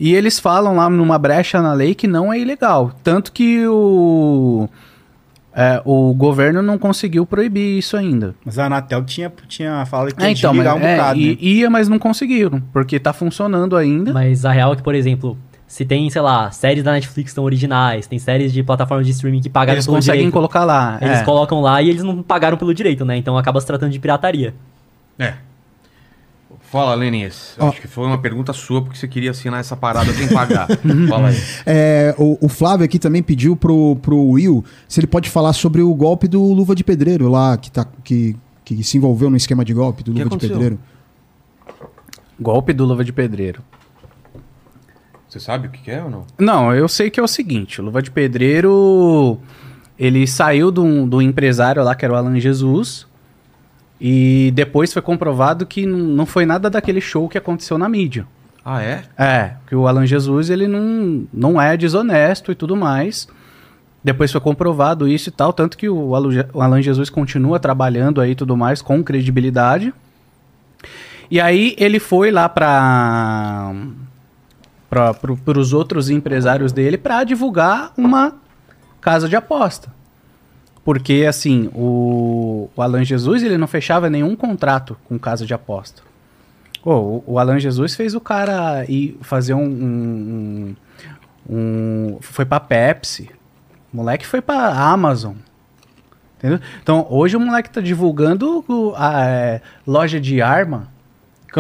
[0.00, 2.92] E eles falam lá numa brecha na lei que não é ilegal.
[3.02, 4.68] Tanto que o,
[5.52, 8.34] é, o governo não conseguiu proibir isso ainda.
[8.44, 11.18] Mas a Anatel tinha, tinha fala que É, ia então, mas, um é, bocado.
[11.18, 11.36] e- né?
[11.40, 14.12] ia, mas não conseguiram, porque tá funcionando ainda.
[14.12, 17.30] Mas a real é que, por exemplo, se tem, sei lá, séries da Netflix que
[17.30, 20.64] estão originais, tem séries de plataformas de streaming que pagaram Eles pelo conseguem direito, colocar
[20.64, 20.96] lá.
[21.00, 21.24] Eles é.
[21.24, 23.16] colocam lá e eles não pagaram pelo direito, né?
[23.16, 24.54] Então acaba se tratando de pirataria.
[25.18, 25.34] É.
[26.70, 27.56] Fala, Lenias.
[27.58, 27.68] Ó.
[27.68, 30.68] Acho que foi uma pergunta sua porque você queria assinar essa parada sem pagar.
[31.08, 31.36] Fala aí.
[31.64, 35.80] É, o, o Flávio aqui também pediu pro, pro Will se ele pode falar sobre
[35.80, 39.64] o golpe do Luva de Pedreiro lá, que, tá, que, que se envolveu no esquema
[39.64, 40.46] de golpe do que Luva de?
[40.46, 40.78] Pedreiro.
[42.38, 43.62] Golpe do Luva de Pedreiro.
[45.26, 46.26] Você sabe o que que é ou não?
[46.38, 49.38] Não, eu sei que é o seguinte, o Luva de Pedreiro,
[49.98, 53.07] ele saiu do, do empresário lá, que era o Alan Jesus,
[54.00, 58.26] e depois foi comprovado que não foi nada daquele show que aconteceu na mídia.
[58.64, 59.02] Ah, é?
[59.16, 63.26] É, que o Alan Jesus, ele não, não é desonesto e tudo mais.
[64.04, 68.34] Depois foi comprovado isso e tal, tanto que o Alan Jesus continua trabalhando aí e
[68.34, 69.92] tudo mais com credibilidade.
[71.30, 73.74] E aí ele foi lá para
[74.88, 78.34] para os outros empresários dele para divulgar uma
[79.00, 79.92] casa de aposta.
[80.88, 86.00] Porque, assim, o, o Alan Jesus ele não fechava nenhum contrato com casa de aposta.
[86.82, 89.66] Pô, o, o Alan Jesus fez o cara ir fazer um.
[89.66, 90.76] um,
[91.46, 93.28] um- foi pra Pepsi.
[93.92, 95.34] O moleque foi pra Amazon.
[96.38, 96.58] Entendeu?
[96.82, 98.64] Então, hoje o moleque tá divulgando
[98.96, 100.88] a é, loja de arma.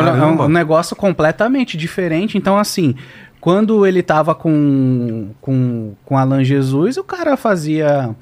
[0.08, 2.38] É um, um negócio completamente diferente.
[2.38, 2.94] Então, assim,
[3.42, 8.16] quando ele tava com, com, com Alan Jesus, o cara fazia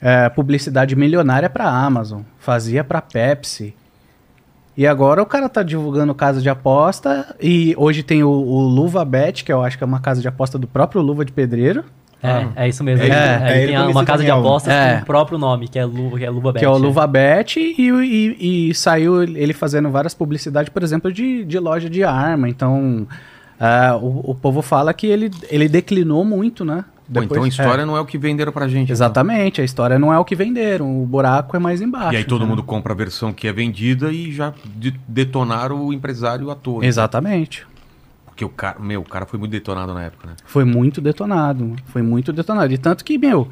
[0.00, 3.74] é, publicidade milionária pra Amazon, fazia pra Pepsi.
[4.76, 7.34] E agora o cara tá divulgando casa de aposta.
[7.40, 10.28] E hoje tem o, o Luva Bet, que eu acho que é uma casa de
[10.28, 11.84] aposta do próprio Luva de Pedreiro.
[12.22, 13.02] É, é isso mesmo.
[13.02, 14.96] É, Ele- é, ele ele tem uma casa de apostas É.
[14.96, 16.60] com o próprio nome, que é Luva, que é Luva Bet.
[16.60, 16.86] que é o né?
[16.86, 21.88] Luva Bet, e, e, e saiu ele fazendo várias publicidades, por exemplo, de, de loja
[21.90, 22.48] de arma.
[22.48, 23.06] Então,
[23.58, 26.84] ah, o, o povo fala que ele, ele declinou muito, né?
[27.10, 28.90] Pô, então a Depois- história não é o que venderam pra gente.
[28.90, 32.08] é, exatamente, a história não é o que venderam, o buraco é mais embaixo.
[32.08, 32.12] então.
[32.12, 32.46] E aí todo né?
[32.48, 36.84] mundo compra a versão que é vendida e já de- detonaram o empresário à toa.
[36.84, 37.66] Exatamente.
[38.26, 40.34] Porque o cara, meu, o cara foi muito detonado na época, né?
[40.44, 41.74] Foi muito detonado.
[41.86, 42.72] Foi muito detonado.
[42.72, 43.48] E tanto que, meu,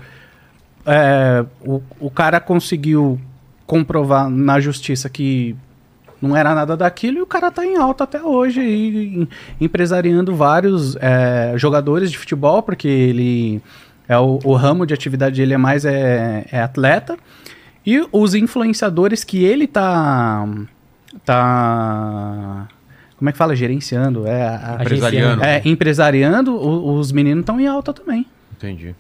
[0.85, 3.19] é, o, o cara conseguiu
[3.67, 5.57] comprovar na justiça que
[6.21, 9.29] não era nada daquilo e o cara tá em alta até hoje, aí, em-
[9.61, 13.61] empresariando vários é, jogadores de futebol, porque ele
[14.09, 17.17] é o, o ramo de atividade dele é mais é, é atleta.
[17.85, 20.45] E os influenciadores que ele tá.
[21.25, 22.69] tá.
[23.17, 23.57] Como é que fala?
[23.57, 24.27] Gerenciando.
[24.27, 25.45] É, a- Empresariando.
[25.45, 28.27] é, empresariando, o- os meninos estão em alta também.
[28.57, 28.95] Entendi.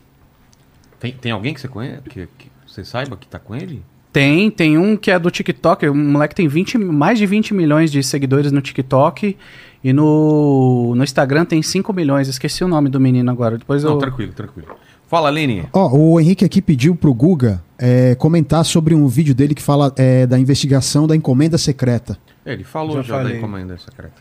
[0.98, 3.82] Tem, tem alguém que você conhece, que, que você saiba que tá com ele?
[4.16, 7.92] Tem, tem um que é do TikTok, o moleque tem 20, mais de 20 milhões
[7.92, 9.36] de seguidores no TikTok
[9.84, 13.90] e no, no Instagram tem 5 milhões, esqueci o nome do menino agora, depois Não,
[13.92, 13.98] eu...
[13.98, 14.68] tranquilo, tranquilo.
[15.06, 15.68] Fala, Lene.
[15.70, 19.92] Ó, o Henrique aqui pediu pro Guga é, comentar sobre um vídeo dele que fala
[19.98, 22.16] é, da investigação da encomenda secreta.
[22.46, 24.14] Ele falou Já já, da encomenda secreta.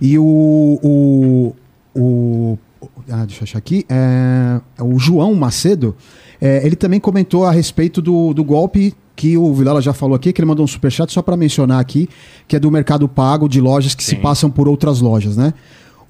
[0.00, 0.80] E o.
[0.82, 1.54] o,
[1.94, 2.58] o
[3.06, 3.84] ah, deixa eu achar aqui.
[3.86, 5.94] É, o João Macedo,
[6.40, 10.32] é, ele também comentou a respeito do, do golpe que o Vilela já falou aqui,
[10.32, 12.08] que ele mandou um superchat só para mencionar aqui,
[12.48, 14.16] que é do mercado pago de lojas que se Sim.
[14.16, 15.52] passam por outras lojas, né?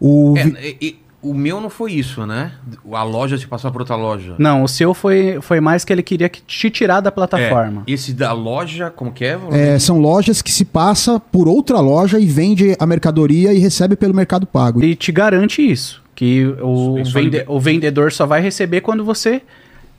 [0.01, 2.53] O, É, vi- e- e o meu não foi isso, né?
[2.93, 4.35] A loja se passar por outra loja.
[4.39, 7.85] Não, o seu foi, foi mais que ele queria que te tirar da plataforma.
[7.87, 9.39] É, esse da loja, como que é?
[9.53, 13.95] é, são lojas que se passa por outra loja e vende a mercadoria e recebe
[13.95, 14.83] pelo mercado pago.
[14.83, 19.43] E te garante isso, que o, Isso vende- o vendedor só vai receber quando você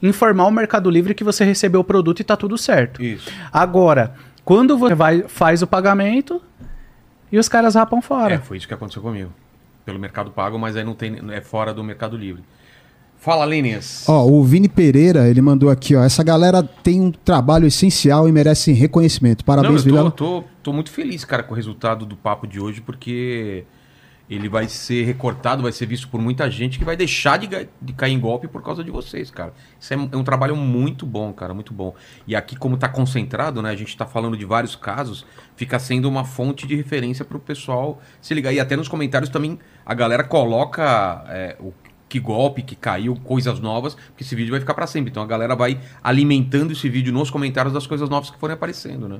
[0.03, 3.01] informar o Mercado Livre que você recebeu o produto e tá tudo certo.
[3.01, 3.31] Isso.
[3.51, 4.13] Agora,
[4.43, 6.41] quando você vai, faz o pagamento
[7.31, 8.35] e os caras rapam fora.
[8.35, 9.31] É, foi isso que aconteceu comigo.
[9.85, 12.43] Pelo Mercado Pago, mas aí não tem, é fora do Mercado Livre.
[13.17, 14.03] Fala, Lênias.
[14.07, 16.03] Ó, o Vini Pereira, ele mandou aqui, ó.
[16.03, 19.45] Essa galera tem um trabalho essencial e merece reconhecimento.
[19.47, 22.59] Não, Parabéns, eu tô, tô, tô muito feliz, cara, com o resultado do papo de
[22.59, 23.63] hoje, porque
[24.29, 27.93] ele vai ser recortado, vai ser visto por muita gente que vai deixar de, de
[27.93, 29.53] cair em golpe por causa de vocês, cara.
[29.79, 31.93] Isso é, um- é um trabalho muito bom, cara, muito bom.
[32.25, 35.25] E aqui, como tá concentrado, né, a gente tá falando de vários casos,
[35.55, 38.53] fica sendo uma fonte de referência pro pessoal se ligar.
[38.53, 41.73] E até nos comentários também a galera coloca é, o
[42.07, 45.09] que golpe, que caiu, coisas novas, porque esse vídeo vai ficar pra sempre.
[45.11, 49.09] Então a galera vai alimentando esse vídeo nos comentários das coisas novas que forem aparecendo,
[49.09, 49.19] né?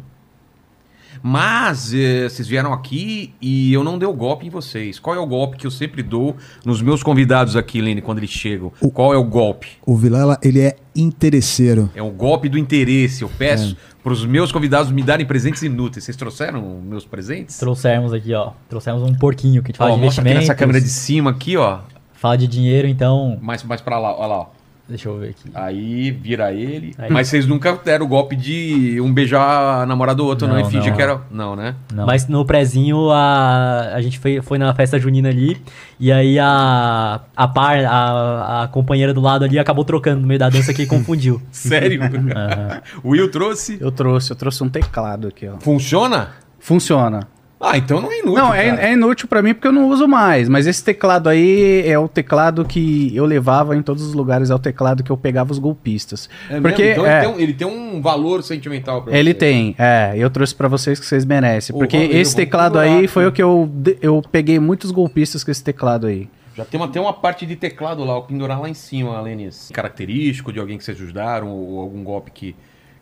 [1.26, 5.00] Mas eh, vocês vieram aqui e eu não dei o golpe em vocês.
[5.00, 6.36] Qual é o golpe que eu sempre dou
[6.66, 8.74] nos meus convidados aqui, Lene, quando eles chegam?
[8.94, 9.70] Qual é o golpe?
[9.86, 11.90] O Vilela, ele é interesseiro.
[11.95, 13.22] É o golpe do interesse.
[13.22, 16.04] Eu peço para os meus convidados me darem presentes inúteis.
[16.04, 17.58] Vocês trouxeram meus presentes?
[17.58, 18.52] Trouxemos aqui, ó.
[18.68, 21.32] Trouxemos um porquinho que a gente fala Ó, de mostra aqui nessa câmera de cima
[21.32, 21.80] aqui, ó.
[22.12, 23.40] Fala de dinheiro, então.
[23.41, 24.48] Mais, mais pra lá, ó lá, ó.
[24.88, 25.49] Deixa eu ver aqui.
[25.53, 26.93] Aí vira ele.
[26.97, 27.10] Aí.
[27.10, 30.61] Mas vocês nunca deram o golpe de um beijar a namorada do outro, não, Não,
[30.61, 30.95] e fingir não.
[30.97, 31.22] que era.
[31.31, 31.76] Não, né?
[31.93, 32.05] Não.
[32.05, 35.57] Mas no prezinho, a, a gente foi, foi na festa junina ali,
[35.97, 40.39] e aí a, a par, a, a companheira do lado ali acabou trocando no meio
[40.39, 41.41] da dança que confundiu.
[41.49, 42.01] Sério?
[42.03, 42.81] Aham.
[43.03, 43.77] o Will trouxe.
[43.80, 45.60] Eu trouxe, eu trouxe um teclado aqui, ó.
[45.61, 46.31] Funciona?
[46.60, 47.27] Funciona.
[47.64, 48.44] Ah, então não é inútil.
[48.44, 50.49] não, é, é inútil pra mim porque eu não uso mais.
[50.49, 54.49] Mas esse teclado aí é o teclado que eu levava em todos os lugares.
[54.49, 56.30] É o teclado que eu pegava os golpistas.
[56.49, 56.91] É porque?
[56.91, 59.38] Então é, ele, tem um, ele tem um valor sentimental pra ele você.
[59.40, 60.14] tem, é.
[60.18, 61.73] Eu trouxe pra vocês que vocês merecem.
[61.73, 63.07] Pô, Porque valeu, esse teclado aí aqui.
[63.07, 63.69] foi o que eu
[64.02, 66.27] eu peguei muitos golpistas com esse teclado aí.
[66.56, 69.72] Já tem até uma parte de teclado lá, o pendurar lá em cima, Lenis.
[69.73, 72.56] Característico de alguém que vocês ajudaram ou algum golpe que,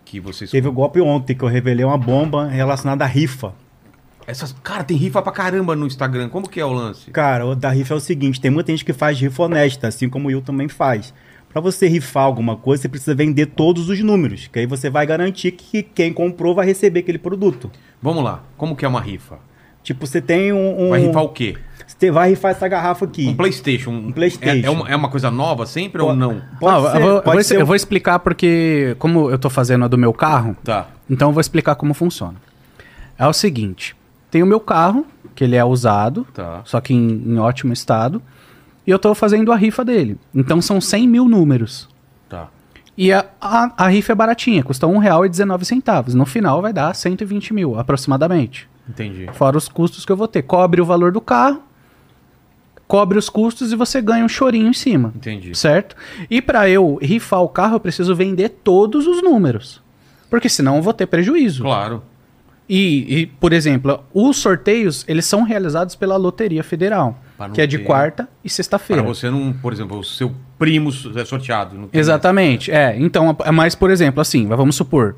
[0.06, 0.50] que vocês...
[0.50, 3.54] Teve o golpe ontem que eu revelei uma bomba relacionada à rifa.
[4.28, 4.56] Essas...
[4.64, 6.30] Cara, tem rifa pra caramba no Instagram.
[6.30, 7.10] Como que é o lance?
[7.12, 10.10] Cara, o da rifa é o seguinte: tem muita gente que faz rifa honesta, assim
[10.10, 11.14] como o Will também faz.
[11.52, 15.06] Pra você rifar alguma coisa, você precisa vender todos os números, que aí você vai
[15.06, 17.70] garantir que quem comprou vai receber aquele produto.
[18.02, 18.42] Vamos lá.
[18.56, 19.38] Como que é uma rifa?
[19.84, 20.86] Tipo, você tem um.
[20.86, 21.58] um- Vai rifar o quê?
[21.86, 23.28] Você vai rifar essa garrafa aqui.
[23.28, 23.92] Um Playstation.
[23.92, 24.66] Um, PlayStation.
[24.66, 26.42] É, é uma, é uma coisa nova sempre ou Pode- não?
[26.60, 29.38] Pode Ah, ser, eu, vou, eu pode vou- ser eu vou explicar porque, como eu
[29.38, 30.88] tô fazendo a do meu carro, Tá.
[31.10, 32.36] então eu vou explicar como funciona.
[33.20, 33.94] É o seguinte:
[34.32, 35.06] tem o meu carro,
[35.36, 36.62] que ele é usado, Tá.
[36.66, 38.22] só que em, em ótimo estado,
[38.88, 40.18] e eu tô fazendo a rifa dele.
[40.34, 41.88] Então são 100 mil números.
[42.28, 42.48] Tá.
[42.98, 46.14] E a, a, a rifa é baratinha, custa R$ 1,19.
[46.14, 48.68] No final vai dar 120 mil, aproximadamente.
[48.90, 49.30] Entendi.
[49.34, 50.42] Fora os custos que eu vou ter.
[50.42, 51.62] Cobre o valor do carro,
[52.88, 55.14] cobre os custos e você ganha um chorinho em cima.
[55.16, 55.56] Entendi.
[55.56, 55.96] Certo?
[56.30, 59.82] E para eu rifar o carro, eu preciso vender todos os números.
[60.30, 61.64] Porque senão eu vou ter prejuízo.
[61.64, 62.04] Claro.
[62.74, 67.20] E, e, por exemplo, os sorteios, eles são realizados pela Loteria Federal,
[67.54, 69.04] que é de ter- quarta e Pra sexta-feira.
[69.04, 71.76] você não, por exemplo, o seu primo é sorteado.
[71.78, 72.96] não tem Exatamente, é.
[72.98, 75.18] Então, é mas, por exemplo, assim, vamos supor,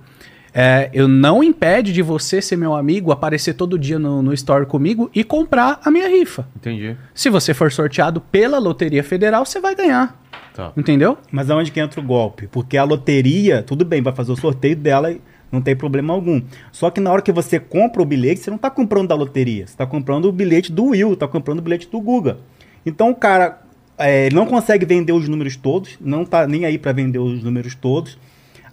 [0.51, 4.65] é, eu não impede de você ser meu amigo, aparecer todo dia no, no store
[4.65, 6.47] comigo e comprar a minha rifa.
[6.55, 6.97] Entendi.
[7.13, 10.19] Se você for sorteado pela Loteria Federal, você vai ganhar.
[10.55, 10.71] Tá.
[10.75, 11.19] Entendeu?
[11.31, 12.47] Mas aonde que entra o golpe?
[12.47, 15.21] Porque a loteria, tudo bem, vai fazer o sorteio dela e
[15.53, 16.41] não tem problema algum.
[16.71, 19.67] Só que na hora que você compra o bilhete, você não está comprando da loteria.
[19.67, 22.39] Você está comprando o bilhete do Will, está comprando o bilhete do Guga.
[22.85, 23.61] Então o cara
[23.97, 27.43] é, ele não consegue vender os números todos, não tá nem aí para vender os
[27.43, 28.17] números todos.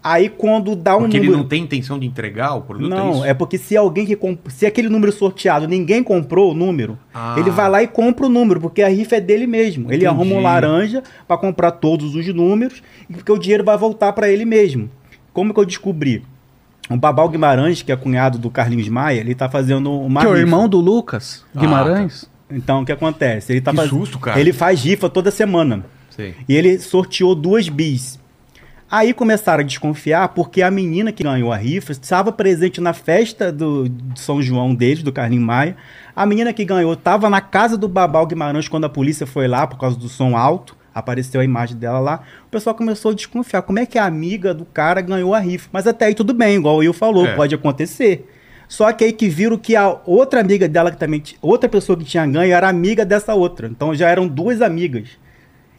[0.02, 1.43] Aí quando dá um Porque ele número...
[1.43, 2.89] não tem intenção de entregar o produto?
[2.89, 3.24] Não, isso?
[3.27, 4.39] é porque se alguém que comp...
[4.48, 7.36] se aquele número sorteado ninguém comprou o número, Ah.
[7.39, 9.93] ele vai lá e compra o número, porque a rifa é dele mesmo.
[9.93, 10.07] Ele Entendi.
[10.07, 14.27] arruma um laranja para comprar todos os números, e porque o dinheiro vai voltar para
[14.31, 14.89] ele mesmo.
[15.35, 16.23] Como que eu descobri?
[16.90, 20.28] O Babal Guimarães, que é cunhado do Carlinhos Maia, ele tá fazendo uma que é
[20.28, 20.44] o rifa.
[20.46, 22.28] irmão do Lucas Guimarães.
[22.50, 23.52] Então, o que acontece?
[23.52, 24.40] Ele tá Que faz- susto, cara.
[24.40, 25.84] Ele faz rifa toda semana.
[26.10, 26.34] Sei.
[26.48, 28.18] E ele sorteou duas bis.
[28.90, 33.52] Aí começaram a desconfiar porque a menina que ganhou a rifa estava presente na festa
[33.52, 35.76] do, de São João deles, do Carlinhos Maia.
[36.16, 39.64] A menina que ganhou estava na casa do Babal Guimarães quando a polícia foi lá
[39.64, 40.76] por causa do som alto.
[40.94, 42.22] Apareceu a imagem dela lá.
[42.46, 43.62] O pessoal começou a desconfiar.
[43.62, 45.68] Como é que a amiga do cara ganhou a rifa?
[45.72, 47.34] Mas até aí tudo bem, igual o Will falou, É.
[47.36, 48.28] pode acontecer.
[48.68, 52.04] Só que aí que viram que a outra amiga dela, que também outra pessoa que
[52.04, 53.66] tinha ganho, era amiga dessa outra.
[53.66, 55.08] Então já eram duas amigas.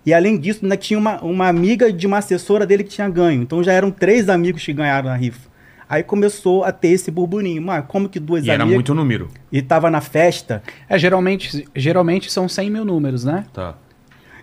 [0.05, 3.41] E além disso, ainda tinha uma, uma amiga de uma assessora dele que tinha ganho.
[3.43, 5.49] Então já eram três amigos que ganharam a rifa.
[5.87, 7.61] Aí começou a ter esse burburinho.
[7.61, 8.75] Mas como que duas E era amigas...
[8.75, 9.29] muito número.
[9.51, 10.63] E tava na festa.
[10.89, 13.45] É, geralmente, geralmente são 100 mil números, né?
[13.53, 13.75] Tá.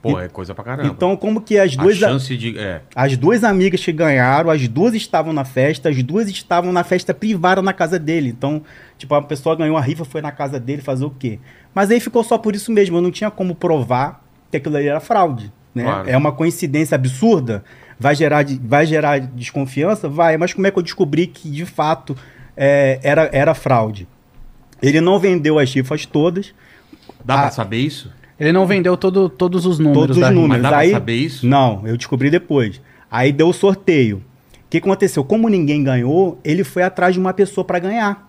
[0.03, 0.89] Pô, é coisa pra caramba.
[0.89, 1.97] Então como que as a duas...
[2.03, 2.59] a- chance de...
[2.59, 2.81] É.
[2.95, 7.13] As duas amigas que ganharam, as duas estavam na festa, as duas estavam na festa
[7.13, 8.29] privada na casa dele.
[8.29, 8.63] Então,
[8.97, 11.39] tipo, a pessoa ganhou a rifa, foi na casa dele fazer o quê?
[11.75, 14.87] Mas aí ficou só por isso mesmo, eu não tinha como provar que aquilo ali
[14.89, 15.53] era fraude.
[15.75, 15.85] né?
[15.85, 16.09] Claro.
[16.11, 17.63] É uma coincidência absurda.
[18.01, 20.09] Vai gerar, vai gerar desconfiança?
[20.09, 22.17] Vai, mas como é que eu descobri que de fato
[22.57, 24.07] é, era, era fraude?
[24.81, 26.55] Ele não vendeu as rifas todas,
[27.25, 27.39] Dá Ah.
[27.43, 28.13] pra saber isso?
[28.39, 30.49] Ele não vendeu todo, todos os números todos os números.
[30.49, 31.47] Mas dá pra Aí, saber isso?
[31.47, 32.81] Não, eu descobri depois.
[33.11, 34.19] Aí deu o sorteio.
[34.19, 35.25] O que aconteceu?
[35.25, 38.29] Como ninguém ganhou, ele foi atrás de uma pessoa para ganhar.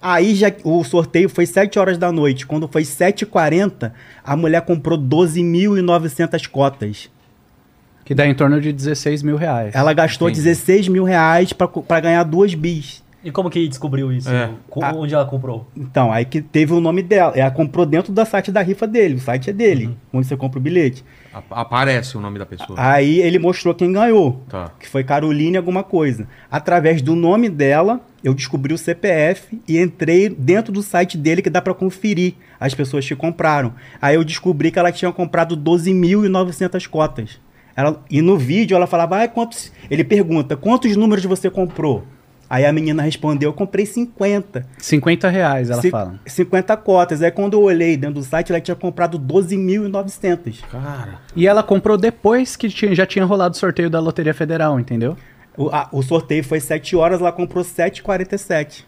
[0.00, 2.46] Aí já o sorteio foi 7 horas da noite.
[2.46, 3.92] Quando foi 7h40,
[4.24, 7.10] a mulher comprou 12.900 cotas.
[8.04, 9.74] Que dá em torno de 16 mil reais.
[9.74, 10.44] Ela gastou Entendi.
[10.44, 13.02] 16 mil reais para ganhar duas bis.
[13.24, 14.28] E como que descobriu isso?
[14.28, 14.50] É.
[14.96, 15.68] Onde ela comprou?
[15.76, 17.32] Então, aí que teve o nome dela.
[17.36, 19.14] Ela comprou dentro do site da rifa dele.
[19.14, 21.04] O site é dele, onde você compra o bilhete.
[21.32, 22.74] A- Aparece o nome da pessoa.
[22.76, 24.42] Aí ele mostrou quem ganhou.
[24.48, 24.72] Tá.
[24.80, 26.26] que foi Caroline alguma coisa.
[26.50, 31.50] Através do nome dela, eu descobri o CPF e entrei dentro do site dele que
[31.50, 33.72] dá para conferir as pessoas que compraram.
[34.00, 37.40] Aí eu descobri que ela tinha comprado 12.900 cotas.
[37.74, 39.72] Ela, e no vídeo ela falava, ah, quantos...
[39.90, 42.04] ele pergunta, quantos números você comprou?
[42.52, 44.66] Aí a menina respondeu, eu comprei 50.
[44.76, 46.20] 50 reais, ela Ci- fala.
[46.26, 47.22] 50 cotas.
[47.22, 50.60] Aí quando eu olhei dentro do site, ela tinha comprado 12.900.
[50.70, 51.18] Cara.
[51.34, 55.16] E ela comprou depois que tinha- já tinha rolado o sorteio da Loteria Federal, entendeu?
[55.56, 58.84] O, a- o sorteio foi 7 horas, ela comprou 7,47.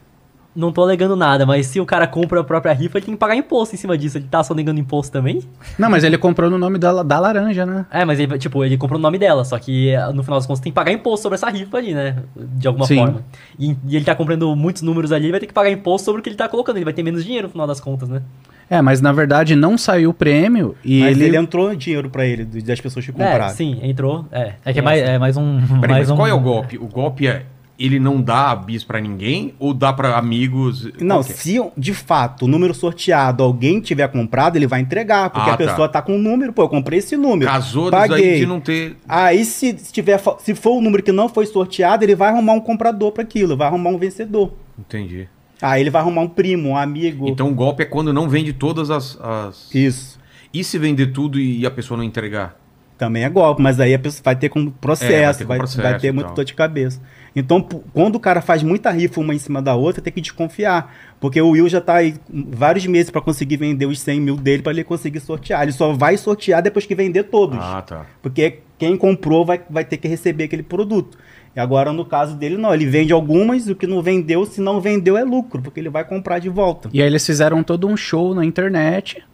[0.55, 3.19] Não tô alegando nada, mas se o cara compra a própria rifa, ele tem que
[3.19, 4.19] pagar imposto em cima disso.
[4.19, 5.43] Ele tá só negando imposto também?
[5.79, 7.87] Não, mas ele comprou no nome da, da laranja, né?
[7.91, 10.47] É, mas ele, tipo, ele comprou o nome dela, só que eh, no final das
[10.47, 12.23] contas tem que pagar imposto sobre essa rifa ali, né?
[12.37, 12.97] De alguma Sim.
[12.97, 13.25] forma.
[13.59, 16.21] E, e ele tá comprando muitos números ali, ele vai ter que pagar imposto sobre
[16.21, 16.77] o que ele tá colocando.
[16.77, 18.23] Ele vai ter menos dinheiro no final das contas, né?
[18.69, 21.27] É, mas na verdade não saiu o prêmio e Mas ele...
[21.27, 21.37] ele...
[21.37, 23.47] entrou dinheiro pra ele, das pessoas que compraram.
[23.47, 24.27] É, sim, entrou.
[24.33, 25.61] É, é que é É mais, mais, é mais um.
[25.81, 26.79] Peraí, mais mas um qual é o golpe?
[26.79, 27.45] O golpe é.
[27.77, 30.89] Ele não dá bis pra ninguém ou dá pra amigos?
[31.01, 31.23] Não, é?
[31.25, 35.57] se de fato o número sorteado alguém tiver comprado, ele vai entregar, porque Ah, a
[35.57, 36.01] pessoa tá.
[36.01, 37.51] com o número, pô, eu comprei esse número.
[37.51, 38.39] Casou paguei.
[38.39, 38.97] de não ter.
[39.09, 42.61] Aí se, tiver se for o número que não foi sorteado, ele vai arrumar um
[42.61, 44.53] comprador para aquilo, vai arrumar um vencedor.
[44.79, 45.29] Entendi.
[45.61, 47.29] Aí ele vai arrumar um primo, um amigo.
[47.29, 49.19] Então o golpe é quando não vende todas as.
[49.21, 50.21] as- Isso.
[50.53, 52.57] E se vender tudo e a pessoa não entregar?
[52.97, 55.49] Também é golpe, mas aí a pessoa vai ter como processo, É, vai ter com
[55.49, 57.01] vai, processo vai ter muito dor de cabeça.
[57.37, 57.61] Então,
[57.93, 60.95] quando o cara faz muita rifa uma em cima da outra, tem que desconfiar.
[61.19, 64.63] Porque o Will já tá aí vários meses para conseguir vender os 100 mil dele
[64.63, 65.63] para ele conseguir sortear.
[65.63, 67.59] Ele só vai sortear depois que vender todos.
[67.61, 68.07] Ah, tá.
[68.23, 71.19] Porque quem comprou vai, vai ter que receber aquele produto.
[71.57, 72.73] E agora, no caso dele, não.
[72.73, 76.05] Ele vende algumas, o que não vendeu, se não vendeu, é lucro, porque ele vai
[76.05, 76.89] comprar de volta.
[76.93, 79.25] E aí eles fizeram todo um show na internet.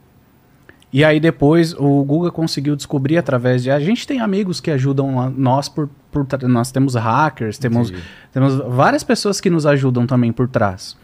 [0.93, 3.71] E aí depois o Guga conseguiu descobrir através de.
[3.71, 8.05] A gente tem amigos que ajudam nós por, por Nós temos hackers, temos, Entendi.
[8.33, 10.97] temos várias pessoas que nos ajudam também por trás.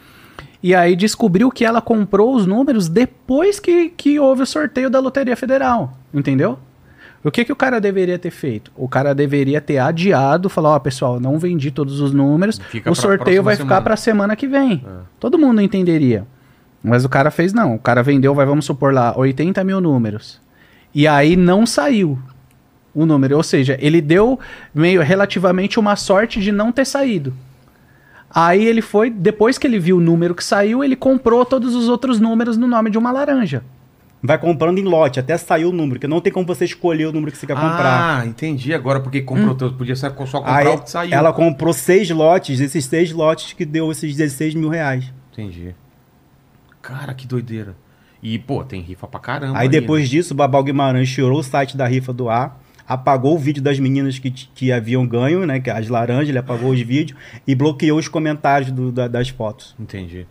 [0.63, 4.99] E aí descobriu que ela comprou os números depois que, que houve o sorteio da
[4.99, 5.97] Loteria Federal.
[6.13, 6.59] Entendeu?
[7.23, 8.71] O que, que o cara deveria ter feito?
[8.77, 12.95] O cara deveria ter adiado, falar, ó, pessoal, não vendi todos os números, Fica o
[12.95, 14.85] sorteio vai ficar semana." para semana que vem.
[15.19, 16.25] Todo mundo entenderia.
[16.83, 17.75] Mas o cara fez não.
[17.75, 20.41] O cara vendeu, vai, vamos supor lá, 80 mil números.
[20.95, 22.17] E aí não saiu
[22.97, 23.37] o número.
[23.37, 24.41] Ou seja, ele deu
[24.75, 27.35] meio relativamente uma sorte de não ter saído.
[28.31, 31.89] Aí ele foi, depois que ele viu o número que saiu, ele comprou todos os
[31.89, 33.63] outros números no nome de uma laranja.
[34.23, 37.13] Vai comprando em lote, até sair o número, que não tem como você escolher o
[37.13, 38.21] número que você quer comprar.
[38.21, 39.75] Ah, entendi agora porque comprou Hum.
[39.77, 41.13] Podia ser só comprar Aí o que saiu.
[41.15, 45.13] ela comprou seis lotes, esses seis lotes que deu esses 16 mil reais.
[45.33, 45.75] Entendi.
[46.83, 47.77] Cara, que doideira.
[48.23, 49.59] E, pô, tem rifa pra caramba.
[49.59, 50.09] Aí ali, depois né?
[50.09, 53.79] disso, o Babal Guimarães tirou o site da rifa do ar, apagou o vídeo das
[53.79, 55.61] meninas que, que haviam ganho, né?
[55.61, 59.75] Que as laranjas, ele apagou os vídeos e bloqueou os comentários do- da- das fotos.
[59.79, 60.27] Entendi.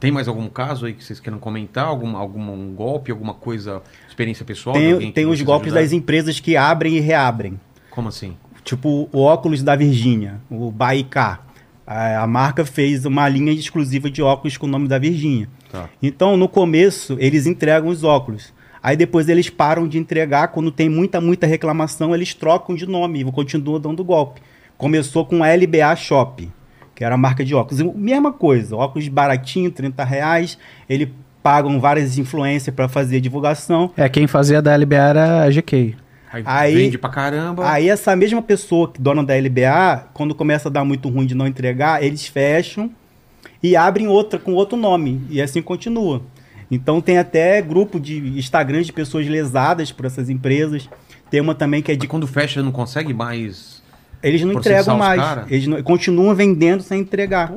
[0.00, 1.86] Tem mais algum caso aí que vocês queiram comentar?
[1.86, 4.74] Algum, algum um golpe, alguma coisa, experiência pessoal?
[4.76, 5.84] Tem, tem os golpes ajudaram?
[5.86, 7.58] das empresas que abrem e reabrem.
[7.90, 8.36] Como assim?
[8.64, 11.40] Tipo o óculos da Virgínia, o Baicá.
[11.86, 15.48] A, a marca fez uma linha exclusiva de óculos com o nome da Virgínia.
[15.70, 15.88] Tá.
[16.02, 18.52] Então, no começo, eles entregam os óculos.
[18.84, 20.48] Aí depois eles param de entregar.
[20.48, 24.42] Quando tem muita, muita reclamação, eles trocam de nome e continuam dando golpe.
[24.76, 26.52] Começou com a LBA Shop,
[26.94, 27.80] que era a marca de óculos.
[27.96, 30.58] Mesma coisa, óculos baratinho, 30 reais.
[30.86, 31.08] Eles
[31.42, 33.90] pagam várias influências para fazer divulgação.
[33.96, 35.96] É, quem fazia da LBA era a GK.
[36.30, 37.66] Aí, Aí- vende pra caramba.
[37.66, 41.34] Aí essa mesma pessoa, que dona da LBA, quando começa a dar muito ruim de
[41.34, 42.90] não entregar, eles fecham
[43.62, 45.22] e abrem outra com outro nome.
[45.30, 46.20] E assim continua.
[46.70, 50.88] Então tem até grupo de Instagram de pessoas lesadas por essas empresas.
[51.30, 52.06] Tem uma também que é E de.
[52.06, 53.82] quando fecha, não consegue mais.
[54.22, 55.20] Eles não entregam mais.
[55.20, 55.46] cara?
[55.50, 57.52] Eles não- continuam vendendo sem entregar.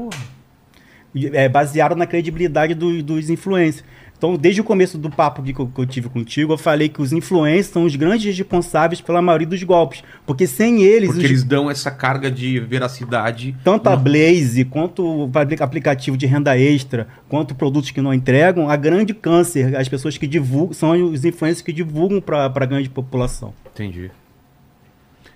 [1.16, 3.84] E É baseado na credibilidade do- dos influencers.
[4.18, 7.00] Então, desde o começo do papo que eu, que eu tive contigo, eu falei que
[7.00, 10.04] os influencers são os grandes responsáveis pela maioria dos golpes.
[10.26, 13.56] Porque sem eles, Porque os- eles dão essa carga de veracidade.
[13.64, 18.68] tanto a Blaze, quanto o apli- aplicativo de renda extra, quanto produtos que não entregam,
[18.70, 22.90] a grande câncer, as pessoas que divulgam, são os influencers que divulgam para a grande
[22.90, 23.54] população.
[23.72, 24.10] Entendi.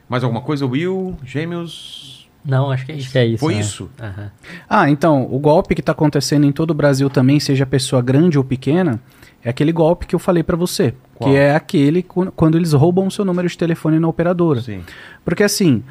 [0.10, 1.16] Mais alguma coisa, Will?
[1.24, 2.21] Gêmeos?
[2.44, 3.12] Não, acho que é isso.
[3.12, 3.60] Que é isso Foi né?
[3.60, 3.90] isso?
[4.02, 4.32] Aham.
[4.70, 8.38] Ah, então, o golpe que está acontecendo em todo o Brasil também, seja pessoa grande
[8.38, 9.00] ou pequena,
[9.44, 10.94] é aquele golpe que eu falei para você.
[11.16, 11.30] Qual?
[11.30, 12.04] Que é aquele
[12.36, 14.62] quando eles roubam o seu número de telefone na operadora.
[14.62, 14.82] Sim.
[15.24, 15.84] Porque assim,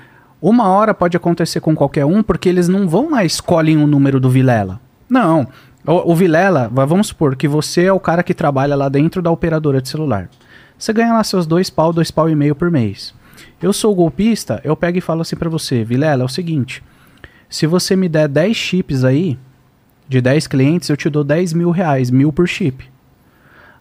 [0.43, 3.87] uma hora pode acontecer com qualquer um, porque eles não vão lá e escolhem o
[3.87, 4.81] número do Vilela.
[5.09, 5.47] Não.
[5.87, 9.23] O, o Vilela, va- vamos supor que você é o cara que trabalha lá dentro
[9.23, 10.29] da operadora de celular.
[10.77, 13.15] Você ganha lá seus dois pau, dois pau e meio por mês.
[13.63, 16.83] Eu sou golpista, eu pego e falo assim pra você, Vilela, é o seguinte,
[17.49, 19.39] se você me der 10 chips aí,
[20.09, 22.89] de 10 clientes, eu te dou 10 mil reais, mil por chip.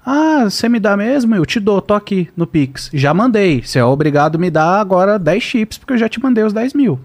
[0.06, 1.36] Ah, você me dá mesmo?
[1.36, 2.90] Eu te dou, tô aqui no Pix.
[2.94, 3.62] Já mandei.
[3.62, 6.54] Você é obrigado a me dar agora 10 chips, porque eu já te mandei os
[6.54, 7.00] 10 mil.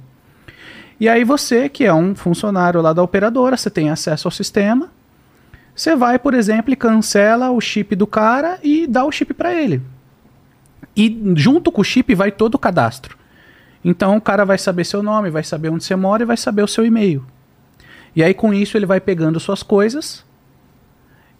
[0.98, 4.90] E aí você, que é um funcionário lá da operadora, você tem acesso ao sistema.
[5.74, 9.52] Você vai, por exemplo, e cancela o chip do cara e dá o chip para
[9.54, 9.82] ele.
[10.96, 13.16] E junto com o chip vai todo o cadastro.
[13.84, 16.62] Então o cara vai saber seu nome, vai saber onde você mora e vai saber
[16.62, 17.24] o seu e-mail.
[18.16, 20.24] E aí com isso ele vai pegando suas coisas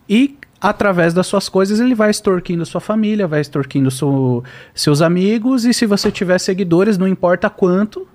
[0.08, 4.42] e através das suas coisas ele vai extorquindo sua família, vai extorquindo seu-
[4.74, 8.06] seus amigos e se você tiver seguidores, não importa quanto,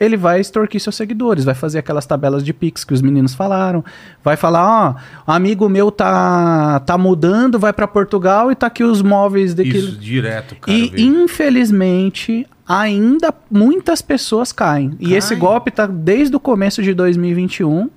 [0.00, 3.84] ele vai extorquir seus seguidores, vai fazer aquelas tabelas de Pix que os meninos falaram,
[4.22, 4.96] vai falar,
[5.26, 9.78] ó, amigo meu tá tá mudando, vai para Portugal e tá aqui os móveis daquele
[9.78, 10.76] Isso, direto, cara.
[10.76, 11.04] e eu vejo.
[11.06, 14.94] infelizmente ainda muitas pessoas caem.
[15.00, 15.40] E esse Caem?
[15.40, 17.88] golpe tá desde o começo de 2021.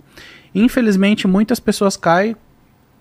[0.55, 2.35] Infelizmente muitas pessoas caem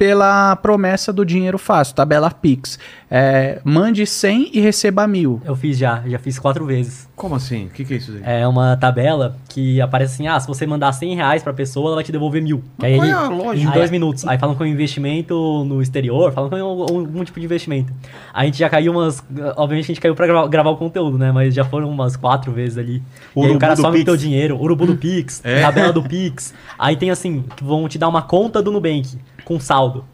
[0.01, 2.79] pela promessa do dinheiro fácil, tabela Pix.
[3.11, 5.43] É, mande 100 e receba mil.
[5.45, 7.07] Eu fiz já, já fiz quatro vezes.
[7.15, 7.67] Como assim?
[7.67, 8.23] O que, que é isso aí?
[8.41, 11.97] É uma tabela que aparece assim, ah, se você mandar 100 reais pra pessoa, ela
[11.97, 12.65] vai te devolver mil.
[12.79, 13.71] Mas Aí qual ele- é a lógica?
[13.71, 14.27] Em dois minutos.
[14.27, 17.45] Aí falam que é um investimento no exterior, falam que é um- algum tipo de
[17.45, 17.93] investimento.
[18.33, 19.23] A gente já caiu umas...
[19.57, 21.31] Obviamente a gente caiu pra gra- gravar o conteúdo, né?
[21.31, 23.03] Mas já foram umas quatro vezes ali.
[23.37, 24.05] e aí Urubu o cara do some o Pix.
[24.07, 24.59] teu dinheiro.
[24.59, 25.61] Urubu do Pix, É.
[25.61, 26.55] tabela do Pix.
[26.79, 29.19] Aí tem assim, que vão te dar uma conta do Nubank
[29.51, 30.05] com saldo.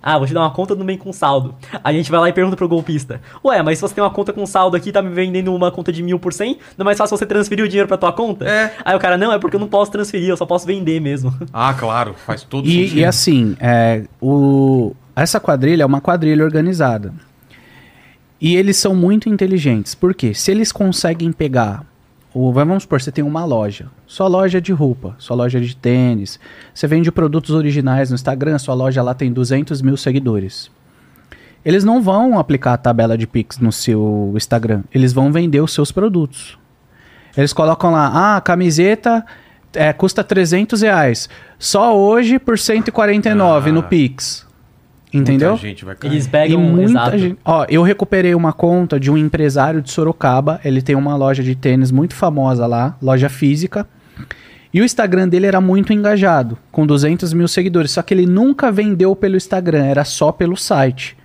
[0.00, 1.52] Ah, vou te dar uma conta do Nubank com saldo.
[1.82, 3.20] Aí a gente vai lá e pergunta pro golpista.
[3.44, 5.90] Ué, mas se você tem uma conta com saldo aqui, tá me vendendo uma conta
[5.90, 8.44] de mil por cem, não é mais fácil você transferir o dinheiro pra tua conta?
[8.44, 8.72] É.
[8.84, 11.34] Aí o cara, não, é porque eu não posso transferir, eu só posso vender mesmo.
[11.52, 12.96] Ah, claro, faz todo sentido.
[12.96, 17.12] E, e assim, é, o, essa quadrilha é uma quadrilha organizada.
[18.40, 19.94] E eles são muito inteligentes.
[19.94, 20.34] Por quê?
[20.34, 21.84] Se eles conseguem pegar.
[22.34, 23.86] O, vamos supor, você tem uma loja.
[24.08, 26.40] Sua loja é de roupa, sua loja é de tênis.
[26.74, 30.68] Você vende produtos originais no Instagram, sua loja lá tem 200 mil seguidores.
[31.64, 34.82] Eles não vão aplicar a tabela de Pix no seu Instagram.
[34.92, 36.58] Eles vão vender os seus produtos.
[37.36, 39.24] Eles colocam lá, ah, a camiseta
[39.72, 41.28] é, custa 300 reais.
[41.56, 44.43] Só hoje por 149 no Ah.
[45.18, 45.28] Pix.
[45.28, 45.56] Muita Entendeu?
[45.56, 46.10] gente vai cair.
[46.12, 47.18] Eles E pegam muita exato.
[47.18, 47.38] gente.
[47.44, 50.60] Ó, eu recuperei uma conta de um empresário de Sorocaba.
[50.64, 53.86] Ele tem uma loja de tênis muito famosa lá, loja física.
[54.72, 57.92] E o Instagram dele era muito engajado, com 200 mil seguidores.
[57.92, 61.16] Só que ele nunca vendeu pelo Instagram, era só pelo site.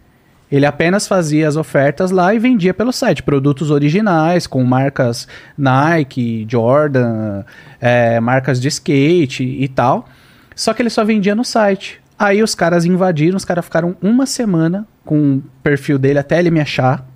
[0.52, 3.22] Ele apenas fazia as ofertas lá e vendia pelo site.
[3.24, 7.44] Produtos originais, com marcas Nike, Jordan,
[7.80, 10.07] é, marcas de skate e tal.
[10.56, 11.98] Só que ele só vendia no site.
[12.20, 16.52] Aí os caras invadiram, os caras ficaram uma semana com o perfil dele até ele
[16.52, 17.08] me achar.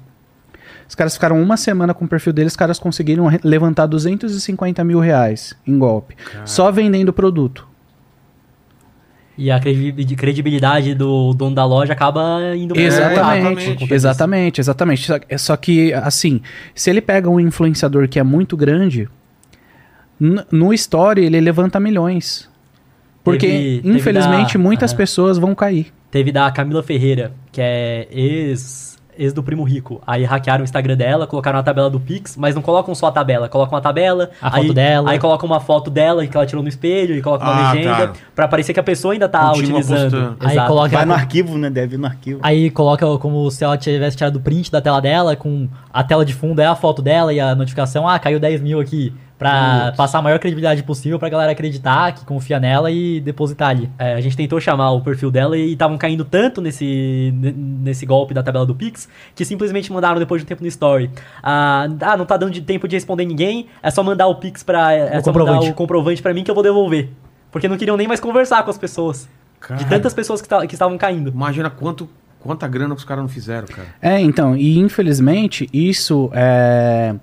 [0.88, 5.00] Os caras ficaram uma semana com o perfil dele, os caras conseguiram levantar 250 mil
[5.00, 6.16] reais em golpe.
[6.46, 7.68] Só vendendo produto.
[9.38, 13.94] E a credi- credibilidade do dono da loja acaba indo Exatamente, disso.
[13.94, 15.06] exatamente, exatamente.
[15.08, 16.40] Só, é só que, assim,
[16.76, 19.10] se ele pega um influenciador que é muito grande,
[20.52, 22.48] no story ele levanta milhões.
[23.24, 25.94] Porque, Teve- teve infelizmente, da- muitas pessoas vão cair.
[26.12, 30.02] Teve da Camila Ferreira, que é ex, ex do Primo Rico.
[30.06, 33.12] Aí hackearam o Instagram dela, colocaram a tabela do Pix, mas não colocam só a
[33.12, 35.10] tabela, colocam a tabela, A aí, foto dela.
[35.12, 38.08] Aí colocam uma foto dela que ela tirou no espelho e colocam uma Ah, legenda
[38.10, 38.14] tá.
[38.36, 40.36] pra parecer que a pessoa ainda tá Continua utilizando.
[40.40, 41.70] Aí coloca- Vai no arquivo, né?
[41.70, 42.40] Deve ir no arquivo.
[42.44, 46.26] Aí coloca como se ela tivesse tirado o print da tela dela, com a tela
[46.26, 49.14] de fundo é a foto dela e a notificação, ah, caiu 10 mil aqui.
[49.38, 53.90] Pra passar a maior credibilidade possível pra galera acreditar, que confia nela e depositar ali.
[54.00, 58.06] É, a gente tentou chamar o perfil dela e estavam caindo tanto nesse, ne- nesse
[58.06, 61.10] golpe da tabela do Pix que simplesmente mandaram depois de um tempo no story.
[61.42, 64.64] Ah, ah, não tá dando de tempo de responder ninguém, é só mandar o Pix
[64.64, 64.94] pra.
[64.94, 65.70] É O só mandar comprovante.
[65.72, 67.10] o comprovante pra mim que eu vou devolver.
[67.52, 69.28] Porque não queriam nem mais conversar com as pessoas.
[69.78, 71.30] De tantas pessoas que, que estavam caindo.
[71.32, 72.08] Imagina quanto,
[72.40, 73.88] quanta grana que os caras não fizeram, cara.
[74.02, 77.16] É, então, e infelizmente isso é,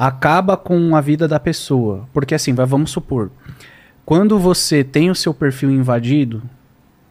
[0.00, 2.08] acaba com a vida da pessoa.
[2.10, 3.30] Porque assim, vai, vamos supor,
[4.02, 6.42] quando você tem o seu perfil invadido,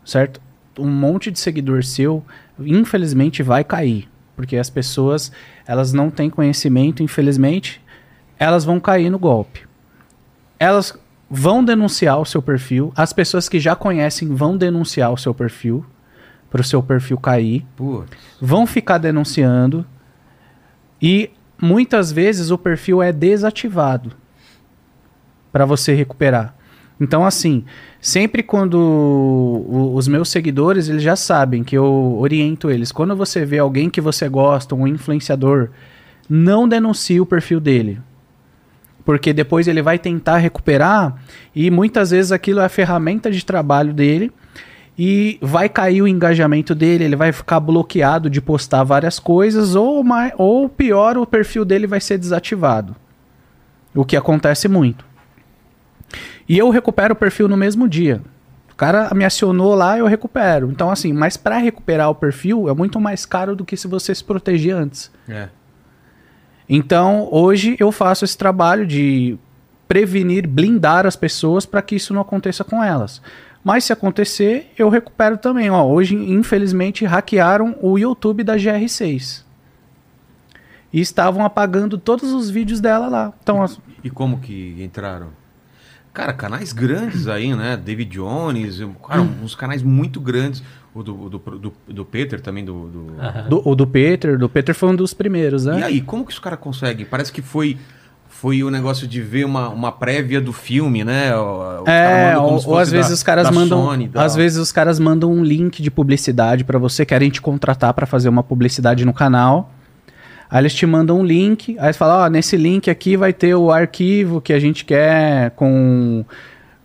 [0.04, 0.42] certo?
[0.78, 2.26] Um monte de seguidor seu,
[2.58, 4.10] infelizmente, vai cair.
[4.36, 5.32] Porque as pessoas,
[5.68, 7.80] elas não têm conhecimento, infelizmente,
[8.40, 9.68] elas vão cair no golpe.
[10.58, 10.98] Elas
[11.30, 15.86] vão denunciar o seu perfil, as pessoas que já conhecem vão denunciar o seu perfil,
[16.50, 18.04] para o seu perfil cair Pô,
[18.42, 19.86] vão ficar denunciando
[21.00, 21.30] e
[21.62, 24.12] muitas vezes o perfil é desativado
[25.52, 26.56] para você recuperar.
[27.00, 27.64] Então assim,
[28.02, 32.92] sempre quando os meus seguidores, eles já sabem que eu oriento eles.
[32.92, 35.70] Quando você vê alguém que você gosta, um influenciador,
[36.30, 38.00] não denuncie o perfil dele.
[39.06, 41.16] Porque depois ele vai tentar recuperar
[41.56, 44.32] e muitas vezes aquilo é a ferramenta de trabalho dele
[45.02, 50.04] e vai cair o engajamento dele, ele vai ficar bloqueado de postar várias coisas, ou,
[50.04, 52.94] mai- ou pior, o perfil dele vai ser desativado.
[53.96, 55.06] O que acontece muito.
[56.50, 58.22] E eu recupero o perfil no mesmo dia.
[58.72, 60.70] O cara me acionou lá, eu recupero.
[60.70, 64.14] Então, assim, mas para recuperar o perfil é muito mais caro do que se você
[64.14, 65.10] se proteger antes.
[65.30, 65.48] é.
[66.72, 69.38] Então, hoje eu faço esse trabalho de
[69.88, 73.22] prevenir, blindar as pessoas para que isso não aconteça com elas.
[73.64, 75.70] Mas se acontecer, eu recupero também.
[75.70, 79.44] Ó, hoje, infelizmente, hackearam o YouTube da GR6.
[80.92, 83.34] E estavam apagando todos os vídeos dela lá.
[83.44, 85.28] Então, as- E como que entraram?
[86.14, 87.78] Cara, canais grandes aí, né?
[87.78, 90.64] David Jones, cara, uns canais muito grandes.
[90.94, 92.88] O do, do, do, do Peter também, do.
[92.88, 93.06] do-
[93.48, 95.80] do, o do Peter, do Peter foi um dos primeiros, né?
[95.80, 97.06] E aí, como que os caras conseguem?
[97.06, 97.78] Parece que foi.
[98.42, 101.32] Foi o negócio de ver uma, uma prévia do filme, né?
[101.32, 104.72] Caras É, ou, ou às vezes da- os caras da mandam, Sony às vezes os
[104.72, 109.04] caras mandam um link de publicidade pra você, querem te contratar pra fazer uma publicidade
[109.04, 109.72] no canal.
[110.50, 113.54] Aí eles te mandam um link, aí eles falam, ó, nesse link aqui vai ter
[113.56, 116.24] o arquivo que a gente quer com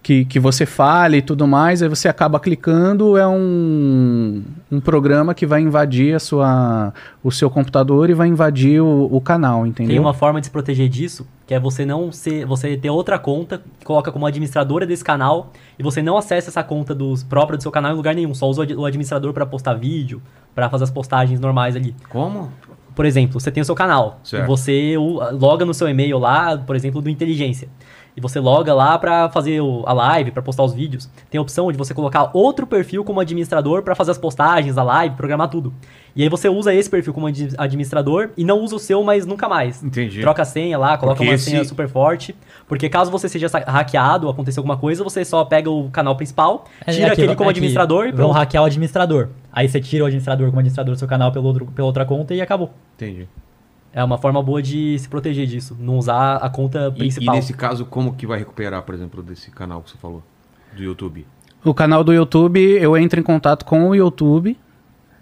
[0.05, 5.33] que, que você fale e tudo mais, aí você acaba clicando, é um, um programa
[5.35, 6.93] que vai invadir a sua,
[7.23, 9.93] o seu computador e vai invadir o, o canal, entendeu?
[9.93, 13.19] Tem uma forma de se proteger disso, que é você não ser, você ter outra
[13.19, 17.63] conta, coloca como administradora desse canal, e você não acessa essa conta dos própria do
[17.63, 20.21] seu canal em lugar nenhum, só usa o ad- o administrador para postar vídeo,
[20.55, 21.97] para fazer as postagens normais ali.
[22.11, 22.53] Como?
[22.95, 24.45] Por exemplo, você tem o seu canal, Certo.
[24.45, 27.69] e você o- loga no seu e-mail lá, por exemplo, do Inteligência.
[28.17, 31.11] E você loga lá para fazer o- a live, para postar os vídeos.
[31.29, 34.85] Tem a opção de você colocar outro perfil como administrador para fazer as postagens, a
[34.85, 35.75] live, programar tudo.
[36.15, 39.27] E aí você usa esse perfil como admi- administrador e não usa o seu, mas
[39.27, 39.83] nunca mais.
[39.83, 40.21] Entendi.
[40.21, 42.37] Troca a senha lá, coloca Porque uma esse- senha super forte.
[42.69, 46.67] Porque caso você seja hackeado ou acontecer alguma coisa, você só pega o canal principal,
[46.87, 48.33] É, tira é que- aquele como é administrador e Vão pronto.
[48.35, 49.31] hackear o administrador.
[49.53, 52.33] Aí você tira o administrador como administrador do seu canal pelo outro, pela outra conta
[52.33, 52.71] e acabou.
[52.95, 53.27] Entendi.
[53.95, 57.35] É uma forma boa de se proteger disso, não usar a conta E, e principal.
[57.37, 60.21] nesse caso, como que vai recuperar, por exemplo, desse canal que você falou?
[60.77, 61.25] Do YouTube?
[61.65, 64.59] O canal do YouTube, eu entro em contato com o YouTube,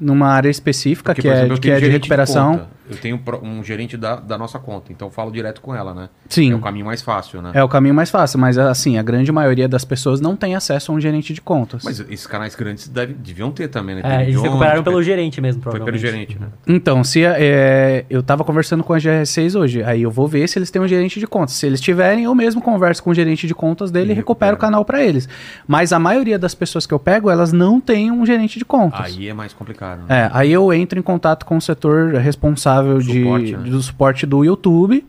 [0.00, 2.52] numa área específica, Porque, que é, exemplo, eu que é de recuperação.
[2.52, 2.70] conta.
[2.90, 6.08] Eu tenho um gerente da, da nossa conta, então eu falo direto com ela, né?
[6.28, 6.52] Sim.
[6.52, 7.50] É o caminho mais fácil, né?
[7.54, 10.90] É o caminho mais fácil, mas assim, a grande maioria das pessoas não tem acesso
[10.92, 11.82] a um gerente de contas.
[11.84, 14.02] Mas esses canais grandes deve, deviam ter também, né?
[14.04, 16.32] É, eles Jones, recuperaram pelo Pe- gerente mesmo, Foi pelo provavelmente.
[16.32, 16.48] gerente, né?
[16.66, 20.58] Então, se é, eu tava conversando com a GR6 hoje, aí eu vou ver se
[20.58, 21.54] eles têm um gerente de contas.
[21.54, 24.52] Se eles tiverem, eu mesmo converso com o gerente de contas dele e, E recupero
[24.52, 24.54] recupera.
[24.54, 25.28] o canal pra eles.
[25.66, 29.00] Mas a maioria das pessoas que eu pego, elas não têm um gerente de contas.
[29.16, 30.00] Aí é mais complicado.
[30.00, 30.04] Né?
[30.08, 33.70] É, aí eu entro em contato com o setor responsável de, Suporte, né?
[33.70, 35.06] do suporte do YouTube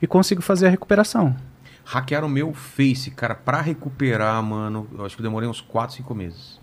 [0.00, 1.36] e consigo fazer a recuperação.
[1.84, 5.96] Hackearam o meu Face, cara, pra recuperar, mano, eu acho que eu demorei uns 4,
[5.96, 6.60] 5 meses.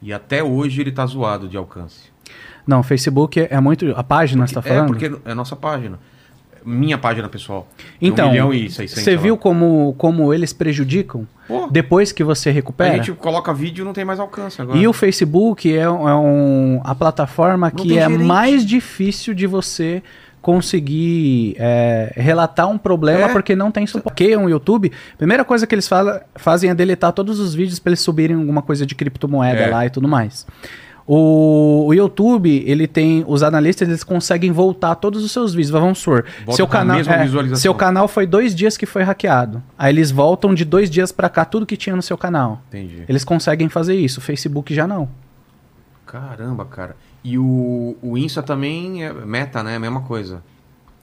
[0.00, 2.12] E até hoje ele tá zoado de alcance.
[2.66, 3.92] Não, Facebook é, é muito.
[3.96, 4.84] A página, você tá falando?
[4.84, 5.98] É, porque é a nossa página.
[6.64, 7.68] Minha página pessoal.
[8.00, 12.52] Então, milhão e 600, você viu como, como eles prejudicam Pô, depois que você a
[12.52, 12.94] recupera?
[12.96, 14.78] gente coloca vídeo e não tem mais alcance agora.
[14.78, 18.24] E o Facebook é, é um, a plataforma Não que é gerente.
[18.24, 20.02] mais difícil de você
[20.40, 23.32] conseguir é, relatar um problema É.
[23.32, 24.04] porque não tem suporte.
[24.04, 27.90] Porque um YouTube, primeira coisa que eles fala, fazem é deletar todos os vídeos para
[27.90, 29.70] eles subirem alguma coisa de criptomoeda É.
[29.70, 30.46] lá e tudo mais.
[31.06, 33.24] O, o YouTube, ele tem.
[33.26, 35.70] Os analistas eles conseguem voltar todos os seus vídeos.
[35.70, 36.24] Vamos supor.
[36.46, 39.62] Volta Seu a canal, é, seu canal foi dois dias que foi hackeado.
[39.78, 42.62] Aí eles voltam de dois dias para cá tudo que tinha no seu canal.
[42.68, 43.04] Entendi.
[43.06, 44.18] Eles conseguem fazer isso.
[44.20, 45.08] O Facebook já não.
[46.06, 46.96] Caramba, cara.
[47.22, 49.78] E o, o Insta também é meta, né?
[49.78, 50.42] Mesma coisa.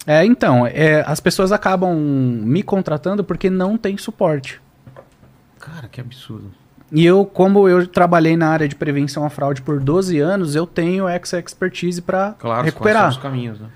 [0.08, 4.60] É, então, é, as pessoas acabam me contratando porque não tem suporte.
[5.60, 6.52] Cara, que absurdo.
[6.92, 10.68] E eu, como eu trabalhei na área de prevenção à fraude por 12 anos, eu
[10.68, 13.10] tenho essa expertise para Claro, recuperar.
[13.10, 13.68] os caminhos, né?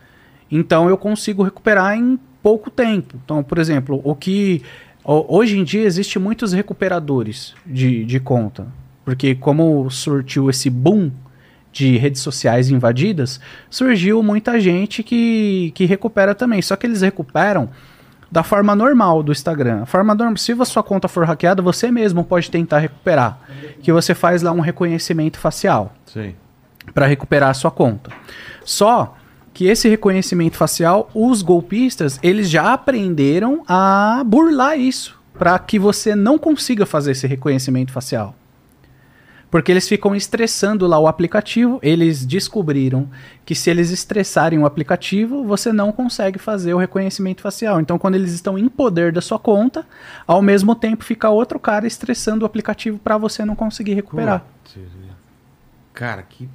[0.51, 3.15] Então eu consigo recuperar em pouco tempo.
[3.23, 4.61] Então, por exemplo, o que
[5.03, 8.67] ho- hoje em dia existe muitos recuperadores de, de conta,
[9.05, 11.09] porque como surtiu esse boom
[11.71, 16.61] de redes sociais invadidas, surgiu muita gente que, que recupera também.
[16.61, 17.69] Só que eles recuperam
[18.35, 19.83] da forma normal do Instagram.
[19.83, 23.39] A forma normal, se a sua conta for hackeada, você mesmo pode tentar recuperar,
[23.81, 25.93] que você faz lá um reconhecimento facial
[26.93, 28.11] para recuperar a sua conta.
[28.65, 29.15] Só
[29.53, 36.13] que esse reconhecimento facial, os golpistas, eles já aprenderam a burlar isso, para que você
[36.13, 38.35] não consiga fazer esse reconhecimento facial.
[39.49, 43.07] Porque eles ficam estressando lá o aplicativo, eles descobriram
[43.45, 47.79] que se eles estressarem o aplicativo, você não consegue fazer o reconhecimento facial.
[47.79, 49.85] Então, quando eles estão em poder da sua conta,
[50.27, 54.43] ao mesmo tempo fica outro cara estressando o aplicativo para você não conseguir recuperar.
[55.93, 56.49] Cara, que.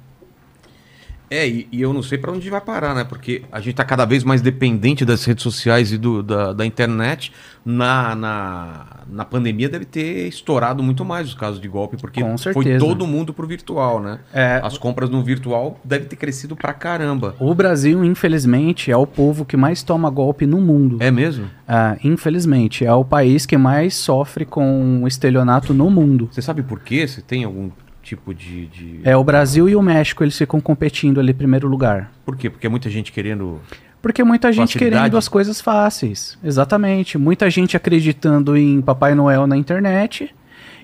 [1.31, 3.05] É, e, e eu não sei pra onde vai parar, né?
[3.05, 6.65] Porque a gente tá cada vez mais dependente das redes sociais e do, da, da
[6.65, 7.31] internet.
[7.63, 12.37] Na, na, na pandemia deve ter estourado muito mais os casos de golpe, porque Com
[12.37, 14.19] foi todo mundo pro virtual, né?
[14.33, 17.33] É, As compras no virtual devem ter crescido pra caramba.
[17.39, 20.97] O Brasil, infelizmente, é o povo que mais toma golpe no mundo.
[20.99, 21.45] É mesmo?
[21.65, 26.27] Ah, infelizmente, é o país que mais sofre com estelionato no mundo.
[26.29, 27.07] Você sabe por quê?
[27.07, 27.69] Você tem algum
[28.15, 28.67] tipo de.
[28.67, 28.99] de...
[29.03, 32.11] É o Brasil e o México, eles ficam competindo ali em primeiro lugar.
[32.25, 32.49] Por quê?
[32.49, 33.59] Porque é muita gente querendo.
[34.01, 35.01] Porque muita gente Facilidade.
[35.01, 36.37] querendo as coisas fáceis.
[36.43, 37.17] Exatamente.
[37.17, 40.33] Muita gente acreditando em Papai Noel na internet.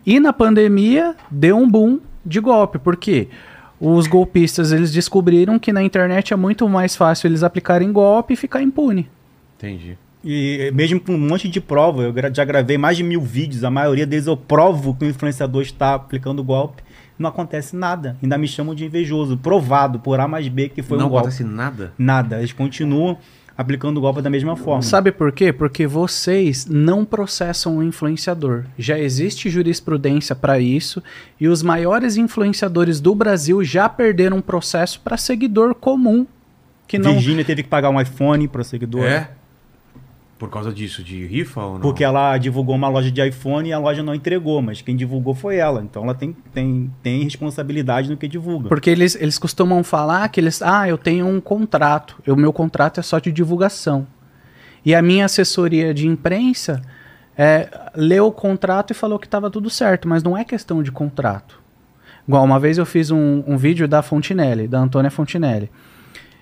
[0.06, 2.77] E na pandemia deu um boom de golpe.
[2.77, 3.27] Por quê?
[3.80, 8.38] Os golpistas eles descobriram que na internet é muito mais fácil eles aplicarem golpe e
[8.38, 9.09] ficar impune.
[9.57, 9.97] Entendi.
[10.23, 13.72] E mesmo com um monte de prova, eu já gravei mais de mil vídeos, a
[13.72, 16.83] maioria deles eu provo que o influenciador está aplicando golpe,
[17.18, 18.16] não acontece nada.
[18.22, 21.28] Ainda me chamam de invejoso, provado por A mais B que foi não um golpe.
[21.28, 21.94] acontece nada.
[21.98, 23.18] Nada, eles continuam
[23.58, 24.84] aplicando o golpe da mesma forma.
[24.84, 25.52] Sabe por quê?
[25.52, 28.66] Porque vocês não processam o influenciador.
[28.78, 31.02] Já existe jurisprudência para isso
[31.40, 36.28] e os maiores influenciadores do Brasil já perderam um processo para seguidor comum
[36.88, 39.04] que não Virgínia teve que pagar um iPhone para seguidor.
[39.04, 39.30] É?
[40.38, 41.80] Por causa disso, de rifa ou não?
[41.82, 45.33] Porque ela divulgou uma loja de iPhone e a loja não entregou, mas quem divulgou
[45.33, 45.82] foi ela.
[45.82, 48.69] Então ela tem, tem, tem responsabilidade no que divulga.
[48.69, 50.61] Porque eles, eles costumam falar que eles.
[50.61, 52.22] Ah, eu tenho um contrato.
[52.27, 54.06] O meu contrato é só de divulgação.
[54.85, 56.82] E a minha assessoria de imprensa
[57.38, 60.91] é, leu o contrato e falou que estava tudo certo, mas não é questão de
[60.91, 61.59] contrato.
[62.27, 65.72] Igual uma vez eu fiz um, um vídeo da Fontinelli, da Antônia Fontinelli.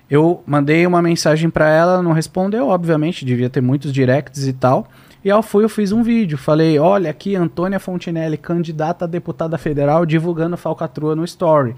[0.10, 4.54] Eu mandei uma mensagem para ela, ela não respondeu, obviamente, devia ter muitos directs e
[4.54, 4.88] tal.
[5.24, 6.38] E ao fui, eu fiz um vídeo.
[6.38, 11.76] Falei: olha, aqui Antônia Fontinelli, candidata a deputada federal, divulgando falcatrua no story.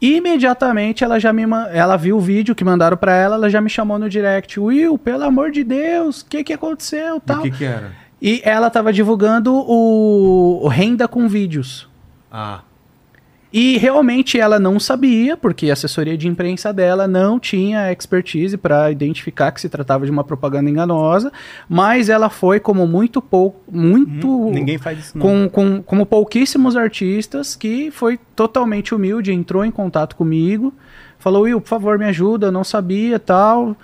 [0.00, 3.70] Imediatamente ela já me ela viu o vídeo que mandaram para ela, ela já me
[3.70, 4.60] chamou no direct.
[4.60, 7.42] Will, pelo amor de Deus, o que que aconteceu, O tal.
[7.42, 7.92] que que era?
[8.20, 11.88] E ela tava divulgando o, o renda com vídeos.
[12.30, 12.60] Ah,
[13.58, 18.90] E realmente ela não sabia, porque a assessoria de imprensa dela não tinha expertise para
[18.90, 21.32] identificar que se tratava de uma propaganda enganosa,
[21.66, 25.24] mas ela foi como muito pouco, muito Hum, Ninguém faz isso não.
[25.24, 30.74] com, com, como pouquíssimos artistas que foi totalmente humilde, entrou em contato comigo,
[31.18, 33.74] falou, Will, por favor, me ajuda, eu não sabia, tal,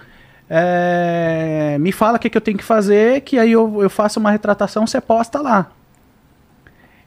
[0.51, 4.21] é, me fala o que, que eu tenho que fazer, que aí eu, eu faço
[4.21, 5.71] uma retratação, você posta lá.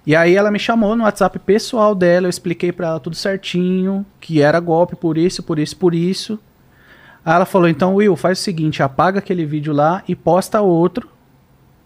[0.06, 4.06] E aí ela me chamou no WhatsApp pessoal dela, eu expliquei pra ela tudo certinho,
[4.20, 6.40] que era golpe por isso, por isso, por isso.
[7.26, 11.10] Aí ela falou, então Will, faz o seguinte, apaga aquele vídeo lá e posta outro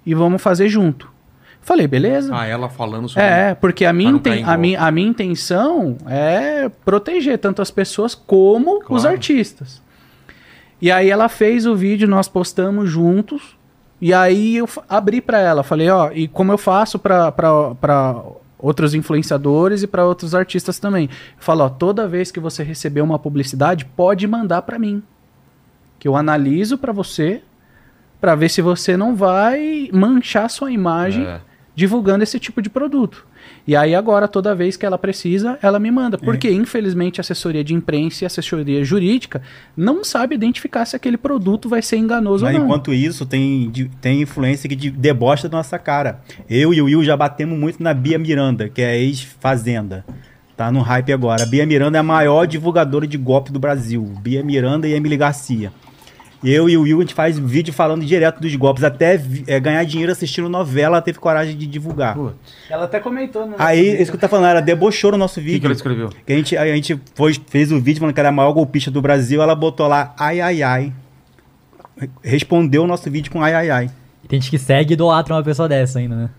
[0.05, 1.09] e vamos fazer junto.
[1.61, 2.33] Falei, beleza.
[2.35, 3.23] ah, ela falando sobre.
[3.23, 8.15] É, porque a minha, inten- a, minha, a minha intenção é proteger tanto as pessoas
[8.15, 9.09] como os Claro.
[9.09, 9.81] artistas.
[10.81, 13.57] E aí ela fez o vídeo, nós postamos juntos.
[14.01, 17.33] E aí eu abri pra ela, falei, ó, e como eu faço pra
[18.57, 21.05] outros influenciadores e pra outros artistas também.
[21.05, 21.09] Eu
[21.43, 25.03] falo, ó, toda vez que você receber uma publicidade, pode mandar pra mim.
[25.97, 27.41] Que eu analiso pra você,
[28.21, 31.41] pra ver se você não vai manchar sua imagem É.
[31.75, 33.25] divulgando esse tipo de produto.
[33.69, 36.17] E aí agora, toda vez que ela precisa, ela me manda.
[36.17, 39.43] Porque, infelizmente, a assessoria de imprensa e assessoria jurídica
[39.77, 42.65] não sabe identificar se aquele produto vai ser enganoso Mas ou não.
[42.65, 46.19] enquanto isso, tem, tem influência que de- debocha da nossa cara.
[46.49, 50.03] Eu e o Will já batemos muito na Bia Miranda, que é ex-fazenda.
[50.57, 51.43] Tá no hype agora.
[51.43, 54.01] A Bia Miranda é a maior divulgadora de golpe do Brasil.
[54.19, 55.71] Bia Miranda e Emily Garcia.
[56.43, 58.83] Eu e o Will, a gente faz vídeo falando direto dos golpes.
[58.83, 62.15] Até é, ganhar dinheiro assistindo novela, ela teve coragem de divulgar.
[62.15, 62.31] Pô,
[62.69, 63.55] Ela até comentou, né?
[63.59, 65.59] Aí, isso que eu tá falando, ela debochou no nosso O que, vídeo.
[65.61, 66.09] que ela escreveu?
[66.25, 68.89] Que a gente, a gente foi, fez o vídeo falando que era a maior golpista
[68.89, 70.93] do Brasil, ela botou lá, ai, ai, ai.
[72.23, 73.91] Respondeu o nosso vídeo com ai, ai, ai.
[74.27, 76.29] Tem gente que segue e idolatra uma pessoa dessa ainda, né?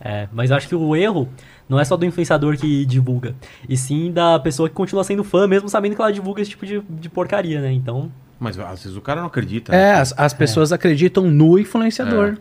[0.00, 1.28] É, mas eu acho que o erro
[1.68, 3.34] não é só do influenciador que divulga,
[3.68, 6.64] e sim da pessoa que continua sendo fã, mesmo sabendo que ela divulga esse tipo
[6.64, 7.70] de, de porcaria, né?
[7.70, 9.74] Então, Mas às vezes o cara não acredita.
[9.74, 10.00] É, né?
[10.00, 12.38] as, as pessoas acreditam no influenciador.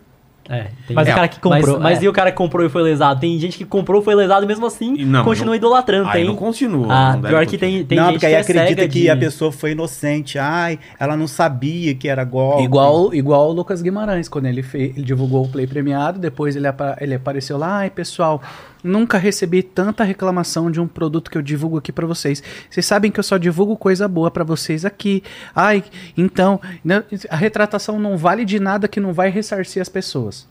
[0.49, 0.67] É.
[0.87, 2.05] tem- Mas o É, cara que comprou, Mas, mas é.
[2.05, 3.19] e o cara que comprou e foi lesado?
[3.19, 6.07] Tem gente que comprou, foi lesado e mesmo assim E não, continua não- idolatrando.
[6.09, 6.25] Aí tem.
[6.25, 6.87] não continua.
[6.89, 9.01] Ah, não pior que tem, tem não, gente porque aí que é acredita cega que
[9.01, 10.37] de- a pessoa foi inocente.
[10.39, 12.63] Ai, ela não sabia que era golpe.
[12.63, 16.67] Igual, igual o Lucas Guimarães, quando ele, fe- ele divulgou o Play premiado, depois ele,
[16.67, 18.41] apa- ele apareceu lá, ai pessoal,
[18.83, 22.41] nunca recebi tanta reclamação de um produto que eu divulgo aqui pra vocês.
[22.69, 25.23] Vocês sabem que eu só divulgo coisa boa pra vocês aqui.
[25.55, 25.83] Ai,
[26.17, 30.47] então, né, a retratação não vale de nada que não vai ressarcir as pessoas.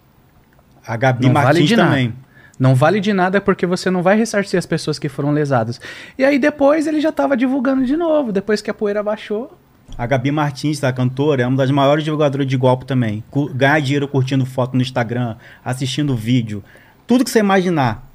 [0.86, 1.88] A Gabi Não Martins vale de nada.
[1.90, 2.14] também.
[2.58, 5.80] Não vale de nada porque você não vai ressarcir as pessoas que foram lesadas.
[6.18, 9.56] E aí depois ele já tava divulgando de novo, depois que a poeira baixou.
[9.96, 13.22] A Gabi Martins, a cantora, é uma das maiores divulgadoras de golpe também.
[13.30, 16.62] Cu- Ganha dinheiro curtindo foto no Instagram, assistindo vídeo.
[17.06, 18.07] Tudo que você imaginar.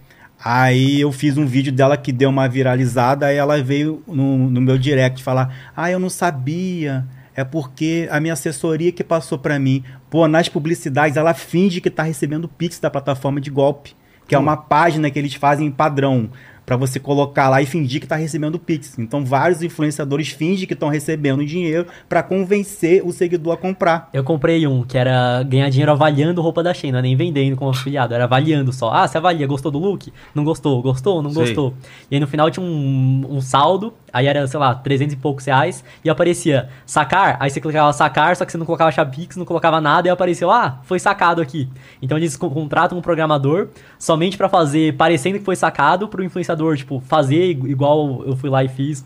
[0.43, 4.59] Aí eu fiz um vídeo dela que deu uma viralizada, aí ela veio no, no
[4.59, 7.05] meu direct falar: Ah, eu não sabia.
[7.35, 9.83] É porque a minha assessoria que passou pra mim.
[10.09, 13.95] Pô, nas publicidades ela finge que tá recebendo Pix da plataforma de golpe.
[14.27, 16.30] Que é uma página que eles fazem padrão.
[16.66, 18.98] Pra você colocar lá e fingir que tá recebendo Pix.
[18.98, 24.09] Então vários influenciadores fingem que estão recebendo dinheiro pra convencer o seguidor a comprar.
[24.14, 27.58] Eu comprei um que era ganhar dinheiro avaliando roupa da Shein, não é nem vendendo
[27.58, 28.92] como afiliado, era avaliando só.
[28.93, 30.11] Ah, você avalia, gostou do look?
[30.33, 31.43] Não gostou, gostou, não Sei.
[31.45, 31.74] gostou.
[32.09, 35.43] E aí no final tinha um, um saldo, aí era, sei lá, 300 e poucos
[35.45, 39.43] reais, e aparecia sacar, aí você clicava sacar, só que você não colocava Chapix, não
[39.45, 41.67] colocava nada, e apareceu, ah, foi sacado aqui.
[42.01, 46.77] Então eles co- contratam um programador somente pra fazer, parecendo que foi sacado, pro influenciador,
[46.77, 49.03] tipo, fazer igu- igual eu fui lá e fiz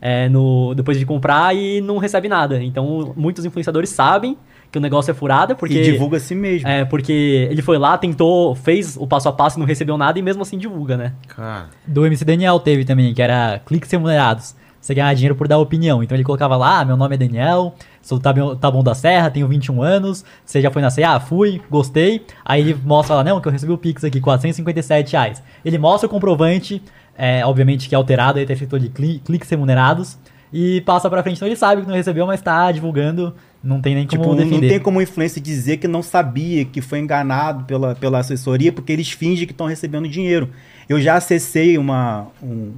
[0.00, 2.62] é, no, depois de comprar e não recebe nada.
[2.62, 4.36] Então, muitos influenciadores sabem
[4.70, 5.78] que o negócio é furada, porque.
[5.80, 6.68] E divulga a si mesmo.
[6.68, 10.22] É, porque ele foi lá, tentou, fez o passo a passo, não recebeu nada e
[10.22, 11.12] mesmo assim divulga, né?
[11.28, 14.54] Cara, Do MC Daniel teve também, que era cliques remunerados.
[14.80, 16.02] Você ganhar dinheiro por dar opinião.
[16.04, 19.82] Então ele colocava lá, ah, meu nome é Daniel, sou Taboão da Serra, tenho 21
[19.82, 21.18] anos, você já foi na CA?
[21.18, 22.24] Fui, gostei.
[22.44, 25.42] Aí ele mostra lá, não, que eu recebi o Pix aqui, 457 reais.
[25.64, 26.80] Ele mostra o comprovante,
[27.16, 30.16] é, obviamente que é alterado, aí tá escrito de cli- cliques remunerados,
[30.52, 31.36] e passa pra frente.
[31.36, 34.36] Então ele sabe que não recebeu, mas tá divulgando, não tem nem como Tipo, não,
[34.36, 34.68] não defender.
[34.68, 38.92] tem como o influencer dizer que não sabia, que foi enganado pela, pela assessoria, porque
[38.92, 40.50] eles fingem que estão recebendo dinheiro.
[40.88, 42.28] Eu já acessei uma.
[42.42, 42.72] Um,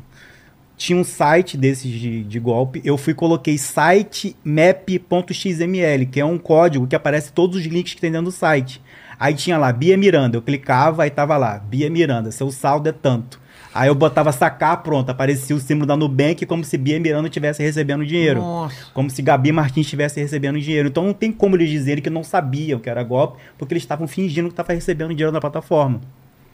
[0.77, 2.81] tinha um site desses de, de golpe.
[2.83, 7.95] Eu fui e coloquei site map.xml, que é um código que aparece todos os links
[7.95, 8.81] que tem dentro do site.
[9.19, 10.39] Aí tinha lá, Bia Miranda.
[10.39, 13.40] Eu clicava e tava lá, Bia Miranda, seu saldo é tanto.
[13.73, 17.63] Aí eu botava sacar, pronto, aparecia o símbolo da Nubank como se Bia Miranda estivesse
[17.63, 18.41] recebendo dinheiro.
[18.41, 18.87] Nossa.
[18.93, 20.89] Como se Gabi Martins estivesse recebendo dinheiro.
[20.89, 24.09] Então não tem como eles dizerem que não sabiam que era golpe, porque eles estavam
[24.09, 26.01] fingindo que estavam recebendo dinheiro da plataforma.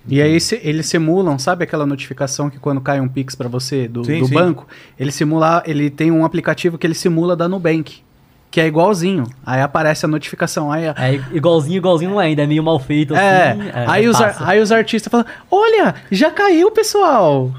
[0.09, 3.89] E aí se- eles simulam, sabe aquela notificação que quando cai um Pix pra você
[3.89, 4.35] do, Sim, do sim.
[4.35, 4.67] banco?
[4.99, 8.03] Ele simula, ele tem um aplicativo que ele simula da Nubank,
[8.50, 9.25] que é igualzinho.
[9.44, 13.15] Aí aparece a notificação, aí É igualzinho, igualzinho não é, ainda é meio mal feito
[13.15, 13.60] é, assim.
[13.86, 14.49] aí, os, ar- passa.
[14.50, 17.52] aí os artistas falam: "Olha, já caiu, pessoal".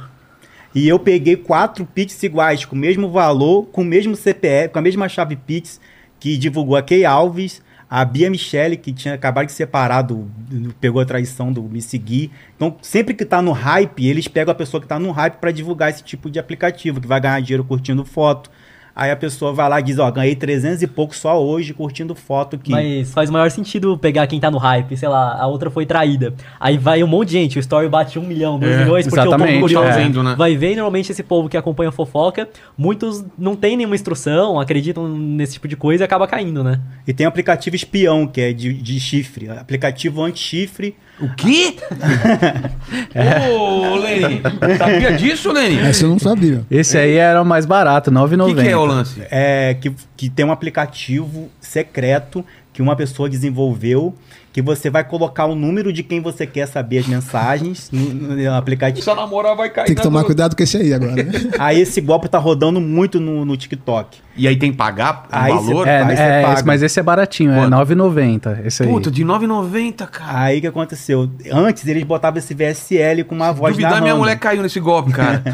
[0.76, 4.80] E eu peguei quatro Pix iguais, com o mesmo valor, com o mesmo CPF, com
[4.80, 5.80] a mesma chave Pix,
[6.20, 10.74] que divulgou a Key Alves, a Bia Michele, que tinha acabado de separar, do, do-
[10.76, 12.32] pegou a traição do Me Seguir.
[12.56, 15.52] Então, sempre que tá no hype, eles pegam a pessoa que tá no hype para
[15.52, 18.52] divulgar esse tipo de aplicativo, que vai ganhar dinheiro curtindo foto.
[19.00, 22.16] Aí a pessoa vai lá e diz, ó, ganhei 300 e pouco só hoje curtindo
[22.16, 22.72] foto aqui.
[22.72, 25.86] Mas faz o maior sentido pegar quem tá no hype, sei lá, a outra foi
[25.86, 26.34] traída.
[26.60, 29.28] Aí vai um monte de gente, o story bate um milhão, dois É, milhões, porque
[29.28, 29.94] o povo curioso.
[29.94, 30.34] Vendo, né?
[30.36, 30.70] vai ver.
[30.70, 35.68] Normalmente esse povo que acompanha a fofoca, muitos não tem nenhuma instrução, acreditam nesse tipo
[35.68, 36.82] de coisa e acaba caindo, né?
[37.06, 39.48] E tem um aplicativo espião, que é de, de chifre.
[39.48, 40.96] Aplicativo anti-chifre.
[41.20, 41.76] O quê?
[43.52, 44.42] Ô, Leni,
[44.78, 45.80] sabia disso, Leni?
[45.80, 46.64] Essa eu não sabia.
[46.70, 48.56] Esse aí era o mais barato, O 9,90.
[48.56, 49.22] que, que é o lance?
[49.32, 54.14] é, que, que tem um aplicativo secreto que uma pessoa desenvolveu,
[54.58, 58.54] que você vai colocar o número de quem você quer saber as mensagens no, no
[58.56, 59.04] aplicativo.
[59.04, 61.14] Sua namorada vai cair Tem que na tomar do- cuidado com esse aí agora.
[61.14, 61.32] né?
[61.60, 64.18] Aí esse golpe tá rodando muito no, no TikTok.
[64.36, 65.88] E aí tem que pagar o Aí valor?
[65.88, 66.54] É, Aí você é, paga.
[66.56, 67.70] esse- mas esse é baratinho, é Quanto?
[67.94, 68.66] 9,90.
[68.66, 68.90] Esse aí.
[68.90, 70.40] Puta, de 9,90, cara.
[70.40, 71.30] Aí o que aconteceu?
[71.52, 74.06] Antes eles botavam esse VSL com uma voz Duvidar, narrando.
[74.06, 75.44] minha mulher caiu nesse golpe, cara.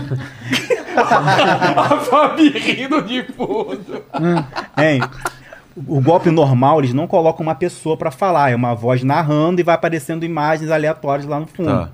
[0.95, 4.01] A Fabi rindo de fundo.
[4.77, 5.01] Hein?
[5.75, 9.63] O golpe normal, eles não colocam uma pessoa pra falar, é uma voz narrando e
[9.63, 11.69] vai aparecendo imagens aleatórias lá no fundo.
[11.69, 11.89] Tá.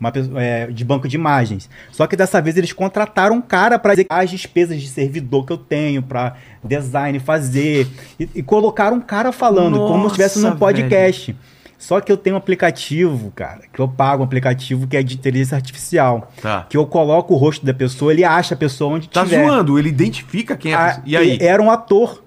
[0.00, 1.68] Uma pessoa- é, de banco de imagens.
[1.90, 5.58] Só que dessa vez eles contrataram um cara para as despesas de servidor que eu
[5.58, 7.88] tenho, pra design fazer.
[8.18, 11.34] E, e colocaram um cara falando, como se Nossa, estivesse num podcast.
[11.76, 15.14] Só que eu tenho um aplicativo, cara, que eu pago um aplicativo que é de
[15.16, 16.30] inteligência artificial.
[16.40, 16.66] Tá.
[16.68, 19.44] Que eu coloco o rosto da pessoa, ele acha a pessoa onde Tá tiver.
[19.44, 21.02] zoando, ele identifica quem é a Ah, pessoa.
[21.06, 21.38] E aí?
[21.40, 22.22] Era um ator.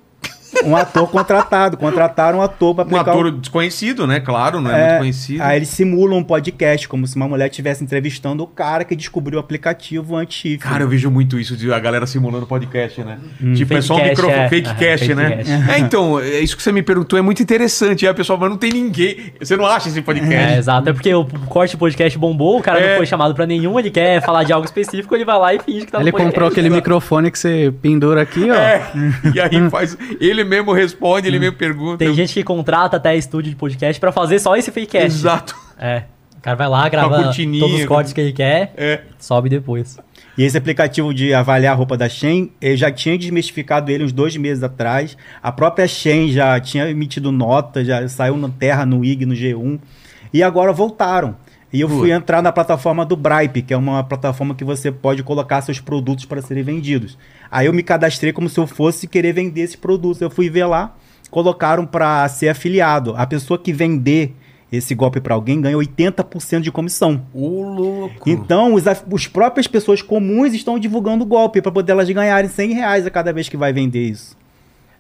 [0.66, 1.78] Um ator contratado.
[1.78, 4.20] Contrataram um ator pra Um aplicar o- ator desconhecido, né?
[4.20, 5.44] Claro, não é, É, muito conhecido.
[5.44, 9.38] Aí eles simulam um podcast, como se uma mulher estivesse entrevistando o cara que descobriu
[9.38, 13.18] o aplicativo anti Cara, eu vejo muito isso de a galera simulando podcast, né?
[13.56, 14.50] Tipo, é só um microfone, é.
[14.50, 15.38] fake cast, fake né?
[15.38, 15.52] cast.
[15.72, 18.04] É, então, é isso que você me perguntou é muito interessante.
[18.04, 19.34] E aí a pessoa, mas não tem ninguém.
[19.40, 20.36] Você não acha esse podcast?
[20.54, 20.90] É, exato.
[20.90, 22.90] É porque o corte podcast bombou, o cara É.
[22.92, 25.60] não foi chamado pra nenhum, ele quer falar de algo específico, ele vai lá e
[25.60, 28.56] finge que tá Ele comprou aquele microfone que você pendura aqui, ó.
[28.56, 28.92] É.
[29.34, 29.98] E aí faz.
[30.20, 31.98] Ele mesmo responde, ele mesmo pergunta.
[32.00, 35.06] Tem Eu- gente que contrata até estúdio de podcast pra fazer só esse fake cast.
[35.18, 35.56] Exato.
[35.80, 36.04] É.
[36.38, 37.38] O cara vai lá, grava todos
[37.80, 39.02] os cortes que ele quer, É.
[39.20, 40.00] sobe depois.
[40.38, 44.12] E esse aplicativo de avaliar a roupa da Shein, eu já tinha desmistificado ele uns
[44.12, 45.16] dois meses atrás.
[45.44, 49.78] A própria Shein já tinha emitido nota, já saiu na Terra, no IG, no G1.
[50.34, 51.36] E agora voltaram.
[51.74, 55.24] E eu fui entrar na plataforma do Bripe, que é uma plataforma que você pode
[55.24, 57.18] colocar seus produtos para serem vendidos.
[57.50, 60.22] Aí eu me cadastrei como se eu fosse querer vender esses produtos.
[60.22, 60.94] Eu fui ver lá,
[61.30, 63.14] colocaram para ser afiliado.
[63.16, 64.36] A pessoa que vender
[64.70, 67.22] esse golpe para alguém ganha 80% de comissão.
[67.34, 68.30] Ô, louco.
[68.30, 72.74] Então, os, os próprias pessoas comuns estão divulgando o golpe para poder elas ganharem 100
[72.74, 74.38] reais a cada vez que vai vender isso.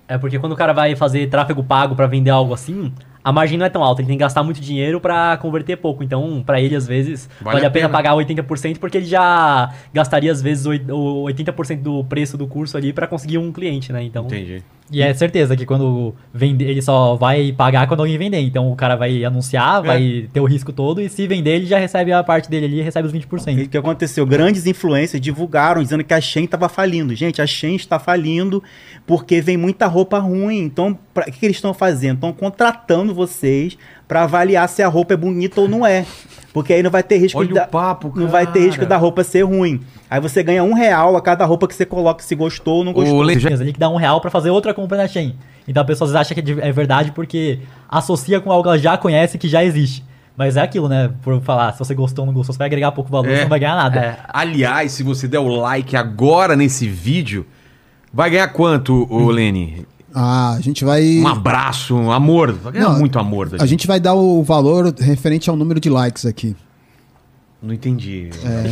[0.07, 2.91] É porque quando o cara vai fazer tráfego pago pra vender algo assim,
[3.23, 6.03] a margem não é tão alta, ele tem que gastar muito dinheiro pra converter pouco.
[6.03, 7.97] Então, pra ele, às vezes, Vale vale, a pena, pena.
[7.97, 12.77] pagar 80% porque ele já gastaria, às vezes, oi- o 80% do preço do curso
[12.77, 14.03] ali pra conseguir um cliente, né?
[14.03, 14.63] Então, Entendi.
[14.91, 18.39] e é certeza que quando vender, ele só vai pagar quando alguém vender.
[18.39, 21.77] Então, o cara vai anunciar, vai ter o risco todo e se vender, ele já
[21.77, 23.65] recebe a parte dele ali recebe os E 20%.
[23.65, 24.25] o que aconteceu?
[24.25, 27.13] Grandes influências divulgaram dizendo que a Shein estava falindo.
[27.15, 28.63] Gente, a Shein está falindo
[29.05, 30.59] porque vem muita roupa ruim.
[30.59, 32.15] Então, pra- o que, que eles estão fazendo?
[32.15, 36.05] Estão contratando vocês para avaliar se a roupa é bonita ou não é.
[36.53, 38.65] Porque aí não vai ter risco Olha de o da- papo, não vai ter cara.
[38.65, 39.79] risco da roupa ser ruim.
[40.09, 42.91] Aí você ganha um real a cada roupa que você coloca, se gostou ou não
[42.91, 43.17] gostou.
[43.17, 45.35] O Le- já- Ele que dá um real pra fazer outra compra na Shein.
[45.67, 48.63] Então a pessoa às vezes acha que é de- é verdade porque associa com algo
[48.63, 50.03] que ela já conhece que já existe.
[50.35, 51.09] Mas é aquilo, né?
[51.21, 53.35] Por falar, se você gostou ou não gostou, você vai agregar pouco valor, É.
[53.37, 53.99] você não vai ganhar nada.
[53.99, 57.45] É, aliás, se você der o like agora nesse vídeo,
[58.13, 59.85] vai ganhar quanto, ô Lene?
[60.13, 61.19] Ah, a gente vai.
[61.19, 62.51] Um abraço, um amor.
[62.53, 65.79] Vai ganhar Não, muito amor da A gente vai dar o valor referente ao número
[65.79, 66.55] de likes aqui.
[67.63, 68.29] Não entendi.
[68.43, 68.63] É.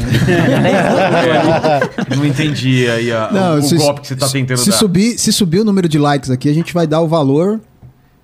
[2.16, 4.78] Não entendi aí a- Não, o se- golpe que você tá tentando se dar.
[4.78, 7.60] subir, se subir o número de likes aqui, a gente vai dar o valor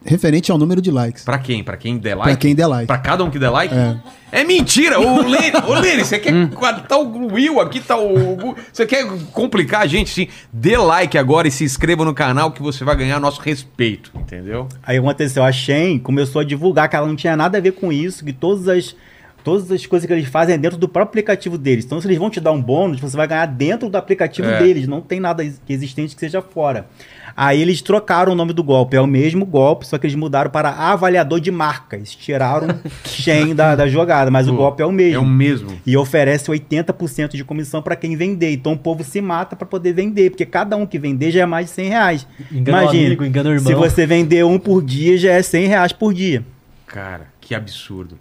[0.05, 1.23] referente ao número de likes.
[1.23, 1.63] Pra quem?
[1.63, 2.29] Pra quem der like?
[2.31, 2.87] Pra quem der like.
[2.87, 3.73] Pra cada um que der like?
[4.31, 4.99] É, mentira!
[4.99, 6.33] Ô, Lene, ô, Lene, você quer.
[6.87, 8.55] Tá o Will aqui, tá o.
[8.71, 10.27] Você quer complicar a gente, sim?
[10.51, 14.67] Dê like agora e se inscreva no canal que você vai ganhar nosso respeito, entendeu?
[14.83, 17.91] Aí aconteceu, a Shein começou a divulgar que ela não tinha nada a ver com
[17.93, 18.95] isso, que todas as,
[19.43, 21.85] todas as coisas que eles fazem é dentro do próprio aplicativo deles.
[21.85, 24.59] Então, se eles vão te dar um bônus, você vai ganhar dentro do aplicativo É.
[24.59, 26.87] deles, não tem nada ex- existente que seja fora.
[27.37, 30.49] Aí eles trocaram o nome do golpe, é o mesmo golpe, só que eles mudaram
[30.49, 32.15] para avaliador de marcas.
[32.15, 35.15] Tiraram Shein da, da jogada, mas o Pô, golpe é o mesmo.
[35.15, 35.71] É o mesmo.
[35.85, 38.53] E oferece 80% de comissão para quem vender.
[38.53, 41.45] Então o povo se mata para poder vender, porque cada um que vender já é
[41.45, 42.27] mais de 100 reais.
[42.49, 43.67] Engana o Imagina, amigo, engana o irmão.
[43.67, 46.45] se você vender um por dia, já é 100 reais por dia.
[46.87, 48.17] Cara, que absurdo.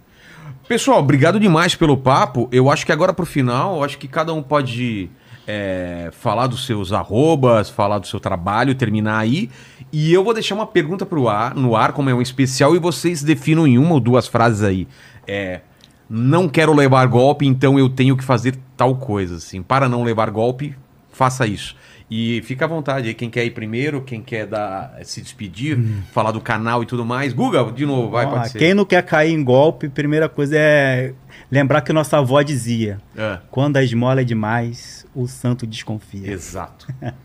[0.67, 2.49] Pessoal, obrigado demais pelo papo.
[2.51, 5.09] Eu acho que agora pro final, eu acho que cada um pode
[5.47, 9.49] é, falar dos seus arrobas, falar do seu trabalho, terminar aí.
[9.91, 12.79] E eu vou deixar uma pergunta pro ar, no ar, como é um especial, e
[12.79, 14.87] vocês definam em uma ou duas frases aí.
[15.27, 15.61] É.
[16.09, 19.37] Não quero levar golpe, então eu tenho que fazer tal coisa.
[19.37, 20.75] Assim, para não levar golpe,
[21.11, 21.75] faça isso.
[22.09, 25.79] E fica à vontade aí, quem quer ir primeiro, quem quer dar, se despedir,
[26.11, 27.33] falar do canal e tudo mais.
[27.33, 28.31] Guga, de novo, vai, lá.
[28.31, 28.59] pode ser.
[28.59, 31.13] Quem não quer cair em golpe, primeira coisa é
[31.49, 36.29] lembrar que nossa avó dizia: É, quando a esmola é demais, o santo desconfia.
[36.31, 36.87] exato.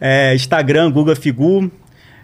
[0.00, 1.70] É, Instagram, Guga Figu.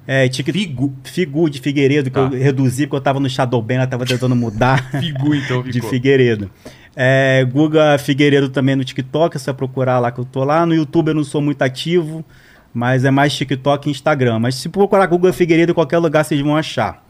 [0.06, 0.94] É, Figu.
[1.04, 2.20] Figu de Figueiredo, que Tá.
[2.22, 4.90] eu reduzi porque eu tava no Shadowban, eu tava tentando mudar.
[5.00, 5.90] Figu, então, de ficou.
[5.90, 6.50] Figueiredo.
[6.94, 10.64] É, Guga Figueiredo também no TikTok, é só procurar lá que eu tô lá.
[10.64, 12.24] No YouTube eu não sou muito ativo,
[12.72, 14.38] mas é mais TikTok e Instagram.
[14.38, 17.04] Mas se procurar Guga Figueiredo em qualquer lugar, vocês vão achar.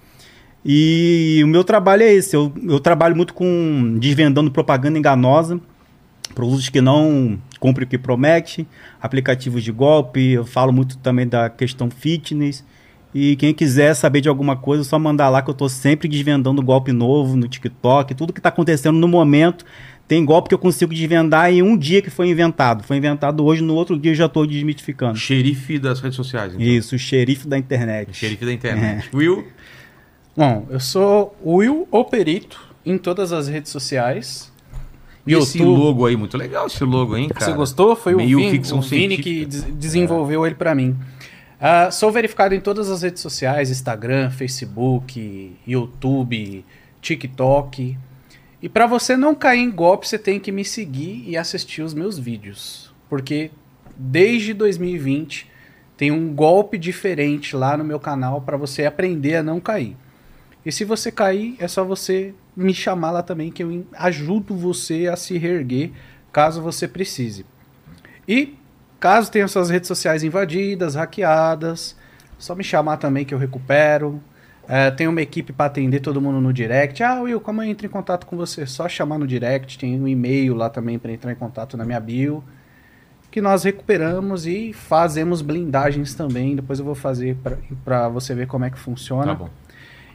[0.65, 2.35] E o meu trabalho é esse.
[2.35, 5.61] Eu, eu trabalho muito com desvendando propaganda enganosa,
[6.37, 8.69] produtos que não cumprem o que promete,
[9.01, 10.33] aplicativos de golpe.
[10.33, 12.63] Eu falo muito também da questão fitness.
[13.15, 16.07] E quem quiser saber de alguma coisa, é só mandar lá que eu tô sempre
[16.07, 19.65] desvendando golpe novo no TikTok, tudo que tá acontecendo no momento.
[20.07, 22.85] Tem golpe que eu consigo desvendar em um dia que foi inventado.
[22.85, 25.17] Foi inventado hoje, no outro dia eu já tô desmitificando.
[25.17, 26.53] Xerife das redes sociais.
[26.53, 26.65] Então.
[26.65, 28.15] Isso, o xerife da internet.
[28.15, 29.09] Xerife da internet.
[29.17, 29.47] Will?
[30.37, 34.53] Bom, eu sou Will ou Perito em todas as redes sociais.
[35.27, 37.45] E esse logo aí, muito legal esse logo, hein, cara?
[37.45, 37.97] Você gostou?
[37.97, 40.97] Foi Meio o Vini, o Vini que des- desenvolveu ele pra mim.
[41.61, 46.65] Ah, sou verificado em todas as redes sociais: Instagram, Facebook, YouTube,
[47.01, 47.97] TikTok.
[48.63, 51.95] E pra você não cair em golpe, você tem que me seguir e assistir os
[51.95, 52.93] meus vídeos.
[53.09, 53.51] Porque
[53.97, 55.47] desde 2020
[55.97, 59.97] tem um golpe diferente lá no meu canal pra você aprender a não cair.
[60.65, 65.09] E se você cair, é só você me chamar lá também, que eu ajudo você
[65.09, 65.93] a se reerguer
[66.33, 67.45] caso você precise.
[68.27, 68.57] E
[68.99, 71.97] caso tenha suas redes sociais invadidas, hackeadas,
[72.39, 74.21] só me chamar também que eu recupero.
[74.69, 77.03] É, tem uma equipe para atender todo mundo no direct.
[77.03, 78.67] Ah, Will, como eu entro em contato com você?
[78.67, 79.79] Só chamar no direct.
[79.79, 82.43] Tem um e-mail lá também para entrar em contato na minha bio.
[83.31, 86.57] Que nós recuperamos e fazemos blindagens também.
[86.57, 87.37] Depois eu vou fazer
[87.85, 89.27] para você ver como é que funciona.
[89.27, 89.51] Tá bom.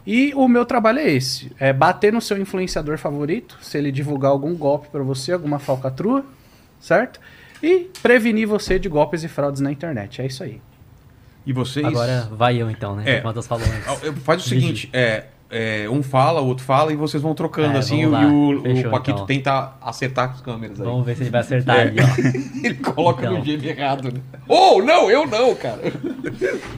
[0.05, 4.31] E o meu trabalho é esse: é bater no seu influenciador favorito, se ele divulgar
[4.31, 6.25] algum golpe pra você, alguma falcatrua,
[6.79, 7.19] certo?
[7.61, 10.21] E prevenir você de golpes e fraudes na internet.
[10.21, 10.59] É isso aí.
[11.45, 11.85] E vocês?
[11.85, 13.03] Agora vai eu então, né?
[13.17, 13.21] É.
[13.21, 14.03] Matheus falou antes.
[14.03, 17.75] Eu- Faz o seguinte, é, é, um fala, o outro fala e vocês vão trocando
[17.75, 19.25] É, assim e o, o Fechou, Paquito então.
[19.25, 20.85] tenta acertar as câmeras aí.
[20.87, 21.81] Vamos ver se ele vai acertar É.
[21.81, 22.61] ali, ó.
[22.65, 23.45] Ele coloca no Então.
[23.45, 24.21] gêmeo errado, né?
[24.47, 25.79] Oh, não, eu não, cara.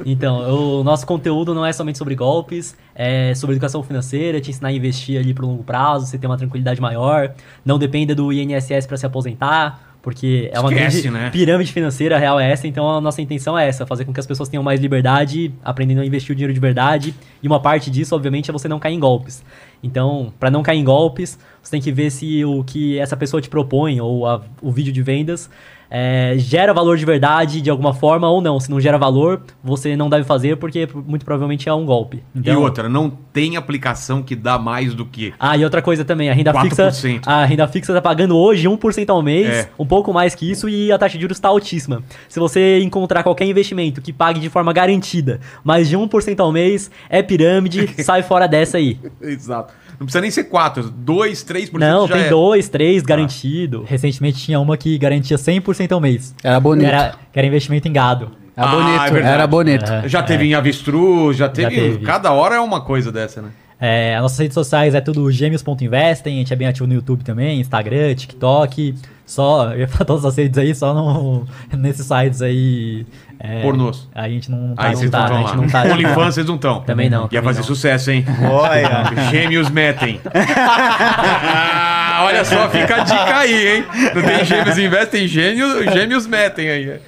[0.06, 4.69] Então, o nosso conteúdo não é somente sobre golpes, é sobre educação financeira, te ensinar
[4.69, 7.34] a investir ali pro longo prazo, você ter uma tranquilidade maior,
[7.66, 11.30] não dependa do INSS para se aposentar, porque é uma Esquece, grande né?
[11.32, 14.19] pirâmide financeira, a real é essa, então a nossa intenção é essa, fazer com que
[14.19, 17.90] as pessoas tenham mais liberdade, aprendendo a investir o dinheiro de verdade, e uma parte
[17.90, 19.43] disso, obviamente, é você não cair em golpes.
[19.82, 23.41] Então, para não cair em golpes, você tem que ver se o que essa pessoa
[23.41, 25.49] te propõe, ou a- o vídeo de vendas,
[25.95, 28.59] é, gera valor de verdade de alguma forma ou não.
[28.59, 32.23] Se não gera valor, você não deve fazer porque muito provavelmente é um golpe.
[32.43, 35.31] E outra, não tem aplicação que dá mais do que.
[35.39, 36.91] Ah, e outra coisa também, a renda 4%.
[36.95, 37.22] fixa.
[37.30, 39.69] A renda fixa tá pagando hoje 1% ao mês, É.
[39.77, 42.01] um pouco mais que isso, e a taxa de juros está altíssima.
[42.27, 46.89] Se você encontrar qualquer investimento que pague de forma garantida mais de 1% ao mês,
[47.07, 48.97] é pirâmide, sai fora dessa aí.
[49.22, 49.73] Exato.
[50.03, 52.30] Não precisa nem ser 4, 2, 3% Não, já tem é.
[52.30, 53.85] dois, três garantido.
[53.88, 56.35] Recentemente tinha uma que garantia 100% ao mês.
[56.43, 56.88] Era bonito.
[56.88, 58.32] Era, que era investimento em gado.
[58.56, 59.33] Era Ah, bonito, é verdade.
[59.33, 59.91] era bonito.
[59.91, 60.09] É.
[60.09, 62.06] Já teve em avestruz, já teve, teve.
[62.06, 63.49] Cada hora é uma coisa dessa, né?
[63.80, 67.23] É, as nossas redes sociais é tudo gêmeos.investem, a gente é bem ativo no YouTube
[67.23, 68.93] também, Instagram, TikTok,
[69.26, 71.45] só, eu ia falar todas as redes aí, só no,
[71.77, 73.06] nesses sites aí.
[73.40, 74.08] É, Pornôs.
[74.16, 75.84] A gente não tá, Aí não vocês tá, não a estão gente lá.
[75.84, 75.93] não tá.
[75.93, 76.82] OnlyFans vocês não estão.
[76.82, 77.66] Também não, Ia fazer não.
[77.68, 78.26] sucesso, hein?
[78.50, 79.03] Olha.
[79.32, 80.19] Gêmeos metem.
[80.34, 83.85] Ah, Olha só, fica a dica aí, hein?
[84.16, 87.00] Não tem gêmeos investem, tem gêmeos, gêmeos metem aí.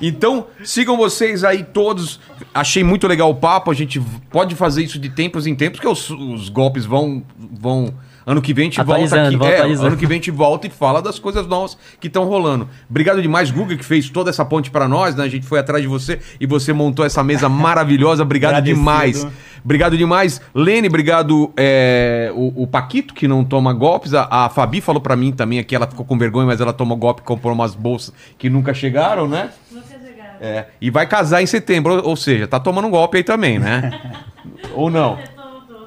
[0.00, 2.20] Então, sigam vocês aí todos.
[2.52, 3.70] Achei muito legal o papo.
[3.70, 4.00] A gente
[4.30, 7.22] pode fazer isso de tempos em tempos, que os, os golpes vão.
[7.38, 7.92] vão
[8.26, 9.36] Ano que vem a gente volta Atualizando, aqui.
[9.36, 12.24] vão É, ano que vem a gente volta e fala das coisas novas que estão
[12.24, 12.68] rolando.
[12.88, 15.24] Obrigado demais, Guga, que fez toda essa ponte para nós, né?
[15.24, 18.22] A gente foi atrás de você e você montou essa mesa maravilhosa.
[18.22, 18.78] Obrigado Agradecido.
[18.78, 19.26] demais.
[19.64, 20.40] Obrigado demais.
[20.54, 24.12] Lene, obrigado é, o, o Paquito, que não toma golpes.
[24.14, 26.96] A, a Fabi falou pra mim também aqui, ela ficou com vergonha, mas ela tomou
[26.96, 29.50] golpe e comprou umas bolsas que nunca chegaram, né?
[29.70, 30.36] Nunca chegaram.
[30.40, 33.58] É, e vai casar em setembro, ou, ou seja, tá tomando um golpe aí também,
[33.58, 34.12] né?
[34.74, 35.18] ou não?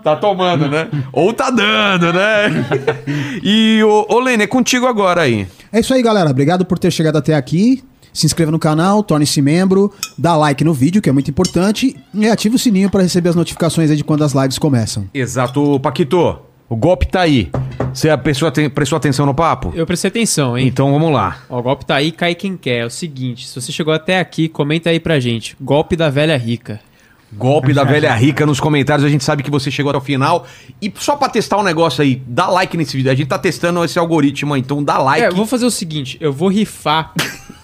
[0.05, 0.87] Tá tomando, né?
[1.11, 2.63] Ou tá dando, né?
[3.41, 5.47] e, ô, ô Lene, é contigo agora aí.
[5.73, 6.29] É isso aí, galera.
[6.29, 7.83] Obrigado por ter chegado até aqui.
[8.13, 12.29] Se inscreva no canal, torne-se membro, dá like no vídeo, que é muito importante, e
[12.29, 15.09] ative o sininho para receber as notificações aí de quando as lives começam.
[15.11, 15.73] Exato.
[15.73, 16.37] Ô, Paquito,
[16.69, 17.49] o golpe tá aí.
[17.91, 19.73] Você a pessoa tem, prestou atenção no papo?
[19.73, 20.67] Eu prestei atenção, hein?
[20.67, 21.39] Então vamos lá.
[21.49, 22.83] Ó, o golpe tá aí, cai quem quer.
[22.83, 25.57] É o seguinte, se você chegou até aqui, comenta aí pra gente.
[25.59, 26.79] Golpe da velha rica.
[27.37, 29.05] Golpe da velha rica nos comentários.
[29.05, 30.47] A gente sabe que você chegou até o final.
[30.81, 33.11] E só pra testar um negócio aí, dá like nesse vídeo.
[33.11, 35.25] A gente tá testando esse algoritmo aí, então dá like.
[35.25, 37.11] É, eu vou fazer o seguinte, eu vou rifar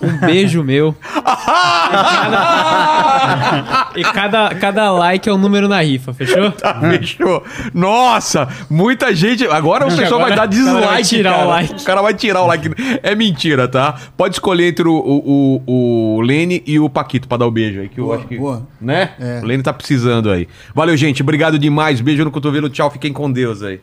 [0.02, 0.96] um beijo meu.
[3.96, 6.52] e cada, cada like é um número na rifa, fechou?
[6.52, 7.44] Tá, fechou.
[7.74, 9.46] Nossa, muita gente.
[9.48, 10.88] Agora o pessoal vai dar o cara dislike.
[10.88, 11.46] vai tirar cara.
[11.46, 11.74] o like.
[11.74, 12.70] O cara vai tirar o like.
[13.04, 13.96] É mentira, tá?
[14.18, 17.82] Pode escolher entre o, o, o, o Lene e o Paquito pra dar o beijo
[17.82, 17.90] aí.
[17.90, 18.38] Que eu Boa, acho que.
[18.38, 18.68] boa.
[18.80, 19.12] Né?
[19.20, 19.40] É.
[19.42, 20.48] O Lene tá precisando aí.
[20.74, 21.22] Valeu, gente.
[21.22, 22.02] Obrigado demais.
[22.02, 22.70] Beijo no cotovelo.
[22.70, 22.90] Tchau.
[22.92, 23.80] Fiquem com Deus aí.